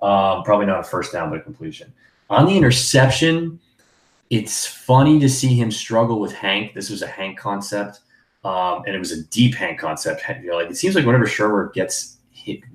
Um, 0.00 0.44
probably 0.44 0.66
not 0.66 0.80
a 0.80 0.84
first 0.84 1.12
down, 1.12 1.30
but 1.30 1.40
a 1.40 1.42
completion. 1.42 1.92
On 2.30 2.46
the 2.46 2.56
interception, 2.56 3.58
it's 4.30 4.66
funny 4.66 5.18
to 5.18 5.28
see 5.28 5.54
him 5.54 5.70
struggle 5.70 6.20
with 6.20 6.32
Hank. 6.32 6.74
This 6.74 6.90
was 6.90 7.02
a 7.02 7.06
Hank 7.06 7.38
concept, 7.38 8.00
um, 8.44 8.82
and 8.86 8.94
it 8.94 8.98
was 8.98 9.10
a 9.10 9.24
deep 9.24 9.56
Hank 9.56 9.80
concept. 9.80 10.22
You 10.28 10.50
know, 10.50 10.56
like 10.56 10.70
it 10.70 10.76
seems 10.76 10.94
like 10.94 11.04
whenever 11.04 11.26
Shurmur 11.26 11.72
gets 11.72 12.17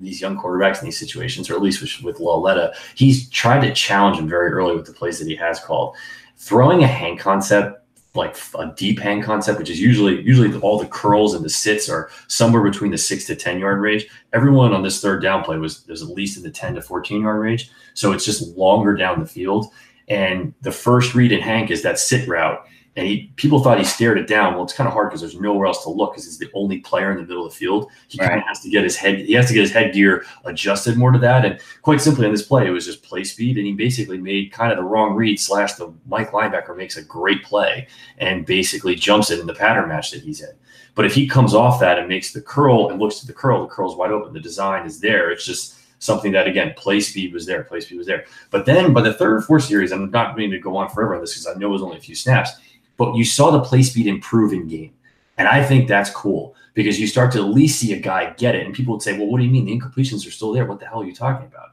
these 0.00 0.20
young 0.20 0.36
quarterbacks 0.38 0.80
in 0.80 0.86
these 0.86 0.98
situations, 0.98 1.48
or 1.48 1.54
at 1.54 1.62
least 1.62 1.80
with, 1.80 2.18
with 2.18 2.74
he's 2.94 3.28
tried 3.30 3.60
to 3.60 3.74
challenge 3.74 4.18
him 4.18 4.28
very 4.28 4.50
early 4.50 4.74
with 4.76 4.86
the 4.86 4.92
plays 4.92 5.18
that 5.18 5.28
he 5.28 5.36
has 5.36 5.60
called. 5.60 5.96
Throwing 6.36 6.82
a 6.82 6.86
Hank 6.86 7.20
concept 7.20 7.80
like 8.14 8.36
a 8.58 8.72
deep 8.76 9.00
Hank 9.00 9.24
concept, 9.24 9.58
which 9.58 9.70
is 9.70 9.80
usually 9.80 10.22
usually 10.22 10.56
all 10.60 10.78
the 10.78 10.86
curls 10.86 11.34
and 11.34 11.44
the 11.44 11.50
sits 11.50 11.88
are 11.88 12.10
somewhere 12.28 12.62
between 12.62 12.92
the 12.92 12.98
six 12.98 13.24
to 13.26 13.34
ten 13.34 13.58
yard 13.58 13.80
range. 13.80 14.06
Everyone 14.32 14.72
on 14.72 14.82
this 14.82 15.00
third 15.00 15.20
down 15.20 15.42
play 15.42 15.58
was 15.58 15.86
was 15.88 16.02
at 16.02 16.08
least 16.08 16.36
in 16.36 16.42
the 16.42 16.50
ten 16.50 16.74
to 16.74 16.82
fourteen 16.82 17.22
yard 17.22 17.40
range, 17.40 17.70
so 17.94 18.12
it's 18.12 18.24
just 18.24 18.56
longer 18.56 18.94
down 18.94 19.20
the 19.20 19.26
field. 19.26 19.66
And 20.06 20.54
the 20.60 20.72
first 20.72 21.14
read 21.14 21.32
in 21.32 21.40
Hank 21.40 21.70
is 21.70 21.82
that 21.82 21.98
sit 21.98 22.28
route. 22.28 22.64
And 22.96 23.06
he, 23.06 23.32
people 23.34 23.58
thought 23.58 23.78
he 23.78 23.84
stared 23.84 24.18
it 24.18 24.28
down. 24.28 24.54
Well, 24.54 24.62
it's 24.62 24.72
kind 24.72 24.86
of 24.86 24.92
hard 24.92 25.08
because 25.08 25.20
there's 25.20 25.38
nowhere 25.38 25.66
else 25.66 25.82
to 25.82 25.90
look 25.90 26.12
because 26.12 26.26
he's 26.26 26.38
the 26.38 26.50
only 26.54 26.78
player 26.78 27.10
in 27.10 27.16
the 27.16 27.24
middle 27.24 27.44
of 27.44 27.52
the 27.52 27.58
field. 27.58 27.90
He 28.06 28.18
right. 28.18 28.28
kind 28.28 28.40
of 28.40 28.46
has 28.46 28.60
to 28.60 28.70
get 28.70 28.84
his 28.84 28.96
head, 28.96 29.18
he 29.18 29.32
has 29.32 29.48
to 29.48 29.54
get 29.54 29.62
his 29.62 29.72
headgear 29.72 30.24
adjusted 30.44 30.96
more 30.96 31.10
to 31.10 31.18
that. 31.18 31.44
And 31.44 31.60
quite 31.82 32.00
simply 32.00 32.26
on 32.26 32.32
this 32.32 32.46
play, 32.46 32.66
it 32.66 32.70
was 32.70 32.86
just 32.86 33.02
play 33.02 33.24
speed. 33.24 33.56
And 33.58 33.66
he 33.66 33.72
basically 33.72 34.18
made 34.18 34.52
kind 34.52 34.70
of 34.70 34.78
the 34.78 34.84
wrong 34.84 35.14
read 35.14 35.40
slash 35.40 35.74
the 35.74 35.92
Mike 36.06 36.30
linebacker 36.30 36.76
makes 36.76 36.96
a 36.96 37.02
great 37.02 37.42
play 37.42 37.88
and 38.18 38.46
basically 38.46 38.94
jumps 38.94 39.30
it 39.30 39.40
in 39.40 39.46
the 39.46 39.54
pattern 39.54 39.88
match 39.88 40.12
that 40.12 40.22
he's 40.22 40.40
in. 40.40 40.54
But 40.94 41.04
if 41.04 41.14
he 41.14 41.26
comes 41.26 41.54
off 41.54 41.80
that 41.80 41.98
and 41.98 42.06
makes 42.06 42.32
the 42.32 42.42
curl 42.42 42.90
and 42.90 43.00
looks 43.00 43.20
at 43.20 43.26
the 43.26 43.32
curl, 43.32 43.62
the 43.62 43.74
curl's 43.74 43.96
wide 43.96 44.12
open. 44.12 44.32
The 44.32 44.40
design 44.40 44.86
is 44.86 45.00
there. 45.00 45.30
It's 45.32 45.44
just 45.44 45.80
something 46.04 46.32
that 46.32 46.46
again 46.46 46.74
play 46.76 47.00
speed 47.00 47.32
was 47.32 47.46
there 47.46 47.64
play 47.64 47.80
speed 47.80 47.96
was 47.96 48.06
there 48.06 48.26
but 48.50 48.66
then 48.66 48.92
by 48.92 49.00
the 49.00 49.14
third 49.14 49.36
or 49.36 49.40
fourth 49.40 49.64
series 49.64 49.90
i'm 49.90 50.10
not 50.10 50.36
going 50.36 50.50
to 50.50 50.58
go 50.58 50.76
on 50.76 50.88
forever 50.90 51.14
on 51.14 51.20
this 51.20 51.32
because 51.32 51.46
i 51.46 51.58
know 51.58 51.68
it 51.68 51.70
was 51.72 51.82
only 51.82 51.96
a 51.96 52.00
few 52.00 52.14
snaps 52.14 52.50
but 52.96 53.14
you 53.14 53.24
saw 53.24 53.50
the 53.50 53.60
play 53.60 53.82
speed 53.82 54.06
improve 54.06 54.52
in 54.52 54.68
game. 54.68 54.92
And 55.36 55.48
i 55.48 55.64
think 55.64 55.88
that's 55.88 56.10
cool 56.10 56.54
because 56.74 56.98
you 56.98 57.06
start 57.06 57.32
to 57.32 57.38
at 57.38 57.44
least 57.44 57.80
see 57.80 57.92
a 57.92 57.98
guy 57.98 58.32
get 58.34 58.54
it. 58.54 58.64
And 58.64 58.74
people 58.74 58.94
would 58.94 59.02
say 59.02 59.18
well 59.18 59.26
what 59.26 59.38
do 59.38 59.44
you 59.44 59.50
mean? 59.50 59.66
The 59.66 59.78
incompletions 59.78 60.26
are 60.26 60.30
still 60.30 60.52
there. 60.52 60.66
What 60.66 60.80
the 60.80 60.86
hell 60.86 61.02
are 61.02 61.06
you 61.06 61.14
talking 61.14 61.46
about? 61.46 61.70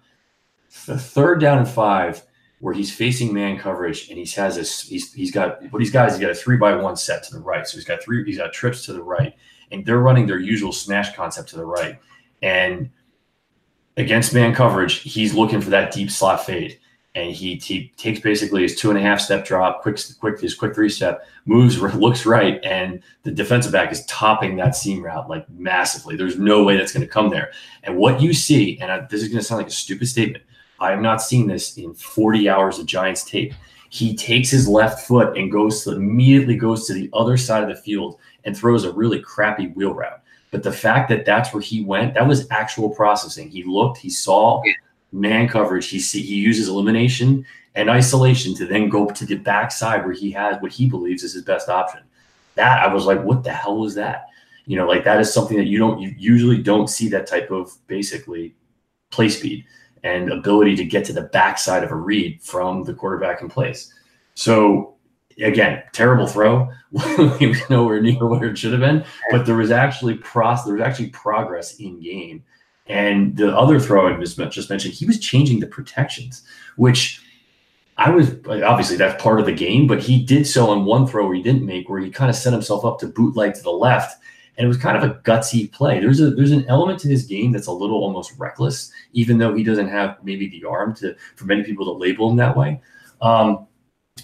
The 0.86 0.98
third 0.98 1.42
down 1.42 1.60
and 1.60 1.68
five 1.68 2.24
where 2.60 2.74
he's 2.74 2.94
facing 2.94 3.34
man 3.34 3.58
coverage 3.58 4.10
and 4.10 4.20
he 4.20 4.26
has 4.40 4.56
this 4.56 4.82
he's, 4.82 5.12
he's 5.14 5.32
got 5.32 5.62
what 5.72 5.82
he's 5.82 5.92
got 5.92 6.08
is 6.08 6.14
he's 6.14 6.22
got 6.22 6.32
a 6.32 6.36
three 6.36 6.58
by 6.58 6.76
one 6.76 6.96
set 6.96 7.24
to 7.24 7.34
the 7.34 7.40
right. 7.40 7.68
So 7.68 7.78
he's 7.78 7.86
got 7.86 8.02
three 8.02 8.24
he's 8.24 8.38
got 8.38 8.54
trips 8.54 8.86
to 8.86 8.94
the 8.94 9.04
right 9.04 9.36
and 9.72 9.86
they're 9.86 10.00
running 10.00 10.28
their 10.28 10.40
usual 10.40 10.72
smash 10.72 11.16
concept 11.16 11.50
to 11.50 11.56
the 11.56 11.66
right. 11.66 12.00
And 12.42 12.90
against 13.98 14.34
man 14.34 14.54
coverage, 14.54 15.00
he's 15.00 15.34
looking 15.34 15.62
for 15.62 15.70
that 15.72 15.94
deep 15.94 16.12
slot 16.12 16.46
fade. 16.46 16.80
And 17.14 17.32
he, 17.32 17.58
takes 17.98 18.22
basically 18.22 18.62
his 18.62 18.78
two 18.78 18.90
and 18.90 18.98
a 18.98 19.02
half 19.02 19.20
step 19.20 19.46
drop, 19.46 19.82
quick, 19.82 20.00
quick, 20.20 20.40
his 20.40 20.56
quick 20.56 20.74
three 20.74 20.88
step, 20.88 21.28
moves, 21.46 21.78
looks 21.78 22.26
right, 22.26 22.64
and 22.64 23.04
the 23.24 23.32
defensive 23.32 23.74
back 23.74 23.92
is 23.92 24.06
topping 24.06 24.56
that 24.56 24.78
seam 24.78 25.04
route 25.04 25.30
like 25.30 25.50
massively. 25.50 26.16
There's 26.16 26.40
no 26.40 26.64
way 26.64 26.78
that's 26.78 26.94
going 26.94 27.06
to 27.06 27.12
come 27.12 27.30
there. 27.30 27.52
And 27.84 27.98
what 27.98 28.22
you 28.22 28.34
see, 28.34 28.80
and 28.80 28.90
I, 28.90 29.02
this 29.10 29.24
is 29.24 29.28
going 29.28 29.40
to 29.40 29.44
sound 29.44 29.60
like 29.60 29.68
a 29.68 29.72
stupid 29.72 30.08
statement, 30.08 30.46
I 30.80 30.92
have 30.92 31.02
not 31.02 31.22
seen 31.22 31.48
this 31.48 31.78
in 31.78 31.94
40 31.94 32.50
hours 32.50 32.80
of 32.80 32.86
Giants 32.86 33.24
tape. 33.24 33.54
He 33.90 34.16
takes 34.16 34.50
his 34.50 34.68
left 34.68 35.06
foot 35.06 35.38
and 35.38 35.52
goes 35.52 35.84
to 35.84 35.92
immediately 35.92 36.56
goes 36.56 36.88
to 36.88 36.94
the 36.94 37.10
other 37.14 37.36
side 37.36 37.62
of 37.62 37.70
the 37.70 37.82
field 37.82 38.18
and 38.46 38.58
throws 38.58 38.86
a 38.86 38.92
really 38.92 39.20
crappy 39.20 39.68
wheel 39.68 39.94
route. 39.94 40.22
But 40.50 40.64
the 40.64 40.72
fact 40.72 41.10
that 41.10 41.26
that's 41.26 41.54
where 41.54 41.62
he 41.62 41.84
went, 41.84 42.14
that 42.16 42.28
was 42.28 42.48
actual 42.52 42.90
processing. 42.90 43.50
He 43.50 43.64
looked, 43.64 43.98
he 43.98 44.10
saw 44.10 44.62
man 45.12 45.48
coverage. 45.48 45.88
He 45.88 46.00
see, 46.00 46.22
he 46.22 46.36
uses 46.36 46.68
elimination 46.68 47.46
and 47.76 47.90
isolation 47.90 48.54
to 48.56 48.66
then 48.66 48.90
go 48.90 49.08
to 49.08 49.26
the 49.26 49.36
backside 49.36 50.04
where 50.04 50.14
he 50.14 50.32
has 50.32 50.62
what 50.62 50.72
he 50.72 50.90
believes 50.90 51.24
is 51.24 51.34
his 51.34 51.44
best 51.44 51.70
option. 51.70 52.02
That 52.56 52.84
I 52.84 52.94
was 52.94 53.06
like, 53.06 53.24
what 53.24 53.44
the 53.44 53.52
hell 53.52 53.78
was 53.78 53.96
that? 53.96 54.28
You 54.66 54.78
know, 54.78 54.88
like 54.88 55.04
that 55.06 55.20
is 55.20 55.34
something 55.34 55.58
that 55.58 55.68
you 55.68 55.78
don't 55.78 56.00
you 56.00 56.14
usually 56.18 56.62
don't 56.62 56.90
see 56.90 57.10
that 57.10 57.28
type 57.28 57.52
of 57.52 57.76
basically 57.88 58.56
play 59.10 59.30
speed 59.30 59.66
and 60.04 60.32
ability 60.32 60.76
to 60.76 60.86
get 60.86 61.06
to 61.06 61.14
the 61.14 61.24
backside 61.24 61.84
of 61.84 61.92
a 61.92 61.96
read 61.96 62.42
from 62.42 62.84
the 62.84 62.94
quarterback 62.94 63.42
in 63.42 63.50
place. 63.50 63.94
So 64.36 64.96
again, 65.42 65.84
terrible 65.94 66.28
throw. 66.28 66.70
he 67.40 67.48
was 67.48 67.70
nowhere 67.70 68.02
near 68.02 68.26
where 68.28 68.50
it 68.50 68.58
should 68.58 68.72
have 68.72 68.82
been, 68.82 69.04
but 69.30 69.46
there 69.46 69.56
was 69.56 69.72
actually 69.72 70.16
process. 70.16 70.66
There 70.66 70.76
was 70.76 70.84
actually 70.84 71.10
progress 71.10 71.76
in 71.76 72.02
game. 72.02 72.44
And 72.88 73.38
the 73.38 73.56
other 73.56 73.80
throw 73.80 74.14
I 74.14 74.20
just, 74.20 74.38
mentioned, 74.70 74.94
he 74.94 75.06
was 75.06 75.20
changing 75.20 75.60
the 75.60 75.68
protections, 75.68 76.44
which 76.76 77.22
I 77.98 78.10
was 78.10 78.36
obviously 78.46 78.98
that's 78.98 79.22
part 79.22 79.40
of 79.40 79.46
the 79.46 79.54
game, 79.54 79.88
but 79.88 80.00
he 80.00 80.22
did 80.24 80.48
so 80.48 80.70
on 80.70 80.86
one 80.86 81.06
throw 81.06 81.26
where 81.26 81.36
he 81.36 81.44
didn't 81.44 81.66
make, 81.66 81.90
where 81.90 82.00
he 82.00 82.10
kind 82.10 82.30
of 82.30 82.36
set 82.36 82.54
himself 82.54 82.84
up 82.84 83.00
to 83.00 83.08
bootleg 83.08 83.54
to 83.54 83.62
the 83.62 83.72
left. 83.72 84.18
And 84.58 84.66
it 84.66 84.68
was 84.68 84.78
kind 84.78 84.98
of 84.98 85.04
a 85.04 85.16
gutsy 85.22 85.72
play. 85.72 86.00
There's 86.00 86.20
a 86.20 86.32
there's 86.32 86.52
an 86.52 86.66
element 86.68 87.00
to 87.00 87.08
his 87.08 87.26
game 87.26 87.52
that's 87.52 87.68
a 87.68 87.72
little 87.72 88.04
almost 88.04 88.34
reckless, 88.38 88.92
even 89.14 89.38
though 89.38 89.54
he 89.54 89.64
doesn't 89.64 89.88
have 89.88 90.18
maybe 90.24 90.50
the 90.50 90.66
arm 90.66 90.94
to 90.96 91.16
for 91.36 91.46
many 91.46 91.64
people 91.64 91.86
to 91.86 91.92
label 91.92 92.30
him 92.30 92.38
that 92.38 92.58
way. 92.58 92.82
Um, 93.22 93.68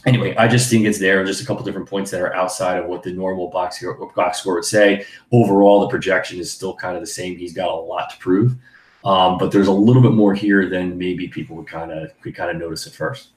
anyway, 0.06 0.36
I 0.36 0.48
just 0.48 0.70
think 0.70 0.86
it's 0.86 1.00
there. 1.00 1.24
Just 1.26 1.42
a 1.42 1.46
couple 1.46 1.64
different 1.64 1.90
points 1.90 2.12
that 2.12 2.22
are 2.22 2.34
outside 2.34 2.78
of 2.78 2.86
what 2.86 3.04
the 3.04 3.12
normal 3.12 3.50
box 3.50 3.84
box 4.16 4.40
score 4.40 4.56
would 4.56 4.66
say. 4.66 5.06
Overall, 5.32 5.82
the 5.82 5.88
projection 5.88 6.40
is 6.40 6.52
still 6.52 6.76
kind 6.76 6.96
of 6.96 7.02
the 7.02 7.08
same. 7.08 7.38
He's 7.38 7.54
got 7.54 7.70
a 7.70 7.76
lot 7.76 8.10
to 8.12 8.18
prove, 8.18 8.56
um, 9.04 9.38
but 9.38 9.52
there's 9.52 9.68
a 9.68 9.74
little 9.74 10.02
bit 10.02 10.14
more 10.14 10.34
here 10.34 10.70
than 10.70 10.98
maybe 10.98 11.28
people 11.28 11.56
would 11.58 11.68
kind 11.68 11.92
of 11.92 12.12
could 12.22 12.36
kind 12.36 12.52
of 12.52 12.58
notice 12.58 12.86
at 12.88 12.94
first. 12.94 13.30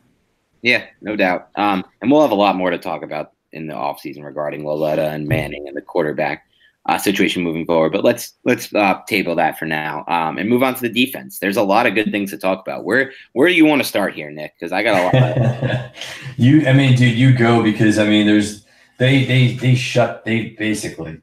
Yeah, 0.62 0.84
no 1.00 1.16
doubt. 1.16 1.48
Um, 1.56 1.84
and 2.02 2.10
we'll 2.10 2.20
have 2.22 2.32
a 2.32 2.34
lot 2.34 2.56
more 2.56 2.70
to 2.70 2.78
talk 2.78 3.02
about 3.02 3.32
in 3.52 3.66
the 3.66 3.74
offseason 3.74 4.24
regarding 4.24 4.64
Lauletta 4.64 5.10
and 5.10 5.26
Manning 5.26 5.66
and 5.66 5.76
the 5.76 5.82
quarterback 5.82 6.46
uh, 6.86 6.98
situation 6.98 7.42
moving 7.42 7.66
forward. 7.66 7.92
But 7.92 8.04
let's 8.04 8.34
let's 8.44 8.74
uh, 8.74 9.00
table 9.06 9.34
that 9.36 9.58
for 9.58 9.66
now 9.66 10.04
um, 10.08 10.38
and 10.38 10.48
move 10.48 10.62
on 10.62 10.74
to 10.74 10.80
the 10.80 10.88
defense. 10.88 11.38
There's 11.38 11.56
a 11.56 11.62
lot 11.62 11.86
of 11.86 11.94
good 11.94 12.10
things 12.10 12.30
to 12.30 12.38
talk 12.38 12.60
about. 12.60 12.84
Where 12.84 13.12
where 13.32 13.48
do 13.48 13.54
you 13.54 13.64
want 13.64 13.82
to 13.82 13.88
start 13.88 14.14
here, 14.14 14.30
Nick? 14.30 14.54
Because 14.58 14.72
I 14.72 14.82
got 14.82 15.14
a 15.14 15.18
lot. 15.18 15.92
You, 16.36 16.66
I 16.66 16.72
mean, 16.72 16.96
dude, 16.96 17.18
you 17.18 17.36
go 17.36 17.62
because 17.62 17.98
I 17.98 18.06
mean, 18.06 18.26
there's 18.26 18.64
they 18.98 19.24
they 19.24 19.54
they 19.54 19.74
shut 19.74 20.24
they 20.24 20.50
basically 20.50 21.20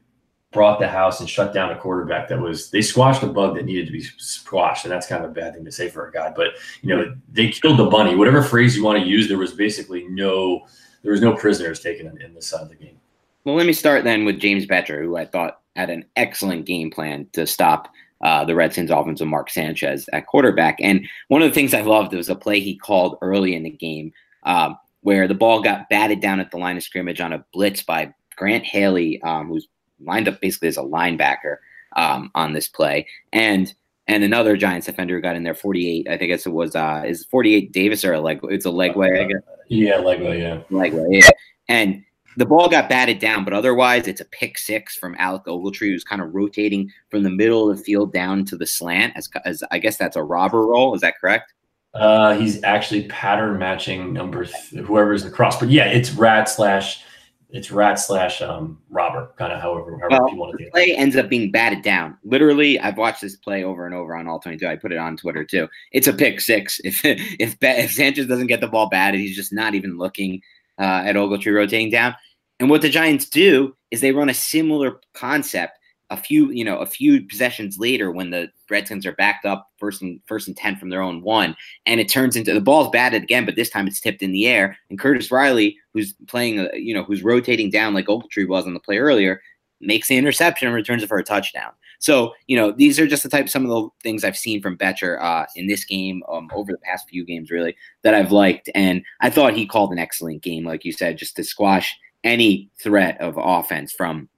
brought 0.52 0.80
the 0.80 0.88
house 0.88 1.20
and 1.20 1.28
shut 1.28 1.52
down 1.52 1.70
a 1.70 1.78
quarterback 1.78 2.28
that 2.28 2.40
was 2.40 2.70
they 2.70 2.80
squashed 2.80 3.22
a 3.22 3.26
bug 3.26 3.54
that 3.54 3.64
needed 3.64 3.86
to 3.86 3.92
be 3.92 4.00
squashed 4.00 4.84
and 4.84 4.92
that's 4.92 5.06
kind 5.06 5.24
of 5.24 5.30
a 5.30 5.34
bad 5.34 5.54
thing 5.54 5.64
to 5.64 5.70
say 5.70 5.90
for 5.90 6.08
a 6.08 6.12
guy 6.12 6.32
but 6.34 6.48
you 6.80 6.88
know 6.88 7.14
they 7.30 7.50
killed 7.50 7.78
the 7.78 7.84
bunny 7.84 8.14
whatever 8.14 8.42
phrase 8.42 8.74
you 8.74 8.82
want 8.82 8.98
to 8.98 9.06
use 9.06 9.28
there 9.28 9.36
was 9.36 9.52
basically 9.52 10.08
no 10.08 10.66
there 11.02 11.12
was 11.12 11.20
no 11.20 11.34
prisoners 11.34 11.80
taken 11.80 12.06
in, 12.06 12.20
in 12.22 12.34
this 12.34 12.46
side 12.46 12.62
of 12.62 12.70
the 12.70 12.74
game 12.74 12.98
well, 13.44 13.54
let 13.54 13.66
me 13.66 13.72
start 13.72 14.04
then 14.04 14.24
with 14.24 14.40
James 14.40 14.66
Bettcher, 14.66 15.02
who 15.02 15.16
I 15.16 15.24
thought 15.24 15.60
had 15.76 15.90
an 15.90 16.04
excellent 16.16 16.66
game 16.66 16.90
plan 16.90 17.26
to 17.32 17.46
stop 17.46 17.90
uh, 18.22 18.44
the 18.44 18.54
Redskins 18.54 18.90
offense 18.90 19.20
with 19.20 19.28
Mark 19.28 19.48
Sanchez 19.50 20.08
at 20.12 20.26
quarterback. 20.26 20.76
And 20.80 21.06
one 21.28 21.42
of 21.42 21.48
the 21.48 21.54
things 21.54 21.74
I 21.74 21.82
loved 21.82 22.12
was 22.14 22.28
a 22.28 22.34
play 22.34 22.60
he 22.60 22.76
called 22.76 23.16
early 23.22 23.54
in 23.54 23.62
the 23.62 23.70
game 23.70 24.12
um, 24.42 24.76
where 25.02 25.28
the 25.28 25.34
ball 25.34 25.62
got 25.62 25.88
batted 25.88 26.20
down 26.20 26.40
at 26.40 26.50
the 26.50 26.58
line 26.58 26.76
of 26.76 26.82
scrimmage 26.82 27.20
on 27.20 27.32
a 27.32 27.44
blitz 27.52 27.82
by 27.82 28.12
Grant 28.36 28.64
Haley, 28.64 29.22
um, 29.22 29.48
who's 29.48 29.68
lined 30.04 30.28
up 30.28 30.40
basically 30.40 30.68
as 30.68 30.76
a 30.76 30.82
linebacker. 30.82 31.58
um, 31.96 32.30
on 32.34 32.52
this 32.52 32.68
play. 32.68 33.06
And 33.32 33.72
and 34.06 34.24
another 34.24 34.56
Giants 34.56 34.86
defender 34.86 35.20
got 35.20 35.36
in 35.36 35.42
there 35.42 35.54
48. 35.54 36.08
I 36.08 36.16
think 36.16 36.32
it 36.32 36.46
was 36.46 36.74
uh 36.74 37.02
is 37.06 37.24
48 37.26 37.72
Davis 37.72 38.04
or 38.04 38.14
a 38.14 38.20
leg 38.20 38.40
it's 38.44 38.64
a 38.66 38.70
leg 38.70 38.96
way, 38.96 39.20
I 39.20 39.24
guess. 39.24 39.42
Yeah, 39.68 39.98
leg 39.98 40.22
way, 40.22 40.40
yeah. 40.40 40.60
Leg 40.70 40.94
way, 40.94 41.06
yeah. 41.10 41.30
And 41.68 42.02
the 42.36 42.46
ball 42.46 42.68
got 42.68 42.88
batted 42.88 43.18
down, 43.18 43.44
but 43.44 43.52
otherwise 43.52 44.06
it's 44.06 44.20
a 44.20 44.24
pick 44.26 44.58
six 44.58 44.96
from 44.96 45.16
Alec 45.18 45.44
Ogletree, 45.46 45.90
who's 45.90 46.04
kind 46.04 46.22
of 46.22 46.34
rotating 46.34 46.90
from 47.10 47.22
the 47.22 47.30
middle 47.30 47.70
of 47.70 47.78
the 47.78 47.82
field 47.82 48.12
down 48.12 48.44
to 48.46 48.56
the 48.56 48.66
slant. 48.66 49.12
As, 49.16 49.28
as 49.44 49.64
I 49.70 49.78
guess 49.78 49.96
that's 49.96 50.16
a 50.16 50.22
robber 50.22 50.66
roll. 50.66 50.94
Is 50.94 51.00
that 51.00 51.14
correct? 51.20 51.52
Uh, 51.94 52.34
he's 52.38 52.62
actually 52.64 53.06
pattern 53.08 53.58
matching 53.58 54.12
number 54.12 54.44
th- 54.44 54.84
whoever's 54.84 55.24
the 55.24 55.30
cross, 55.30 55.58
but 55.58 55.70
yeah, 55.70 55.86
it's 55.86 56.12
rat 56.12 56.48
slash 56.48 57.02
it's 57.50 57.70
rat 57.70 57.98
slash 57.98 58.42
um 58.42 58.78
robber, 58.90 59.32
kind 59.38 59.52
of 59.52 59.60
however, 59.60 59.98
however 59.98 60.22
Well, 60.22 60.30
you 60.30 60.36
want 60.38 60.52
to 60.52 60.58
the 60.58 60.64
do 60.64 60.70
play 60.70 60.94
ends 60.94 61.16
up 61.16 61.30
being 61.30 61.50
batted 61.50 61.82
down. 61.82 62.18
Literally, 62.22 62.78
I've 62.78 62.98
watched 62.98 63.22
this 63.22 63.36
play 63.36 63.64
over 63.64 63.86
and 63.86 63.94
over 63.94 64.14
on 64.14 64.28
all 64.28 64.38
22. 64.38 64.66
I 64.68 64.76
put 64.76 64.92
it 64.92 64.98
on 64.98 65.16
Twitter 65.16 65.44
too. 65.44 65.66
It's 65.92 66.06
a 66.06 66.12
pick 66.12 66.40
six. 66.40 66.78
If 66.84 67.00
if, 67.04 67.56
if 67.60 67.92
Sanchez 67.92 68.26
doesn't 68.26 68.48
get 68.48 68.60
the 68.60 68.68
ball 68.68 68.90
batted, 68.90 69.20
he's 69.20 69.36
just 69.36 69.52
not 69.52 69.74
even 69.74 69.96
looking 69.96 70.42
uh, 70.78 71.02
at 71.04 71.16
Ogletree 71.16 71.54
rotating 71.54 71.90
down. 71.90 72.14
And 72.60 72.68
what 72.70 72.82
the 72.82 72.88
Giants 72.88 73.28
do 73.28 73.76
is 73.90 74.00
they 74.00 74.12
run 74.12 74.28
a 74.28 74.34
similar 74.34 75.00
concept 75.14 75.78
a 76.10 76.16
few, 76.16 76.50
you 76.50 76.64
know, 76.64 76.78
a 76.78 76.86
few 76.86 77.22
possessions 77.26 77.78
later 77.78 78.10
when 78.10 78.30
the 78.30 78.48
Redskins 78.70 79.04
are 79.04 79.12
backed 79.12 79.44
up 79.44 79.68
first 79.76 80.00
and 80.00 80.20
first 80.26 80.48
and 80.48 80.56
ten 80.56 80.76
from 80.76 80.88
their 80.88 81.02
own 81.02 81.22
one, 81.22 81.54
and 81.84 82.00
it 82.00 82.08
turns 82.08 82.34
into 82.34 82.54
the 82.54 82.60
ball's 82.60 82.90
batted 82.90 83.22
again, 83.22 83.44
but 83.44 83.56
this 83.56 83.68
time 83.70 83.86
it's 83.86 84.00
tipped 84.00 84.22
in 84.22 84.32
the 84.32 84.46
air. 84.46 84.78
And 84.88 84.98
Curtis 84.98 85.30
Riley, 85.30 85.76
who's 85.92 86.14
playing, 86.26 86.60
uh, 86.60 86.68
you 86.72 86.94
know, 86.94 87.04
who's 87.04 87.22
rotating 87.22 87.70
down 87.70 87.92
like 87.92 88.06
Ogletree 88.06 88.48
was 88.48 88.66
on 88.66 88.74
the 88.74 88.80
play 88.80 88.98
earlier, 88.98 89.42
makes 89.80 90.08
the 90.08 90.16
interception 90.16 90.68
and 90.68 90.74
returns 90.74 91.02
it 91.02 91.08
for 91.08 91.18
a 91.18 91.24
touchdown. 91.24 91.70
So, 92.00 92.32
you 92.46 92.56
know, 92.56 92.70
these 92.70 93.00
are 93.00 93.06
just 93.06 93.24
the 93.24 93.28
type 93.28 93.48
some 93.48 93.64
of 93.64 93.70
the 93.70 93.88
things 94.02 94.22
I've 94.22 94.36
seen 94.36 94.62
from 94.62 94.78
Bettcher 94.78 95.20
uh, 95.20 95.46
in 95.56 95.66
this 95.66 95.84
game 95.84 96.22
um, 96.30 96.48
over 96.54 96.72
the 96.72 96.78
past 96.78 97.08
few 97.08 97.24
games, 97.24 97.50
really, 97.50 97.76
that 98.02 98.14
I've 98.14 98.32
liked. 98.32 98.70
And 98.74 99.02
I 99.20 99.30
thought 99.30 99.54
he 99.54 99.66
called 99.66 99.92
an 99.92 99.98
excellent 99.98 100.42
game, 100.42 100.64
like 100.64 100.84
you 100.84 100.92
said, 100.92 101.18
just 101.18 101.36
to 101.36 101.44
squash 101.44 101.96
any 102.24 102.70
threat 102.80 103.20
of 103.20 103.34
offense 103.36 103.92
from 103.92 104.28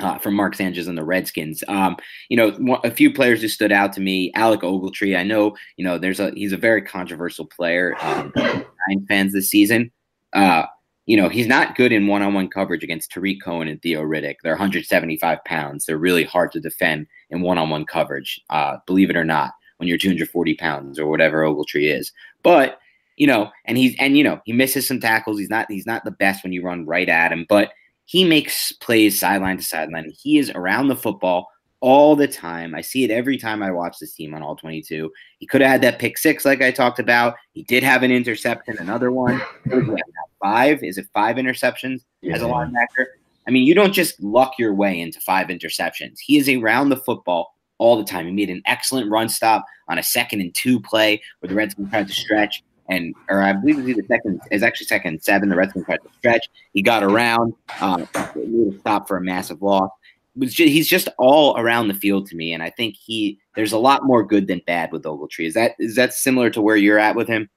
uh, 0.00 0.18
from 0.18 0.34
Mark 0.34 0.54
Sanchez 0.54 0.88
and 0.88 0.98
the 0.98 1.04
Redskins. 1.04 1.64
Um, 1.68 1.96
you 2.28 2.36
know, 2.36 2.78
a 2.84 2.90
few 2.90 3.12
players 3.12 3.40
who 3.40 3.48
stood 3.48 3.72
out 3.72 3.92
to 3.94 4.00
me, 4.00 4.30
Alec 4.34 4.60
Ogletree. 4.60 5.16
I 5.16 5.22
know, 5.22 5.56
you 5.76 5.84
know, 5.84 5.98
there's 5.98 6.20
a 6.20 6.30
he's 6.32 6.52
a 6.52 6.58
very 6.58 6.82
controversial 6.82 7.46
player. 7.46 7.94
Um, 8.00 8.32
fans 9.08 9.32
this 9.32 9.50
season. 9.50 9.90
Uh, 10.32 10.64
you 11.06 11.16
know, 11.16 11.28
he's 11.28 11.46
not 11.46 11.76
good 11.76 11.92
in 11.92 12.08
one-on-one 12.08 12.48
coverage 12.48 12.82
against 12.82 13.12
Tarik 13.12 13.40
Cohen 13.42 13.68
and 13.68 13.80
Theo 13.80 14.02
Riddick. 14.02 14.36
They're 14.42 14.52
175 14.52 15.38
pounds. 15.44 15.86
They're 15.86 15.98
really 15.98 16.24
hard 16.24 16.50
to 16.52 16.60
defend 16.60 17.06
in 17.30 17.42
one-on-one 17.42 17.86
coverage. 17.86 18.40
Uh, 18.50 18.78
believe 18.86 19.08
it 19.08 19.16
or 19.16 19.24
not, 19.24 19.52
when 19.76 19.88
you're 19.88 19.98
240 19.98 20.54
pounds 20.54 20.98
or 20.98 21.06
whatever 21.06 21.42
Ogletree 21.42 21.96
is. 21.96 22.12
But 22.42 22.78
you 23.16 23.26
know, 23.26 23.50
and 23.64 23.78
he's 23.78 23.94
and 23.98 24.18
you 24.18 24.24
know 24.24 24.40
he 24.44 24.52
misses 24.52 24.86
some 24.86 25.00
tackles. 25.00 25.38
He's 25.38 25.48
not 25.48 25.70
he's 25.70 25.86
not 25.86 26.04
the 26.04 26.10
best 26.10 26.42
when 26.42 26.52
you 26.52 26.62
run 26.62 26.84
right 26.84 27.08
at 27.08 27.32
him, 27.32 27.46
but 27.48 27.72
he 28.04 28.24
makes 28.24 28.72
plays 28.72 29.18
sideline 29.18 29.56
to 29.56 29.62
sideline. 29.62 30.10
He 30.10 30.38
is 30.38 30.50
around 30.50 30.88
the 30.88 30.96
football 30.96 31.48
all 31.80 32.16
the 32.16 32.28
time. 32.28 32.74
I 32.74 32.80
see 32.80 33.04
it 33.04 33.10
every 33.10 33.38
time 33.38 33.62
I 33.62 33.70
watch 33.70 33.98
this 33.98 34.14
team 34.14 34.34
on 34.34 34.42
all 34.42 34.56
22. 34.56 35.10
He 35.38 35.46
could 35.46 35.60
have 35.60 35.70
had 35.70 35.82
that 35.82 35.98
pick 35.98 36.18
six, 36.18 36.44
like 36.44 36.62
I 36.62 36.70
talked 36.70 36.98
about. 36.98 37.36
He 37.52 37.62
did 37.64 37.82
have 37.82 38.02
an 38.02 38.10
interception, 38.10 38.76
another 38.78 39.12
one. 39.12 39.38
What 39.38 39.74
did 39.74 39.84
he 39.84 39.90
have 39.90 39.96
now? 39.96 40.22
Five? 40.40 40.82
Is 40.82 40.98
it 40.98 41.06
five 41.12 41.36
interceptions 41.36 42.02
as 42.30 42.42
a 42.42 42.46
linebacker? 42.46 43.06
I 43.46 43.50
mean, 43.50 43.66
you 43.66 43.74
don't 43.74 43.92
just 43.92 44.20
luck 44.22 44.54
your 44.58 44.74
way 44.74 45.00
into 45.00 45.20
five 45.20 45.48
interceptions. 45.48 46.18
He 46.18 46.36
is 46.36 46.48
around 46.48 46.88
the 46.88 46.96
football 46.96 47.54
all 47.78 47.96
the 47.96 48.04
time. 48.04 48.26
He 48.26 48.32
made 48.32 48.50
an 48.50 48.62
excellent 48.66 49.10
run 49.10 49.28
stop 49.28 49.64
on 49.88 49.98
a 49.98 50.02
second 50.02 50.40
and 50.40 50.54
two 50.54 50.80
play 50.80 51.22
where 51.38 51.48
the 51.48 51.54
Redskins 51.54 51.90
tried 51.90 52.08
to 52.08 52.12
stretch. 52.12 52.62
And, 52.88 53.14
or 53.28 53.42
I 53.42 53.52
believe 53.52 53.78
it 53.78 53.80
was 53.82 53.88
either 53.90 54.04
second, 54.06 54.40
is 54.50 54.62
actually 54.62 54.86
second 54.86 55.14
and 55.14 55.22
seven. 55.22 55.48
The 55.48 55.56
Redskins 55.56 55.86
tried 55.86 56.02
to 56.02 56.08
stretch. 56.18 56.46
He 56.72 56.82
got 56.82 57.02
around, 57.02 57.54
um, 57.80 58.08
made 58.34 58.74
a 58.74 58.78
stop 58.80 59.08
for 59.08 59.16
a 59.16 59.20
massive 59.20 59.60
loss. 59.62 59.90
Was 60.36 60.52
ju- 60.54 60.66
he's 60.66 60.88
just 60.88 61.08
all 61.18 61.58
around 61.58 61.88
the 61.88 61.94
field 61.94 62.26
to 62.28 62.36
me, 62.36 62.52
and 62.52 62.62
I 62.62 62.70
think 62.70 62.96
he 62.96 63.38
there's 63.54 63.72
a 63.72 63.78
lot 63.78 64.04
more 64.04 64.22
good 64.24 64.46
than 64.46 64.60
bad 64.66 64.92
with 64.92 65.04
Ogletree. 65.04 65.46
Is 65.46 65.54
that 65.54 65.72
is 65.78 65.96
that 65.96 66.12
similar 66.12 66.50
to 66.50 66.60
where 66.60 66.76
you're 66.76 66.98
at 66.98 67.16
with 67.16 67.28
him? 67.28 67.48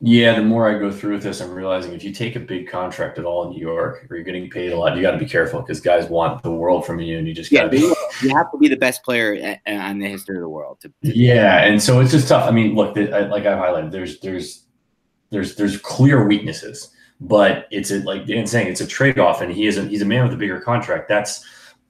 Yeah, 0.00 0.34
the 0.34 0.42
more 0.42 0.68
I 0.68 0.78
go 0.78 0.90
through 0.92 1.14
with 1.14 1.22
this, 1.22 1.40
I'm 1.40 1.52
realizing 1.52 1.94
if 1.94 2.04
you 2.04 2.12
take 2.12 2.36
a 2.36 2.40
big 2.40 2.68
contract 2.68 3.18
at 3.18 3.24
all 3.24 3.44
in 3.44 3.50
New 3.50 3.60
York, 3.60 4.06
or 4.10 4.16
you're 4.16 4.24
getting 4.24 4.50
paid 4.50 4.72
a 4.72 4.78
lot, 4.78 4.94
you 4.94 5.00
got 5.00 5.12
to 5.12 5.18
be 5.18 5.24
careful 5.24 5.62
because 5.62 5.80
guys 5.80 6.10
want 6.10 6.42
the 6.42 6.50
world 6.50 6.84
from 6.84 7.00
you, 7.00 7.16
and 7.16 7.26
you 7.26 7.32
just 7.32 7.50
got 7.50 7.58
Yeah, 7.58 7.62
to 7.64 7.68
be. 7.70 7.78
you 8.26 8.36
have 8.36 8.50
to 8.52 8.58
be 8.58 8.68
the 8.68 8.76
best 8.76 9.02
player 9.04 9.58
on 9.66 9.98
the 9.98 10.06
history 10.06 10.36
of 10.36 10.42
the 10.42 10.50
world. 10.50 10.80
To, 10.82 10.92
Yeah, 11.00 11.62
and 11.64 11.82
so 11.82 12.00
it's 12.00 12.10
just 12.10 12.28
tough. 12.28 12.46
I 12.46 12.50
mean, 12.50 12.74
look, 12.74 12.94
the, 12.94 13.10
I, 13.10 13.20
like 13.20 13.46
I've 13.46 13.58
highlighted, 13.58 13.90
there's 13.90 14.20
there's 14.20 14.64
there's 15.30 15.56
there's 15.56 15.78
clear 15.78 16.26
weaknesses, 16.26 16.90
but 17.20 17.66
it's 17.70 17.90
a, 17.90 18.00
like 18.00 18.26
Dan's 18.26 18.50
saying, 18.50 18.68
it's 18.68 18.82
a 18.82 18.86
trade 18.86 19.18
off, 19.18 19.40
and 19.40 19.50
he 19.50 19.66
is 19.66 19.78
a, 19.78 19.84
he's 19.84 20.02
a 20.02 20.06
man 20.06 20.24
with 20.24 20.34
a 20.34 20.36
bigger 20.36 20.60
contract. 20.60 21.08
That's 21.08 21.42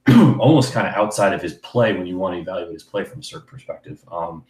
almost 0.39 0.73
kind 0.73 0.87
of 0.87 0.93
outside 0.93 1.33
of 1.33 1.41
his 1.41 1.55
play 1.55 1.93
when 1.93 2.05
you 2.05 2.17
want 2.17 2.35
to 2.35 2.41
evaluate 2.41 2.73
his 2.73 2.83
play 2.83 3.03
from 3.03 3.19
a 3.19 3.23
certain 3.23 3.47
perspective. 3.47 3.99
Um, 4.11 4.43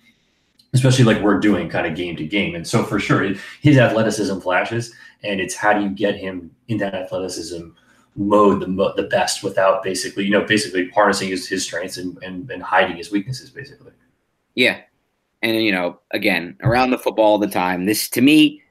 especially 0.73 1.05
like 1.05 1.21
we're 1.21 1.39
doing 1.39 1.69
kind 1.69 1.87
of 1.87 1.95
game 1.95 2.15
to 2.15 2.25
game. 2.25 2.55
And 2.55 2.67
so 2.67 2.83
for 2.83 2.99
sure, 2.99 3.23
his 3.61 3.77
athleticism 3.77 4.39
flashes, 4.39 4.93
and 5.23 5.39
it's 5.39 5.55
how 5.55 5.73
do 5.73 5.81
you 5.81 5.89
get 5.89 6.15
him 6.15 6.51
in 6.67 6.77
that 6.77 6.93
athleticism 6.93 7.69
mode 8.15 8.61
the 8.61 8.67
mo- 8.67 8.93
the 8.95 9.03
best 9.03 9.43
without 9.43 9.83
basically, 9.83 10.25
you 10.25 10.31
know, 10.31 10.43
basically 10.43 10.89
harnessing 10.89 11.29
his, 11.29 11.47
his 11.47 11.63
strengths 11.63 11.97
and, 11.97 12.17
and, 12.23 12.49
and 12.51 12.61
hiding 12.61 12.97
his 12.97 13.11
weaknesses, 13.11 13.49
basically. 13.49 13.91
yeah, 14.55 14.81
and 15.41 15.55
you 15.63 15.71
know, 15.71 15.99
again, 16.11 16.57
around 16.61 16.91
the 16.91 16.97
football 16.97 17.25
all 17.25 17.37
the 17.37 17.47
time. 17.47 17.85
This 17.85 18.09
to 18.09 18.21
me, 18.21 18.61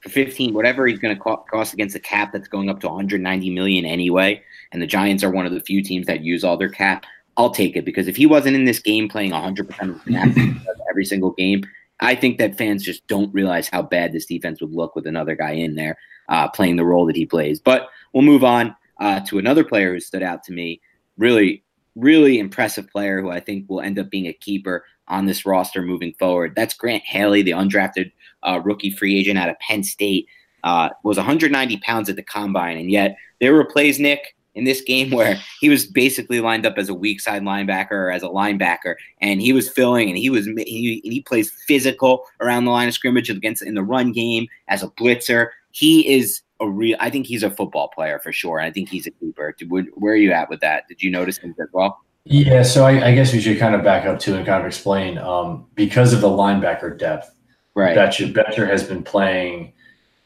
for 0.00 0.08
15, 0.08 0.52
whatever 0.52 0.86
he's 0.86 0.98
going 0.98 1.14
to 1.14 1.20
co- 1.20 1.44
cost 1.50 1.72
against 1.72 1.94
the 1.94 2.00
cap, 2.00 2.32
that's 2.32 2.48
going 2.48 2.68
up 2.68 2.80
to 2.80 2.88
190 2.88 3.50
million 3.50 3.84
anyway. 3.84 4.42
And 4.72 4.80
the 4.80 4.86
Giants 4.86 5.22
are 5.22 5.30
one 5.30 5.46
of 5.46 5.52
the 5.52 5.60
few 5.60 5.82
teams 5.82 6.06
that 6.06 6.24
use 6.24 6.44
all 6.44 6.56
their 6.56 6.68
cap. 6.68 7.04
I'll 7.36 7.50
take 7.50 7.76
it 7.76 7.84
because 7.84 8.08
if 8.08 8.16
he 8.16 8.26
wasn't 8.26 8.56
in 8.56 8.64
this 8.64 8.78
game 8.78 9.08
playing 9.08 9.30
100 9.30 9.68
percent 9.68 9.90
of 9.90 10.04
the 10.04 10.10
snaps 10.10 10.38
every 10.90 11.04
single 11.04 11.32
game, 11.32 11.64
I 12.00 12.14
think 12.14 12.38
that 12.38 12.58
fans 12.58 12.82
just 12.82 13.06
don't 13.06 13.32
realize 13.32 13.68
how 13.68 13.82
bad 13.82 14.12
this 14.12 14.26
defense 14.26 14.60
would 14.60 14.72
look 14.72 14.96
with 14.96 15.06
another 15.06 15.36
guy 15.36 15.52
in 15.52 15.76
there 15.76 15.96
uh, 16.28 16.48
playing 16.48 16.76
the 16.76 16.84
role 16.84 17.06
that 17.06 17.16
he 17.16 17.26
plays. 17.26 17.60
But 17.60 17.88
we'll 18.12 18.24
move 18.24 18.44
on 18.44 18.74
uh, 19.00 19.20
to 19.20 19.38
another 19.38 19.64
player 19.64 19.92
who 19.92 20.00
stood 20.00 20.22
out 20.22 20.42
to 20.44 20.52
me. 20.52 20.80
Really, 21.16 21.62
really 21.94 22.38
impressive 22.38 22.88
player 22.90 23.20
who 23.20 23.30
I 23.30 23.40
think 23.40 23.68
will 23.68 23.80
end 23.80 23.98
up 23.98 24.10
being 24.10 24.26
a 24.26 24.32
keeper 24.32 24.84
on 25.08 25.26
this 25.26 25.44
roster 25.44 25.82
moving 25.82 26.14
forward. 26.14 26.54
That's 26.56 26.74
Grant 26.74 27.04
Haley, 27.04 27.42
the 27.42 27.52
undrafted 27.52 28.12
uh, 28.42 28.60
rookie 28.64 28.90
free 28.90 29.18
agent 29.18 29.38
out 29.38 29.48
of 29.48 29.58
Penn 29.60 29.84
State. 29.84 30.26
Uh, 30.64 30.90
was 31.02 31.16
190 31.16 31.76
pounds 31.78 32.08
at 32.08 32.14
the 32.14 32.22
combine, 32.22 32.78
and 32.78 32.88
yet 32.88 33.16
there 33.40 33.52
were 33.52 33.64
plays, 33.64 33.98
Nick, 33.98 34.36
in 34.54 34.64
this 34.64 34.80
game 34.80 35.10
where 35.16 35.40
he 35.60 35.68
was 35.68 35.86
basically 35.86 36.40
lined 36.40 36.66
up 36.66 36.74
as 36.76 36.88
a 36.88 36.94
weak 36.94 37.20
side 37.20 37.42
linebacker 37.42 37.92
or 37.92 38.10
as 38.10 38.22
a 38.22 38.28
linebacker, 38.28 38.94
and 39.20 39.40
he 39.40 39.52
was 39.52 39.68
filling, 39.68 40.08
and 40.08 40.18
he 40.18 40.30
was 40.30 40.46
he, 40.46 41.00
he 41.04 41.22
plays 41.22 41.50
physical 41.66 42.24
around 42.40 42.64
the 42.64 42.70
line 42.70 42.88
of 42.88 42.94
scrimmage 42.94 43.30
against 43.30 43.62
in 43.62 43.74
the 43.74 43.82
run 43.82 44.12
game 44.12 44.46
as 44.68 44.82
a 44.82 44.88
blitzer. 44.88 45.48
He 45.70 46.12
is 46.12 46.42
a 46.60 46.68
real. 46.68 46.96
I 47.00 47.10
think 47.10 47.26
he's 47.26 47.42
a 47.42 47.50
football 47.50 47.88
player 47.88 48.18
for 48.18 48.32
sure. 48.32 48.58
and 48.58 48.66
I 48.66 48.70
think 48.70 48.88
he's 48.88 49.06
a 49.06 49.10
keeper. 49.10 49.54
Where 49.68 50.14
are 50.14 50.16
you 50.16 50.32
at 50.32 50.48
with 50.48 50.60
that? 50.60 50.88
Did 50.88 51.02
you 51.02 51.10
notice 51.10 51.38
him 51.38 51.54
as 51.60 51.68
well? 51.72 52.00
Yeah, 52.24 52.62
so 52.62 52.84
I, 52.86 53.08
I 53.08 53.14
guess 53.14 53.32
we 53.32 53.40
should 53.40 53.58
kind 53.58 53.74
of 53.74 53.82
back 53.82 54.06
up 54.06 54.20
too 54.20 54.36
and 54.36 54.46
kind 54.46 54.60
of 54.60 54.66
explain 54.66 55.18
um, 55.18 55.66
because 55.74 56.12
of 56.12 56.20
the 56.20 56.28
linebacker 56.28 56.96
depth. 56.96 57.34
Right. 57.74 57.96
Bettcher, 57.96 58.32
Bettcher 58.32 58.68
has 58.68 58.84
been 58.84 59.02
playing, 59.02 59.72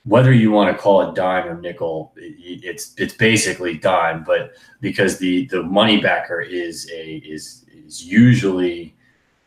whether 0.07 0.33
you 0.33 0.51
want 0.51 0.75
to 0.75 0.83
call 0.83 1.03
it 1.03 1.15
dime 1.15 1.47
or 1.47 1.61
nickel, 1.61 2.13
it, 2.17 2.65
it's 2.65 2.95
it's 2.97 3.15
basically 3.15 3.77
dime. 3.77 4.25
But 4.25 4.53
because 4.81 5.19
the 5.19 5.47
the 5.47 5.63
money 5.63 6.01
backer 6.01 6.41
is 6.41 6.91
a 6.91 7.17
is 7.17 7.65
is 7.87 8.05
usually 8.05 8.97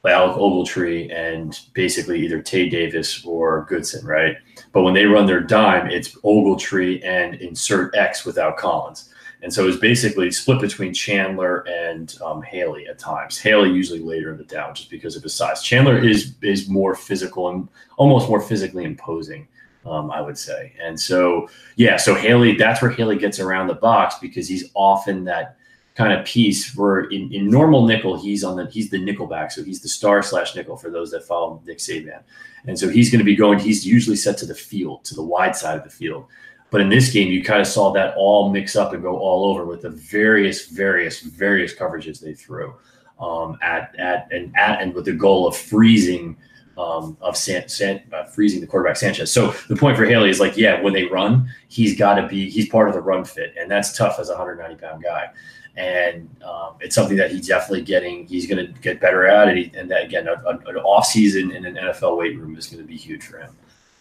Alec 0.06 0.38
Ogletree 0.38 1.14
and 1.14 1.60
basically 1.74 2.22
either 2.22 2.42
Tae 2.42 2.70
Davis 2.70 3.26
or 3.26 3.66
Goodson, 3.68 4.06
right? 4.06 4.38
But 4.72 4.84
when 4.84 4.94
they 4.94 5.06
run 5.06 5.26
their 5.26 5.42
dime, 5.42 5.90
it's 5.90 6.16
Ogletree 6.22 7.04
and 7.04 7.36
insert 7.36 7.96
X 7.96 8.26
without 8.26 8.58
Collins. 8.58 9.14
And 9.42 9.54
so 9.54 9.68
it's 9.68 9.78
basically 9.78 10.32
split 10.32 10.60
between 10.60 10.94
Chandler 10.94 11.66
and 11.68 12.14
um, 12.22 12.42
Haley 12.42 12.88
at 12.88 13.00
times. 13.00 13.38
Haley 13.38 13.72
usually 13.72 14.00
later 14.00 14.32
in 14.32 14.38
the 14.38 14.44
down 14.44 14.76
just 14.76 14.90
because 14.90 15.16
of 15.16 15.24
his 15.24 15.34
size. 15.34 15.62
Chandler 15.64 15.98
is 15.98 16.36
is 16.42 16.68
more 16.68 16.94
physical 16.96 17.50
and 17.50 17.70
almost 17.98 18.28
more 18.28 18.42
physically 18.42 18.84
imposing, 18.84 19.48
um, 19.86 20.12
I 20.12 20.22
would 20.22 20.38
say. 20.38 20.74
And 20.82 21.00
so 21.00 21.50
yeah, 21.76 21.98
so 21.98 22.16
Haley, 22.16 22.56
that's 22.56 22.82
where 22.82 22.92
Haley 22.92 23.18
gets 23.18 23.40
around 23.40 23.68
the 23.68 23.76
box 23.76 24.16
because 24.22 24.48
he's 24.48 24.70
often 24.74 25.24
that 25.26 25.58
kind 25.96 26.14
of 26.14 26.26
piece 26.26 26.76
where 26.76 27.06
in, 27.06 27.34
in 27.34 27.50
normal 27.50 27.86
nickel, 27.86 28.18
he's 28.18 28.44
on 28.44 28.56
the 28.56 28.66
he's 28.68 28.90
the 28.90 29.00
nickel 29.00 29.28
back. 29.28 29.52
So 29.52 29.64
he's 29.64 29.82
the 29.82 29.90
star 29.90 30.24
slash 30.24 30.56
nickel 30.56 30.78
for 30.78 30.90
those 30.90 31.12
that 31.12 31.24
follow 31.26 31.62
Nick 31.66 31.80
Saban. 31.80 32.22
And 32.68 32.78
so 32.78 32.90
he's 32.90 33.10
going 33.10 33.20
to 33.20 33.26
be 33.26 33.36
going, 33.36 33.58
he's 33.58 33.86
usually 33.86 34.18
set 34.18 34.38
to 34.40 34.46
the 34.46 34.56
field, 34.56 35.06
to 35.06 35.16
the 35.16 35.24
wide 35.24 35.56
side 35.56 35.78
of 35.78 35.84
the 35.84 35.90
field. 35.90 36.26
But 36.72 36.82
in 36.82 36.90
this 36.90 37.12
game, 37.12 37.32
you 37.32 37.44
kind 37.44 37.62
of 37.62 37.68
saw 37.68 37.92
that 37.94 38.14
all 38.16 38.50
mix 38.50 38.76
up 38.76 38.94
and 38.94 39.02
go 39.02 39.18
all 39.18 39.46
over 39.46 39.66
with 39.66 39.82
the 39.82 39.90
various, 39.90 40.68
various, 40.68 41.22
various 41.22 41.74
coverages 41.74 42.20
they 42.20 42.34
threw. 42.34 42.76
um, 43.20 43.58
at 43.62 43.96
at 43.98 44.32
and 44.32 44.56
at 44.56 44.82
and 44.82 44.94
with 44.94 45.06
the 45.06 45.14
goal 45.14 45.48
of 45.48 45.56
freezing 45.56 46.38
um, 46.80 47.18
of 47.20 47.36
San, 47.36 47.68
San, 47.68 48.02
uh, 48.14 48.24
freezing 48.24 48.62
the 48.62 48.68
quarterback 48.68 48.96
Sanchez. 48.96 49.32
So 49.32 49.52
the 49.68 49.76
point 49.76 49.98
for 49.98 50.06
Haley 50.06 50.30
is 50.30 50.40
like, 50.40 50.56
yeah, 50.56 50.82
when 50.82 50.94
they 50.94 51.04
run, 51.04 51.54
he's 51.68 51.98
got 51.98 52.16
to 52.16 52.28
be 52.28 52.50
he's 52.50 52.70
part 52.70 52.88
of 52.88 52.96
the 52.96 53.02
run 53.02 53.26
fit, 53.26 53.54
and 53.60 53.70
that's 53.70 53.96
tough 53.96 54.18
as 54.18 54.30
a 54.30 54.34
190 54.34 54.82
pound 54.82 55.04
guy. 55.04 55.30
And 55.76 56.30
um, 56.44 56.76
it's 56.80 56.96
something 56.96 57.18
that 57.18 57.32
he's 57.32 57.48
definitely 57.48 57.84
getting. 57.84 58.26
He's 58.28 58.48
going 58.48 58.66
to 58.66 58.72
get 58.82 59.02
better 59.02 59.28
at 59.28 59.50
it, 59.50 59.76
and 59.76 59.92
that 59.92 60.06
again, 60.06 60.28
a, 60.28 60.42
a, 60.46 60.58
an 60.58 60.78
off 60.78 61.06
season 61.06 61.52
in 61.52 61.66
an 61.66 61.76
NFL 61.76 62.18
weight 62.18 62.38
room 62.38 62.56
is 62.58 62.68
going 62.68 62.82
to 62.82 62.88
be 62.88 62.98
huge 62.98 63.24
for 63.24 63.40
him. 63.40 63.56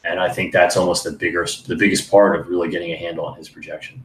And 0.05 0.20
I 0.20 0.33
think 0.33 0.53
that's 0.53 0.76
almost 0.76 1.03
the 1.03 1.12
bigger 1.12 1.47
the 1.66 1.76
biggest 1.76 2.11
part 2.11 2.39
of 2.39 2.47
really 2.47 2.70
getting 2.70 2.93
a 2.93 2.97
handle 2.97 3.26
on 3.26 3.37
his 3.37 3.49
projection. 3.49 4.05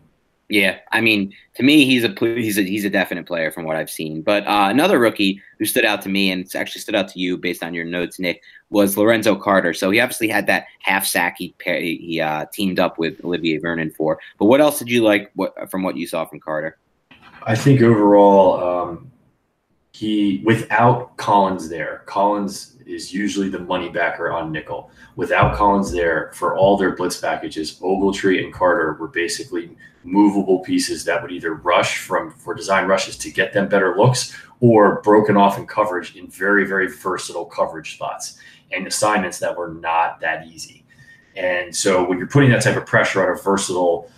Yeah, 0.54 0.78
I 0.92 1.02
mean, 1.02 1.34
to 1.56 1.64
me, 1.64 1.84
he's 1.84 2.04
a 2.04 2.10
he's 2.20 2.60
a 2.60 2.62
he's 2.62 2.86
a 2.86 2.90
definite 2.92 3.26
player 3.26 3.50
from 3.50 3.66
what 3.66 3.76
I've 3.76 3.90
seen. 3.90 4.22
But 4.22 4.46
uh, 4.46 4.68
another 4.70 5.00
rookie 5.00 5.42
who 5.58 5.66
stood 5.66 5.84
out 5.84 6.04
to 6.04 6.10
me, 6.10 6.30
and 6.30 6.42
it's 6.42 6.54
actually 6.54 6.82
stood 6.82 6.94
out 6.94 7.08
to 7.08 7.20
you 7.20 7.40
based 7.40 7.64
on 7.64 7.74
your 7.74 7.86
notes, 7.86 8.20
Nick, 8.20 8.44
was 8.70 8.96
Lorenzo 8.96 9.36
Carter. 9.36 9.74
So 9.74 9.90
he 9.90 10.00
obviously 10.00 10.28
had 10.28 10.46
that 10.46 10.68
half 10.84 11.08
sack 11.08 11.38
he 11.40 11.56
he 11.66 12.22
uh, 12.22 12.46
teamed 12.54 12.80
up 12.80 13.00
with 13.00 13.20
Olivier 13.26 13.58
Vernon 13.58 13.90
for. 13.90 14.20
But 14.38 14.46
what 14.46 14.62
else 14.62 14.78
did 14.78 14.92
you 14.92 15.02
like 15.02 15.32
what, 15.34 15.72
from 15.72 15.82
what 15.82 15.98
you 15.98 16.06
saw 16.06 16.24
from 16.24 16.40
Carter? 16.40 16.78
I 17.42 17.56
think 17.56 17.82
overall, 17.82 18.64
um, 18.64 19.12
he 19.92 20.44
without 20.46 21.18
Collins 21.18 21.68
there, 21.68 22.04
Collins 22.06 22.78
is 22.86 23.12
usually 23.12 23.50
the 23.50 23.58
money 23.58 23.90
backer 23.90 24.32
on 24.32 24.52
nickel. 24.52 24.92
Without 25.16 25.56
Collins 25.56 25.92
there, 25.92 26.32
for 26.36 26.56
all 26.56 26.78
their 26.78 26.96
blitz 26.96 27.20
packages, 27.20 27.80
Ogletree 27.80 28.44
and 28.44 28.54
Carter 28.54 28.94
were 29.00 29.08
basically 29.08 29.76
movable 30.04 30.60
pieces 30.60 31.06
that 31.06 31.22
would 31.22 31.32
either 31.32 31.56
rush 31.56 32.00
from 32.00 32.32
for 32.32 32.54
design 32.54 32.88
rushes 32.88 33.18
to 33.18 33.32
get 33.32 33.54
them 33.54 33.68
better 33.68 33.98
looks 33.98 34.36
or 34.60 35.02
broken 35.02 35.38
off 35.38 35.58
in 35.58 35.66
coverage 35.66 36.16
in 36.16 36.28
very, 36.28 36.66
very 36.66 36.88
versatile 36.88 37.46
coverage 37.46 37.96
spots 37.96 38.38
and 38.72 38.88
assignments 38.88 39.40
that 39.40 39.56
were 39.56 39.74
not 39.74 40.20
that 40.20 40.48
easy. 40.48 40.86
And 41.36 41.76
so 41.76 42.08
when 42.08 42.18
you're 42.18 42.28
putting 42.28 42.52
that 42.52 42.62
type 42.62 42.78
of 42.78 42.86
pressure 42.86 43.24
on 43.26 43.38
a 43.38 43.42
versatile 43.42 44.10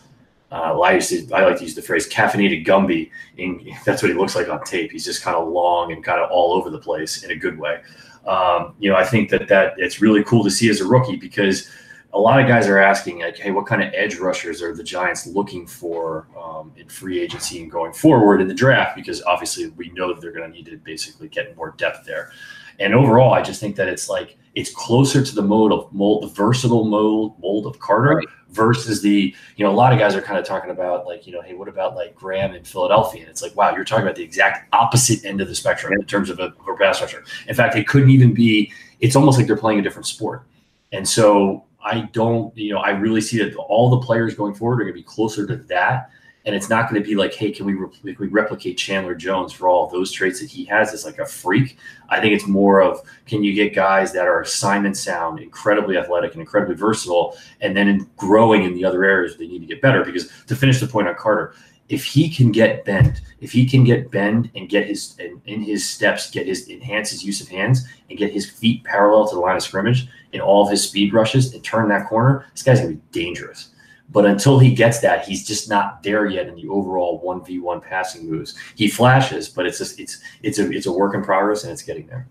uh, 0.52 0.80
I 0.80 0.94
used 0.94 1.10
to, 1.10 1.36
I 1.36 1.46
like 1.46 1.58
to 1.58 1.64
use 1.64 1.76
the 1.76 1.82
phrase 1.82 2.08
caffeinated 2.08 2.66
Gumby. 2.66 3.12
And 3.38 3.62
that's 3.86 4.02
what 4.02 4.10
he 4.10 4.18
looks 4.18 4.36
like 4.36 4.50
on 4.50 4.64
tape. 4.64 4.92
He's 4.92 5.06
just 5.06 5.22
kind 5.22 5.36
of 5.36 5.50
long 5.50 5.92
and 5.92 6.04
kind 6.04 6.22
of 6.22 6.30
all 6.32 6.54
over 6.54 6.70
the 6.70 6.80
place 6.80 7.24
in 7.24 7.32
a 7.32 7.36
good 7.36 7.58
way. 7.58 7.82
Um, 8.26 8.74
you 8.80 8.90
know, 8.90 8.96
I 8.96 9.06
think 9.06 9.30
that 9.30 9.48
that 9.50 9.74
it's 9.78 10.02
really 10.02 10.24
cool 10.24 10.44
to 10.44 10.50
see 10.50 10.70
as 10.70 10.82
a 10.82 10.86
rookie 10.86 11.16
because 11.16 11.70
a 12.16 12.20
lot 12.20 12.39
of 12.39 12.47
guys 12.47 12.68
are 12.68 12.80
asking 12.80 13.20
like, 13.20 13.38
hey, 13.38 13.51
what 13.51 13.66
kind 13.66 13.84
of 13.84 13.93
edge 13.93 14.16
rushers 14.16 14.61
are 14.61 14.74
the 14.74 14.84
Giants 14.84 15.28
looking 15.28 15.68
for 15.68 16.28
um, 16.41 16.72
in 16.78 16.88
free 16.88 17.20
agency 17.20 17.61
and 17.61 17.70
going 17.70 17.91
forward 17.91 18.39
in 18.39 18.47
the 18.47 18.53
draft? 18.53 18.95
Because 18.95 19.22
obviously 19.24 19.68
we 19.72 19.89
know 19.89 20.13
that 20.13 20.22
they're 20.22 20.32
going 20.32 20.49
to 20.49 20.55
need 20.55 20.66
to 20.68 20.78
basically 20.78 21.28
get 21.28 21.55
more 21.57 21.72
depth 21.78 22.05
there. 22.05 22.32
And 22.80 22.95
overall, 22.95 23.34
I 23.34 23.41
just 23.41 23.59
think 23.59 23.76
that 23.76 23.89
it's 23.89 24.07
like 24.07 24.38
it's 24.53 24.74
closer 24.74 25.22
to 25.22 25.36
the 25.36 25.41
mode 25.41 25.74
of 25.74 25.91
mold, 25.93 26.24
the 26.24 26.28
versatile 26.28 26.86
mold 26.86 27.38
mold 27.39 27.68
of 27.68 27.80
Carter 27.80 28.16
right. 28.16 28.28
versus 28.49 29.01
the 29.01 29.36
you 29.57 29.66
know 29.66 29.72
a 29.72 29.76
lot 29.76 29.93
of 29.93 29.99
guys 29.99 30.16
are 30.16 30.22
kind 30.22 30.38
of 30.39 30.45
talking 30.45 30.72
about 30.72 31.05
like 31.05 31.26
you 31.26 31.32
know 31.32 31.41
hey 31.41 31.53
what 31.53 31.70
about 31.70 31.95
like 31.95 32.16
Graham 32.16 32.53
in 32.53 32.66
Philadelphia 32.66 33.22
and 33.22 33.30
it's 33.30 33.41
like 33.41 33.55
wow 33.55 33.74
you're 33.74 33.86
talking 33.86 34.03
about 34.03 34.18
the 34.18 34.24
exact 34.24 34.74
opposite 34.74 35.24
end 35.24 35.39
of 35.39 35.47
the 35.47 35.55
spectrum 35.55 35.93
in 35.93 36.03
terms 36.03 36.30
of 36.30 36.39
a, 36.39 36.43
of 36.43 36.68
a 36.68 36.76
pass 36.76 37.01
rusher. 37.01 37.24
In 37.47 37.55
fact, 37.55 37.78
it 37.78 37.88
couldn't 37.88 38.09
even 38.09 38.34
be. 38.34 38.74
It's 38.99 39.16
almost 39.16 39.38
like 39.38 39.47
they're 39.47 39.57
playing 39.57 39.80
a 39.80 39.82
different 39.82 40.07
sport. 40.07 40.43
And 40.91 41.07
so 41.07 41.66
I 41.86 42.10
don't 42.12 42.56
you 42.58 42.74
know 42.74 42.80
I 42.80 42.90
really 42.90 43.22
see 43.22 43.38
that 43.38 43.56
all 43.56 43.90
the 43.90 44.06
players 44.06 44.36
going 44.36 44.56
forward 44.56 44.82
are 44.82 44.84
going 44.84 44.94
to 44.94 45.00
be 45.00 45.04
closer 45.04 45.48
to 45.48 45.56
that 45.56 46.10
and 46.46 46.54
it's 46.54 46.70
not 46.70 46.90
going 46.90 47.02
to 47.02 47.08
be 47.08 47.16
like, 47.16 47.34
hey, 47.34 47.52
can 47.52 47.66
we, 47.66 47.74
re- 47.74 47.90
can 47.90 48.16
we 48.20 48.28
replicate 48.28 48.78
Chandler 48.78 49.16
Jones 49.16 49.52
for 49.52 49.68
all 49.68 49.88
those 49.88 50.12
traits 50.12 50.40
that 50.42 50.50
he 50.50 50.64
has 50.66 50.94
as 50.94 51.04
like 51.04 51.18
a 51.18 51.26
freak? 51.26 51.78
I 52.10 52.20
think 52.22 52.34
it's 52.36 52.46
more 52.46 52.82
of 52.82 53.02
can 53.26 53.44
you 53.44 53.54
get 53.54 53.74
guys 53.74 54.14
that 54.14 54.28
are 54.28 54.42
assignment 54.42 54.96
sound, 54.96 55.40
incredibly 55.40 55.98
athletic, 55.98 56.34
and 56.34 56.42
incredibly 56.42 56.76
versatile, 56.76 57.36
and 57.62 57.76
then 57.76 57.88
in 57.88 58.08
growing 58.16 58.64
in 58.64 58.76
the 58.76 58.86
other 58.86 59.04
areas 59.04 59.38
they 59.38 59.48
need 59.48 59.60
to 59.60 59.66
get 59.66 59.82
better. 59.82 60.06
Because 60.06 60.32
to 60.46 60.56
finish 60.56 60.80
the 60.80 60.88
point 60.88 61.08
on 61.08 61.16
Carter, 61.16 61.56
if 61.90 62.04
he 62.04 62.30
can 62.30 62.52
get 62.52 62.84
bent, 62.84 63.22
if 63.42 63.52
he 63.52 63.66
can 63.68 63.84
get 63.84 64.10
bend 64.10 64.50
and 64.56 64.70
get 64.70 64.88
his 64.88 65.16
and 65.20 65.42
in 65.46 65.62
his 65.62 65.88
steps, 65.88 66.32
get 66.32 66.48
his 66.48 66.68
enhance 66.70 67.12
his 67.12 67.24
use 67.24 67.42
of 67.42 67.48
hands 67.48 67.88
and 68.10 68.18
get 68.18 68.34
his 68.34 68.50
feet 68.50 68.84
parallel 68.84 69.28
to 69.28 69.36
the 69.36 69.42
line 69.42 69.56
of 69.56 69.64
scrimmage 69.64 70.08
in 70.34 70.42
all 70.42 70.64
of 70.64 70.72
his 70.72 70.84
speed 70.84 71.14
rushes 71.14 71.54
and 71.54 71.64
turn 71.64 71.88
that 71.90 72.08
corner, 72.08 72.46
this 72.52 72.64
guy's 72.64 72.80
gonna 72.80 72.94
be 72.94 73.02
dangerous. 73.12 73.70
But 74.10 74.26
until 74.26 74.60
he 74.60 74.74
gets 74.74 75.00
that, 75.00 75.26
he's 75.26 75.48
just 75.48 75.70
not 75.70 76.04
there 76.04 76.26
yet 76.28 76.48
in 76.48 76.56
the 76.56 76.68
overall 76.68 77.20
one 77.20 77.44
v 77.44 77.60
one 77.60 77.82
passing 77.82 78.30
moves. 78.30 78.56
He 78.76 78.88
flashes, 78.88 79.50
but 79.50 79.66
it's 79.66 79.80
just 79.80 80.00
it's 80.00 80.20
it's 80.44 80.60
a 80.60 80.70
it's 80.72 80.86
a 80.86 80.92
work 80.92 81.16
in 81.16 81.24
progress, 81.24 81.64
and 81.64 81.72
it's 81.72 81.82
getting 81.82 82.08
there. 82.08 82.28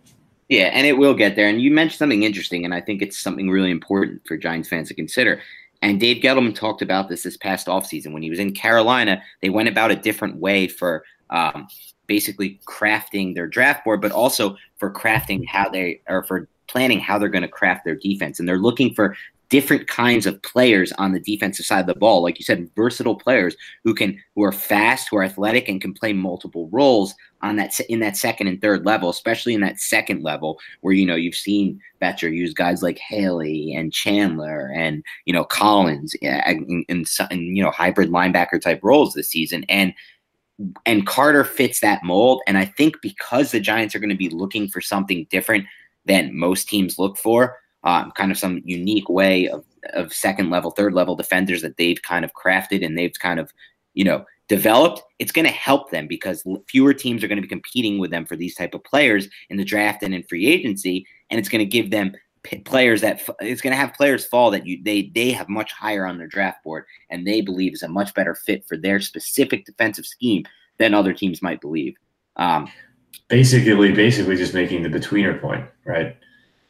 Yeah, 0.49 0.67
and 0.67 0.87
it 0.87 0.93
will 0.93 1.15
get 1.15 1.37
there. 1.37 1.49
And 1.49 1.61
you 1.61 1.71
mentioned 1.71 1.99
something 1.99 2.23
interesting, 2.23 2.65
and 2.65 2.75
I 2.75 2.81
think 2.81 3.03
it's 3.03 3.19
something 3.19 3.51
really 3.51 3.71
important 3.71 4.23
for 4.27 4.37
Giants 4.37 4.69
fans 4.69 4.89
to 4.89 4.95
consider. 4.95 5.41
And 5.85 6.01
Dave 6.01 6.23
Gettleman 6.23 6.55
talked 6.55 6.81
about 6.81 7.09
this 7.11 7.25
this 7.25 7.37
past 7.37 7.67
offseason. 7.67 8.13
When 8.13 8.23
he 8.23 8.31
was 8.31 8.39
in 8.39 8.55
Carolina, 8.55 9.23
they 9.43 9.51
went 9.51 9.69
about 9.69 9.91
a 9.91 9.97
different 9.97 10.37
way 10.37 10.67
for 10.67 11.05
um, 11.29 11.69
basically 12.07 12.59
crafting 12.67 13.35
their 13.35 13.47
draft 13.47 13.85
board, 13.85 14.01
but 14.01 14.11
also 14.11 14.57
for 14.77 14.91
crafting 14.91 15.47
how 15.47 15.69
they 15.69 16.01
or 16.09 16.23
for 16.25 16.49
planning 16.69 17.01
how 17.01 17.19
they're 17.19 17.29
going 17.29 17.43
to 17.43 17.49
craft 17.49 17.85
their 17.85 17.97
defense. 17.97 18.39
And 18.39 18.49
they're 18.49 18.59
looking 18.59 18.95
for 18.95 19.15
different 19.51 19.87
kinds 19.87 20.25
of 20.25 20.41
players 20.43 20.91
on 20.93 21.13
the 21.13 21.21
defensive 21.21 21.67
side 21.67 21.81
of 21.81 21.87
the 21.87 21.95
ball. 21.95 22.23
Like 22.23 22.39
you 22.39 22.45
said, 22.45 22.71
versatile 22.75 23.17
players 23.17 23.55
who 23.85 23.95
can 23.95 24.19
who 24.35 24.43
are 24.43 24.53
fast, 24.53 25.09
who 25.11 25.19
are 25.19 25.25
athletic, 25.25 25.69
and 25.69 25.83
can 25.83 25.93
play 25.93 26.15
multiple 26.15 26.69
roles 26.73 27.15
on 27.45 27.57
that 27.57 27.79
in 27.89 28.01
that 28.01 28.17
second 28.17 28.49
and 28.49 28.61
third 28.61 28.85
level, 28.87 29.11
especially 29.11 29.55
in 29.55 29.61
that 29.61 29.79
second 29.79 30.23
level 30.23 30.59
where 30.81 30.95
you 30.95 31.07
know 31.07 31.15
you've 31.15 31.35
seen 31.35 31.81
Bettcher 32.01 32.35
use 32.35 32.55
guys 32.55 32.83
like 32.83 32.99
Haley 32.99 33.75
and 33.75 33.93
Chandler 33.93 34.73
and 34.75 35.05
you 35.27 35.33
know 35.33 35.45
Collins 35.45 36.15
in, 36.15 36.85
in, 36.89 37.05
in 37.31 37.57
you 37.57 37.63
know 37.63 37.71
hybrid 37.71 38.11
linebacker 38.11 38.61
type 38.61 38.81
roles 38.83 39.15
this 39.15 39.29
season 39.29 39.65
and 39.69 39.95
and 40.87 41.07
Carter 41.07 41.45
fits 41.45 41.81
that 41.81 42.05
mold. 42.05 42.43
And 42.47 42.57
I 42.57 42.65
think 42.65 43.01
because 43.03 43.51
the 43.51 43.61
Giants 43.61 43.95
are 43.95 43.99
going 43.99 44.11
to 44.11 44.17
be 44.17 44.29
looking 44.29 44.69
for 44.69 44.81
something 44.81 45.27
different 45.31 45.67
than 46.05 46.37
most 46.37 46.69
teams 46.69 46.99
look 46.99 47.17
for, 47.17 47.59
um, 47.83 48.13
kind 48.13 48.31
of 48.31 48.39
some 48.39 48.63
unique 48.65 49.09
way 49.09 49.49
of, 49.49 49.65
of 49.93 50.13
second 50.13 50.51
level, 50.51 50.71
third 50.71 50.95
level 50.95 51.17
defenders 51.17 51.63
that 51.63 51.77
they've 51.77 52.01
kind 52.03 52.25
of 52.25 52.33
crafted 52.35 52.85
and 52.85 52.97
they've 52.97 53.19
kind 53.19 53.41
of, 53.41 53.53
you 53.95 54.05
know, 54.05 54.25
developed, 54.49 55.03
it's 55.19 55.33
going 55.33 55.47
to 55.47 55.53
help 55.53 55.91
them 55.91 56.07
because 56.07 56.45
fewer 56.69 56.93
teams 56.93 57.25
are 57.25 57.29
going 57.29 57.39
to 57.39 57.43
be 57.43 57.49
competing 57.49 57.99
with 57.99 58.11
them 58.11 58.27
for 58.27 58.37
these 58.37 58.55
type 58.55 58.75
of 58.75 58.85
players 58.85 59.29
in 59.49 59.57
the 59.57 59.65
draft 59.65 60.03
and 60.03 60.15
in 60.15 60.23
free 60.25 60.47
agency, 60.47 61.07
and 61.31 61.39
it's 61.39 61.49
going 61.49 61.61
to 61.61 61.65
give 61.65 61.91
them 61.91 62.13
players 62.65 63.01
that 63.01 63.27
it's 63.41 63.63
going 63.63 63.73
to 63.73 63.79
have 63.79 63.95
players 63.95 64.27
fall 64.27 64.51
that 64.51 64.67
you 64.67 64.79
they 64.83 65.11
they 65.15 65.31
have 65.31 65.49
much 65.49 65.73
higher 65.73 66.07
on 66.07 66.19
their 66.19 66.27
draft 66.27 66.63
board 66.63 66.85
and 67.09 67.27
they 67.27 67.41
believe 67.41 67.73
is 67.73 67.83
a 67.83 67.89
much 67.89 68.13
better 68.13 68.35
fit 68.35 68.67
for 68.67 68.77
their 68.77 69.01
specific 69.01 69.65
defensive 69.65 70.05
scheme 70.05 70.45
than 70.77 70.93
other 70.93 71.15
teams 71.15 71.41
might 71.41 71.61
believe. 71.61 71.97
Um, 72.37 72.71
basically, 73.29 73.93
basically 73.93 74.37
just 74.37 74.55
making 74.55 74.83
the 74.83 74.89
betweener 74.89 75.41
point, 75.41 75.65
right? 75.85 76.17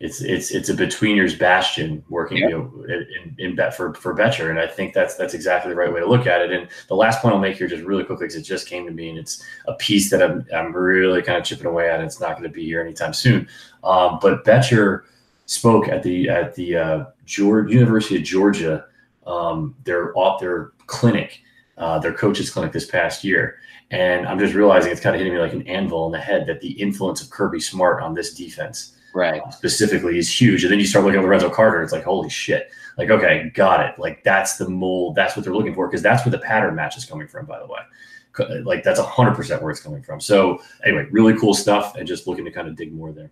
It's 0.04 0.20
it's 0.20 0.50
it's 0.50 0.68
a 0.68 0.74
betweeners 0.74 1.36
bastion 1.36 2.04
working 2.10 2.36
yep. 2.36 2.50
you 2.50 2.58
know, 2.58 2.84
in, 2.94 3.34
in 3.38 3.56
bet 3.56 3.74
for 3.74 3.94
for 3.94 4.14
Bettcher, 4.14 4.50
and 4.50 4.60
I 4.60 4.66
think 4.66 4.92
that's 4.92 5.16
that's 5.16 5.32
exactly 5.32 5.70
the 5.70 5.76
right 5.76 5.90
way 5.90 6.00
to 6.00 6.06
look 6.06 6.26
at 6.26 6.42
it. 6.42 6.52
And 6.52 6.68
the 6.88 6.94
last 6.94 7.22
point 7.22 7.34
I'll 7.34 7.40
make 7.40 7.56
here, 7.56 7.66
just 7.66 7.84
really 7.84 8.04
quickly, 8.04 8.26
because 8.26 8.36
it 8.36 8.42
just 8.42 8.68
came 8.68 8.84
to 8.84 8.92
me, 8.92 9.08
and 9.08 9.18
it's 9.18 9.42
a 9.66 9.72
piece 9.72 10.10
that 10.10 10.22
I'm 10.22 10.46
I'm 10.54 10.76
really 10.76 11.22
kind 11.22 11.38
of 11.38 11.44
chipping 11.44 11.64
away 11.64 11.88
at. 11.88 12.00
And 12.00 12.04
it's 12.04 12.20
not 12.20 12.32
going 12.32 12.42
to 12.42 12.50
be 12.50 12.66
here 12.66 12.82
anytime 12.82 13.14
soon. 13.14 13.48
Um, 13.82 14.18
but 14.20 14.44
Bettcher 14.44 15.04
spoke 15.46 15.88
at 15.88 16.02
the 16.02 16.28
at 16.28 16.54
the 16.54 16.76
uh, 16.76 17.04
Georgia, 17.24 17.72
University 17.72 18.16
of 18.16 18.24
Georgia, 18.24 18.84
um, 19.26 19.74
their 19.84 20.12
their 20.38 20.72
clinic, 20.86 21.40
uh, 21.78 21.98
their 21.98 22.12
coaches 22.12 22.50
clinic 22.50 22.72
this 22.72 22.84
past 22.84 23.24
year. 23.24 23.56
And 23.90 24.26
I'm 24.26 24.38
just 24.38 24.52
realizing 24.52 24.92
it's 24.92 25.00
kind 25.00 25.16
of 25.16 25.20
hitting 25.20 25.32
me 25.32 25.40
like 25.40 25.54
an 25.54 25.66
anvil 25.66 26.04
in 26.04 26.12
the 26.12 26.18
head 26.18 26.46
that 26.46 26.60
the 26.60 26.72
influence 26.72 27.22
of 27.22 27.30
Kirby 27.30 27.60
Smart 27.60 28.02
on 28.02 28.12
this 28.12 28.34
defense 28.34 28.93
right. 29.14 29.42
specifically 29.52 30.18
is 30.18 30.40
huge. 30.40 30.64
And 30.64 30.72
then 30.72 30.78
you 30.78 30.86
start 30.86 31.04
looking 31.04 31.20
at 31.20 31.24
lorenzo 31.24 31.50
carter 31.50 31.82
it's 31.82 31.92
like 31.92 32.04
holy 32.04 32.28
shit. 32.28 32.70
Like 32.98 33.10
okay 33.10 33.50
got 33.54 33.80
it. 33.80 33.98
Like 33.98 34.22
that's 34.24 34.56
the 34.56 34.68
mold 34.68 35.14
that's 35.14 35.36
what 35.36 35.44
they're 35.44 35.54
looking 35.54 35.74
for 35.74 35.88
because 35.88 36.02
that's 36.02 36.24
where 36.24 36.32
the 36.32 36.38
pattern 36.38 36.74
match 36.74 36.96
is 36.96 37.04
coming 37.04 37.28
from 37.28 37.46
by 37.46 37.58
the 37.58 37.66
way. 37.66 38.60
Like 38.62 38.82
that's 38.82 39.00
100% 39.00 39.62
where 39.62 39.70
it's 39.70 39.80
coming 39.80 40.02
from. 40.02 40.20
So 40.20 40.60
anyway 40.84 41.06
really 41.10 41.38
cool 41.38 41.54
stuff 41.54 41.96
and 41.96 42.06
just 42.06 42.26
looking 42.26 42.44
to 42.44 42.50
kind 42.50 42.68
of 42.68 42.76
dig 42.76 42.92
more 42.92 43.12
there. 43.12 43.30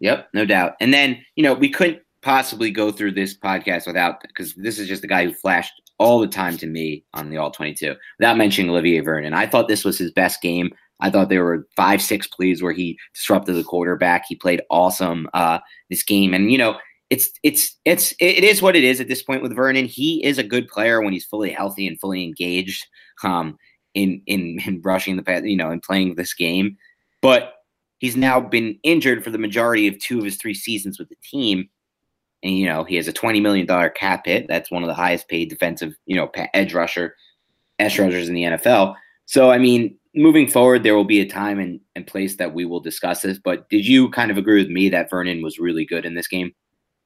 Yep 0.00 0.28
no 0.32 0.44
doubt. 0.44 0.74
And 0.80 0.94
then 0.94 1.22
you 1.36 1.42
know 1.42 1.54
we 1.54 1.68
couldn't 1.68 2.00
possibly 2.22 2.70
go 2.70 2.90
through 2.90 3.12
this 3.12 3.36
podcast 3.36 3.86
without 3.86 4.22
because 4.22 4.54
this 4.54 4.78
is 4.78 4.88
just 4.88 5.02
the 5.02 5.08
guy 5.08 5.26
who 5.26 5.32
flashed 5.32 5.82
all 5.98 6.18
the 6.18 6.26
time 6.26 6.56
to 6.56 6.66
me 6.66 7.04
on 7.12 7.30
the 7.30 7.36
all 7.36 7.50
22 7.50 7.94
without 8.18 8.36
mentioning 8.36 8.70
olivier 8.70 9.00
vernon. 9.00 9.34
I 9.34 9.46
thought 9.46 9.68
this 9.68 9.84
was 9.84 9.98
his 9.98 10.10
best 10.10 10.40
game 10.42 10.74
I 11.00 11.10
thought 11.10 11.28
there 11.28 11.44
were 11.44 11.66
five, 11.76 12.00
six 12.00 12.26
plays 12.26 12.62
where 12.62 12.72
he 12.72 12.98
disrupted 13.14 13.56
the 13.56 13.64
quarterback. 13.64 14.24
He 14.28 14.36
played 14.36 14.62
awesome 14.70 15.28
uh, 15.34 15.58
this 15.90 16.02
game, 16.02 16.34
and 16.34 16.50
you 16.50 16.58
know, 16.58 16.76
it's 17.10 17.30
it's 17.42 17.76
it's 17.84 18.12
it 18.20 18.44
is 18.44 18.62
what 18.62 18.76
it 18.76 18.84
is 18.84 19.00
at 19.00 19.08
this 19.08 19.22
point 19.22 19.42
with 19.42 19.56
Vernon. 19.56 19.86
He 19.86 20.24
is 20.24 20.38
a 20.38 20.44
good 20.44 20.68
player 20.68 21.02
when 21.02 21.12
he's 21.12 21.24
fully 21.24 21.50
healthy 21.50 21.86
and 21.86 21.98
fully 22.00 22.24
engaged 22.24 22.86
um, 23.22 23.58
in 23.94 24.22
in 24.26 24.58
in 24.66 24.80
rushing 24.82 25.16
the 25.16 25.22
pass, 25.22 25.42
you 25.44 25.56
know, 25.56 25.70
and 25.70 25.82
playing 25.82 26.14
this 26.14 26.34
game. 26.34 26.76
But 27.20 27.54
he's 28.04 28.16
now 28.16 28.38
been 28.38 28.78
injured 28.82 29.24
for 29.24 29.30
the 29.30 29.38
majority 29.38 29.88
of 29.88 29.98
two 29.98 30.18
of 30.18 30.24
his 30.24 30.36
three 30.36 30.52
seasons 30.52 30.98
with 30.98 31.08
the 31.08 31.16
team. 31.24 31.68
And, 32.42 32.52
you 32.52 32.66
know, 32.66 32.84
he 32.84 32.96
has 32.96 33.08
a 33.08 33.14
$20 33.14 33.40
million 33.40 33.66
cap 33.96 34.26
hit. 34.26 34.46
That's 34.46 34.70
one 34.70 34.82
of 34.82 34.88
the 34.88 34.94
highest 34.94 35.28
paid 35.28 35.48
defensive, 35.48 35.94
you 36.04 36.14
know, 36.14 36.30
edge 36.52 36.74
rusher, 36.74 37.16
edge 37.78 37.98
rushers 37.98 38.28
in 38.28 38.34
the 38.34 38.42
NFL. 38.42 38.94
So, 39.24 39.50
I 39.50 39.56
mean, 39.56 39.96
moving 40.14 40.48
forward, 40.48 40.82
there 40.82 40.94
will 40.94 41.04
be 41.04 41.20
a 41.20 41.28
time 41.28 41.58
and, 41.58 41.80
and 41.94 42.06
place 42.06 42.36
that 42.36 42.54
we 42.54 42.64
will 42.64 42.80
discuss 42.80 43.22
this. 43.22 43.38
But 43.38 43.68
did 43.68 43.86
you 43.86 44.10
kind 44.10 44.30
of 44.30 44.38
agree 44.38 44.62
with 44.62 44.70
me 44.70 44.88
that 44.90 45.10
Vernon 45.10 45.42
was 45.42 45.58
really 45.58 45.84
good 45.84 46.04
in 46.04 46.14
this 46.14 46.28
game? 46.28 46.52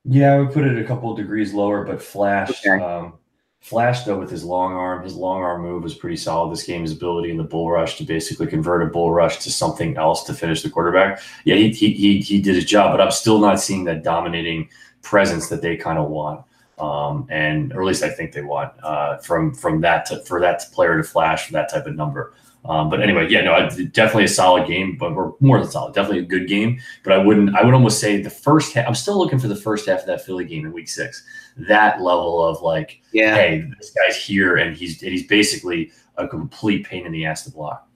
Yeah, 0.05 0.35
I 0.35 0.39
would 0.39 0.53
put 0.53 0.65
it 0.65 0.79
a 0.79 0.85
couple 0.85 1.11
of 1.11 1.17
degrees 1.17 1.53
lower, 1.53 1.85
but 1.85 2.03
Flash, 2.03 2.65
Okay. 2.65 2.83
Um, 2.83 3.15
flashed 3.61 4.07
though 4.07 4.19
with 4.19 4.31
his 4.31 4.45
long 4.45 4.73
arm. 4.73 5.03
His 5.03 5.15
long 5.15 5.43
arm 5.43 5.63
move 5.63 5.83
was 5.83 5.95
pretty 5.95 6.17
solid 6.17 6.53
this 6.53 6.63
game. 6.63 6.83
His 6.83 6.93
ability 6.93 7.31
in 7.31 7.37
the 7.37 7.45
bull 7.45 7.71
rush 7.71 7.99
to 7.99 8.05
basically 8.05 8.47
convert 8.47 8.83
a 8.83 8.87
bull 8.87 9.13
rush 9.13 9.39
to 9.39 9.51
something 9.51 9.97
else 9.97 10.25
to 10.25 10.35
finish 10.35 10.63
the 10.63 10.71
quarterback. 10.71 11.21
Yeah, 11.45 11.57
he 11.57 11.71
he 11.71 11.93
he, 11.93 12.21
he 12.21 12.41
did 12.41 12.55
his 12.55 12.65
job, 12.65 12.93
but 12.93 13.01
I'm 13.01 13.11
still 13.11 13.39
not 13.39 13.61
seeing 13.61 13.85
that 13.85 14.05
dominating 14.05 14.69
presence 15.03 15.49
that 15.49 15.63
they 15.63 15.77
kind 15.77 15.99
of 15.99 16.09
want. 16.09 16.45
Um, 16.79 17.27
and 17.29 17.73
or 17.73 17.83
at 17.83 17.87
least 17.87 18.05
I 18.05 18.11
think 18.11 18.33
they 18.33 18.43
want 18.43 18.73
uh, 18.83 19.19
from 19.19 19.53
from 19.53 19.81
that 19.81 20.07
to, 20.07 20.21
for 20.25 20.41
that 20.41 20.63
player 20.73 20.97
to 20.97 21.03
flash 21.03 21.47
for 21.47 21.53
that 21.53 21.69
type 21.69 21.87
of 21.87 21.97
number. 21.97 22.33
Um, 22.69 22.91
but 22.91 23.01
anyway, 23.01 23.27
yeah, 23.31 23.41
no, 23.41 23.69
definitely 23.93 24.25
a 24.25 24.29
solid 24.29 24.69
game, 24.69 24.97
but 24.99 25.15
we're 25.15 25.33
more 25.41 25.59
than 25.59 25.71
solid. 25.71 25.95
Definitely 25.95 26.19
a 26.19 26.27
good 26.27 26.47
game. 26.47 26.79
But 27.03 27.15
I 27.15 27.19
wouldn't, 27.19 27.57
I 27.57 27.65
would 27.65 27.73
almost 27.73 27.99
say 27.99 28.21
the 28.21 28.29
first 28.29 28.75
half. 28.75 28.87
I'm 28.87 28.95
still 28.95 29.17
looking 29.19 29.39
for 29.39 29.49
the 29.49 29.57
first 29.57 29.89
half 29.89 30.01
of 30.01 30.07
that 30.07 30.25
Philly 30.25 30.45
game 30.45 30.67
in 30.67 30.73
Week 30.73 30.89
Six. 30.89 31.25
That 31.57 32.03
level 32.03 32.45
of 32.47 32.61
like, 32.61 33.01
yeah, 33.13 33.35
hey, 33.35 33.71
this 33.79 33.91
guy's 33.91 34.17
here, 34.17 34.57
and 34.57 34.77
he's 34.77 35.03
and 35.03 35.11
he's 35.13 35.27
basically 35.27 35.91
a 36.19 36.29
complete 36.29 36.85
pain 36.85 37.07
in 37.07 37.13
the 37.13 37.25
ass 37.25 37.45
to 37.45 37.51
block. 37.51 37.89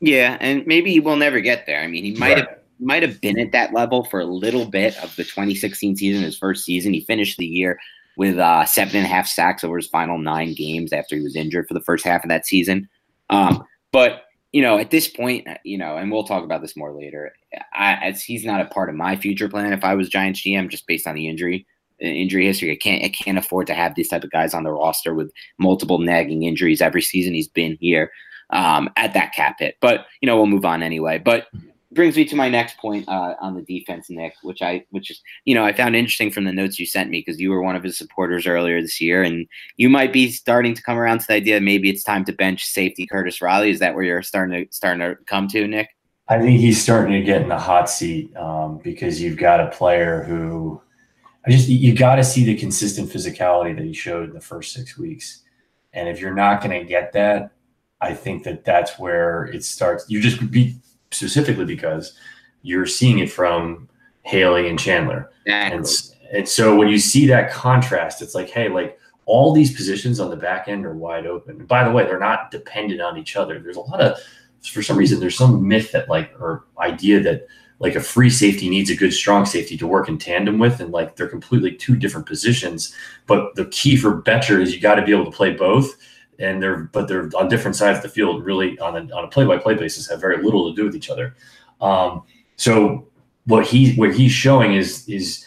Yeah, 0.00 0.38
and 0.40 0.64
maybe 0.64 0.92
he 0.92 1.00
will 1.00 1.16
never 1.16 1.40
get 1.40 1.66
there. 1.66 1.80
I 1.80 1.88
mean, 1.88 2.04
he 2.04 2.12
might 2.12 2.34
right. 2.34 2.38
have 2.38 2.58
might 2.78 3.02
have 3.02 3.20
been 3.20 3.38
at 3.38 3.50
that 3.50 3.74
level 3.74 4.04
for 4.04 4.20
a 4.20 4.24
little 4.24 4.64
bit 4.64 4.96
of 5.02 5.14
the 5.16 5.24
2016 5.24 5.96
season, 5.96 6.22
his 6.22 6.38
first 6.38 6.64
season. 6.64 6.94
He 6.94 7.00
finished 7.00 7.36
the 7.36 7.46
year 7.46 7.80
with 8.16 8.38
uh, 8.38 8.64
seven 8.64 8.96
and 8.96 9.06
a 9.06 9.08
half 9.08 9.26
sacks 9.26 9.64
over 9.64 9.76
his 9.76 9.88
final 9.88 10.18
nine 10.18 10.54
games 10.54 10.92
after 10.92 11.16
he 11.16 11.22
was 11.22 11.36
injured 11.36 11.66
for 11.66 11.74
the 11.74 11.80
first 11.80 12.04
half 12.04 12.24
of 12.24 12.28
that 12.28 12.46
season. 12.46 12.88
Um, 13.28 13.64
but 13.92 14.22
you 14.52 14.62
know, 14.62 14.78
at 14.78 14.90
this 14.90 15.06
point, 15.06 15.46
uh, 15.46 15.54
you 15.64 15.78
know, 15.78 15.96
and 15.96 16.10
we'll 16.10 16.24
talk 16.24 16.42
about 16.44 16.60
this 16.60 16.76
more 16.76 16.92
later. 16.92 17.32
I, 17.72 17.94
as 18.02 18.22
he's 18.22 18.44
not 18.44 18.60
a 18.60 18.66
part 18.66 18.88
of 18.88 18.96
my 18.96 19.16
future 19.16 19.48
plan. 19.48 19.72
If 19.72 19.84
I 19.84 19.94
was 19.94 20.08
Giants 20.08 20.42
GM, 20.42 20.68
just 20.68 20.86
based 20.86 21.06
on 21.06 21.14
the 21.14 21.28
injury 21.28 21.66
uh, 22.02 22.06
injury 22.06 22.46
history, 22.46 22.72
I 22.72 22.76
can't 22.76 23.04
I 23.04 23.08
can't 23.08 23.38
afford 23.38 23.66
to 23.68 23.74
have 23.74 23.94
these 23.94 24.08
type 24.08 24.24
of 24.24 24.30
guys 24.30 24.54
on 24.54 24.64
the 24.64 24.72
roster 24.72 25.14
with 25.14 25.30
multiple 25.58 25.98
nagging 25.98 26.42
injuries 26.42 26.82
every 26.82 27.02
season 27.02 27.34
he's 27.34 27.48
been 27.48 27.76
here 27.80 28.10
um, 28.50 28.90
at 28.96 29.14
that 29.14 29.32
cap 29.34 29.56
hit. 29.60 29.76
But 29.80 30.06
you 30.20 30.26
know, 30.26 30.36
we'll 30.36 30.46
move 30.46 30.64
on 30.64 30.82
anyway. 30.82 31.18
But 31.18 31.46
brings 31.92 32.16
me 32.16 32.24
to 32.24 32.36
my 32.36 32.48
next 32.48 32.76
point 32.78 33.08
uh, 33.08 33.34
on 33.40 33.54
the 33.54 33.62
defense, 33.62 34.08
Nick, 34.10 34.34
which 34.42 34.62
I, 34.62 34.84
which 34.90 35.10
is, 35.10 35.20
you 35.44 35.54
know, 35.54 35.64
I 35.64 35.72
found 35.72 35.96
interesting 35.96 36.30
from 36.30 36.44
the 36.44 36.52
notes 36.52 36.78
you 36.78 36.86
sent 36.86 37.10
me 37.10 37.22
because 37.24 37.40
you 37.40 37.50
were 37.50 37.62
one 37.62 37.76
of 37.76 37.82
his 37.82 37.98
supporters 37.98 38.46
earlier 38.46 38.80
this 38.80 39.00
year, 39.00 39.22
and 39.22 39.46
you 39.76 39.88
might 39.88 40.12
be 40.12 40.30
starting 40.30 40.74
to 40.74 40.82
come 40.82 40.98
around 40.98 41.20
to 41.20 41.26
the 41.26 41.34
idea 41.34 41.60
maybe 41.60 41.90
it's 41.90 42.04
time 42.04 42.24
to 42.26 42.32
bench 42.32 42.64
safety 42.64 43.06
Curtis 43.06 43.42
Riley. 43.42 43.70
Is 43.70 43.80
that 43.80 43.94
where 43.94 44.04
you're 44.04 44.22
starting 44.22 44.66
to 44.66 44.72
starting 44.72 45.00
to 45.00 45.16
come 45.26 45.48
to, 45.48 45.66
Nick? 45.66 45.88
I 46.28 46.38
think 46.38 46.60
he's 46.60 46.80
starting 46.80 47.12
to 47.12 47.22
get 47.22 47.42
in 47.42 47.48
the 47.48 47.58
hot 47.58 47.90
seat 47.90 48.34
um, 48.36 48.78
because 48.78 49.20
you've 49.20 49.36
got 49.36 49.58
a 49.58 49.66
player 49.70 50.22
who, 50.22 50.80
I 51.44 51.50
just 51.50 51.68
you 51.68 51.96
got 51.96 52.16
to 52.16 52.24
see 52.24 52.44
the 52.44 52.56
consistent 52.56 53.10
physicality 53.10 53.74
that 53.76 53.84
he 53.84 53.92
showed 53.92 54.28
in 54.28 54.34
the 54.34 54.40
first 54.40 54.72
six 54.72 54.96
weeks, 54.96 55.42
and 55.92 56.08
if 56.08 56.20
you're 56.20 56.34
not 56.34 56.62
going 56.62 56.78
to 56.78 56.86
get 56.86 57.12
that, 57.14 57.50
I 58.00 58.14
think 58.14 58.44
that 58.44 58.64
that's 58.64 58.96
where 58.96 59.46
it 59.46 59.64
starts. 59.64 60.04
You 60.08 60.20
just 60.20 60.50
be 60.52 60.76
specifically 61.10 61.64
because 61.64 62.14
you're 62.62 62.86
seeing 62.86 63.18
it 63.18 63.30
from 63.30 63.88
Haley 64.22 64.68
and 64.68 64.78
Chandler. 64.78 65.30
Exactly. 65.46 65.76
And, 65.76 65.86
and 66.32 66.48
so 66.48 66.76
when 66.76 66.88
you 66.88 66.98
see 66.98 67.26
that 67.26 67.50
contrast, 67.50 68.22
it's 68.22 68.34
like, 68.34 68.50
hey, 68.50 68.68
like 68.68 68.98
all 69.26 69.52
these 69.52 69.74
positions 69.74 70.20
on 70.20 70.30
the 70.30 70.36
back 70.36 70.68
end 70.68 70.84
are 70.84 70.94
wide 70.94 71.26
open. 71.26 71.58
And 71.58 71.68
by 71.68 71.84
the 71.84 71.90
way, 71.90 72.04
they're 72.04 72.18
not 72.18 72.50
dependent 72.50 73.00
on 73.00 73.16
each 73.16 73.36
other. 73.36 73.58
There's 73.58 73.76
a 73.76 73.80
lot 73.80 74.00
of, 74.00 74.18
for 74.62 74.82
some 74.82 74.96
reason, 74.96 75.20
there's 75.20 75.38
some 75.38 75.66
myth 75.66 75.92
that 75.92 76.08
like, 76.08 76.32
or 76.40 76.64
idea 76.78 77.20
that 77.20 77.46
like 77.78 77.94
a 77.94 78.00
free 78.00 78.28
safety 78.28 78.68
needs 78.68 78.90
a 78.90 78.96
good 78.96 79.12
strong 79.12 79.46
safety 79.46 79.76
to 79.78 79.86
work 79.86 80.08
in 80.08 80.18
tandem 80.18 80.58
with. 80.58 80.80
And 80.80 80.92
like 80.92 81.16
they're 81.16 81.28
completely 81.28 81.72
two 81.72 81.96
different 81.96 82.26
positions. 82.26 82.94
But 83.26 83.54
the 83.54 83.66
key 83.66 83.96
for 83.96 84.20
Bettcher 84.22 84.60
is 84.60 84.74
you 84.74 84.80
got 84.80 84.96
to 84.96 85.04
be 85.04 85.12
able 85.12 85.24
to 85.24 85.30
play 85.30 85.52
both 85.52 85.96
and 86.40 86.62
they're 86.62 86.84
but 86.92 87.06
they're 87.06 87.30
on 87.36 87.48
different 87.48 87.76
sides 87.76 87.98
of 87.98 88.02
the 88.02 88.08
field. 88.08 88.44
Really, 88.44 88.78
on 88.78 88.96
a 88.96 89.14
on 89.14 89.24
a 89.24 89.28
play 89.28 89.44
by 89.44 89.58
play 89.58 89.74
basis, 89.74 90.08
have 90.08 90.20
very 90.20 90.42
little 90.42 90.70
to 90.70 90.74
do 90.74 90.84
with 90.84 90.96
each 90.96 91.10
other. 91.10 91.34
Um, 91.80 92.22
so 92.56 93.06
what 93.46 93.66
he 93.66 93.94
what 93.94 94.14
he's 94.14 94.32
showing 94.32 94.74
is 94.74 95.08
is 95.08 95.46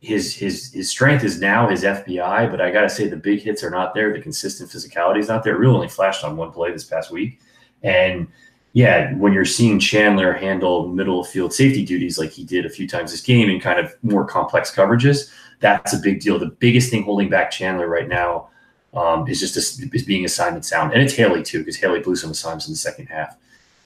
his 0.00 0.34
his 0.34 0.72
his 0.72 0.90
strength 0.90 1.24
is 1.24 1.40
now 1.40 1.68
his 1.68 1.84
FBI, 1.84 2.50
but 2.50 2.60
I 2.60 2.70
got 2.70 2.82
to 2.82 2.90
say 2.90 3.06
the 3.06 3.16
big 3.16 3.42
hits 3.42 3.62
are 3.62 3.70
not 3.70 3.94
there. 3.94 4.12
The 4.12 4.20
consistent 4.20 4.70
physicality 4.70 5.18
is 5.18 5.28
not 5.28 5.44
there. 5.44 5.56
Real 5.58 5.74
only 5.74 5.88
flashed 5.88 6.24
on 6.24 6.36
one 6.36 6.52
play 6.52 6.72
this 6.72 6.84
past 6.84 7.10
week, 7.10 7.38
and 7.82 8.26
yeah, 8.72 9.14
when 9.14 9.32
you're 9.32 9.44
seeing 9.44 9.78
Chandler 9.78 10.32
handle 10.32 10.88
middle 10.88 11.24
field 11.24 11.52
safety 11.52 11.84
duties 11.84 12.18
like 12.18 12.30
he 12.30 12.44
did 12.44 12.64
a 12.64 12.70
few 12.70 12.86
times 12.86 13.10
this 13.10 13.20
game 13.20 13.50
in 13.50 13.60
kind 13.60 13.80
of 13.80 13.92
more 14.02 14.24
complex 14.24 14.72
coverages, 14.72 15.30
that's 15.58 15.92
a 15.92 15.98
big 15.98 16.20
deal. 16.20 16.38
The 16.38 16.46
biggest 16.46 16.90
thing 16.90 17.02
holding 17.02 17.28
back 17.28 17.50
Chandler 17.50 17.88
right 17.88 18.08
now 18.08 18.48
um, 18.94 19.28
is 19.28 19.40
just 19.40 19.56
a, 19.56 19.88
is 19.94 20.02
being 20.02 20.24
assignment 20.24 20.64
sound, 20.64 20.92
and 20.92 21.02
it's 21.02 21.14
Haley 21.14 21.42
too 21.42 21.60
because 21.60 21.76
Haley 21.76 22.00
blew 22.00 22.16
some 22.16 22.30
assignments 22.30 22.66
in 22.66 22.72
the 22.72 22.78
second 22.78 23.06
half. 23.06 23.36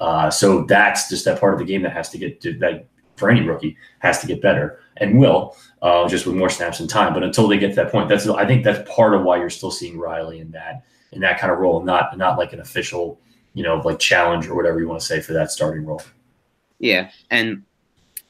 Uh, 0.01 0.31
so 0.31 0.65
that's 0.65 1.09
just 1.09 1.25
that 1.25 1.41
part 1.41 1.55
of 1.55 1.61
the 1.61 1.65
game 1.65 1.83
that 1.83 1.93
has 1.93 2.11
to 2.11 2.19
get 2.19 2.41
to, 2.41 2.53
that 2.59 2.87
for 3.17 3.31
any 3.31 3.43
rookie 3.43 3.77
has 4.01 4.21
to 4.21 4.27
get 4.27 4.43
better 4.43 4.81
and 4.97 5.19
will 5.19 5.57
uh, 5.83 6.09
just 6.09 6.27
with 6.27 6.35
more 6.35 6.51
snaps 6.51 6.81
and 6.81 6.91
time. 6.91 7.15
But 7.15 7.23
until 7.23 7.47
they 7.47 7.59
get 7.59 7.71
to 7.71 7.77
that 7.77 7.93
point, 7.93 8.09
that's 8.09 8.27
I 8.29 8.47
think 8.47 8.65
that's 8.65 8.89
part 8.91 9.15
of 9.15 9.23
why 9.23 9.37
you're 9.37 9.51
still 9.51 9.71
seeing 9.71 9.99
Riley 9.99 10.41
in 10.41 10.51
that 10.53 10.85
in 11.13 11.21
that 11.21 11.39
kind 11.39 11.53
of 11.53 11.59
role, 11.59 11.83
not 11.83 12.17
not 12.19 12.39
like 12.39 12.53
an 12.53 12.61
official 12.61 13.21
you 13.55 13.63
know 13.63 13.77
like 13.85 13.99
challenge 13.99 14.49
or 14.49 14.55
whatever 14.55 14.81
you 14.81 14.89
want 14.89 15.01
to 15.01 15.07
say 15.07 15.21
for 15.21 15.33
that 15.33 15.51
starting 15.51 15.85
role. 15.85 16.03
Yeah, 16.79 17.11
and 17.31 17.63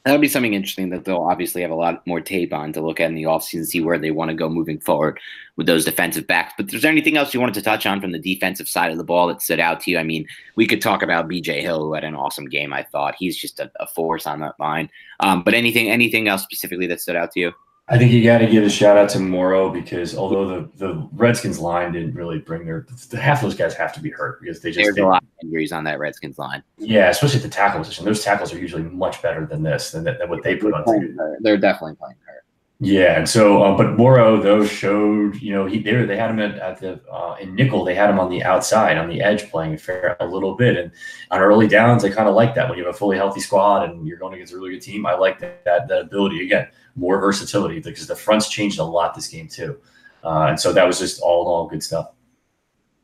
that'll 0.05 0.21
be 0.21 0.27
something 0.27 0.53
interesting 0.53 0.89
that 0.91 1.03
they'll 1.03 1.17
obviously 1.17 1.63
have 1.63 1.71
a 1.71 1.75
lot 1.75 2.05
more 2.05 2.21
tape 2.21 2.53
on 2.53 2.71
to 2.71 2.81
look 2.81 2.99
at 2.99 3.09
in 3.09 3.15
the 3.15 3.23
offseason, 3.23 3.65
see 3.65 3.81
where 3.81 3.97
they 3.97 4.11
want 4.11 4.29
to 4.29 4.35
go 4.35 4.47
moving 4.47 4.79
forward 4.79 5.19
with 5.55 5.65
those 5.65 5.83
defensive 5.83 6.27
backs. 6.27 6.53
But 6.55 6.71
is 6.71 6.83
there 6.83 6.91
anything 6.91 7.17
else 7.17 7.33
you 7.33 7.39
wanted 7.39 7.55
to 7.55 7.63
touch 7.63 7.87
on 7.87 7.99
from 7.99 8.11
the 8.11 8.19
defensive 8.19 8.69
side 8.69 8.91
of 8.91 8.97
the 8.97 9.03
ball 9.03 9.27
that 9.27 9.41
stood 9.41 9.59
out 9.59 9.81
to 9.81 9.91
you? 9.91 9.97
I 9.97 10.03
mean, 10.03 10.27
we 10.55 10.67
could 10.67 10.81
talk 10.81 11.01
about 11.01 11.27
BJ 11.27 11.61
Hill, 11.61 11.79
who 11.79 11.93
had 11.93 12.03
an 12.03 12.13
awesome 12.13 12.47
game. 12.47 12.71
I 12.71 12.83
thought 12.83 13.15
he's 13.17 13.35
just 13.35 13.59
a, 13.59 13.71
a 13.79 13.87
force 13.87 14.27
on 14.27 14.41
that 14.41 14.59
line. 14.59 14.91
Um, 15.21 15.41
but 15.41 15.55
anything, 15.55 15.89
anything 15.89 16.27
else 16.27 16.43
specifically 16.43 16.85
that 16.87 17.01
stood 17.01 17.15
out 17.15 17.31
to 17.31 17.39
you? 17.39 17.53
I 17.87 17.99
think 17.99 18.11
you 18.11 18.23
got 18.23 18.39
to 18.39 18.47
give 18.47 18.63
a 18.63 18.69
shout 18.69 18.97
out 18.97 19.09
to 19.09 19.19
Morrow 19.19 19.69
because 19.69 20.17
although 20.17 20.47
the, 20.47 20.69
the 20.77 21.09
Redskins 21.13 21.59
line 21.59 21.91
didn't 21.91 22.15
really 22.15 22.39
bring 22.39 22.65
their 22.65 22.87
the, 23.09 23.19
half 23.19 23.41
those 23.41 23.53
guys 23.53 23.75
have 23.75 23.93
to 23.93 23.99
be 23.99 24.09
hurt 24.09 24.41
because 24.41 24.59
they 24.59 24.71
just 24.71 24.83
there's 24.83 24.97
a 24.97 25.05
lot 25.05 25.21
of 25.21 25.29
injuries 25.43 25.71
on 25.71 25.83
that 25.83 25.99
Redskins 25.99 26.39
line. 26.39 26.63
Yeah, 26.79 27.09
especially 27.09 27.37
at 27.37 27.43
the 27.43 27.49
tackle 27.49 27.81
position. 27.81 28.05
Those 28.05 28.23
tackles 28.23 28.51
are 28.53 28.57
usually 28.57 28.81
much 28.81 29.21
better 29.21 29.45
than 29.45 29.61
this 29.61 29.91
than, 29.91 30.03
than 30.05 30.29
what 30.29 30.41
they 30.41 30.55
put 30.55 30.73
on. 30.73 31.17
They're 31.41 31.57
definitely 31.57 31.95
playing 31.95 32.17
hurt. 32.25 32.44
Yeah, 32.81 33.17
and 33.17 33.29
so, 33.29 33.63
uh, 33.63 33.77
but 33.77 33.95
Morrow 33.95 34.41
though 34.41 34.65
showed, 34.65 35.41
you 35.41 35.53
know, 35.53 35.65
he 35.65 35.79
they, 35.79 35.93
they 36.05 36.17
had 36.17 36.29
him 36.29 36.39
at, 36.39 36.59
at 36.59 36.79
the 36.81 36.99
uh, 37.09 37.37
in 37.39 37.55
nickel. 37.55 37.85
They 37.85 37.95
had 37.95 38.09
him 38.09 38.19
on 38.19 38.29
the 38.29 38.43
outside, 38.43 38.97
on 38.97 39.07
the 39.07 39.21
edge, 39.21 39.49
playing 39.49 39.77
fair 39.77 40.17
a 40.19 40.25
little 40.25 40.55
bit. 40.55 40.75
And 40.75 40.91
on 41.31 41.39
early 41.39 41.67
downs, 41.67 42.03
I 42.03 42.09
kind 42.09 42.27
of 42.27 42.35
like 42.35 42.53
that 42.55 42.67
when 42.67 42.77
you 42.77 42.85
have 42.85 42.93
a 42.93 42.97
fully 42.97 43.15
healthy 43.15 43.39
squad 43.39 43.89
and 43.89 44.05
you're 44.05 44.17
going 44.17 44.33
against 44.33 44.51
a 44.51 44.57
really 44.57 44.71
good 44.71 44.81
team. 44.81 45.05
I 45.05 45.15
like 45.15 45.39
that 45.39 45.63
that, 45.63 45.87
that 45.87 46.01
ability 46.01 46.43
again, 46.43 46.67
more 46.97 47.17
versatility 47.17 47.79
because 47.79 48.07
the 48.07 48.15
fronts 48.15 48.49
changed 48.49 48.77
a 48.79 48.83
lot 48.83 49.15
this 49.15 49.29
game 49.29 49.47
too. 49.47 49.79
Uh, 50.21 50.47
and 50.49 50.59
so 50.59 50.73
that 50.73 50.85
was 50.85 50.99
just 50.99 51.21
all 51.21 51.43
in 51.43 51.47
all 51.47 51.67
good 51.67 51.81
stuff. 51.83 52.11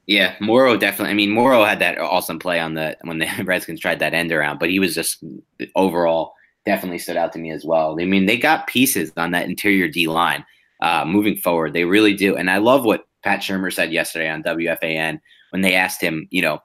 Yeah, 0.06 0.36
Morrow 0.42 0.76
definitely. 0.76 1.12
I 1.12 1.14
mean, 1.14 1.30
Morrow 1.30 1.64
had 1.64 1.80
that 1.80 1.98
awesome 1.98 2.40
play 2.40 2.60
on 2.60 2.74
the 2.74 2.98
when 3.04 3.20
the 3.20 3.30
Redskins 3.46 3.80
tried 3.80 4.00
that 4.00 4.14
end 4.14 4.34
around, 4.34 4.60
but 4.60 4.70
he 4.70 4.80
was 4.80 4.94
just 4.94 5.24
overall 5.76 6.34
definitely 6.66 7.00
stood 7.00 7.18
out 7.18 7.34
to 7.34 7.40
me 7.40 7.52
as 7.52 7.66
well. 7.66 7.98
I 8.00 8.06
mean, 8.06 8.26
they 8.26 8.38
got 8.38 8.68
pieces 8.68 9.12
on 9.18 9.32
that 9.32 9.48
interior 9.48 9.88
D 9.88 10.08
line 10.08 10.46
uh, 10.82 11.06
moving 11.06 11.36
forward. 11.36 11.74
They 11.74 11.86
really 11.86 12.14
do. 12.14 12.36
And 12.36 12.50
I 12.50 12.58
love 12.58 12.86
what 12.86 13.06
Pat 13.24 13.42
Shurmur 13.42 13.74
said 13.74 13.92
yesterday 13.92 14.30
on 14.30 14.44
WFAN 14.44 15.20
when 15.52 15.62
they 15.62 15.76
asked 15.76 16.02
him, 16.02 16.28
you 16.32 16.42
know, 16.42 16.60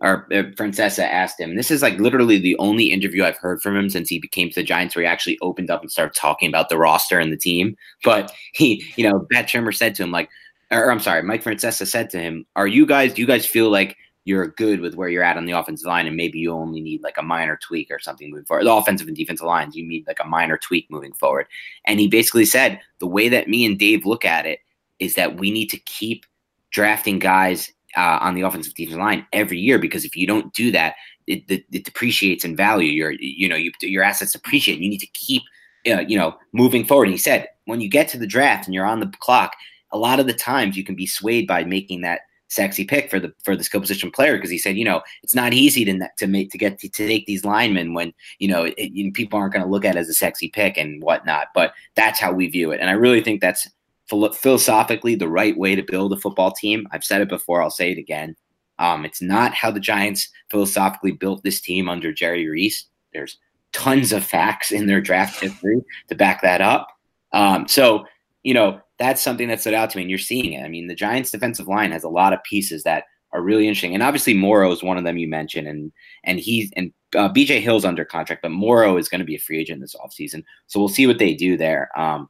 or 0.00 0.26
uh, 0.32 0.42
Francesa 0.56 1.04
asked 1.04 1.38
him, 1.38 1.54
this 1.54 1.70
is 1.70 1.80
like 1.80 1.98
literally 1.98 2.38
the 2.38 2.56
only 2.58 2.90
interview 2.90 3.24
I've 3.24 3.36
heard 3.36 3.62
from 3.62 3.76
him 3.76 3.88
since 3.88 4.08
he 4.08 4.18
became 4.18 4.48
to 4.50 4.54
the 4.56 4.64
Giants 4.64 4.96
where 4.96 5.04
he 5.04 5.08
actually 5.08 5.38
opened 5.42 5.70
up 5.70 5.80
and 5.80 5.90
started 5.90 6.14
talking 6.14 6.48
about 6.48 6.68
the 6.68 6.76
roster 6.76 7.20
and 7.20 7.32
the 7.32 7.36
team. 7.36 7.76
But 8.04 8.32
he, 8.52 8.84
you 8.96 9.08
know, 9.08 9.26
Pat 9.30 9.46
Shurmur 9.46 9.74
said 9.74 9.94
to 9.94 10.02
him, 10.02 10.10
like, 10.10 10.28
or 10.72 10.90
I'm 10.90 10.98
sorry, 10.98 11.22
Mike 11.22 11.44
Francesa 11.44 11.86
said 11.86 12.10
to 12.10 12.18
him, 12.18 12.44
are 12.56 12.66
you 12.66 12.84
guys, 12.84 13.14
do 13.14 13.22
you 13.22 13.28
guys 13.28 13.46
feel 13.46 13.70
like 13.70 13.96
you're 14.24 14.48
good 14.48 14.80
with 14.80 14.94
where 14.94 15.08
you're 15.08 15.24
at 15.24 15.36
on 15.36 15.46
the 15.46 15.52
offensive 15.52 15.86
line, 15.86 16.06
and 16.06 16.16
maybe 16.16 16.38
you 16.38 16.52
only 16.52 16.80
need 16.80 17.02
like 17.02 17.18
a 17.18 17.22
minor 17.22 17.58
tweak 17.60 17.88
or 17.90 17.98
something 17.98 18.30
moving 18.30 18.44
forward. 18.44 18.64
The 18.64 18.72
offensive 18.72 19.08
and 19.08 19.16
defensive 19.16 19.46
lines, 19.46 19.74
you 19.74 19.86
need 19.86 20.06
like 20.06 20.20
a 20.20 20.26
minor 20.26 20.58
tweak 20.58 20.86
moving 20.90 21.12
forward. 21.12 21.46
And 21.86 21.98
he 21.98 22.08
basically 22.08 22.44
said 22.44 22.80
the 23.00 23.06
way 23.06 23.28
that 23.28 23.48
me 23.48 23.64
and 23.64 23.78
Dave 23.78 24.06
look 24.06 24.24
at 24.24 24.46
it 24.46 24.60
is 24.98 25.14
that 25.16 25.38
we 25.38 25.50
need 25.50 25.68
to 25.70 25.78
keep 25.78 26.24
drafting 26.70 27.18
guys 27.18 27.72
uh, 27.96 28.18
on 28.20 28.34
the 28.34 28.42
offensive 28.42 28.74
defensive 28.74 29.00
line 29.00 29.26
every 29.32 29.58
year 29.58 29.78
because 29.78 30.04
if 30.04 30.16
you 30.16 30.26
don't 30.26 30.52
do 30.54 30.70
that, 30.70 30.94
it, 31.26 31.42
it, 31.48 31.64
it 31.72 31.84
depreciates 31.84 32.44
in 32.44 32.56
value. 32.56 32.90
Your 32.90 33.12
you 33.12 33.48
know 33.48 33.56
you, 33.56 33.72
your 33.80 34.02
assets 34.02 34.32
depreciate. 34.32 34.78
You 34.78 34.88
need 34.88 34.98
to 34.98 35.06
keep 35.08 35.42
uh, 35.86 36.00
you 36.00 36.16
know 36.16 36.36
moving 36.52 36.84
forward. 36.84 37.08
He 37.08 37.16
said 37.16 37.48
when 37.66 37.80
you 37.80 37.88
get 37.88 38.08
to 38.08 38.18
the 38.18 38.26
draft 38.26 38.66
and 38.66 38.74
you're 38.74 38.86
on 38.86 39.00
the 39.00 39.12
clock, 39.20 39.54
a 39.92 39.98
lot 39.98 40.20
of 40.20 40.26
the 40.26 40.32
times 40.32 40.76
you 40.76 40.84
can 40.84 40.94
be 40.94 41.06
swayed 41.06 41.46
by 41.46 41.64
making 41.64 42.00
that 42.02 42.22
sexy 42.52 42.84
pick 42.84 43.08
for 43.08 43.18
the 43.18 43.32
for 43.42 43.56
the 43.56 43.64
skill 43.64 43.80
position 43.80 44.10
player 44.10 44.36
because 44.36 44.50
he 44.50 44.58
said 44.58 44.76
you 44.76 44.84
know 44.84 45.00
it's 45.22 45.34
not 45.34 45.54
easy 45.54 45.84
to 45.84 45.98
to 46.18 46.26
make 46.26 46.50
to 46.50 46.58
get 46.58 46.78
to, 46.78 46.88
to 46.88 47.08
take 47.08 47.26
these 47.26 47.44
linemen 47.44 47.94
when 47.94 48.12
you 48.38 48.48
know, 48.48 48.64
it, 48.76 48.92
know 48.92 49.10
people 49.12 49.38
aren't 49.38 49.52
going 49.52 49.64
to 49.64 49.70
look 49.70 49.84
at 49.84 49.96
it 49.96 49.98
as 49.98 50.08
a 50.08 50.14
sexy 50.14 50.48
pick 50.48 50.76
and 50.76 51.02
whatnot. 51.02 51.48
But 51.54 51.72
that's 51.94 52.18
how 52.18 52.32
we 52.32 52.48
view 52.48 52.72
it, 52.72 52.80
and 52.80 52.90
I 52.90 52.94
really 52.94 53.20
think 53.20 53.40
that's 53.40 53.68
philosophically 54.08 55.14
the 55.14 55.28
right 55.28 55.56
way 55.56 55.74
to 55.74 55.82
build 55.82 56.12
a 56.12 56.16
football 56.16 56.50
team. 56.50 56.86
I've 56.90 57.04
said 57.04 57.22
it 57.22 57.28
before. 57.28 57.62
I'll 57.62 57.70
say 57.70 57.92
it 57.92 57.98
again. 57.98 58.36
Um, 58.78 59.04
it's 59.04 59.22
not 59.22 59.54
how 59.54 59.70
the 59.70 59.80
Giants 59.80 60.28
philosophically 60.50 61.12
built 61.12 61.42
this 61.44 61.60
team 61.60 61.88
under 61.88 62.12
Jerry 62.12 62.48
Reese. 62.48 62.86
There's 63.12 63.38
tons 63.72 64.12
of 64.12 64.24
facts 64.24 64.70
in 64.70 64.86
their 64.86 65.00
draft 65.00 65.40
history 65.40 65.80
to 66.08 66.14
back 66.14 66.42
that 66.42 66.60
up. 66.60 66.88
Um, 67.32 67.66
so, 67.68 68.04
you 68.42 68.54
know, 68.54 68.80
that's 68.98 69.22
something 69.22 69.48
that 69.48 69.60
stood 69.60 69.74
out 69.74 69.90
to 69.90 69.96
me, 69.96 70.02
and 70.02 70.10
you're 70.10 70.18
seeing 70.18 70.52
it. 70.54 70.64
I 70.64 70.68
mean, 70.68 70.86
the 70.86 70.94
Giants' 70.94 71.30
defensive 71.30 71.68
line 71.68 71.92
has 71.92 72.04
a 72.04 72.08
lot 72.08 72.32
of 72.32 72.42
pieces 72.44 72.82
that 72.84 73.04
are 73.32 73.42
really 73.42 73.66
interesting, 73.66 73.94
and 73.94 74.02
obviously 74.02 74.34
Morrow 74.34 74.70
is 74.72 74.82
one 74.82 74.98
of 74.98 75.04
them 75.04 75.18
you 75.18 75.28
mentioned, 75.28 75.68
and 75.68 75.92
and 76.24 76.38
he's 76.38 76.70
and 76.76 76.92
uh, 77.16 77.28
BJ 77.32 77.60
Hill's 77.60 77.84
under 77.84 78.04
contract, 78.04 78.42
but 78.42 78.50
Morrow 78.50 78.96
is 78.96 79.08
going 79.08 79.20
to 79.20 79.24
be 79.24 79.36
a 79.36 79.40
free 79.40 79.58
agent 79.58 79.80
this 79.80 79.94
offseason. 79.96 80.44
So 80.66 80.80
we'll 80.80 80.88
see 80.88 81.06
what 81.06 81.18
they 81.18 81.34
do 81.34 81.56
there. 81.56 81.90
Um, 81.98 82.28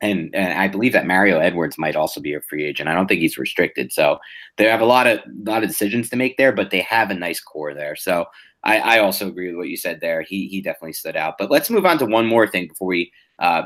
and, 0.00 0.34
and 0.34 0.58
I 0.58 0.66
believe 0.66 0.94
that 0.94 1.06
Mario 1.06 1.38
Edwards 1.38 1.76
might 1.76 1.94
also 1.94 2.20
be 2.20 2.32
a 2.32 2.40
free 2.40 2.64
agent. 2.64 2.88
I 2.88 2.94
don't 2.94 3.06
think 3.06 3.20
he's 3.20 3.36
restricted, 3.36 3.92
so 3.92 4.18
they 4.56 4.64
have 4.64 4.80
a 4.80 4.86
lot 4.86 5.06
of 5.06 5.20
lot 5.44 5.62
of 5.62 5.68
decisions 5.68 6.08
to 6.10 6.16
make 6.16 6.36
there, 6.36 6.52
but 6.52 6.70
they 6.70 6.80
have 6.80 7.10
a 7.10 7.14
nice 7.14 7.40
core 7.40 7.74
there. 7.74 7.96
So 7.96 8.26
I, 8.64 8.78
I 8.78 8.98
also 9.00 9.28
agree 9.28 9.48
with 9.48 9.56
what 9.56 9.68
you 9.68 9.76
said 9.76 10.00
there. 10.00 10.22
He 10.22 10.48
he 10.48 10.60
definitely 10.62 10.94
stood 10.94 11.16
out. 11.16 11.36
But 11.38 11.50
let's 11.50 11.70
move 11.70 11.86
on 11.86 11.98
to 11.98 12.06
one 12.06 12.26
more 12.26 12.46
thing 12.46 12.68
before 12.68 12.88
we 12.88 13.12
uh, 13.38 13.62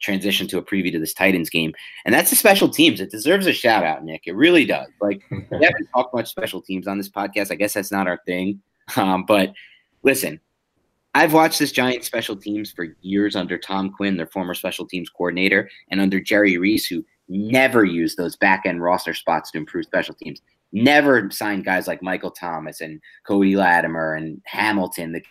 transition 0.00 0.46
to 0.48 0.58
a 0.58 0.62
preview 0.62 0.92
to 0.92 0.98
this 0.98 1.14
Titans 1.14 1.50
game, 1.50 1.72
and 2.04 2.14
that's 2.14 2.30
the 2.30 2.36
special 2.36 2.68
teams. 2.68 3.00
It 3.00 3.10
deserves 3.10 3.46
a 3.46 3.52
shout 3.52 3.84
out, 3.84 4.04
Nick. 4.04 4.22
It 4.26 4.34
really 4.34 4.64
does. 4.64 4.88
Like 5.00 5.22
we 5.30 5.38
haven't 5.50 5.88
talked 5.94 6.14
much 6.14 6.28
special 6.28 6.62
teams 6.62 6.86
on 6.86 6.98
this 6.98 7.08
podcast. 7.08 7.50
I 7.50 7.56
guess 7.56 7.74
that's 7.74 7.92
not 7.92 8.08
our 8.08 8.20
thing. 8.26 8.60
Um, 8.96 9.24
but 9.26 9.52
listen, 10.02 10.40
I've 11.14 11.32
watched 11.32 11.58
this 11.58 11.72
Giant 11.72 12.04
special 12.04 12.36
teams 12.36 12.70
for 12.70 12.96
years 13.00 13.34
under 13.34 13.58
Tom 13.58 13.92
Quinn, 13.92 14.16
their 14.16 14.26
former 14.26 14.54
special 14.54 14.86
teams 14.86 15.08
coordinator, 15.08 15.68
and 15.90 16.00
under 16.00 16.20
Jerry 16.20 16.56
Reese, 16.56 16.86
who 16.86 17.04
never 17.28 17.84
used 17.84 18.16
those 18.16 18.36
back 18.36 18.66
end 18.66 18.82
roster 18.82 19.14
spots 19.14 19.50
to 19.50 19.58
improve 19.58 19.86
special 19.86 20.14
teams. 20.14 20.40
Never 20.72 21.30
signed 21.30 21.64
guys 21.64 21.88
like 21.88 22.02
Michael 22.02 22.30
Thomas 22.30 22.80
and 22.80 23.00
Cody 23.26 23.56
Latimer 23.56 24.14
and 24.14 24.40
Hamilton, 24.44 25.12
the 25.12 25.22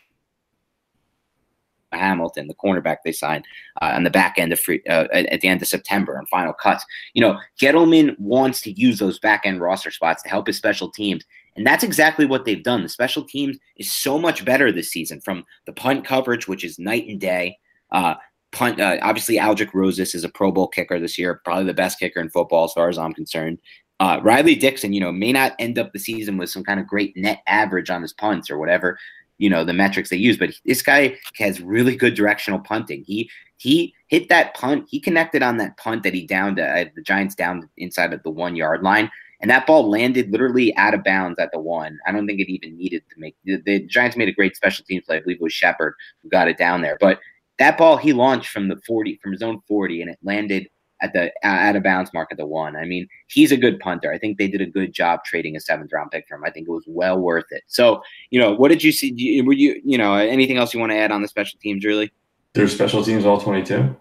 Hamilton, 1.97 2.47
the 2.47 2.55
cornerback 2.55 2.97
they 3.03 3.11
signed 3.11 3.45
uh, 3.81 3.91
on 3.93 4.03
the 4.03 4.09
back 4.09 4.35
end 4.37 4.53
of 4.53 4.59
free 4.59 4.81
uh, 4.89 5.07
at 5.13 5.41
the 5.41 5.47
end 5.47 5.61
of 5.61 5.67
September 5.67 6.17
on 6.17 6.25
final 6.27 6.53
cuts. 6.53 6.85
You 7.13 7.21
know, 7.21 7.39
Gettleman 7.59 8.17
wants 8.19 8.61
to 8.61 8.71
use 8.71 8.99
those 8.99 9.19
back 9.19 9.41
end 9.45 9.61
roster 9.61 9.91
spots 9.91 10.23
to 10.23 10.29
help 10.29 10.47
his 10.47 10.57
special 10.57 10.91
teams, 10.91 11.23
and 11.55 11.65
that's 11.65 11.83
exactly 11.83 12.25
what 12.25 12.45
they've 12.45 12.63
done. 12.63 12.83
The 12.83 12.89
special 12.89 13.23
teams 13.23 13.57
is 13.77 13.91
so 13.91 14.17
much 14.17 14.45
better 14.45 14.71
this 14.71 14.91
season 14.91 15.21
from 15.21 15.45
the 15.65 15.73
punt 15.73 16.05
coverage, 16.05 16.47
which 16.47 16.63
is 16.63 16.79
night 16.79 17.07
and 17.07 17.19
day. 17.19 17.57
Uh, 17.91 18.15
punt, 18.51 18.79
uh, 18.79 18.97
obviously, 19.01 19.37
Aldrick 19.37 19.73
Rosas 19.73 20.15
is 20.15 20.23
a 20.23 20.29
Pro 20.29 20.51
Bowl 20.51 20.67
kicker 20.67 20.99
this 20.99 21.17
year, 21.17 21.41
probably 21.43 21.65
the 21.65 21.73
best 21.73 21.99
kicker 21.99 22.19
in 22.19 22.29
football 22.29 22.65
as 22.65 22.73
far 22.73 22.89
as 22.89 22.97
I'm 22.97 23.13
concerned. 23.13 23.59
Uh, 23.99 24.19
Riley 24.23 24.55
Dixon, 24.55 24.93
you 24.93 25.01
know, 25.01 25.11
may 25.11 25.33
not 25.33 25.55
end 25.59 25.77
up 25.77 25.91
the 25.91 25.99
season 25.99 26.37
with 26.37 26.49
some 26.49 26.63
kind 26.63 26.79
of 26.79 26.87
great 26.87 27.17
net 27.17 27.41
average 27.47 27.89
on 27.89 28.01
his 28.01 28.13
punts 28.13 28.49
or 28.49 28.57
whatever, 28.57 28.97
you 29.39 29.49
know, 29.49 29.63
the 29.63 29.73
metrics 29.73 30.09
they 30.09 30.17
use, 30.17 30.37
but 30.37 30.51
this 30.65 30.81
guy 30.81 31.17
has 31.37 31.59
really 31.61 31.95
good 31.95 32.13
directional 32.13 32.59
punting. 32.59 33.03
He 33.05 33.29
he 33.57 33.93
hit 34.07 34.29
that 34.29 34.53
punt, 34.53 34.85
he 34.89 34.99
connected 35.01 35.43
on 35.43 35.57
that 35.57 35.75
punt 35.77 36.03
that 36.03 36.13
he 36.13 36.25
downed 36.25 36.59
uh, 36.59 36.85
the 36.95 37.01
Giants 37.01 37.35
down 37.35 37.67
inside 37.77 38.13
of 38.13 38.23
the 38.23 38.29
one 38.29 38.55
yard 38.55 38.83
line 38.83 39.09
and 39.41 39.49
that 39.49 39.65
ball 39.65 39.89
landed 39.89 40.31
literally 40.31 40.75
out 40.75 40.93
of 40.93 41.03
bounds 41.03 41.39
at 41.39 41.51
the 41.51 41.59
one. 41.59 41.97
I 42.05 42.11
don't 42.11 42.27
think 42.27 42.39
it 42.39 42.51
even 42.51 42.77
needed 42.77 43.03
to 43.09 43.19
make 43.19 43.35
the, 43.45 43.57
the 43.65 43.79
Giants 43.85 44.17
made 44.17 44.27
a 44.27 44.33
great 44.33 44.55
special 44.55 44.83
teams 44.85 45.05
play. 45.05 45.17
I 45.17 45.19
believe 45.21 45.37
it 45.37 45.43
was 45.43 45.53
Shepard 45.53 45.95
who 46.21 46.29
got 46.29 46.49
it 46.49 46.57
down 46.57 46.81
there. 46.81 46.97
But 46.99 47.19
that 47.57 47.77
ball 47.77 47.97
he 47.97 48.11
launched 48.13 48.49
from 48.49 48.67
the 48.67 48.79
40 48.85 49.19
from 49.21 49.31
his 49.31 49.41
own 49.41 49.61
40 49.67 50.01
and 50.01 50.11
it 50.11 50.19
landed 50.23 50.67
at 51.01 51.13
the 51.13 51.31
out 51.43 51.75
of 51.75 51.83
bounds 51.83 52.13
mark 52.13 52.29
at 52.31 52.37
the 52.37 52.45
one. 52.45 52.75
I 52.75 52.85
mean, 52.85 53.07
he's 53.27 53.51
a 53.51 53.57
good 53.57 53.79
punter. 53.79 54.11
I 54.11 54.17
think 54.17 54.37
they 54.37 54.47
did 54.47 54.61
a 54.61 54.65
good 54.65 54.93
job 54.93 55.23
trading 55.23 55.55
a 55.55 55.59
seventh 55.59 55.91
round 55.93 56.11
pick 56.11 56.27
for 56.27 56.35
him. 56.35 56.43
I 56.43 56.49
think 56.49 56.67
it 56.67 56.71
was 56.71 56.83
well 56.87 57.19
worth 57.19 57.45
it. 57.51 57.63
So, 57.67 58.01
you 58.29 58.39
know, 58.39 58.53
what 58.53 58.69
did 58.69 58.83
you 58.83 58.91
see? 58.91 59.41
Were 59.41 59.53
you, 59.53 59.81
you 59.83 59.97
know, 59.97 60.15
anything 60.15 60.57
else 60.57 60.73
you 60.73 60.79
want 60.79 60.91
to 60.91 60.97
add 60.97 61.11
on 61.11 61.21
the 61.21 61.27
special 61.27 61.59
teams, 61.59 61.85
really? 61.85 62.11
There's 62.53 62.73
special 62.73 63.03
teams 63.03 63.25
all 63.25 63.39
22. 63.39 63.95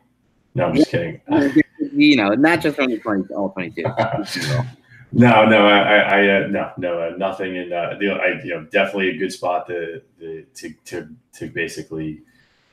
No, 0.55 0.67
I'm 0.67 0.75
just 0.75 0.91
kidding. 0.91 1.21
you 1.93 2.17
know, 2.17 2.31
not 2.31 2.61
just 2.61 2.81
only 2.81 2.99
20, 2.99 3.35
all 3.35 3.51
22. 3.51 3.85
No, 5.11 5.47
no, 5.47 5.67
I, 5.67 5.97
I, 5.97 6.29
uh, 6.29 6.47
no, 6.49 6.71
no, 6.77 7.01
uh, 7.01 7.17
nothing. 7.17 7.57
And 7.57 7.73
uh, 7.73 7.95
the, 7.99 8.11
I, 8.11 8.43
you 8.45 8.51
know, 8.51 8.65
definitely 8.65 9.09
a 9.09 9.17
good 9.17 9.33
spot 9.33 9.67
to, 9.69 10.03
to, 10.21 10.75
to, 10.85 11.09
to 11.33 11.49
basically. 11.49 12.21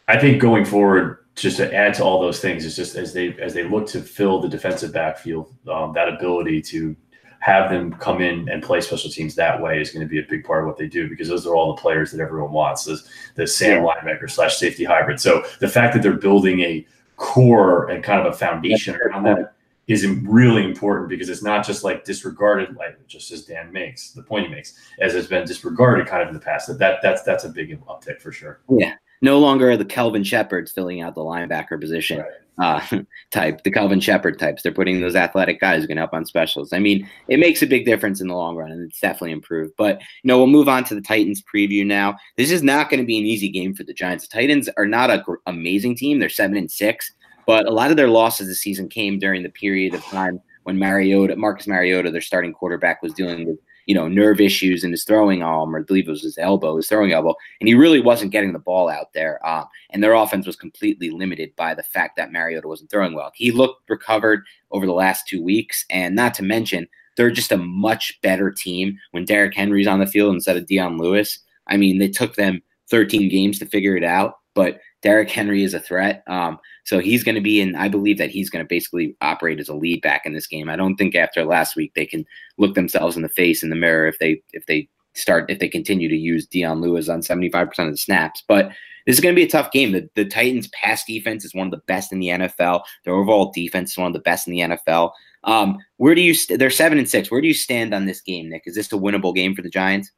I 0.08 0.20
think 0.20 0.42
going 0.42 0.66
forward, 0.66 1.25
just 1.36 1.58
to 1.58 1.74
add 1.74 1.94
to 1.96 2.04
all 2.04 2.20
those 2.22 2.40
things, 2.40 2.66
is 2.66 2.76
just 2.76 2.96
as 2.96 3.14
they 3.14 3.38
as 3.40 3.54
they 3.54 3.64
look 3.64 3.88
to 3.88 4.02
fill 4.02 4.40
the 4.40 4.50
defensive 4.50 4.94
backfield, 4.94 5.54
um, 5.68 5.94
that 5.94 6.08
ability 6.10 6.62
to 6.62 6.96
have 7.40 7.70
them 7.70 7.94
come 7.94 8.22
in 8.22 8.50
and 8.50 8.64
play 8.64 8.82
special 8.82 9.10
teams 9.10 9.36
that 9.36 9.62
way 9.62 9.80
is 9.80 9.92
going 9.92 10.02
to 10.02 10.10
be 10.10 10.20
a 10.20 10.26
big 10.28 10.44
part 10.44 10.62
of 10.62 10.68
what 10.68 10.78
they 10.78 10.88
do 10.88 11.08
because 11.08 11.28
those 11.28 11.46
are 11.46 11.56
all 11.56 11.76
the 11.76 11.80
players 11.80 12.12
that 12.12 12.20
everyone 12.20 12.52
wants. 12.52 12.86
Those 12.86 13.08
the 13.36 13.46
Sam 13.46 13.84
yeah. 13.84 13.94
linebacker 13.94 14.30
slash 14.30 14.58
safety 14.58 14.84
hybrid. 14.84 15.20
So 15.20 15.44
the 15.60 15.68
fact 15.68 15.94
that 15.94 16.02
they're 16.02 16.14
building 16.14 16.62
a 16.62 16.86
core 17.18 17.90
and 17.90 18.04
kind 18.04 18.20
of 18.20 18.34
a 18.34 18.36
foundation 18.36 18.96
around 18.96 19.24
that 19.24 19.54
is 19.88 20.08
really 20.08 20.64
important 20.64 21.10
because 21.10 21.30
it's 21.30 21.44
not 21.44 21.66
just 21.66 21.84
like 21.84 22.04
disregarded, 22.04 22.76
like 22.76 23.06
just 23.08 23.32
as 23.32 23.46
Dan 23.46 23.72
makes 23.72 24.12
the 24.12 24.24
point 24.24 24.48
he 24.48 24.52
makes, 24.52 24.74
as 25.00 25.14
has 25.14 25.28
been 25.28 25.46
disregarded 25.46 26.08
kind 26.08 26.24
of 26.24 26.30
in 26.30 26.34
the 26.34 26.40
past. 26.40 26.68
That, 26.68 26.80
that 26.80 27.02
that's 27.04 27.22
that's 27.22 27.44
a 27.44 27.50
big 27.50 27.80
uptick 27.86 28.20
for 28.20 28.32
sure. 28.32 28.62
Yeah, 28.70 28.96
no 29.22 29.40
longer 29.40 29.72
are 29.72 29.78
the 29.78 29.86
Kelvin 29.86 30.24
Sheppards 30.24 30.72
filling 30.72 31.02
out 31.02 31.16
the 31.16 31.22
linebacker 31.22 31.80
position 31.80 32.24
right. 32.58 32.82
uh, 32.92 33.02
type, 33.32 33.64
the 33.64 33.72
Kelvin 33.72 34.00
Sheppard 34.00 34.40
types. 34.40 34.64
They're 34.64 34.72
putting 34.72 35.02
those 35.02 35.16
athletic 35.16 35.60
guys 35.60 35.82
who 35.82 35.88
can 35.88 35.98
help 35.98 36.14
on 36.14 36.26
specials. 36.26 36.74
I 36.74 36.80
mean, 36.80 37.10
it 37.28 37.40
makes 37.40 37.62
a 37.62 37.68
big 37.68 37.86
difference 37.86 38.22
in 38.22 38.28
the 38.28 38.36
long 38.36 38.56
run, 38.56 38.72
and 38.72 38.90
it's 38.90 39.00
definitely 39.00 39.32
improved. 39.32 39.74
But 39.78 40.00
you 40.24 40.28
know, 40.28 40.38
we'll 40.38 40.48
move 40.48 40.70
on 40.70 40.84
to 40.86 40.96
the 40.96 41.02
Titans 41.02 41.44
preview 41.44 41.86
now. 41.86 42.16
This 42.38 42.52
is 42.52 42.64
not 42.64 42.90
going 42.90 43.00
to 43.00 43.06
be 43.06 43.18
an 43.18 43.26
easy 43.26 43.50
game 43.50 43.74
for 43.74 43.84
the 43.84 43.94
Giants. 43.94 44.28
The 44.28 44.38
Titans 44.38 44.70
are 44.78 44.88
not 44.88 45.12
an 45.12 45.22
gr- 45.26 45.36
amazing 45.46 45.96
team. 45.96 46.20
They're 46.20 46.30
seven 46.30 46.58
and 46.58 46.72
six. 46.72 47.12
But 47.46 47.68
a 47.68 47.72
lot 47.72 47.92
of 47.92 47.98
their 47.98 48.08
losses 48.08 48.48
this 48.48 48.62
season 48.62 48.90
came 48.90 49.20
during 49.20 49.44
the 49.44 49.50
period 49.50 49.94
of 49.94 50.04
time 50.06 50.42
when 50.64 50.80
Mariota, 50.80 51.36
Marcus 51.36 51.68
Mariota, 51.68 52.10
their 52.10 52.22
starting 52.22 52.54
quarterback, 52.54 53.04
was 53.04 53.14
dealing 53.14 53.46
with 53.46 53.60
you 53.86 53.96
know 53.96 54.08
nerve 54.08 54.40
issues 54.40 54.84
in 54.84 54.92
his 54.92 55.04
throwing 55.04 55.44
arm, 55.44 55.76
or 55.76 55.80
I 55.80 55.84
believe 55.84 56.08
it 56.08 56.12
was 56.12 56.24
his 56.24 56.38
elbow, 56.38 56.76
his 56.76 56.88
throwing 56.88 57.12
elbow, 57.12 57.36
and 57.60 57.68
he 57.68 57.76
really 57.76 58.02
wasn't 58.02 58.32
getting 58.32 58.54
the 58.54 58.60
ball 58.60 58.90
out 58.90 59.14
there. 59.14 59.46
Um, 59.48 59.66
and 59.92 60.04
their 60.04 60.14
offense 60.14 60.46
was 60.46 60.56
completely 60.56 61.10
limited 61.10 61.56
by 61.56 61.74
the 61.74 61.84
fact 61.84 62.16
that 62.18 62.32
Mariota 62.32 62.68
wasn't 62.68 62.90
throwing 62.90 63.14
well. 63.14 63.32
He 63.36 63.52
looked 63.52 63.90
recovered 63.90 64.44
over 64.72 64.86
the 64.86 64.94
last 64.94 65.28
two 65.28 65.42
weeks, 65.42 65.86
and 65.90 66.16
not 66.16 66.34
to 66.36 66.44
mention 66.44 66.88
they're 67.16 67.32
just 67.32 67.52
a 67.52 67.58
much 67.58 68.20
better 68.22 68.52
team 68.52 68.98
when 69.12 69.26
Derrick 69.26 69.54
Henry's 69.54 69.88
on 69.88 70.00
the 70.00 70.08
field 70.08 70.34
instead 70.34 70.58
of 70.58 70.68
Dion 70.68 70.98
Lewis. 70.98 71.40
I 71.68 71.78
mean, 71.78 71.98
they 71.98 72.10
took 72.10 72.36
them 72.36 72.62
13 72.90 73.30
games 73.30 73.60
to 73.60 73.66
figure 73.66 73.96
it 73.96 74.04
out, 74.04 74.40
but 74.54 74.80
Derrick 75.06 75.30
Henry 75.30 75.64
is 75.64 75.76
a 75.76 75.80
threat. 75.80 76.24
Um, 76.26 76.58
so 76.84 76.98
he's 76.98 77.24
going 77.24 77.36
to 77.36 77.42
be 77.42 77.62
in, 77.62 77.76
I 77.76 77.88
believe 77.90 78.18
that 78.18 78.32
he's 78.32 78.50
going 78.50 78.66
to 78.66 78.68
basically 78.68 79.16
operate 79.22 79.60
as 79.60 79.70
a 79.70 79.76
lead 79.76 80.02
back 80.02 80.26
in 80.26 80.34
this 80.34 80.48
game. 80.48 80.68
I 80.68 80.76
don't 80.76 80.96
think 80.96 81.14
after 81.14 81.46
last 81.46 81.76
week 81.76 81.94
they 81.94 82.08
can 82.08 82.26
look 82.58 82.74
themselves 82.74 83.16
in 83.16 83.22
the 83.22 83.30
face 83.30 83.62
in 83.62 83.70
the 83.70 83.76
mirror 83.76 84.08
if 84.08 84.18
they, 84.18 84.42
if 84.52 84.66
they 84.66 84.90
start, 85.14 85.52
if 85.52 85.60
they 85.60 85.70
continue 85.70 86.10
to 86.10 86.16
use 86.16 86.48
Dion 86.48 86.82
Lewis 86.82 87.08
on 87.08 87.22
75% 87.22 87.78
of 87.78 87.92
the 87.92 87.98
snaps. 87.98 88.44
But 88.48 88.72
this 89.06 89.16
is 89.16 89.20
going 89.22 89.36
to 89.36 89.40
be 89.40 89.46
a 89.46 89.48
tough 89.48 89.70
game. 89.70 89.92
The, 89.92 90.10
the 90.16 90.26
Titans' 90.26 90.70
pass 90.70 91.06
defense 91.06 91.46
is 91.46 91.54
one 91.54 91.68
of 91.68 91.72
the 91.72 91.86
best 91.86 92.12
in 92.12 92.20
the 92.20 92.30
NFL. 92.30 92.82
Their 93.04 93.14
overall 93.14 93.52
defense 93.52 93.92
is 93.92 93.98
one 94.00 94.08
of 94.08 94.14
the 94.14 94.20
best 94.22 94.48
in 94.48 94.54
the 94.54 94.62
NFL. 94.62 95.12
Um, 95.44 95.78
where 95.98 96.16
do 96.16 96.22
you? 96.22 96.34
St- 96.34 96.58
they're 96.58 96.72
seven 96.72 96.98
and 96.98 97.08
six. 97.08 97.30
Where 97.30 97.42
do 97.42 97.48
you 97.48 97.54
stand 97.54 97.94
on 97.94 98.08
this 98.08 98.22
game, 98.22 98.50
Nick? 98.50 98.64
Is 98.66 98.74
this 98.74 98.92
a 98.92 98.96
winnable 98.96 99.36
game 99.36 99.54
for 99.54 99.62
the 99.62 99.70
Giants? 99.70 100.12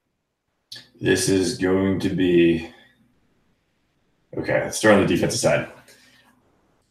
This 1.01 1.27
is 1.27 1.57
going 1.57 1.99
to 1.99 2.09
be 2.09 2.71
Okay, 4.38 4.61
let's 4.63 4.77
start 4.77 4.95
on 4.95 5.01
the 5.01 5.07
defensive 5.07 5.39
side. 5.39 5.67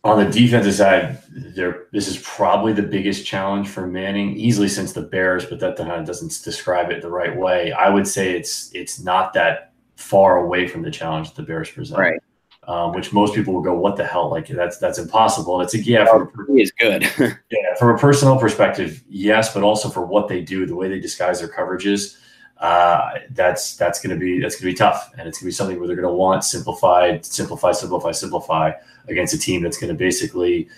On 0.02 0.24
the 0.24 0.30
defensive 0.30 0.74
side, 0.74 1.18
there 1.30 1.86
this 1.92 2.08
is 2.08 2.18
probably 2.18 2.72
the 2.72 2.82
biggest 2.82 3.26
challenge 3.26 3.68
for 3.68 3.86
Manning, 3.86 4.36
easily 4.36 4.68
since 4.68 4.92
the 4.92 5.02
Bears, 5.02 5.44
but 5.46 5.58
that 5.60 5.76
kind 5.76 5.90
of 5.92 6.06
doesn't 6.06 6.44
describe 6.44 6.90
it 6.90 7.02
the 7.02 7.10
right 7.10 7.36
way. 7.36 7.72
I 7.72 7.88
would 7.88 8.06
say 8.06 8.36
it's 8.36 8.70
it's 8.74 9.00
not 9.00 9.32
that 9.34 9.72
far 9.96 10.38
away 10.38 10.68
from 10.68 10.82
the 10.82 10.90
challenge 10.90 11.28
that 11.28 11.36
the 11.36 11.42
Bears 11.42 11.70
present. 11.70 11.98
Right. 11.98 12.20
Um, 12.68 12.92
which 12.94 13.12
most 13.12 13.34
people 13.34 13.54
will 13.54 13.62
go, 13.62 13.74
"What 13.74 13.96
the 13.96 14.04
hell? 14.04 14.28
Like 14.28 14.48
that's 14.48 14.78
that's 14.78 14.98
impossible." 14.98 15.60
And 15.60 15.64
it's 15.64 15.74
a 15.74 15.82
yeah, 15.82 16.04
from 16.04 16.30
a, 16.48 16.54
is 16.54 16.72
good. 16.72 17.02
yeah, 17.50 17.74
from 17.78 17.94
a 17.94 17.98
personal 17.98 18.38
perspective, 18.38 19.04
yes, 19.08 19.54
but 19.54 19.62
also 19.62 19.88
for 19.88 20.04
what 20.04 20.26
they 20.26 20.40
do, 20.40 20.66
the 20.66 20.74
way 20.74 20.88
they 20.88 20.98
disguise 20.98 21.38
their 21.38 21.48
coverages. 21.48 22.16
Uh, 22.58 23.10
that's 23.32 23.76
that's 23.76 24.00
going 24.00 24.18
to 24.18 24.20
be 24.24 24.40
that's 24.40 24.54
going 24.54 24.70
to 24.70 24.72
be 24.72 24.74
tough, 24.74 25.12
and 25.18 25.28
it's 25.28 25.38
going 25.38 25.46
to 25.46 25.52
be 25.52 25.52
something 25.52 25.78
where 25.78 25.86
they're 25.86 25.96
going 25.96 26.08
to 26.08 26.14
want 26.14 26.44
simplified, 26.44 27.24
simplify, 27.24 27.72
simplify, 27.72 28.12
simplify 28.12 28.72
against 29.08 29.34
a 29.34 29.38
team 29.38 29.62
that's 29.62 29.78
going 29.78 29.92
to 29.92 29.98
basically 29.98 30.68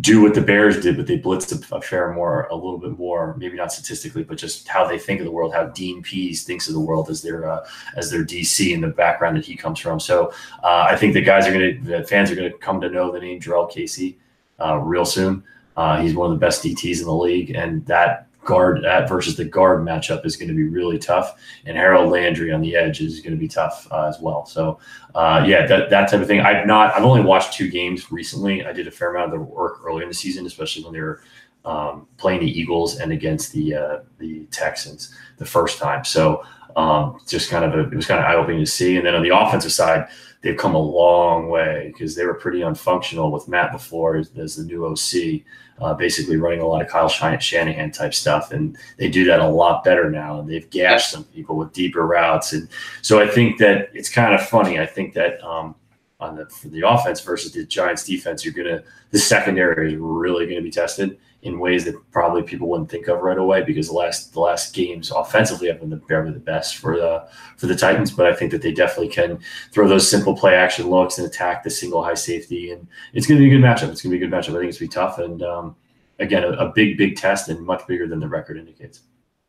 do 0.00 0.22
what 0.22 0.34
the 0.34 0.40
Bears 0.40 0.80
did, 0.80 0.96
but 0.96 1.06
they 1.06 1.18
blitzed 1.18 1.70
a, 1.70 1.80
fair 1.80 2.12
more, 2.12 2.48
a 2.50 2.54
little 2.54 2.78
bit 2.78 2.98
more, 2.98 3.36
maybe 3.36 3.56
not 3.56 3.72
statistically, 3.72 4.24
but 4.24 4.36
just 4.36 4.66
how 4.66 4.86
they 4.86 4.98
think 4.98 5.20
of 5.20 5.24
the 5.24 5.30
world, 5.30 5.54
how 5.54 5.66
Dean 5.66 6.02
Pees 6.02 6.42
thinks 6.42 6.66
of 6.66 6.74
the 6.74 6.80
world 6.80 7.08
as 7.10 7.22
their 7.22 7.48
uh, 7.48 7.64
as 7.96 8.10
their 8.10 8.24
DC 8.24 8.74
and 8.74 8.82
the 8.82 8.88
background 8.88 9.36
that 9.36 9.44
he 9.44 9.56
comes 9.56 9.78
from. 9.78 10.00
So 10.00 10.32
uh, 10.62 10.86
I 10.88 10.96
think 10.96 11.14
the 11.14 11.20
guys 11.20 11.46
are 11.46 11.52
going 11.52 11.80
to, 11.80 11.98
the 11.98 12.04
fans 12.04 12.30
are 12.30 12.34
going 12.34 12.50
to 12.50 12.58
come 12.58 12.80
to 12.80 12.90
know 12.90 13.12
the 13.12 13.20
name 13.20 13.40
Jurrell 13.40 13.70
Casey 13.70 14.18
uh, 14.58 14.78
real 14.78 15.04
soon. 15.04 15.44
Uh, 15.76 16.00
he's 16.00 16.14
one 16.14 16.30
of 16.30 16.38
the 16.38 16.44
best 16.44 16.64
DTs 16.64 17.00
in 17.00 17.04
the 17.04 17.14
league, 17.14 17.50
and 17.50 17.84
that 17.86 18.28
guard 18.44 18.84
at 18.84 19.08
versus 19.08 19.36
the 19.36 19.44
guard 19.44 19.80
matchup 19.80 20.24
is 20.24 20.36
going 20.36 20.48
to 20.48 20.54
be 20.54 20.64
really 20.64 20.98
tough. 20.98 21.40
And 21.66 21.76
Harold 21.76 22.10
Landry 22.10 22.52
on 22.52 22.60
the 22.60 22.76
edge 22.76 23.00
is 23.00 23.20
going 23.20 23.32
to 23.32 23.38
be 23.38 23.48
tough 23.48 23.88
uh, 23.90 24.06
as 24.06 24.20
well. 24.20 24.46
So, 24.46 24.78
uh, 25.14 25.44
yeah, 25.46 25.66
that, 25.66 25.90
that 25.90 26.10
type 26.10 26.20
of 26.20 26.26
thing. 26.26 26.40
I've 26.40 26.66
not, 26.66 26.94
I've 26.94 27.04
only 27.04 27.22
watched 27.22 27.54
two 27.54 27.70
games 27.70 28.12
recently. 28.12 28.64
I 28.64 28.72
did 28.72 28.86
a 28.86 28.90
fair 28.90 29.14
amount 29.14 29.32
of 29.32 29.38
the 29.38 29.44
work 29.44 29.80
earlier 29.84 30.02
in 30.02 30.08
the 30.08 30.14
season, 30.14 30.46
especially 30.46 30.84
when 30.84 30.92
they 30.92 31.00
were 31.00 31.22
um, 31.64 32.06
playing 32.16 32.40
the 32.40 32.60
Eagles 32.60 32.98
and 33.00 33.12
against 33.12 33.52
the 33.52 33.74
uh, 33.74 33.98
the 34.18 34.44
Texans 34.50 35.14
the 35.38 35.46
first 35.46 35.78
time. 35.78 36.04
So, 36.04 36.44
um, 36.76 37.20
just 37.26 37.50
kind 37.50 37.64
of 37.64 37.74
a, 37.74 37.90
it 37.90 37.94
was 37.94 38.06
kind 38.06 38.20
of 38.20 38.26
eye 38.26 38.34
opening 38.34 38.60
to 38.60 38.66
see. 38.66 38.96
And 38.96 39.06
then 39.06 39.14
on 39.14 39.22
the 39.22 39.36
offensive 39.36 39.72
side, 39.72 40.08
they've 40.44 40.58
come 40.58 40.74
a 40.74 40.78
long 40.78 41.48
way 41.48 41.90
because 41.90 42.14
they 42.14 42.26
were 42.26 42.34
pretty 42.34 42.60
unfunctional 42.60 43.32
with 43.32 43.48
Matt 43.48 43.72
LaFleur 43.72 44.20
as, 44.20 44.30
as 44.36 44.56
the 44.56 44.64
new 44.64 44.84
OC 44.84 45.42
uh, 45.80 45.94
basically 45.94 46.36
running 46.36 46.60
a 46.60 46.66
lot 46.66 46.82
of 46.82 46.88
Kyle 46.88 47.08
Shanahan 47.08 47.90
type 47.90 48.12
stuff. 48.12 48.52
And 48.52 48.76
they 48.98 49.08
do 49.08 49.24
that 49.24 49.40
a 49.40 49.48
lot 49.48 49.82
better 49.82 50.10
now. 50.10 50.38
And 50.38 50.48
they've 50.48 50.68
gashed 50.68 51.10
some 51.10 51.24
people 51.24 51.56
with 51.56 51.72
deeper 51.72 52.06
routes. 52.06 52.52
And 52.52 52.68
so 53.00 53.20
I 53.20 53.26
think 53.26 53.58
that 53.58 53.88
it's 53.94 54.10
kind 54.10 54.34
of 54.34 54.46
funny. 54.46 54.78
I 54.78 54.84
think 54.84 55.14
that 55.14 55.42
um, 55.42 55.74
on 56.20 56.36
the, 56.36 56.46
for 56.46 56.68
the 56.68 56.86
offense 56.86 57.22
versus 57.22 57.52
the 57.52 57.64
Giants 57.64 58.04
defense, 58.04 58.44
you're 58.44 58.54
going 58.54 58.68
to, 58.68 58.84
the 59.12 59.18
secondary 59.18 59.94
is 59.94 59.98
really 59.98 60.44
going 60.44 60.58
to 60.58 60.62
be 60.62 60.70
tested 60.70 61.18
in 61.44 61.58
ways 61.58 61.84
that 61.84 61.94
probably 62.10 62.42
people 62.42 62.68
wouldn't 62.68 62.90
think 62.90 63.06
of 63.06 63.20
right 63.20 63.36
away 63.36 63.62
because 63.62 63.88
the 63.88 63.94
last 63.94 64.32
the 64.32 64.40
last 64.40 64.74
games 64.74 65.10
offensively 65.10 65.68
have 65.68 65.78
been 65.78 65.90
the, 65.90 65.96
barely 65.96 66.32
the 66.32 66.40
best 66.40 66.76
for 66.76 66.96
the 66.96 67.28
for 67.58 67.66
the 67.66 67.76
Titans, 67.76 68.10
but 68.10 68.26
I 68.26 68.34
think 68.34 68.50
that 68.50 68.62
they 68.62 68.72
definitely 68.72 69.12
can 69.12 69.38
throw 69.70 69.86
those 69.86 70.10
simple 70.10 70.34
play 70.34 70.54
action 70.54 70.88
looks 70.88 71.18
and 71.18 71.26
attack 71.26 71.62
the 71.62 71.70
single 71.70 72.02
high 72.02 72.14
safety, 72.14 72.70
and 72.70 72.88
it's 73.12 73.26
going 73.26 73.38
to 73.38 73.46
be 73.46 73.54
a 73.54 73.58
good 73.58 73.64
matchup. 73.64 73.90
It's 73.90 74.02
going 74.02 74.12
to 74.12 74.18
be 74.18 74.24
a 74.24 74.26
good 74.26 74.34
matchup. 74.34 74.56
I 74.56 74.60
think 74.60 74.70
it's 74.70 74.78
going 74.78 74.88
to 74.90 74.96
be 74.96 75.00
tough, 75.00 75.18
and 75.18 75.42
um, 75.42 75.76
again, 76.18 76.44
a, 76.44 76.52
a 76.52 76.72
big 76.72 76.96
big 76.96 77.16
test 77.16 77.50
and 77.50 77.60
much 77.60 77.86
bigger 77.86 78.08
than 78.08 78.20
the 78.20 78.28
record 78.28 78.56
indicates. 78.56 79.02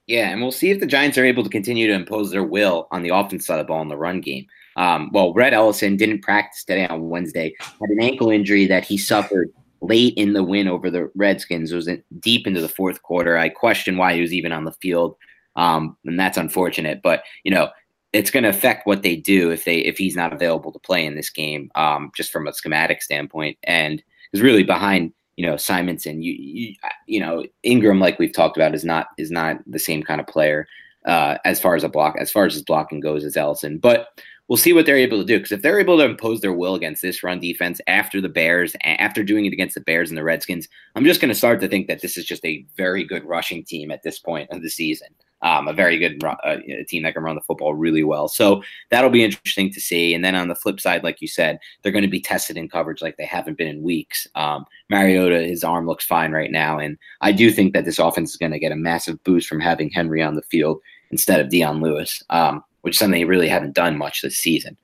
Yeah, 0.06 0.30
and 0.30 0.42
we'll 0.42 0.52
see 0.52 0.70
if 0.70 0.80
the 0.80 0.86
Giants 0.86 1.18
are 1.18 1.26
able 1.26 1.44
to 1.44 1.50
continue 1.50 1.88
to 1.88 1.94
impose 1.94 2.30
their 2.30 2.44
will 2.44 2.88
on 2.92 3.02
the 3.02 3.10
offense 3.10 3.48
side 3.48 3.60
of 3.60 3.66
the 3.66 3.70
ball 3.70 3.82
in 3.82 3.88
the 3.88 3.98
run 3.98 4.22
game. 4.22 4.46
Um, 4.76 5.10
well, 5.14 5.34
Rhett 5.34 5.54
Ellison 5.54 5.96
didn't 5.96 6.22
practice 6.22 6.64
today 6.66 6.86
on 6.86 7.10
Wednesday, 7.10 7.56
had 7.60 7.90
an 7.90 8.02
ankle 8.02 8.30
injury 8.30 8.68
that 8.68 8.84
he 8.84 8.98
suffered 8.98 9.52
late 9.88 10.14
in 10.16 10.34
the 10.34 10.44
win 10.44 10.68
over 10.68 10.90
the 10.90 11.10
Redskins. 11.16 11.72
It 11.72 11.76
was 11.76 11.90
deep 12.20 12.48
into 12.48 12.62
the 12.62 12.70
fourth 12.70 13.02
quarter. 13.04 13.38
I 13.38 13.50
question 13.50 13.98
why 13.98 14.14
he 14.14 14.22
was 14.22 14.34
even 14.34 14.52
on 14.52 14.66
the 14.66 14.72
field, 14.74 15.16
um, 15.56 15.98
and 16.06 16.20
that's 16.20 16.38
unfortunate. 16.38 17.02
But 17.02 17.24
you 17.44 17.52
know, 17.52 17.70
it's 18.14 18.32
going 18.32 18.44
to 18.44 18.50
affect 18.50 18.88
what 18.88 19.04
they 19.04 19.16
do 19.16 19.52
if 19.52 19.66
they 19.66 19.80
if 19.80 19.98
he's 19.98 20.16
not 20.16 20.34
available 20.34 20.72
to 20.72 20.80
play 20.80 21.06
in 21.06 21.16
this 21.16 21.30
game, 21.30 21.72
um, 21.76 22.12
just 22.16 22.32
from 22.32 22.48
a 22.48 22.54
schematic 22.54 23.02
standpoint. 23.02 23.58
And 23.64 24.04
is 24.34 24.42
really 24.42 24.64
behind 24.64 25.14
you 25.38 25.46
know 25.46 25.58
Simonson. 25.58 26.22
You, 26.22 26.34
you 26.34 26.76
you 27.08 27.20
know 27.20 27.44
Engram, 27.66 28.00
like 28.00 28.20
we've 28.20 28.34
talked 28.34 28.58
about, 28.58 28.76
is 28.76 28.86
not 28.86 29.08
is 29.18 29.32
not 29.32 29.58
the 29.68 29.80
same 29.80 30.04
kind 30.04 30.22
of 30.22 30.28
player 30.28 30.68
uh, 31.06 31.38
as 31.46 31.60
far 31.60 31.76
as 31.76 31.84
a 31.84 31.90
block 31.90 32.16
as 32.20 32.32
far 32.32 32.46
as 32.46 32.54
his 32.54 32.64
blocking 32.64 33.00
goes 33.00 33.24
as 33.24 33.38
Ellison, 33.38 33.78
but 33.78 34.08
we'll 34.48 34.58
see 34.58 34.74
what 34.74 34.86
they're 34.86 34.96
able 34.96 35.20
to 35.20 35.26
do. 35.26 35.38
Because 35.38 35.52
if 35.52 35.62
they're 35.62 35.80
able 35.80 35.98
to 35.98 36.06
impose 36.06 36.42
their 36.42 36.54
will 36.54 36.76
against 36.76 37.02
this 37.02 37.24
run 37.24 37.40
defense 37.40 37.82
after 37.88 38.22
the 38.22 38.30
Bears, 38.30 38.76
after 38.84 39.24
doing 39.24 39.46
it 39.46 39.54
against 39.54 39.76
the 39.76 39.82
Bears 39.82 40.10
and 40.10 40.18
the 40.18 40.24
Redskins, 40.24 40.68
I'm 40.96 41.06
just 41.06 41.22
going 41.22 41.30
to 41.30 41.36
start 41.36 41.60
to 41.62 41.68
think 41.68 41.88
that 41.88 42.02
this 42.02 42.18
is 42.18 42.26
just 42.26 42.46
a 42.46 42.66
very 42.78 43.04
good 43.04 43.26
rushing 43.26 43.64
team 43.64 43.92
at 43.92 44.04
this 44.04 44.20
point 44.20 44.50
of 44.52 44.62
the 44.62 44.70
season. 44.70 45.10
Um, 45.42 45.68
a 45.68 45.74
very 45.74 46.00
good 46.00 46.24
uh, 46.24 46.58
team 46.88 47.04
that 47.04 47.14
can 47.14 47.22
run 47.22 47.36
the 47.36 47.42
football 47.42 47.76
really 47.76 48.04
well. 48.04 48.28
So 48.28 48.64
that'll 48.90 49.12
be 49.12 49.24
interesting 49.24 49.72
to 49.74 49.82
see. 49.82 50.14
And 50.16 50.26
then 50.26 50.34
on 50.34 50.48
the 50.48 50.56
flip 50.56 50.80
side, 50.80 51.04
like 51.04 51.22
you 51.22 51.28
said, 51.28 51.60
they're 51.82 51.92
going 51.92 52.04
to 52.04 52.10
be 52.10 52.22
tested 52.22 52.58
in 52.58 52.70
coverage 52.70 53.02
like 53.02 53.18
they 53.18 53.26
haven't 53.26 53.58
been 53.58 53.68
in 53.68 53.84
weeks. 53.84 54.28
Um, 54.34 54.66
Mariota, 54.90 55.42
his 55.42 55.64
arm 55.64 55.86
looks 55.86 56.06
fine 56.06 56.32
right 56.32 56.50
now. 56.50 56.80
And 56.80 56.98
I 57.22 57.32
do 57.32 57.52
think 57.52 57.74
that 57.74 57.86
this 57.86 58.00
offense 58.00 58.32
is 58.32 58.38
going 58.38 58.54
to 58.54 58.60
get 58.60 58.72
a 58.72 58.78
massive 58.78 59.24
boost 59.24 59.48
from 59.48 59.60
having 59.60 59.92
Henry 59.92 60.24
on 60.24 60.36
the 60.36 60.42
field 60.42 60.82
instead 61.12 61.40
of 61.40 61.50
Dion 61.50 61.80
Lewis. 61.80 62.24
Um, 62.32 62.64
which 62.86 62.94
is 62.94 63.00
something 63.00 63.20
they 63.20 63.26
really 63.26 63.48
haven't 63.48 63.74
done 63.74 63.98
much 63.98 64.22
this 64.22 64.38
season. 64.38 64.78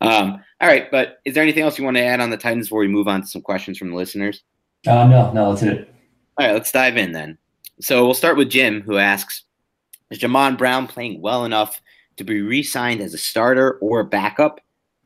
Um, 0.00 0.42
all 0.60 0.66
right, 0.66 0.90
but 0.90 1.20
is 1.24 1.34
there 1.34 1.42
anything 1.44 1.62
else 1.62 1.78
you 1.78 1.84
want 1.84 1.96
to 1.96 2.02
add 2.02 2.18
on 2.18 2.30
the 2.30 2.36
Titans 2.36 2.66
before 2.66 2.80
we 2.80 2.88
move 2.88 3.06
on 3.06 3.22
to 3.22 3.28
some 3.28 3.42
questions 3.42 3.78
from 3.78 3.90
the 3.90 3.96
listeners? 3.96 4.42
Uh, 4.84 5.06
no, 5.06 5.32
no, 5.32 5.50
that's 5.50 5.62
it. 5.62 5.88
All 6.36 6.44
right, 6.44 6.52
let's 6.52 6.72
dive 6.72 6.96
in 6.96 7.12
then. 7.12 7.38
So 7.80 8.04
we'll 8.04 8.14
start 8.14 8.36
with 8.36 8.50
Jim, 8.50 8.80
who 8.80 8.98
asks 8.98 9.44
Is 10.10 10.18
Jamon 10.18 10.58
Brown 10.58 10.88
playing 10.88 11.20
well 11.20 11.44
enough 11.44 11.80
to 12.16 12.24
be 12.24 12.42
re 12.42 12.64
signed 12.64 13.00
as 13.00 13.14
a 13.14 13.18
starter 13.18 13.78
or 13.78 14.00
a 14.00 14.04
backup? 14.04 14.60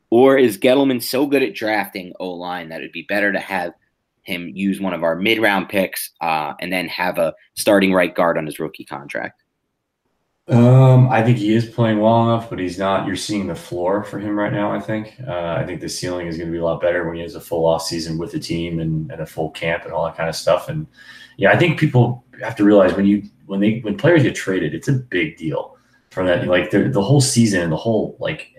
Or 0.08 0.38
is 0.38 0.56
Gettleman 0.56 1.02
so 1.02 1.26
good 1.26 1.42
at 1.42 1.54
drafting 1.54 2.14
O 2.18 2.30
line 2.30 2.70
that 2.70 2.80
it'd 2.80 2.92
be 2.92 3.02
better 3.02 3.30
to 3.30 3.40
have 3.40 3.74
him 4.22 4.48
use 4.54 4.80
one 4.80 4.94
of 4.94 5.02
our 5.02 5.16
mid 5.16 5.38
round 5.38 5.68
picks 5.68 6.12
uh, 6.22 6.54
and 6.60 6.72
then 6.72 6.88
have 6.88 7.18
a 7.18 7.34
starting 7.52 7.92
right 7.92 8.14
guard 8.14 8.38
on 8.38 8.46
his 8.46 8.58
rookie 8.58 8.86
contract? 8.86 9.42
Um, 10.48 11.10
I 11.10 11.22
think 11.22 11.36
he 11.36 11.54
is 11.54 11.66
playing 11.66 12.00
well 12.00 12.22
enough, 12.22 12.48
but 12.48 12.58
he's 12.58 12.78
not. 12.78 13.06
You're 13.06 13.16
seeing 13.16 13.46
the 13.46 13.54
floor 13.54 14.02
for 14.02 14.18
him 14.18 14.38
right 14.38 14.52
now. 14.52 14.72
I 14.72 14.80
think. 14.80 15.14
Uh, 15.26 15.56
I 15.58 15.64
think 15.66 15.80
the 15.80 15.88
ceiling 15.88 16.26
is 16.26 16.38
going 16.38 16.48
to 16.48 16.52
be 16.52 16.58
a 16.58 16.64
lot 16.64 16.80
better 16.80 17.06
when 17.06 17.16
he 17.16 17.22
has 17.22 17.34
a 17.34 17.40
full 17.40 17.66
off 17.66 17.82
season 17.82 18.16
with 18.16 18.32
the 18.32 18.40
team 18.40 18.80
and, 18.80 19.10
and 19.10 19.20
a 19.20 19.26
full 19.26 19.50
camp 19.50 19.84
and 19.84 19.92
all 19.92 20.06
that 20.06 20.16
kind 20.16 20.28
of 20.28 20.34
stuff. 20.34 20.70
And 20.70 20.86
yeah, 21.36 21.50
I 21.50 21.58
think 21.58 21.78
people 21.78 22.24
have 22.40 22.56
to 22.56 22.64
realize 22.64 22.94
when 22.94 23.04
you 23.04 23.22
when 23.46 23.60
they 23.60 23.80
when 23.80 23.98
players 23.98 24.22
get 24.22 24.34
traded, 24.34 24.74
it's 24.74 24.88
a 24.88 24.92
big 24.92 25.36
deal 25.36 25.76
for 26.10 26.24
that. 26.24 26.46
Like 26.46 26.70
the 26.70 26.88
the 26.88 27.02
whole 27.02 27.20
season 27.20 27.68
the 27.68 27.76
whole 27.76 28.16
like 28.18 28.52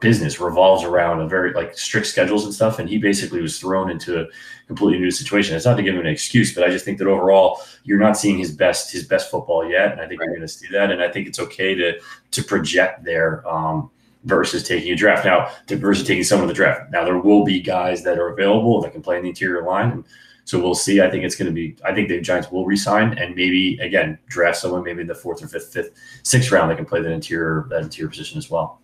business 0.00 0.40
revolves 0.40 0.84
around 0.84 1.20
a 1.20 1.28
very 1.28 1.52
like 1.52 1.76
strict 1.76 2.06
schedules 2.06 2.44
and 2.44 2.54
stuff. 2.54 2.78
And 2.78 2.88
he 2.88 2.98
basically 2.98 3.40
was 3.40 3.58
thrown 3.58 3.90
into 3.90 4.20
a 4.20 4.26
completely 4.66 4.98
new 5.00 5.10
situation. 5.10 5.56
It's 5.56 5.64
not 5.64 5.76
to 5.76 5.82
give 5.82 5.94
him 5.94 6.00
an 6.00 6.06
excuse, 6.06 6.54
but 6.54 6.64
I 6.64 6.70
just 6.70 6.84
think 6.84 6.98
that 6.98 7.08
overall 7.08 7.60
you're 7.84 7.98
not 7.98 8.16
seeing 8.16 8.38
his 8.38 8.52
best 8.52 8.92
his 8.92 9.04
best 9.04 9.30
football 9.30 9.68
yet. 9.68 9.92
And 9.92 10.00
I 10.00 10.06
think 10.06 10.20
right. 10.20 10.26
you're 10.26 10.36
going 10.36 10.46
to 10.46 10.52
see 10.52 10.68
that. 10.70 10.90
And 10.90 11.02
I 11.02 11.10
think 11.10 11.26
it's 11.26 11.40
okay 11.40 11.74
to 11.74 12.00
to 12.30 12.42
project 12.42 13.04
there 13.04 13.46
um, 13.48 13.90
versus 14.24 14.62
taking 14.62 14.92
a 14.92 14.96
draft 14.96 15.24
now 15.24 15.50
to 15.66 15.76
versus 15.76 16.06
taking 16.06 16.24
someone 16.24 16.44
in 16.44 16.48
the 16.48 16.54
draft. 16.54 16.92
Now 16.92 17.04
there 17.04 17.18
will 17.18 17.44
be 17.44 17.60
guys 17.60 18.04
that 18.04 18.18
are 18.18 18.28
available 18.28 18.80
that 18.82 18.92
can 18.92 19.02
play 19.02 19.16
in 19.16 19.22
the 19.22 19.30
interior 19.30 19.64
line. 19.64 19.90
And, 19.90 20.04
so 20.44 20.58
we'll 20.58 20.74
see. 20.74 21.02
I 21.02 21.10
think 21.10 21.24
it's 21.24 21.36
going 21.36 21.48
to 21.48 21.52
be. 21.52 21.76
I 21.84 21.92
think 21.92 22.08
the 22.08 22.22
Giants 22.22 22.50
will 22.50 22.64
resign 22.64 23.18
and 23.18 23.34
maybe 23.34 23.78
again 23.80 24.18
draft 24.28 24.56
someone 24.56 24.82
maybe 24.82 25.02
in 25.02 25.06
the 25.06 25.14
fourth 25.14 25.42
or 25.42 25.46
fifth, 25.46 25.74
fifth, 25.74 25.90
sixth 26.22 26.50
round 26.50 26.70
that 26.70 26.76
can 26.76 26.86
play 26.86 27.02
that 27.02 27.12
interior 27.12 27.66
that 27.68 27.82
interior 27.82 28.08
position 28.08 28.38
as 28.38 28.48
well. 28.48 28.80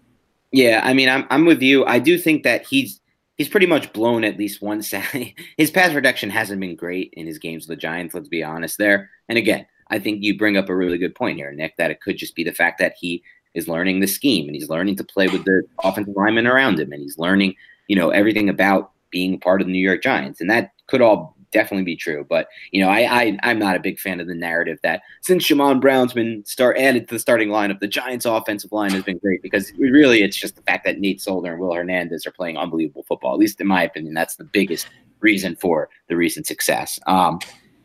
Yeah, 0.55 0.83
I 0.85 0.95
mean, 0.95 1.09
I'm 1.09 1.27
I'm 1.31 1.47
with 1.47 1.63
you. 1.63 1.85
I 1.85 1.99
do 1.99 2.17
think 2.17 2.45
that 2.45 2.65
he's 2.65 3.01
he's 3.37 3.49
pretty 3.49 3.67
much 3.67 3.93
blown 3.93 4.23
at 4.23 4.39
least 4.39 4.63
one 4.63 4.83
side. 4.83 5.35
His 5.57 5.73
pass 5.73 5.93
protection 5.93 6.31
hasn't 6.31 6.61
been 6.61 6.77
great 6.77 7.13
in 7.17 7.27
his 7.27 7.41
games 7.41 7.65
with 7.65 7.77
the 7.77 7.81
Giants. 7.81 8.15
Let's 8.15 8.29
be 8.29 8.45
honest 8.45 8.79
there. 8.79 9.11
And 9.29 9.37
again, 9.37 9.67
I 9.89 9.99
think 9.99 10.23
you 10.23 10.39
bring 10.39 10.57
up 10.57 10.69
a 10.69 10.77
really 10.77 10.97
good 10.97 11.17
point 11.17 11.39
here, 11.39 11.51
Nick. 11.51 11.77
That 11.77 11.91
it 11.91 12.01
could 12.01 12.17
just 12.17 12.37
be 12.37 12.45
the 12.45 12.53
fact 12.53 12.79
that 12.79 12.95
he 12.97 13.21
is 13.55 13.67
learning 13.67 13.99
the 13.99 14.07
scheme 14.07 14.47
and 14.47 14.55
he's 14.55 14.69
learning 14.69 14.95
to 14.99 15.05
play 15.05 15.27
with 15.27 15.45
the 15.45 15.65
offensive 15.83 16.15
linemen 16.15 16.47
around 16.47 16.79
him, 16.79 16.93
and 16.93 17.03
he's 17.03 17.19
learning, 17.19 17.57
you 17.89 17.97
know, 17.97 18.11
everything 18.11 18.49
about 18.49 18.93
being 19.11 19.41
part 19.41 19.61
of 19.61 19.67
the 19.67 19.73
New 19.73 19.85
York 19.85 20.05
Giants, 20.05 20.41
and 20.41 20.49
that 20.51 20.71
could 20.87 21.03
all 21.03 21.34
definitely 21.55 21.85
be 21.85 21.97
true. 21.97 22.27
But 22.29 22.49
you 22.73 22.83
know, 22.83 22.91
I, 22.91 23.39
I 23.43 23.51
am 23.51 23.59
not 23.59 23.77
a 23.77 23.81
big 23.81 23.99
fan 23.99 24.21
of 24.21 24.27
the 24.27 24.35
narrative 24.35 24.79
that 24.83 25.01
since 25.23 25.47
Jamon 25.47 25.81
Brown's 25.81 26.13
been 26.13 26.45
start 26.45 26.77
added 26.77 27.09
to 27.09 27.15
the 27.15 27.19
starting 27.19 27.49
lineup, 27.49 27.81
the 27.81 27.89
Giants' 27.89 28.27
offensive 28.27 28.73
line 28.73 28.91
has 28.91 29.05
been 29.05 29.19
great 29.19 29.41
because 29.41 29.73
really 29.79 30.23
it's 30.23 30.37
just 30.37 30.57
the 30.57 30.63
fact 30.63 30.85
that 30.85 30.99
Nate 30.99 31.23
Solder 31.23 31.53
and 31.53 31.61
Will 31.61 31.73
Hernandez 31.73 32.27
are 32.27 32.33
playing 32.33 32.59
unbelievable 32.59 33.05
football. 33.05 33.33
At 33.33 33.39
least 33.39 33.61
in 33.61 33.67
my 33.67 33.83
opinion, 33.83 34.13
that's 34.13 34.37
the 34.37 34.45
biggest 34.45 34.89
reason 35.21 35.57
for 35.57 35.89
the 36.09 36.17
recent 36.17 36.47
success. 36.47 37.01
Um, 37.07 37.39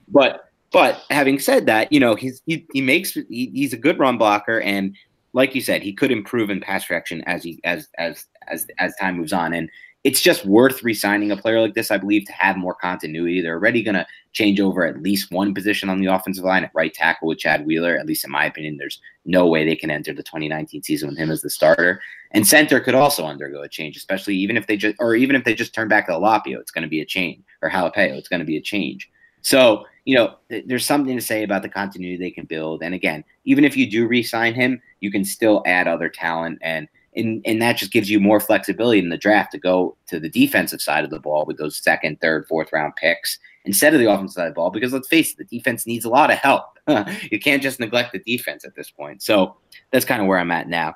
but 0.09 0.45
but 0.71 1.03
having 1.09 1.39
said 1.39 1.65
that, 1.67 1.91
you 1.93 1.99
know, 1.99 2.15
he's 2.15 2.41
he, 2.45 2.67
he 2.73 2.81
makes 2.81 3.13
he, 3.13 3.51
he's 3.53 3.71
a 3.71 3.77
good 3.77 3.97
run 3.97 4.17
blocker 4.17 4.59
and 4.59 4.95
like 5.33 5.53
you 5.53 5.61
said, 5.61 5.83
he 5.83 5.93
could 5.93 6.11
improve 6.11 6.49
in 6.49 6.59
pass 6.59 6.85
protection 6.85 7.23
as 7.25 7.43
he 7.43 7.59
as 7.63 7.87
as 7.97 8.25
as 8.47 8.67
as 8.79 8.95
time 8.95 9.17
moves 9.17 9.33
on. 9.33 9.53
And 9.53 9.69
it's 10.03 10.21
just 10.21 10.45
worth 10.45 10.81
re-signing 10.81 11.31
a 11.31 11.37
player 11.37 11.59
like 11.59 11.73
this, 11.73 11.91
I 11.91 11.97
believe, 11.97 12.25
to 12.25 12.31
have 12.33 12.55
more 12.55 12.73
continuity. 12.73 13.41
They're 13.41 13.55
already 13.55 13.83
going 13.83 13.95
to 13.95 14.07
change 14.31 14.59
over 14.59 14.85
at 14.85 15.01
least 15.01 15.31
one 15.31 15.53
position 15.53 15.89
on 15.89 15.99
the 15.99 16.07
offensive 16.07 16.45
line 16.45 16.63
at 16.63 16.71
right 16.73 16.93
tackle 16.93 17.27
with 17.27 17.39
Chad 17.39 17.65
Wheeler. 17.65 17.97
At 17.97 18.05
least 18.05 18.23
in 18.23 18.31
my 18.31 18.45
opinion, 18.45 18.77
there's 18.77 19.01
no 19.25 19.47
way 19.47 19.65
they 19.65 19.75
can 19.75 19.91
enter 19.91 20.13
the 20.13 20.23
2019 20.23 20.83
season 20.83 21.09
with 21.09 21.17
him 21.17 21.29
as 21.29 21.41
the 21.41 21.49
starter. 21.49 22.01
And 22.31 22.47
center 22.47 22.79
could 22.79 22.95
also 22.95 23.25
undergo 23.25 23.61
a 23.61 23.67
change, 23.67 23.97
especially 23.97 24.35
even 24.35 24.55
if 24.55 24.67
they 24.67 24.77
just 24.77 24.95
or 24.99 25.15
even 25.15 25.35
if 25.35 25.43
they 25.43 25.53
just 25.53 25.73
turn 25.73 25.89
back 25.89 26.07
to 26.07 26.13
Halapio, 26.13 26.59
it's 26.59 26.71
going 26.71 26.83
to 26.83 26.89
be 26.89 27.01
a 27.01 27.05
change. 27.05 27.43
Or 27.61 27.69
Halapio, 27.69 28.17
it's 28.17 28.29
going 28.29 28.39
to 28.39 28.45
be 28.45 28.57
a 28.57 28.61
change. 28.61 29.09
So 29.41 29.85
you 30.05 30.15
know, 30.15 30.35
th- 30.49 30.65
there's 30.65 30.85
something 30.85 31.15
to 31.15 31.21
say 31.21 31.43
about 31.43 31.61
the 31.61 31.69
continuity 31.69 32.17
they 32.17 32.31
can 32.31 32.45
build. 32.45 32.81
And 32.81 32.95
again, 32.95 33.23
even 33.45 33.63
if 33.63 33.77
you 33.77 33.89
do 33.89 34.07
re-sign 34.07 34.55
him, 34.55 34.81
you 35.01 35.11
can 35.11 35.23
still 35.23 35.61
add 35.67 35.87
other 35.87 36.09
talent 36.09 36.57
and 36.61 36.87
and, 37.19 37.41
and 37.45 37.61
that 37.61 37.77
just 37.77 37.91
gives 37.91 38.09
you 38.09 38.19
more 38.19 38.39
flexibility 38.39 38.99
in 38.99 39.09
the 39.09 39.17
draft 39.17 39.51
to 39.51 39.57
go 39.57 39.95
to 40.07 40.19
the 40.19 40.29
defensive 40.29 40.81
side 40.81 41.03
of 41.03 41.09
the 41.09 41.19
ball 41.19 41.45
with 41.45 41.57
those 41.57 41.77
second, 41.77 42.19
third, 42.21 42.47
fourth 42.47 42.71
round 42.71 42.95
picks 42.95 43.37
instead 43.65 43.93
of 43.93 43.99
the 43.99 44.09
offensive 44.09 44.33
side 44.33 44.47
of 44.47 44.53
the 44.53 44.55
ball. 44.55 44.71
Because 44.71 44.93
let's 44.93 45.07
face 45.07 45.31
it, 45.31 45.37
the 45.37 45.57
defense 45.57 45.85
needs 45.85 46.05
a 46.05 46.09
lot 46.09 46.31
of 46.31 46.37
help. 46.37 46.79
you 47.31 47.39
can't 47.39 47.61
just 47.61 47.79
neglect 47.79 48.13
the 48.13 48.19
defense 48.19 48.65
at 48.65 48.75
this 48.75 48.89
point. 48.89 49.21
So 49.21 49.57
that's 49.91 50.05
kind 50.05 50.21
of 50.21 50.27
where 50.27 50.39
I'm 50.39 50.51
at 50.51 50.67
now. 50.67 50.95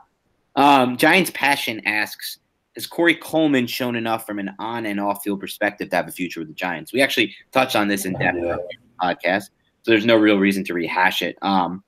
Um, 0.56 0.98
Giants 0.98 1.32
Passion 1.34 1.82
asks, 1.86 2.40
has 2.76 2.88
Corey 2.88 3.16
Coleman 3.16 3.68
shown 3.68 3.96
enough 3.96 4.26
from 4.26 4.40
an 4.40 4.52
on 4.60 4.86
and 4.86 5.00
off 5.00 5.24
field 5.24 5.40
perspective 5.40 5.90
to 5.90 5.96
have 5.96 6.08
a 6.08 6.12
future 6.12 6.40
with 6.40 6.50
the 6.50 6.56
Giants? 6.56 6.94
We 6.94 7.02
actually 7.02 7.36
touched 7.52 7.76
on 7.76 7.88
this 7.88 8.06
in 8.06 8.14
depth 8.14 8.38
yeah. 8.42 8.58
podcast, 9.02 9.50
so 9.84 9.92
there's 9.92 10.06
no 10.06 10.16
real 10.16 10.38
reason 10.40 10.64
to 10.66 10.74
rehash 10.74 11.22
it. 11.22 11.38
Um, 11.42 11.84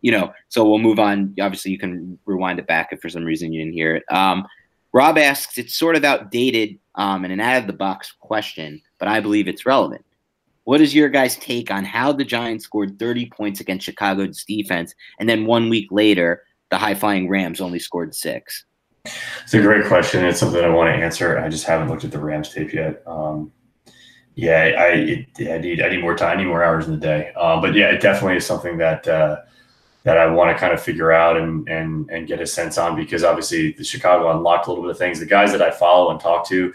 you 0.00 0.10
know, 0.10 0.32
so 0.48 0.68
we'll 0.68 0.78
move 0.78 0.98
on. 0.98 1.34
Obviously, 1.40 1.70
you 1.70 1.78
can 1.78 2.18
rewind 2.26 2.58
it 2.58 2.66
back 2.66 2.88
if 2.92 3.00
for 3.00 3.08
some 3.08 3.24
reason 3.24 3.52
you 3.52 3.62
didn't 3.62 3.74
hear 3.74 3.96
it. 3.96 4.04
Um, 4.10 4.46
Rob 4.92 5.18
asks, 5.18 5.58
it's 5.58 5.74
sort 5.74 5.96
of 5.96 6.04
outdated 6.04 6.78
um, 6.96 7.24
and 7.24 7.32
an 7.32 7.40
out 7.40 7.58
of 7.58 7.66
the 7.66 7.72
box 7.72 8.12
question, 8.18 8.82
but 8.98 9.08
I 9.08 9.20
believe 9.20 9.46
it's 9.46 9.66
relevant. 9.66 10.04
What 10.64 10.80
is 10.80 10.94
your 10.94 11.08
guys' 11.08 11.36
take 11.36 11.70
on 11.70 11.84
how 11.84 12.12
the 12.12 12.24
Giants 12.24 12.64
scored 12.64 12.98
30 12.98 13.30
points 13.30 13.60
against 13.60 13.86
Chicago's 13.86 14.44
defense, 14.44 14.94
and 15.18 15.28
then 15.28 15.46
one 15.46 15.68
week 15.68 15.88
later, 15.90 16.42
the 16.70 16.78
high 16.78 16.94
flying 16.94 17.28
Rams 17.28 17.60
only 17.60 17.78
scored 17.78 18.14
six? 18.14 18.64
It's 19.04 19.54
a 19.54 19.60
great 19.60 19.86
question. 19.86 20.24
It's 20.24 20.38
something 20.38 20.62
I 20.62 20.68
want 20.68 20.94
to 20.94 21.02
answer. 21.02 21.38
I 21.38 21.48
just 21.48 21.64
haven't 21.64 21.88
looked 21.88 22.04
at 22.04 22.10
the 22.10 22.18
Rams 22.18 22.52
tape 22.52 22.72
yet. 22.72 23.02
Um, 23.06 23.50
yeah, 24.34 24.72
I, 24.78 24.86
it, 24.92 25.26
I 25.50 25.58
need 25.58 25.82
I 25.82 25.88
need 25.88 26.00
more 26.00 26.16
time, 26.16 26.38
I 26.38 26.42
need 26.42 26.48
more 26.48 26.62
hours 26.62 26.86
in 26.86 26.92
the 26.92 27.00
day. 27.00 27.32
Uh, 27.36 27.60
but 27.60 27.74
yeah, 27.74 27.90
it 27.90 28.00
definitely 28.00 28.36
is 28.36 28.46
something 28.46 28.78
that 28.78 29.06
uh, 29.08 29.38
that 30.02 30.16
I 30.16 30.26
want 30.26 30.54
to 30.54 30.58
kind 30.58 30.72
of 30.72 30.80
figure 30.82 31.12
out 31.12 31.36
and 31.36 31.68
and 31.68 32.08
and 32.10 32.26
get 32.26 32.40
a 32.40 32.46
sense 32.46 32.78
on 32.78 32.96
because 32.96 33.24
obviously 33.24 33.72
the 33.72 33.84
Chicago 33.84 34.30
unlocked 34.30 34.66
a 34.66 34.70
little 34.70 34.84
bit 34.84 34.92
of 34.92 34.98
things. 34.98 35.20
The 35.20 35.26
guys 35.26 35.52
that 35.52 35.62
I 35.62 35.70
follow 35.70 36.10
and 36.10 36.20
talk 36.20 36.46
to, 36.48 36.72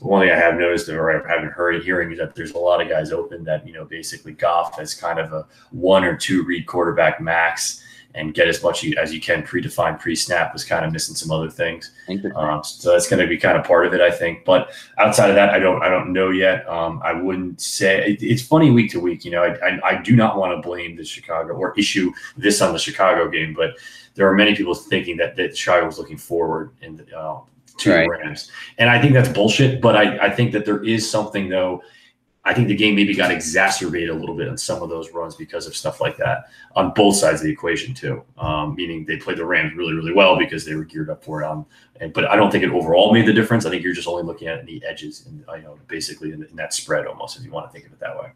one 0.00 0.22
thing 0.22 0.30
I 0.30 0.36
have 0.36 0.54
noticed 0.54 0.88
or 0.88 1.10
I 1.10 1.34
haven't 1.34 1.52
heard 1.52 1.82
hearing 1.82 2.12
is 2.12 2.18
that 2.18 2.34
there's 2.34 2.52
a 2.52 2.58
lot 2.58 2.80
of 2.80 2.88
guys 2.88 3.12
open 3.12 3.44
that 3.44 3.66
you 3.66 3.72
know 3.72 3.84
basically 3.84 4.32
Goff 4.32 4.78
as 4.78 4.94
kind 4.94 5.18
of 5.18 5.32
a 5.32 5.46
one 5.70 6.04
or 6.04 6.16
two 6.16 6.44
read 6.44 6.66
quarterback 6.66 7.20
max 7.20 7.82
and 8.14 8.34
get 8.34 8.48
as 8.48 8.62
much 8.62 8.84
as 8.96 9.14
you 9.14 9.20
can 9.20 9.42
predefined 9.42 10.00
pre-snap 10.00 10.52
was 10.52 10.64
kind 10.64 10.84
of 10.84 10.92
missing 10.92 11.14
some 11.14 11.30
other 11.30 11.50
things. 11.50 11.92
Um, 12.34 12.62
so 12.64 12.92
that's 12.92 13.08
going 13.08 13.20
to 13.20 13.28
be 13.28 13.36
kind 13.36 13.56
of 13.56 13.64
part 13.64 13.86
of 13.86 13.94
it, 13.94 14.00
I 14.00 14.10
think. 14.10 14.44
But 14.44 14.72
outside 14.98 15.30
of 15.30 15.36
that, 15.36 15.50
I 15.50 15.58
don't 15.58 15.82
I 15.82 15.88
don't 15.88 16.12
know 16.12 16.30
yet. 16.30 16.68
Um, 16.68 17.00
I 17.04 17.12
wouldn't 17.12 17.60
say 17.60 18.12
it, 18.12 18.22
it's 18.22 18.42
funny 18.42 18.70
week 18.70 18.90
to 18.92 19.00
week. 19.00 19.24
You 19.24 19.30
know, 19.32 19.42
I, 19.42 19.68
I, 19.68 19.80
I 19.90 20.02
do 20.02 20.16
not 20.16 20.36
want 20.36 20.56
to 20.56 20.66
blame 20.66 20.96
the 20.96 21.04
Chicago 21.04 21.54
or 21.54 21.78
issue 21.78 22.12
this 22.36 22.60
on 22.60 22.72
the 22.72 22.78
Chicago 22.78 23.28
game, 23.28 23.54
but 23.54 23.78
there 24.14 24.28
are 24.28 24.34
many 24.34 24.54
people 24.56 24.74
thinking 24.74 25.16
that 25.18 25.36
that 25.36 25.56
Chicago 25.56 25.86
was 25.86 25.98
looking 25.98 26.18
forward 26.18 26.72
in 26.82 26.96
the, 26.96 27.16
uh, 27.16 27.40
to 27.78 27.92
right. 27.92 28.08
Rams, 28.08 28.50
and 28.78 28.90
I 28.90 29.00
think 29.00 29.14
that's 29.14 29.28
bullshit. 29.28 29.80
But 29.80 29.96
I 29.96 30.26
I 30.26 30.30
think 30.30 30.52
that 30.52 30.64
there 30.64 30.82
is 30.82 31.08
something 31.08 31.48
though 31.48 31.82
I 32.50 32.54
think 32.54 32.66
the 32.66 32.74
game 32.74 32.96
maybe 32.96 33.14
got 33.14 33.30
exacerbated 33.30 34.10
a 34.10 34.14
little 34.14 34.34
bit 34.34 34.48
on 34.48 34.58
some 34.58 34.82
of 34.82 34.88
those 34.88 35.12
runs 35.12 35.36
because 35.36 35.68
of 35.68 35.76
stuff 35.76 36.00
like 36.00 36.16
that 36.16 36.50
on 36.74 36.92
both 36.94 37.14
sides 37.14 37.40
of 37.40 37.46
the 37.46 37.52
equation 37.52 37.94
too. 37.94 38.24
Um, 38.38 38.74
meaning 38.74 39.04
they 39.04 39.18
played 39.18 39.36
the 39.36 39.44
Rams 39.44 39.76
really, 39.76 39.94
really 39.94 40.12
well 40.12 40.36
because 40.36 40.64
they 40.64 40.74
were 40.74 40.82
geared 40.82 41.10
up 41.10 41.22
for 41.22 41.42
it. 41.42 41.46
Um, 41.46 41.64
and, 42.00 42.12
but 42.12 42.24
I 42.28 42.34
don't 42.34 42.50
think 42.50 42.64
it 42.64 42.70
overall 42.70 43.14
made 43.14 43.26
the 43.26 43.32
difference. 43.32 43.66
I 43.66 43.70
think 43.70 43.84
you're 43.84 43.94
just 43.94 44.08
only 44.08 44.24
looking 44.24 44.48
at 44.48 44.66
the 44.66 44.82
edges 44.84 45.26
and 45.26 45.44
you 45.56 45.62
know 45.62 45.78
basically 45.86 46.32
in, 46.32 46.42
in 46.42 46.56
that 46.56 46.74
spread 46.74 47.06
almost 47.06 47.38
if 47.38 47.44
you 47.44 47.52
want 47.52 47.68
to 47.68 47.72
think 47.72 47.86
of 47.86 47.92
it 47.92 48.00
that 48.00 48.18
way. 48.18 48.32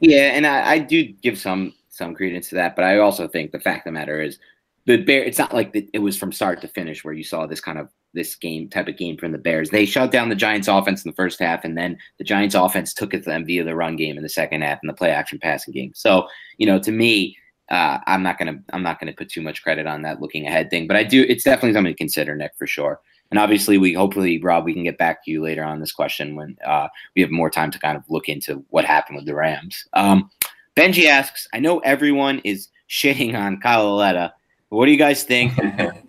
Yeah, 0.00 0.32
and 0.32 0.46
I, 0.46 0.72
I 0.72 0.78
do 0.78 1.04
give 1.04 1.38
some 1.38 1.74
some 1.90 2.14
credence 2.14 2.48
to 2.48 2.54
that, 2.54 2.76
but 2.76 2.86
I 2.86 2.98
also 2.98 3.28
think 3.28 3.52
the 3.52 3.60
fact 3.60 3.86
of 3.86 3.92
the 3.92 3.98
matter 3.98 4.22
is 4.22 4.38
the 4.86 4.96
bear. 4.96 5.22
It's 5.22 5.38
not 5.38 5.52
like 5.52 5.72
the, 5.72 5.86
it 5.92 5.98
was 5.98 6.16
from 6.16 6.32
start 6.32 6.62
to 6.62 6.68
finish 6.68 7.04
where 7.04 7.12
you 7.12 7.24
saw 7.24 7.46
this 7.46 7.60
kind 7.60 7.78
of 7.78 7.90
this 8.14 8.34
game 8.34 8.68
type 8.68 8.88
of 8.88 8.96
game 8.96 9.16
from 9.16 9.32
the 9.32 9.38
Bears. 9.38 9.70
They 9.70 9.86
shut 9.86 10.10
down 10.10 10.28
the 10.28 10.34
Giants 10.34 10.68
offense 10.68 11.04
in 11.04 11.10
the 11.10 11.16
first 11.16 11.38
half, 11.38 11.64
and 11.64 11.76
then 11.76 11.98
the 12.18 12.24
Giants 12.24 12.54
offense 12.54 12.92
took 12.92 13.14
it 13.14 13.24
to 13.24 13.30
them 13.30 13.44
via 13.44 13.64
the 13.64 13.76
run 13.76 13.96
game 13.96 14.16
in 14.16 14.22
the 14.22 14.28
second 14.28 14.62
half 14.62 14.78
and 14.82 14.88
the 14.88 14.94
play 14.94 15.10
action 15.10 15.38
passing 15.38 15.72
game. 15.72 15.92
So, 15.94 16.26
you 16.58 16.66
know, 16.66 16.78
to 16.80 16.90
me, 16.90 17.36
uh, 17.70 17.98
I'm 18.06 18.22
not 18.22 18.38
gonna 18.38 18.58
I'm 18.72 18.82
not 18.82 18.98
gonna 18.98 19.12
put 19.12 19.28
too 19.28 19.42
much 19.42 19.62
credit 19.62 19.86
on 19.86 20.02
that 20.02 20.20
looking 20.20 20.46
ahead 20.46 20.70
thing, 20.70 20.86
but 20.86 20.96
I 20.96 21.04
do. 21.04 21.24
It's 21.28 21.44
definitely 21.44 21.74
something 21.74 21.92
to 21.92 21.98
consider, 21.98 22.34
Nick, 22.34 22.52
for 22.58 22.66
sure. 22.66 23.00
And 23.30 23.38
obviously, 23.38 23.78
we 23.78 23.92
hopefully, 23.92 24.42
Rob, 24.42 24.64
we 24.64 24.74
can 24.74 24.82
get 24.82 24.98
back 24.98 25.24
to 25.24 25.30
you 25.30 25.40
later 25.40 25.62
on 25.62 25.78
this 25.78 25.92
question 25.92 26.34
when 26.34 26.56
uh, 26.66 26.88
we 27.14 27.22
have 27.22 27.30
more 27.30 27.48
time 27.48 27.70
to 27.70 27.78
kind 27.78 27.96
of 27.96 28.02
look 28.08 28.28
into 28.28 28.64
what 28.70 28.84
happened 28.84 29.16
with 29.16 29.26
the 29.26 29.36
Rams. 29.36 29.86
Um, 29.92 30.30
Benji 30.76 31.06
asks, 31.06 31.46
I 31.54 31.60
know 31.60 31.78
everyone 31.80 32.40
is 32.40 32.68
shitting 32.88 33.38
on 33.38 33.60
Kyle 33.60 33.84
Lauletta 33.84 34.32
what 34.70 34.86
do 34.86 34.92
you 34.92 34.98
guys 34.98 35.24
think? 35.24 35.52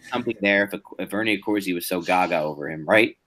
something 0.11 0.35
there 0.41 0.69
if, 0.71 0.79
if 0.99 1.13
Ernie 1.13 1.37
Accorsi 1.37 1.73
was 1.73 1.87
so 1.87 2.01
gaga 2.01 2.39
over 2.39 2.69
him, 2.69 2.85
right? 2.85 3.17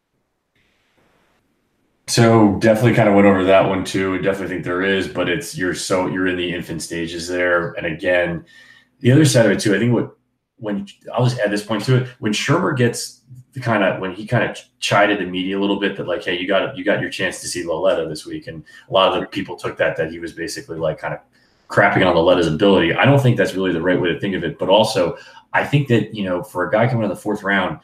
So 2.07 2.57
definitely 2.59 2.95
kind 2.95 3.09
of 3.09 3.15
went 3.15 3.27
over 3.27 3.45
that 3.45 3.67
one 3.69 3.85
too. 3.85 4.19
Definitely 4.19 4.49
think 4.49 4.65
there 4.65 4.83
is, 4.83 5.09
but 5.09 5.29
it's 5.29 5.57
you're 5.57 5.75
so 5.75 6.07
you're 6.07 6.29
in 6.29 6.37
the 6.37 6.55
infant 6.55 6.83
stages 6.83 7.29
there. 7.29 7.73
And 7.73 7.87
again, 7.87 8.45
the 9.01 9.11
other 9.11 9.25
side 9.25 9.47
of 9.47 9.53
it 9.53 9.61
too, 9.61 9.75
I 9.75 9.79
think 9.79 9.93
what 9.93 10.17
when 10.57 10.87
I'll 11.13 11.25
just 11.25 11.41
add 11.41 11.51
this 11.51 11.65
point 11.65 11.85
to 11.85 12.03
it, 12.03 12.09
when 12.19 12.33
Shurmur 12.33 12.77
gets 12.77 13.23
the 13.55 13.61
kind 13.61 13.83
of 13.83 14.01
when 14.01 14.13
he 14.13 14.27
kind 14.27 14.49
of 14.49 14.59
chided 14.81 15.19
the 15.19 15.25
media 15.25 15.59
a 15.59 15.61
little 15.61 15.81
bit 15.81 15.97
that 15.97 16.07
like, 16.07 16.25
hey, 16.25 16.39
you 16.39 16.47
got 16.47 16.77
you 16.77 16.85
got 16.85 17.01
your 17.01 17.11
chance 17.11 17.41
to 17.41 17.49
see 17.49 17.65
Lauletta 17.65 18.07
this 18.09 18.27
week, 18.27 18.49
and 18.49 18.65
a 18.89 18.93
lot 18.93 19.15
of 19.15 19.21
the 19.21 19.27
people 19.27 19.57
took 19.57 19.77
that 19.79 19.97
that 19.97 20.11
he 20.11 20.19
was 20.19 20.33
basically 20.33 20.79
like 20.79 20.99
kind 20.99 21.15
of 21.15 21.21
crapping 21.75 22.07
on 22.07 22.15
Lauletta's 22.15 22.47
ability. 22.47 22.95
I 22.95 23.05
don't 23.05 23.21
think 23.21 23.37
that's 23.37 23.55
really 23.55 23.73
the 23.73 23.83
right 23.83 24.01
way 24.01 24.13
to 24.13 24.21
think 24.21 24.37
of 24.37 24.45
it. 24.45 24.59
But 24.59 24.69
also, 24.69 25.17
I 25.53 25.65
think 25.65 25.89
that, 25.89 26.15
you 26.15 26.25
know, 26.25 26.43
for 26.43 26.69
a 26.69 26.71
guy 26.71 26.87
coming 26.87 27.03
in 27.03 27.09
the 27.09 27.17
fourth 27.17 27.43
round, 27.43 27.81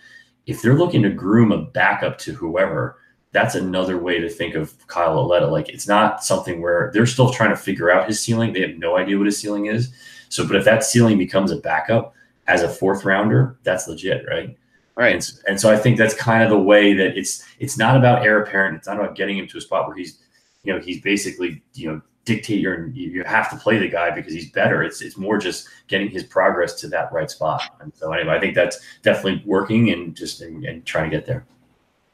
if 0.46 0.62
they're 0.62 0.78
looking 0.78 1.02
to 1.02 1.10
groom 1.10 1.50
a 1.50 1.62
backup 1.62 2.16
to 2.18 2.32
whoever, 2.32 2.98
that's 3.32 3.56
another 3.56 3.98
way 3.98 4.20
to 4.20 4.28
think 4.28 4.54
of 4.54 4.86
Kyle 4.86 5.14
Lauletta. 5.14 5.46
Like 5.48 5.68
it's 5.68 5.88
not 5.88 6.24
something 6.24 6.60
where 6.60 6.90
they're 6.94 7.06
still 7.06 7.30
trying 7.30 7.50
to 7.50 7.56
figure 7.56 7.90
out 7.90 8.06
his 8.06 8.20
ceiling. 8.20 8.52
They 8.52 8.60
have 8.60 8.78
no 8.78 8.96
idea 8.96 9.18
what 9.18 9.26
his 9.26 9.38
ceiling 9.38 9.66
is. 9.66 9.92
So, 10.28 10.46
but 10.46 10.56
if 10.56 10.64
that 10.64 10.84
ceiling 10.84 11.18
becomes 11.18 11.50
a 11.50 11.56
backup 11.56 12.14
as 12.46 12.62
a 12.62 12.68
fourth 12.68 13.04
rounder, 13.04 13.58
that's 13.64 13.88
legit, 13.88 14.24
right? 14.28 14.56
Right. 14.96 15.14
And, 15.14 15.32
and 15.48 15.60
so 15.60 15.70
I 15.70 15.76
think 15.76 15.96
that's 15.96 16.14
kind 16.14 16.44
of 16.44 16.50
the 16.50 16.58
way 16.58 16.92
that 16.94 17.16
it's 17.16 17.44
it's 17.58 17.78
not 17.78 17.96
about 17.96 18.24
heir 18.24 18.40
apparent. 18.42 18.76
It's 18.76 18.86
not 18.86 18.98
about 18.98 19.16
getting 19.16 19.38
him 19.38 19.48
to 19.48 19.58
a 19.58 19.60
spot 19.60 19.88
where 19.88 19.96
he's, 19.96 20.20
you 20.62 20.72
know, 20.72 20.80
he's 20.80 21.00
basically, 21.00 21.62
you 21.74 21.88
know, 21.90 22.02
dictate 22.24 22.60
your 22.60 22.88
you 22.88 23.24
have 23.24 23.50
to 23.50 23.56
play 23.56 23.78
the 23.78 23.88
guy 23.88 24.10
because 24.10 24.32
he's 24.32 24.50
better. 24.50 24.82
It's 24.82 25.00
it's 25.00 25.16
more 25.16 25.38
just 25.38 25.68
getting 25.88 26.10
his 26.10 26.24
progress 26.24 26.74
to 26.80 26.88
that 26.88 27.12
right 27.12 27.30
spot. 27.30 27.62
And 27.80 27.92
so 27.94 28.12
anyway, 28.12 28.34
I 28.34 28.40
think 28.40 28.54
that's 28.54 28.80
definitely 29.02 29.42
working 29.46 29.90
and 29.90 30.14
just 30.14 30.40
and, 30.40 30.64
and 30.64 30.84
trying 30.84 31.10
to 31.10 31.16
get 31.16 31.26
there. 31.26 31.46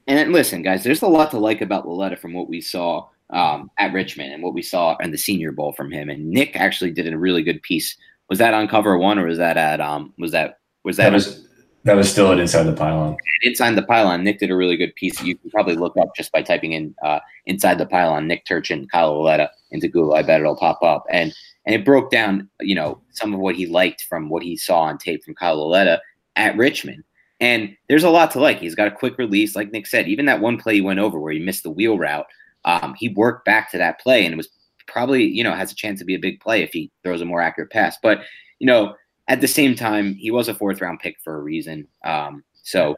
And 0.06 0.32
listen, 0.32 0.62
guys, 0.62 0.84
there's 0.84 1.02
a 1.02 1.08
lot 1.08 1.30
to 1.32 1.38
like 1.38 1.60
about 1.60 1.86
Lauletta 1.86 2.16
from 2.16 2.32
what 2.32 2.48
we 2.48 2.60
saw 2.60 3.08
um, 3.30 3.70
at 3.78 3.92
Richmond 3.92 4.32
and 4.32 4.42
what 4.42 4.54
we 4.54 4.62
saw 4.62 4.96
in 4.98 5.10
the 5.10 5.18
Senior 5.18 5.50
Bowl 5.50 5.72
from 5.72 5.90
him. 5.90 6.08
And 6.08 6.30
Nick 6.30 6.54
actually 6.54 6.92
did 6.92 7.12
a 7.12 7.18
really 7.18 7.42
good 7.42 7.60
piece. 7.62 7.96
Was 8.28 8.38
that 8.38 8.54
on 8.54 8.68
Cover 8.68 8.96
One 8.98 9.18
or 9.18 9.26
was 9.26 9.38
that 9.38 9.56
at 9.56 9.80
um 9.80 10.12
was 10.18 10.32
that 10.32 10.60
was 10.84 10.96
that, 10.96 11.04
that 11.04 11.12
was 11.12 11.45
that 11.86 11.94
was 11.94 12.10
still 12.10 12.32
at 12.32 12.40
Inside 12.40 12.64
the 12.64 12.72
Pylon. 12.72 13.16
Inside 13.42 13.76
the 13.76 13.82
Pylon. 13.82 14.24
Nick 14.24 14.40
did 14.40 14.50
a 14.50 14.56
really 14.56 14.76
good 14.76 14.94
piece. 14.96 15.22
You 15.22 15.36
can 15.36 15.50
probably 15.50 15.76
look 15.76 15.96
up 15.96 16.08
just 16.16 16.32
by 16.32 16.42
typing 16.42 16.72
in 16.72 16.94
uh, 17.04 17.20
Inside 17.46 17.78
the 17.78 17.86
Pylon, 17.86 18.26
Nick 18.26 18.44
Turchin, 18.44 18.88
Kyle 18.88 19.12
Lauletta 19.14 19.50
into 19.70 19.86
Google. 19.86 20.14
I 20.14 20.22
bet 20.22 20.40
it'll 20.40 20.56
pop 20.56 20.82
up. 20.82 21.04
And 21.10 21.32
and 21.64 21.74
it 21.74 21.84
broke 21.84 22.10
down, 22.10 22.48
you 22.60 22.74
know, 22.74 23.00
some 23.12 23.32
of 23.32 23.38
what 23.38 23.54
he 23.54 23.66
liked 23.66 24.02
from 24.02 24.28
what 24.28 24.42
he 24.42 24.56
saw 24.56 24.80
on 24.80 24.98
tape 24.98 25.24
from 25.24 25.36
Kyle 25.36 25.56
Lauletta 25.56 26.00
at 26.34 26.56
Richmond. 26.56 27.04
And 27.40 27.76
there's 27.88 28.04
a 28.04 28.10
lot 28.10 28.32
to 28.32 28.40
like. 28.40 28.58
He's 28.58 28.74
got 28.74 28.88
a 28.88 28.92
quick 28.92 29.16
release, 29.16 29.54
like 29.54 29.70
Nick 29.70 29.86
said. 29.86 30.08
Even 30.08 30.26
that 30.26 30.40
one 30.40 30.58
play 30.58 30.74
he 30.74 30.80
went 30.80 31.00
over 31.00 31.20
where 31.20 31.32
he 31.32 31.38
missed 31.38 31.62
the 31.62 31.70
wheel 31.70 31.98
route, 31.98 32.26
um, 32.64 32.94
he 32.98 33.10
worked 33.10 33.44
back 33.44 33.70
to 33.70 33.78
that 33.78 34.00
play, 34.00 34.24
and 34.24 34.32
it 34.32 34.36
was 34.36 34.48
probably, 34.88 35.24
you 35.24 35.44
know, 35.44 35.54
has 35.54 35.70
a 35.70 35.76
chance 35.76 36.00
to 36.00 36.04
be 36.04 36.14
a 36.14 36.20
big 36.20 36.40
play 36.40 36.62
if 36.62 36.72
he 36.72 36.90
throws 37.04 37.20
a 37.20 37.24
more 37.24 37.40
accurate 37.40 37.70
pass. 37.70 37.96
But 38.02 38.22
you 38.58 38.66
know, 38.66 38.94
at 39.28 39.40
the 39.40 39.48
same 39.48 39.74
time, 39.74 40.14
he 40.14 40.30
was 40.30 40.48
a 40.48 40.54
fourth 40.54 40.80
round 40.80 41.00
pick 41.00 41.16
for 41.22 41.36
a 41.36 41.42
reason. 41.42 41.88
Um, 42.04 42.44
so, 42.62 42.96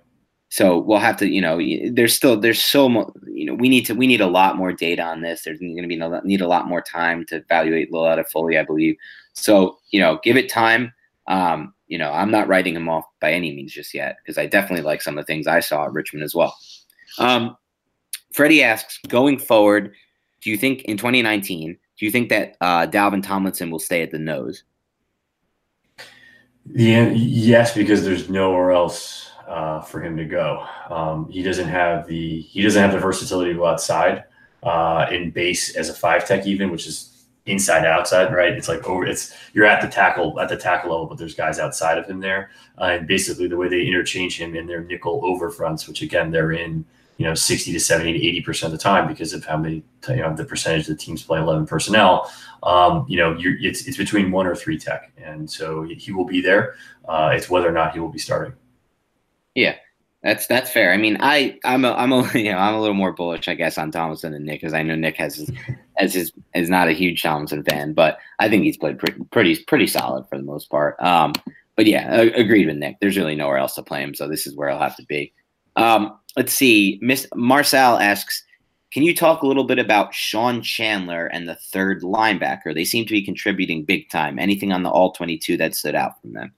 so 0.51 0.79
we'll 0.79 0.99
have 0.99 1.17
to, 1.19 1.29
you 1.29 1.41
know, 1.41 1.61
there's 1.93 2.15
still 2.15 2.39
there's 2.39 2.63
so 2.63 2.89
much, 2.89 3.09
you 3.27 3.45
know, 3.45 3.55
we 3.55 3.69
need 3.69 3.85
to 3.87 3.95
we 3.95 4.07
need 4.07 4.21
a 4.21 4.27
lot 4.27 4.57
more 4.57 4.73
data 4.73 5.03
on 5.03 5.21
this. 5.21 5.43
There's 5.43 5.59
going 5.59 5.81
to 5.81 5.89
be 5.89 5.97
no, 5.97 6.21
need 6.25 6.41
a 6.41 6.49
lot 6.49 6.69
more 6.69 6.81
time 6.81 7.25
to 7.27 7.37
evaluate 7.37 7.93
Lauletta 7.93 8.25
fully, 8.25 8.59
I 8.59 8.65
believe. 8.65 8.97
So, 9.35 9.79
you 9.91 10.01
know, 10.01 10.19
give 10.23 10.37
it 10.37 10.49
time. 10.49 10.93
Um, 11.27 11.75
you 11.87 11.99
know, 11.99 12.13
I'm 12.13 12.31
not 12.31 12.49
writing 12.49 12.77
him 12.77 12.89
off 12.89 13.05
by 13.21 13.33
any 13.33 13.55
means 13.55 13.73
just 13.73 13.95
yet 13.95 14.17
because 14.23 14.39
I 14.39 14.47
definitely 14.47 14.85
like 14.85 15.03
some 15.03 15.19
of 15.19 15.25
the 15.25 15.27
things 15.27 15.47
I 15.47 15.61
saw 15.61 15.85
at 15.85 15.93
Richmond 15.93 16.25
as 16.25 16.35
well. 16.35 16.57
Um, 17.19 17.57
Freddie 18.33 18.63
asks, 18.63 18.99
going 19.09 19.39
forward, 19.39 19.93
do 20.41 20.51
you 20.51 20.57
think 20.57 20.83
in 20.83 20.97
2019, 20.97 21.77
do 21.99 22.07
you 22.07 22.13
think 22.13 22.29
that 22.29 22.57
uh, 22.61 22.87
Dalvin 22.87 23.23
Tomlinson 23.23 23.71
will 23.71 23.79
stay 23.79 24.03
at 24.03 24.11
the 24.11 24.19
nose? 24.19 24.65
Yes, 26.75 27.75
because 27.75 28.05
there's 28.05 28.29
nowhere 28.29 28.73
else 28.73 29.31
uh, 29.47 29.81
for 29.81 30.03
him 30.03 30.17
to 30.17 30.25
go. 30.25 30.67
Um, 30.91 31.29
he 31.31 31.43
doesn't 31.43 31.69
have 31.69 32.07
the 32.07 32.41
he 32.43 32.63
doesn't 32.63 32.81
have 32.81 32.93
the 32.93 32.99
versatility 32.99 33.53
to 33.53 33.59
go 33.59 33.67
outside 33.67 34.25
uh, 34.63 35.07
in 35.11 35.31
base 35.31 35.77
as 35.77 35.89
a 35.89 35.95
five 35.95 36.27
tech 36.27 36.47
even, 36.47 36.71
which 36.71 36.87
is 36.87 37.25
inside 37.47 37.87
outside, 37.87 38.33
right? 38.33 38.53
It's 38.53 38.69
like 38.69 38.87
over. 38.87 39.07
It's 39.07 39.35
you're 39.55 39.65
at 39.65 39.81
the 39.81 39.89
tackle 39.89 40.39
at 40.41 40.49
the 40.49 40.57
tackle 40.57 40.91
level, 40.91 41.07
but 41.07 41.19
there's 41.19 41.35
guys 41.35 41.59
outside 41.59 41.97
of 41.99 42.07
him 42.07 42.21
there, 42.21 42.51
uh, 42.79 42.85
and 42.85 43.07
basically 43.07 43.49
the 43.49 43.57
way 43.57 43.69
they 43.69 43.87
interchange 43.87 44.39
him 44.39 44.55
in 44.55 44.67
their 44.67 44.85
nickel 44.85 45.21
over 45.25 45.51
fronts, 45.51 45.89
which 45.89 46.03
again 46.03 46.31
they're 46.31 46.53
in 46.53 46.85
you 47.19 47.27
know 47.27 47.35
60 47.35 47.73
to 47.73 47.81
70 47.81 48.13
to 48.13 48.27
80 48.27 48.41
percent 48.43 48.73
of 48.73 48.79
the 48.79 48.83
time 48.83 49.07
because 49.07 49.33
of 49.33 49.45
how 49.45 49.57
many 49.57 49.83
you 50.09 50.17
know 50.17 50.35
the 50.35 50.45
percentage 50.45 50.89
of 50.89 50.97
the 50.97 51.05
teams 51.05 51.23
play 51.23 51.39
11 51.39 51.67
personnel. 51.67 52.33
Um, 52.63 53.05
you 53.09 53.19
know, 53.19 53.37
it's 53.39 53.87
it's 53.87 53.97
between 53.97 54.31
one 54.31 54.47
or 54.47 54.55
three 54.55 54.79
tech, 54.79 55.13
and 55.19 55.49
so 55.49 55.83
he 55.83 56.13
will 56.13 56.25
be 56.25 56.41
there. 56.41 56.75
Uh, 57.07 57.33
it's 57.35 57.51
whether 57.51 57.69
or 57.69 57.73
not 57.73 57.93
he 57.93 58.01
will 58.01 58.09
be 58.09 58.19
starting. 58.19 58.55
Yeah, 59.55 59.77
that's 60.23 60.47
that's 60.47 60.71
fair. 60.71 60.93
I 60.93 60.97
mean, 60.97 61.17
I 61.21 61.59
I'm 61.65 61.85
a, 61.85 61.93
I'm 61.93 62.13
a 62.13 62.29
you 62.35 62.53
know 62.53 62.59
I'm 62.59 62.75
a 62.75 62.81
little 62.81 62.95
more 62.95 63.13
bullish, 63.13 63.49
I 63.49 63.55
guess, 63.55 63.79
on 63.79 63.91
Tomlinson 63.91 64.33
than 64.33 64.45
Nick 64.45 64.61
because 64.61 64.75
I 64.75 64.83
know 64.83 64.95
Nick 64.95 65.17
has 65.17 65.37
his 65.37 65.51
as 65.99 66.15
his 66.15 66.33
is 66.55 66.71
not 66.71 66.89
a 66.89 66.93
huge 66.93 67.23
Tomlinson 67.23 67.65
fan, 67.65 67.93
but 67.93 68.19
I 68.39 68.49
think 68.49 68.65
he's 68.65 68.77
played 68.77 68.99
pretty 68.99 69.25
pretty 69.31 69.65
pretty 69.65 69.87
solid 69.87 70.29
for 70.29 70.37
the 70.37 70.45
most 70.45 70.71
part. 70.71 71.01
Um, 71.01 71.33
but 71.77 71.87
yeah, 71.87 72.13
agreed 72.21 72.67
with 72.67 72.77
Nick. 72.77 72.97
There's 73.01 73.17
really 73.17 73.37
nowhere 73.37 73.59
else 73.59 73.75
to 73.77 73.83
play 73.83 74.03
him, 74.03 74.15
so 74.15 74.29
this 74.29 74.47
is 74.47 74.57
where 74.57 74.69
he'll 74.69 74.79
have 74.79 74.97
to 74.97 75.07
be. 75.07 75.33
Um, 75.77 76.19
let's 76.39 76.53
see. 76.53 77.01
Miss 77.03 77.27
Marcel 77.35 77.99
asks, 77.99 78.45
can 78.93 79.03
you 79.03 79.13
talk 79.13 79.43
a 79.43 79.47
little 79.47 79.65
bit 79.65 79.81
about 79.81 80.15
Sean 80.15 80.63
Chandler 80.63 81.27
and 81.27 81.49
the 81.49 81.57
third 81.57 82.03
linebacker? 82.03 82.73
They 82.73 82.85
seem 82.85 83.05
to 83.07 83.13
be 83.13 83.23
contributing 83.23 83.85
big 83.85 84.09
time. 84.09 84.39
Anything 84.39 84.73
on 84.73 84.85
the 84.85 84.89
all 84.89 85.11
22 85.11 85.57
that 85.57 85.75
stood 85.75 85.97
out 85.97 86.21
from 86.21 86.35
them? 86.35 86.55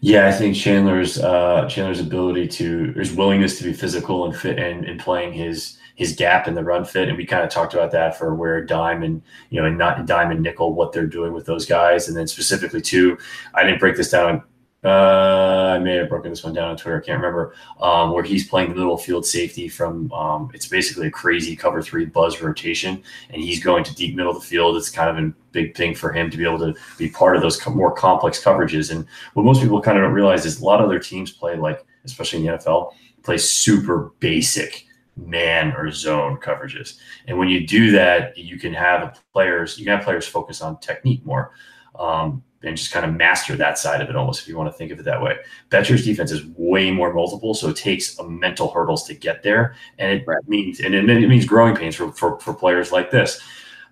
Yeah, 0.00 0.26
I 0.26 0.32
think 0.32 0.56
Chandler's 0.56 1.18
uh, 1.18 1.68
Chandler's 1.68 2.00
ability 2.00 2.48
to 2.48 2.92
his 2.94 3.12
willingness 3.12 3.58
to 3.58 3.64
be 3.64 3.74
physical 3.74 4.24
and 4.24 4.34
fit 4.34 4.58
and, 4.58 4.84
and 4.86 4.98
playing 4.98 5.34
his 5.34 5.78
his 5.94 6.14
gap 6.14 6.46
in 6.48 6.54
the 6.54 6.64
run 6.64 6.84
fit, 6.84 7.08
and 7.08 7.16
we 7.16 7.24
kind 7.24 7.42
of 7.42 7.50
talked 7.50 7.72
about 7.72 7.90
that 7.92 8.18
for 8.18 8.34
where 8.34 8.62
dime 8.62 9.02
and 9.02 9.22
you 9.48 9.60
know 9.60 9.66
and 9.66 9.78
not 9.78 10.06
dime 10.06 10.30
and 10.30 10.42
nickel 10.42 10.74
what 10.74 10.92
they're 10.92 11.06
doing 11.06 11.32
with 11.32 11.46
those 11.46 11.64
guys, 11.64 12.08
and 12.08 12.16
then 12.16 12.26
specifically 12.26 12.82
too, 12.82 13.16
I 13.54 13.64
didn't 13.64 13.80
break 13.80 13.96
this 13.96 14.10
down 14.10 14.42
uh, 14.84 15.72
I 15.74 15.78
may 15.78 15.94
have 15.96 16.08
broken 16.08 16.30
this 16.30 16.44
one 16.44 16.52
down 16.52 16.70
on 16.70 16.76
Twitter. 16.76 17.00
I 17.00 17.04
can't 17.04 17.20
remember. 17.20 17.54
Um, 17.80 18.12
where 18.12 18.22
he's 18.22 18.48
playing 18.48 18.68
the 18.68 18.76
middle 18.76 18.96
field 18.96 19.26
safety 19.26 19.68
from. 19.68 20.12
Um, 20.12 20.50
it's 20.54 20.66
basically 20.66 21.08
a 21.08 21.10
crazy 21.10 21.56
cover 21.56 21.82
three 21.82 22.04
buzz 22.04 22.40
rotation, 22.40 23.02
and 23.30 23.42
he's 23.42 23.62
going 23.62 23.84
to 23.84 23.94
deep 23.94 24.14
middle 24.14 24.32
of 24.32 24.40
the 24.40 24.46
field. 24.46 24.76
It's 24.76 24.90
kind 24.90 25.10
of 25.10 25.24
a 25.24 25.32
big 25.52 25.76
thing 25.76 25.94
for 25.94 26.12
him 26.12 26.30
to 26.30 26.36
be 26.36 26.44
able 26.44 26.58
to 26.58 26.74
be 26.98 27.08
part 27.08 27.36
of 27.36 27.42
those 27.42 27.64
more 27.66 27.92
complex 27.92 28.42
coverages. 28.42 28.90
And 28.90 29.06
what 29.34 29.44
most 29.44 29.60
people 29.60 29.80
kind 29.80 29.98
of 29.98 30.04
don't 30.04 30.12
realize 30.12 30.44
is 30.44 30.60
a 30.60 30.64
lot 30.64 30.80
of 30.80 30.86
other 30.86 30.98
teams 30.98 31.32
play 31.32 31.56
like, 31.56 31.84
especially 32.04 32.40
in 32.40 32.46
the 32.46 32.58
NFL, 32.58 32.92
play 33.22 33.38
super 33.38 34.12
basic 34.20 34.86
man 35.16 35.72
or 35.72 35.90
zone 35.90 36.36
coverages. 36.36 36.98
And 37.26 37.38
when 37.38 37.48
you 37.48 37.66
do 37.66 37.90
that, 37.92 38.36
you 38.36 38.58
can 38.58 38.74
have 38.74 39.22
players. 39.32 39.78
You 39.78 39.86
can 39.86 39.96
have 39.96 40.04
players 40.04 40.28
focus 40.28 40.60
on 40.60 40.78
technique 40.78 41.24
more. 41.24 41.52
Um, 41.98 42.44
and 42.66 42.76
just 42.76 42.90
kind 42.90 43.06
of 43.06 43.14
master 43.14 43.54
that 43.56 43.78
side 43.78 44.02
of 44.02 44.10
it 44.10 44.16
almost 44.16 44.42
if 44.42 44.48
you 44.48 44.56
want 44.56 44.68
to 44.68 44.76
think 44.76 44.90
of 44.90 44.98
it 44.98 45.04
that 45.04 45.22
way. 45.22 45.36
Bettcher's 45.70 46.04
defense 46.04 46.32
is 46.32 46.44
way 46.56 46.90
more 46.90 47.14
multiple, 47.14 47.54
so 47.54 47.68
it 47.68 47.76
takes 47.76 48.18
a 48.18 48.28
mental 48.28 48.70
hurdles 48.70 49.04
to 49.04 49.14
get 49.14 49.42
there. 49.42 49.76
And 49.98 50.12
it 50.12 50.24
right. 50.26 50.36
means 50.48 50.80
and 50.80 50.94
it, 50.94 51.04
means 51.04 51.46
growing 51.46 51.76
pains 51.76 51.94
for, 51.94 52.10
for, 52.12 52.38
for 52.40 52.52
players 52.52 52.90
like 52.90 53.10
this. 53.10 53.40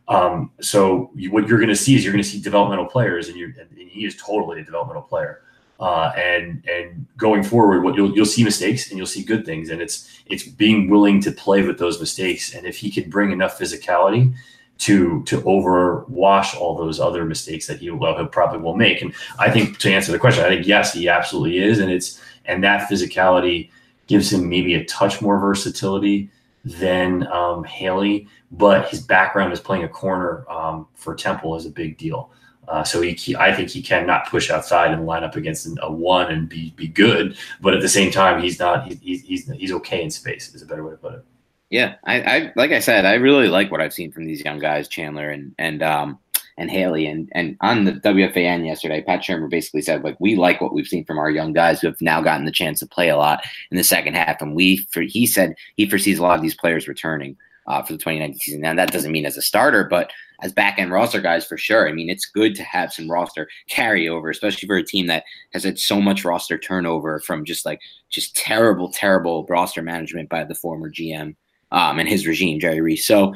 Um, 0.08 0.50
so 0.60 1.10
you, 1.14 1.30
what 1.30 1.48
you're 1.48 1.58
going 1.58 1.70
to 1.70 1.76
see 1.76 1.94
is 1.94 2.04
you're 2.04 2.12
going 2.12 2.22
to 2.22 2.28
see 2.28 2.40
developmental 2.40 2.86
players, 2.86 3.28
and, 3.28 3.38
you 3.38 3.54
and 3.58 3.78
he 3.78 4.04
is 4.04 4.16
totally 4.16 4.60
a 4.60 4.64
developmental 4.64 5.02
player. 5.02 5.40
Uh, 5.80 6.12
and 6.16 6.64
and 6.68 7.06
going 7.16 7.42
forward, 7.42 7.82
what 7.82 7.94
you'll 7.94 8.14
you'll 8.14 8.26
see 8.26 8.44
mistakes 8.44 8.90
and 8.90 8.98
you'll 8.98 9.06
see 9.06 9.24
good 9.24 9.46
things, 9.46 9.70
and 9.70 9.80
it's 9.80 10.20
it's 10.26 10.44
being 10.44 10.90
willing 10.90 11.20
to 11.20 11.30
play 11.30 11.62
with 11.62 11.78
those 11.78 11.98
mistakes. 12.00 12.54
And 12.54 12.66
if 12.66 12.76
he 12.76 12.90
can 12.90 13.08
bring 13.08 13.32
enough 13.32 13.58
physicality 13.58 14.34
to 14.78 15.22
to 15.24 15.40
overwash 15.42 16.54
all 16.56 16.76
those 16.76 16.98
other 17.00 17.24
mistakes 17.24 17.66
that 17.66 17.78
he 17.78 17.90
will 17.90 18.18
he 18.18 18.26
probably 18.26 18.58
will 18.58 18.76
make. 18.76 19.02
And 19.02 19.14
I 19.38 19.50
think 19.50 19.78
to 19.78 19.92
answer 19.92 20.12
the 20.12 20.18
question, 20.18 20.44
I 20.44 20.48
think 20.48 20.66
yes, 20.66 20.92
he 20.92 21.08
absolutely 21.08 21.58
is, 21.58 21.78
and 21.78 21.90
it's 21.90 22.20
and 22.44 22.62
that 22.64 22.88
physicality 22.90 23.70
gives 24.06 24.32
him 24.32 24.48
maybe 24.48 24.74
a 24.74 24.84
touch 24.84 25.22
more 25.22 25.38
versatility 25.38 26.30
than 26.64 27.26
um, 27.28 27.64
Haley, 27.64 28.28
but 28.50 28.88
his 28.88 29.00
background 29.00 29.52
is 29.52 29.60
playing 29.60 29.84
a 29.84 29.88
corner 29.88 30.48
um, 30.50 30.86
for 30.94 31.14
Temple 31.14 31.56
is 31.56 31.66
a 31.66 31.70
big 31.70 31.98
deal. 31.98 32.30
Uh, 32.68 32.82
so 32.82 33.02
he, 33.02 33.12
he, 33.12 33.36
I 33.36 33.54
think 33.54 33.68
he 33.68 33.82
cannot 33.82 34.26
push 34.28 34.50
outside 34.50 34.90
and 34.90 35.04
line 35.04 35.22
up 35.22 35.36
against 35.36 35.68
a 35.82 35.92
one 35.92 36.32
and 36.32 36.48
be 36.48 36.70
be 36.70 36.88
good. 36.88 37.36
But 37.60 37.74
at 37.74 37.82
the 37.82 37.88
same 37.88 38.10
time, 38.10 38.42
he's 38.42 38.58
not. 38.58 38.88
He, 38.88 38.94
he's 39.18 39.50
he's 39.50 39.72
okay 39.72 40.02
in 40.02 40.10
space. 40.10 40.54
Is 40.54 40.62
a 40.62 40.66
better 40.66 40.84
way 40.84 40.92
to 40.92 40.96
put 40.96 41.14
it. 41.14 41.24
Yeah, 41.70 41.96
I, 42.04 42.20
I 42.22 42.52
like 42.56 42.72
I 42.72 42.78
said, 42.78 43.04
I 43.04 43.14
really 43.14 43.48
like 43.48 43.70
what 43.70 43.80
I've 43.80 43.92
seen 43.92 44.12
from 44.12 44.26
these 44.26 44.44
young 44.44 44.58
guys, 44.58 44.88
Chandler 44.88 45.30
and 45.30 45.54
and 45.58 45.82
um 45.82 46.18
and 46.56 46.70
Haley 46.70 47.06
and 47.06 47.28
and 47.32 47.56
on 47.60 47.84
the 47.84 47.92
WFAN 47.92 48.64
yesterday, 48.64 49.02
Pat 49.02 49.22
Shurmur 49.22 49.50
basically 49.50 49.82
said 49.82 50.04
like 50.04 50.16
we 50.20 50.36
like 50.36 50.60
what 50.60 50.72
we've 50.72 50.86
seen 50.86 51.04
from 51.04 51.18
our 51.18 51.30
young 51.30 51.52
guys 51.52 51.80
who 51.80 51.88
have 51.88 52.00
now 52.00 52.20
gotten 52.20 52.44
the 52.44 52.52
chance 52.52 52.80
to 52.80 52.86
play 52.86 53.08
a 53.08 53.16
lot 53.16 53.44
in 53.70 53.76
the 53.76 53.84
second 53.84 54.14
half, 54.14 54.40
and 54.40 54.54
we 54.54 54.86
for 54.90 55.02
he 55.02 55.26
said 55.26 55.54
he 55.76 55.88
foresees 55.88 56.18
a 56.18 56.22
lot 56.22 56.36
of 56.36 56.42
these 56.42 56.54
players 56.56 56.86
returning 56.86 57.36
uh, 57.66 57.82
for 57.82 57.94
the 57.94 57.98
2019 57.98 58.38
season. 58.38 58.60
Now 58.60 58.74
that 58.74 58.92
doesn't 58.92 59.12
mean 59.12 59.26
as 59.26 59.36
a 59.36 59.42
starter, 59.42 59.84
but 59.84 60.12
as 60.42 60.52
back 60.52 60.78
end 60.78 60.92
roster 60.92 61.20
guys 61.20 61.46
for 61.46 61.56
sure. 61.56 61.88
I 61.88 61.92
mean, 61.92 62.10
it's 62.10 62.26
good 62.26 62.54
to 62.56 62.62
have 62.62 62.92
some 62.92 63.10
roster 63.10 63.48
carryover, 63.70 64.30
especially 64.30 64.66
for 64.66 64.76
a 64.76 64.84
team 64.84 65.06
that 65.06 65.24
has 65.52 65.64
had 65.64 65.78
so 65.78 66.00
much 66.00 66.24
roster 66.24 66.58
turnover 66.58 67.20
from 67.20 67.44
just 67.44 67.64
like 67.64 67.80
just 68.10 68.36
terrible, 68.36 68.92
terrible 68.92 69.46
roster 69.48 69.82
management 69.82 70.28
by 70.28 70.44
the 70.44 70.54
former 70.54 70.90
GM 70.90 71.34
um, 71.74 71.98
and 71.98 72.08
his 72.08 72.26
regime, 72.26 72.60
Jerry 72.60 72.80
Reese. 72.80 73.04
So 73.04 73.34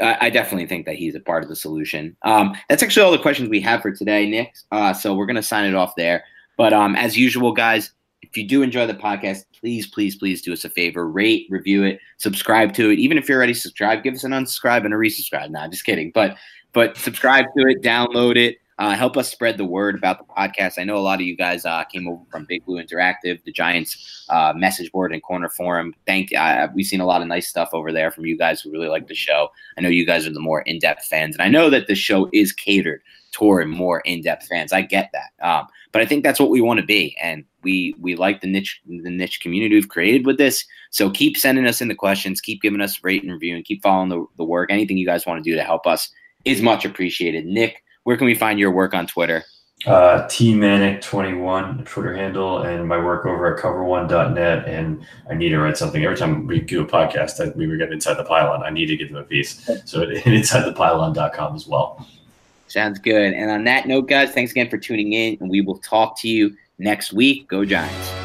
I, 0.00 0.16
I, 0.22 0.30
definitely 0.30 0.66
think 0.66 0.86
that 0.86 0.96
he's 0.96 1.14
a 1.14 1.20
part 1.20 1.42
of 1.42 1.50
the 1.50 1.54
solution. 1.54 2.16
Um, 2.22 2.56
that's 2.68 2.82
actually 2.82 3.04
all 3.04 3.12
the 3.12 3.18
questions 3.18 3.50
we 3.50 3.60
have 3.60 3.82
for 3.82 3.92
today, 3.92 4.28
Nick. 4.28 4.54
Uh, 4.72 4.94
so 4.94 5.14
we're 5.14 5.26
going 5.26 5.36
to 5.36 5.42
sign 5.42 5.68
it 5.68 5.74
off 5.76 5.94
there. 5.94 6.24
But 6.56 6.72
um, 6.72 6.96
as 6.96 7.16
usual, 7.16 7.52
guys, 7.52 7.92
if 8.22 8.36
you 8.38 8.48
do 8.48 8.62
enjoy 8.62 8.86
the 8.86 8.94
podcast, 8.94 9.44
please, 9.60 9.86
please, 9.86 10.16
please 10.16 10.40
do 10.40 10.52
us 10.52 10.64
a 10.64 10.70
favor. 10.70 11.08
Rate, 11.08 11.46
review 11.50 11.84
it, 11.84 12.00
subscribe 12.16 12.72
to 12.74 12.90
it. 12.90 12.98
Even 12.98 13.18
if 13.18 13.28
you're 13.28 13.36
already 13.36 13.54
subscribed, 13.54 14.02
give 14.02 14.14
us 14.14 14.24
an 14.24 14.32
unsubscribe 14.32 14.86
and 14.86 14.94
a 14.94 14.96
resubscribe. 14.96 15.50
Nah, 15.50 15.68
just 15.68 15.84
kidding. 15.84 16.10
But 16.12 16.36
but 16.72 16.96
subscribe 16.96 17.44
to 17.56 17.66
it, 17.66 17.82
download 17.82 18.36
it. 18.36 18.56
Uh, 18.78 18.94
help 18.94 19.16
us 19.16 19.30
spread 19.30 19.56
the 19.56 19.64
word 19.64 19.94
about 19.94 20.18
the 20.18 20.24
podcast. 20.24 20.78
I 20.78 20.84
know 20.84 20.96
a 20.96 20.98
lot 20.98 21.20
of 21.20 21.26
you 21.26 21.36
guys 21.36 21.64
uh, 21.64 21.84
came 21.84 22.08
over 22.08 22.22
from 22.30 22.44
Big 22.48 22.64
Blue 22.64 22.82
Interactive, 22.82 23.42
the 23.44 23.52
Giants 23.52 24.26
uh, 24.28 24.52
message 24.56 24.90
board 24.90 25.12
and 25.12 25.22
corner 25.22 25.48
forum. 25.48 25.94
Thank 26.06 26.34
uh, 26.34 26.68
we've 26.74 26.86
seen 26.86 27.00
a 27.00 27.06
lot 27.06 27.22
of 27.22 27.28
nice 27.28 27.48
stuff 27.48 27.70
over 27.72 27.92
there 27.92 28.10
from 28.10 28.26
you 28.26 28.36
guys 28.36 28.60
who 28.60 28.72
really 28.72 28.88
like 28.88 29.06
the 29.06 29.14
show. 29.14 29.50
I 29.78 29.80
know 29.80 29.88
you 29.88 30.06
guys 30.06 30.26
are 30.26 30.32
the 30.32 30.40
more 30.40 30.62
in 30.62 30.80
depth 30.80 31.04
fans, 31.04 31.36
and 31.36 31.42
I 31.42 31.48
know 31.48 31.70
that 31.70 31.86
the 31.86 31.94
show 31.94 32.28
is 32.32 32.52
catered 32.52 33.02
toward 33.30 33.68
more 33.68 34.00
in 34.00 34.22
depth 34.22 34.46
fans. 34.46 34.72
I 34.72 34.82
get 34.82 35.10
that, 35.12 35.46
um, 35.46 35.66
but 35.92 36.02
I 36.02 36.06
think 36.06 36.24
that's 36.24 36.40
what 36.40 36.50
we 36.50 36.60
want 36.60 36.80
to 36.80 36.86
be, 36.86 37.16
and 37.22 37.44
we 37.62 37.94
we 38.00 38.16
like 38.16 38.40
the 38.40 38.48
niche 38.48 38.80
the 38.86 39.10
niche 39.10 39.40
community 39.40 39.76
we've 39.76 39.88
created 39.88 40.26
with 40.26 40.38
this. 40.38 40.64
So 40.90 41.10
keep 41.10 41.36
sending 41.36 41.66
us 41.66 41.80
in 41.80 41.86
the 41.86 41.94
questions, 41.94 42.40
keep 42.40 42.60
giving 42.60 42.80
us 42.80 43.04
rate 43.04 43.22
and 43.22 43.32
review, 43.32 43.54
and 43.54 43.64
keep 43.64 43.82
following 43.82 44.08
the, 44.08 44.24
the 44.36 44.44
work. 44.44 44.70
Anything 44.72 44.96
you 44.96 45.06
guys 45.06 45.26
want 45.26 45.42
to 45.42 45.48
do 45.48 45.56
to 45.56 45.62
help 45.62 45.86
us 45.86 46.10
is 46.44 46.60
much 46.60 46.84
appreciated. 46.84 47.46
Nick 47.46 47.83
where 48.04 48.16
can 48.16 48.26
we 48.26 48.34
find 48.34 48.58
your 48.58 48.70
work 48.70 48.94
on 48.94 49.06
Twitter? 49.06 49.44
Uh, 49.86 50.26
tmanic21 50.28 51.84
Twitter 51.84 52.16
handle 52.16 52.62
and 52.62 52.88
my 52.88 52.96
work 52.96 53.26
over 53.26 53.54
at 53.54 53.62
cover1.net. 53.62 54.66
And 54.66 55.04
I 55.28 55.34
need 55.34 55.50
to 55.50 55.58
write 55.58 55.76
something 55.76 56.02
every 56.02 56.16
time 56.16 56.46
we 56.46 56.60
do 56.60 56.82
a 56.82 56.86
podcast. 56.86 57.44
I, 57.44 57.54
we 57.54 57.76
get 57.76 57.92
inside 57.92 58.14
the 58.14 58.24
pylon. 58.24 58.62
I 58.62 58.70
need 58.70 58.86
to 58.86 58.96
give 58.96 59.08
them 59.08 59.18
a 59.18 59.24
piece. 59.24 59.66
So 59.84 60.06
insidethepylon.com 60.06 61.56
as 61.56 61.66
well. 61.66 62.06
Sounds 62.68 62.98
good. 62.98 63.34
And 63.34 63.50
on 63.50 63.64
that 63.64 63.86
note, 63.86 64.08
guys, 64.08 64.32
thanks 64.32 64.52
again 64.52 64.70
for 64.70 64.78
tuning 64.78 65.12
in, 65.12 65.36
and 65.40 65.50
we 65.50 65.60
will 65.60 65.78
talk 65.78 66.18
to 66.20 66.28
you 66.28 66.56
next 66.78 67.12
week. 67.12 67.46
Go 67.46 67.64
Giants. 67.64 68.23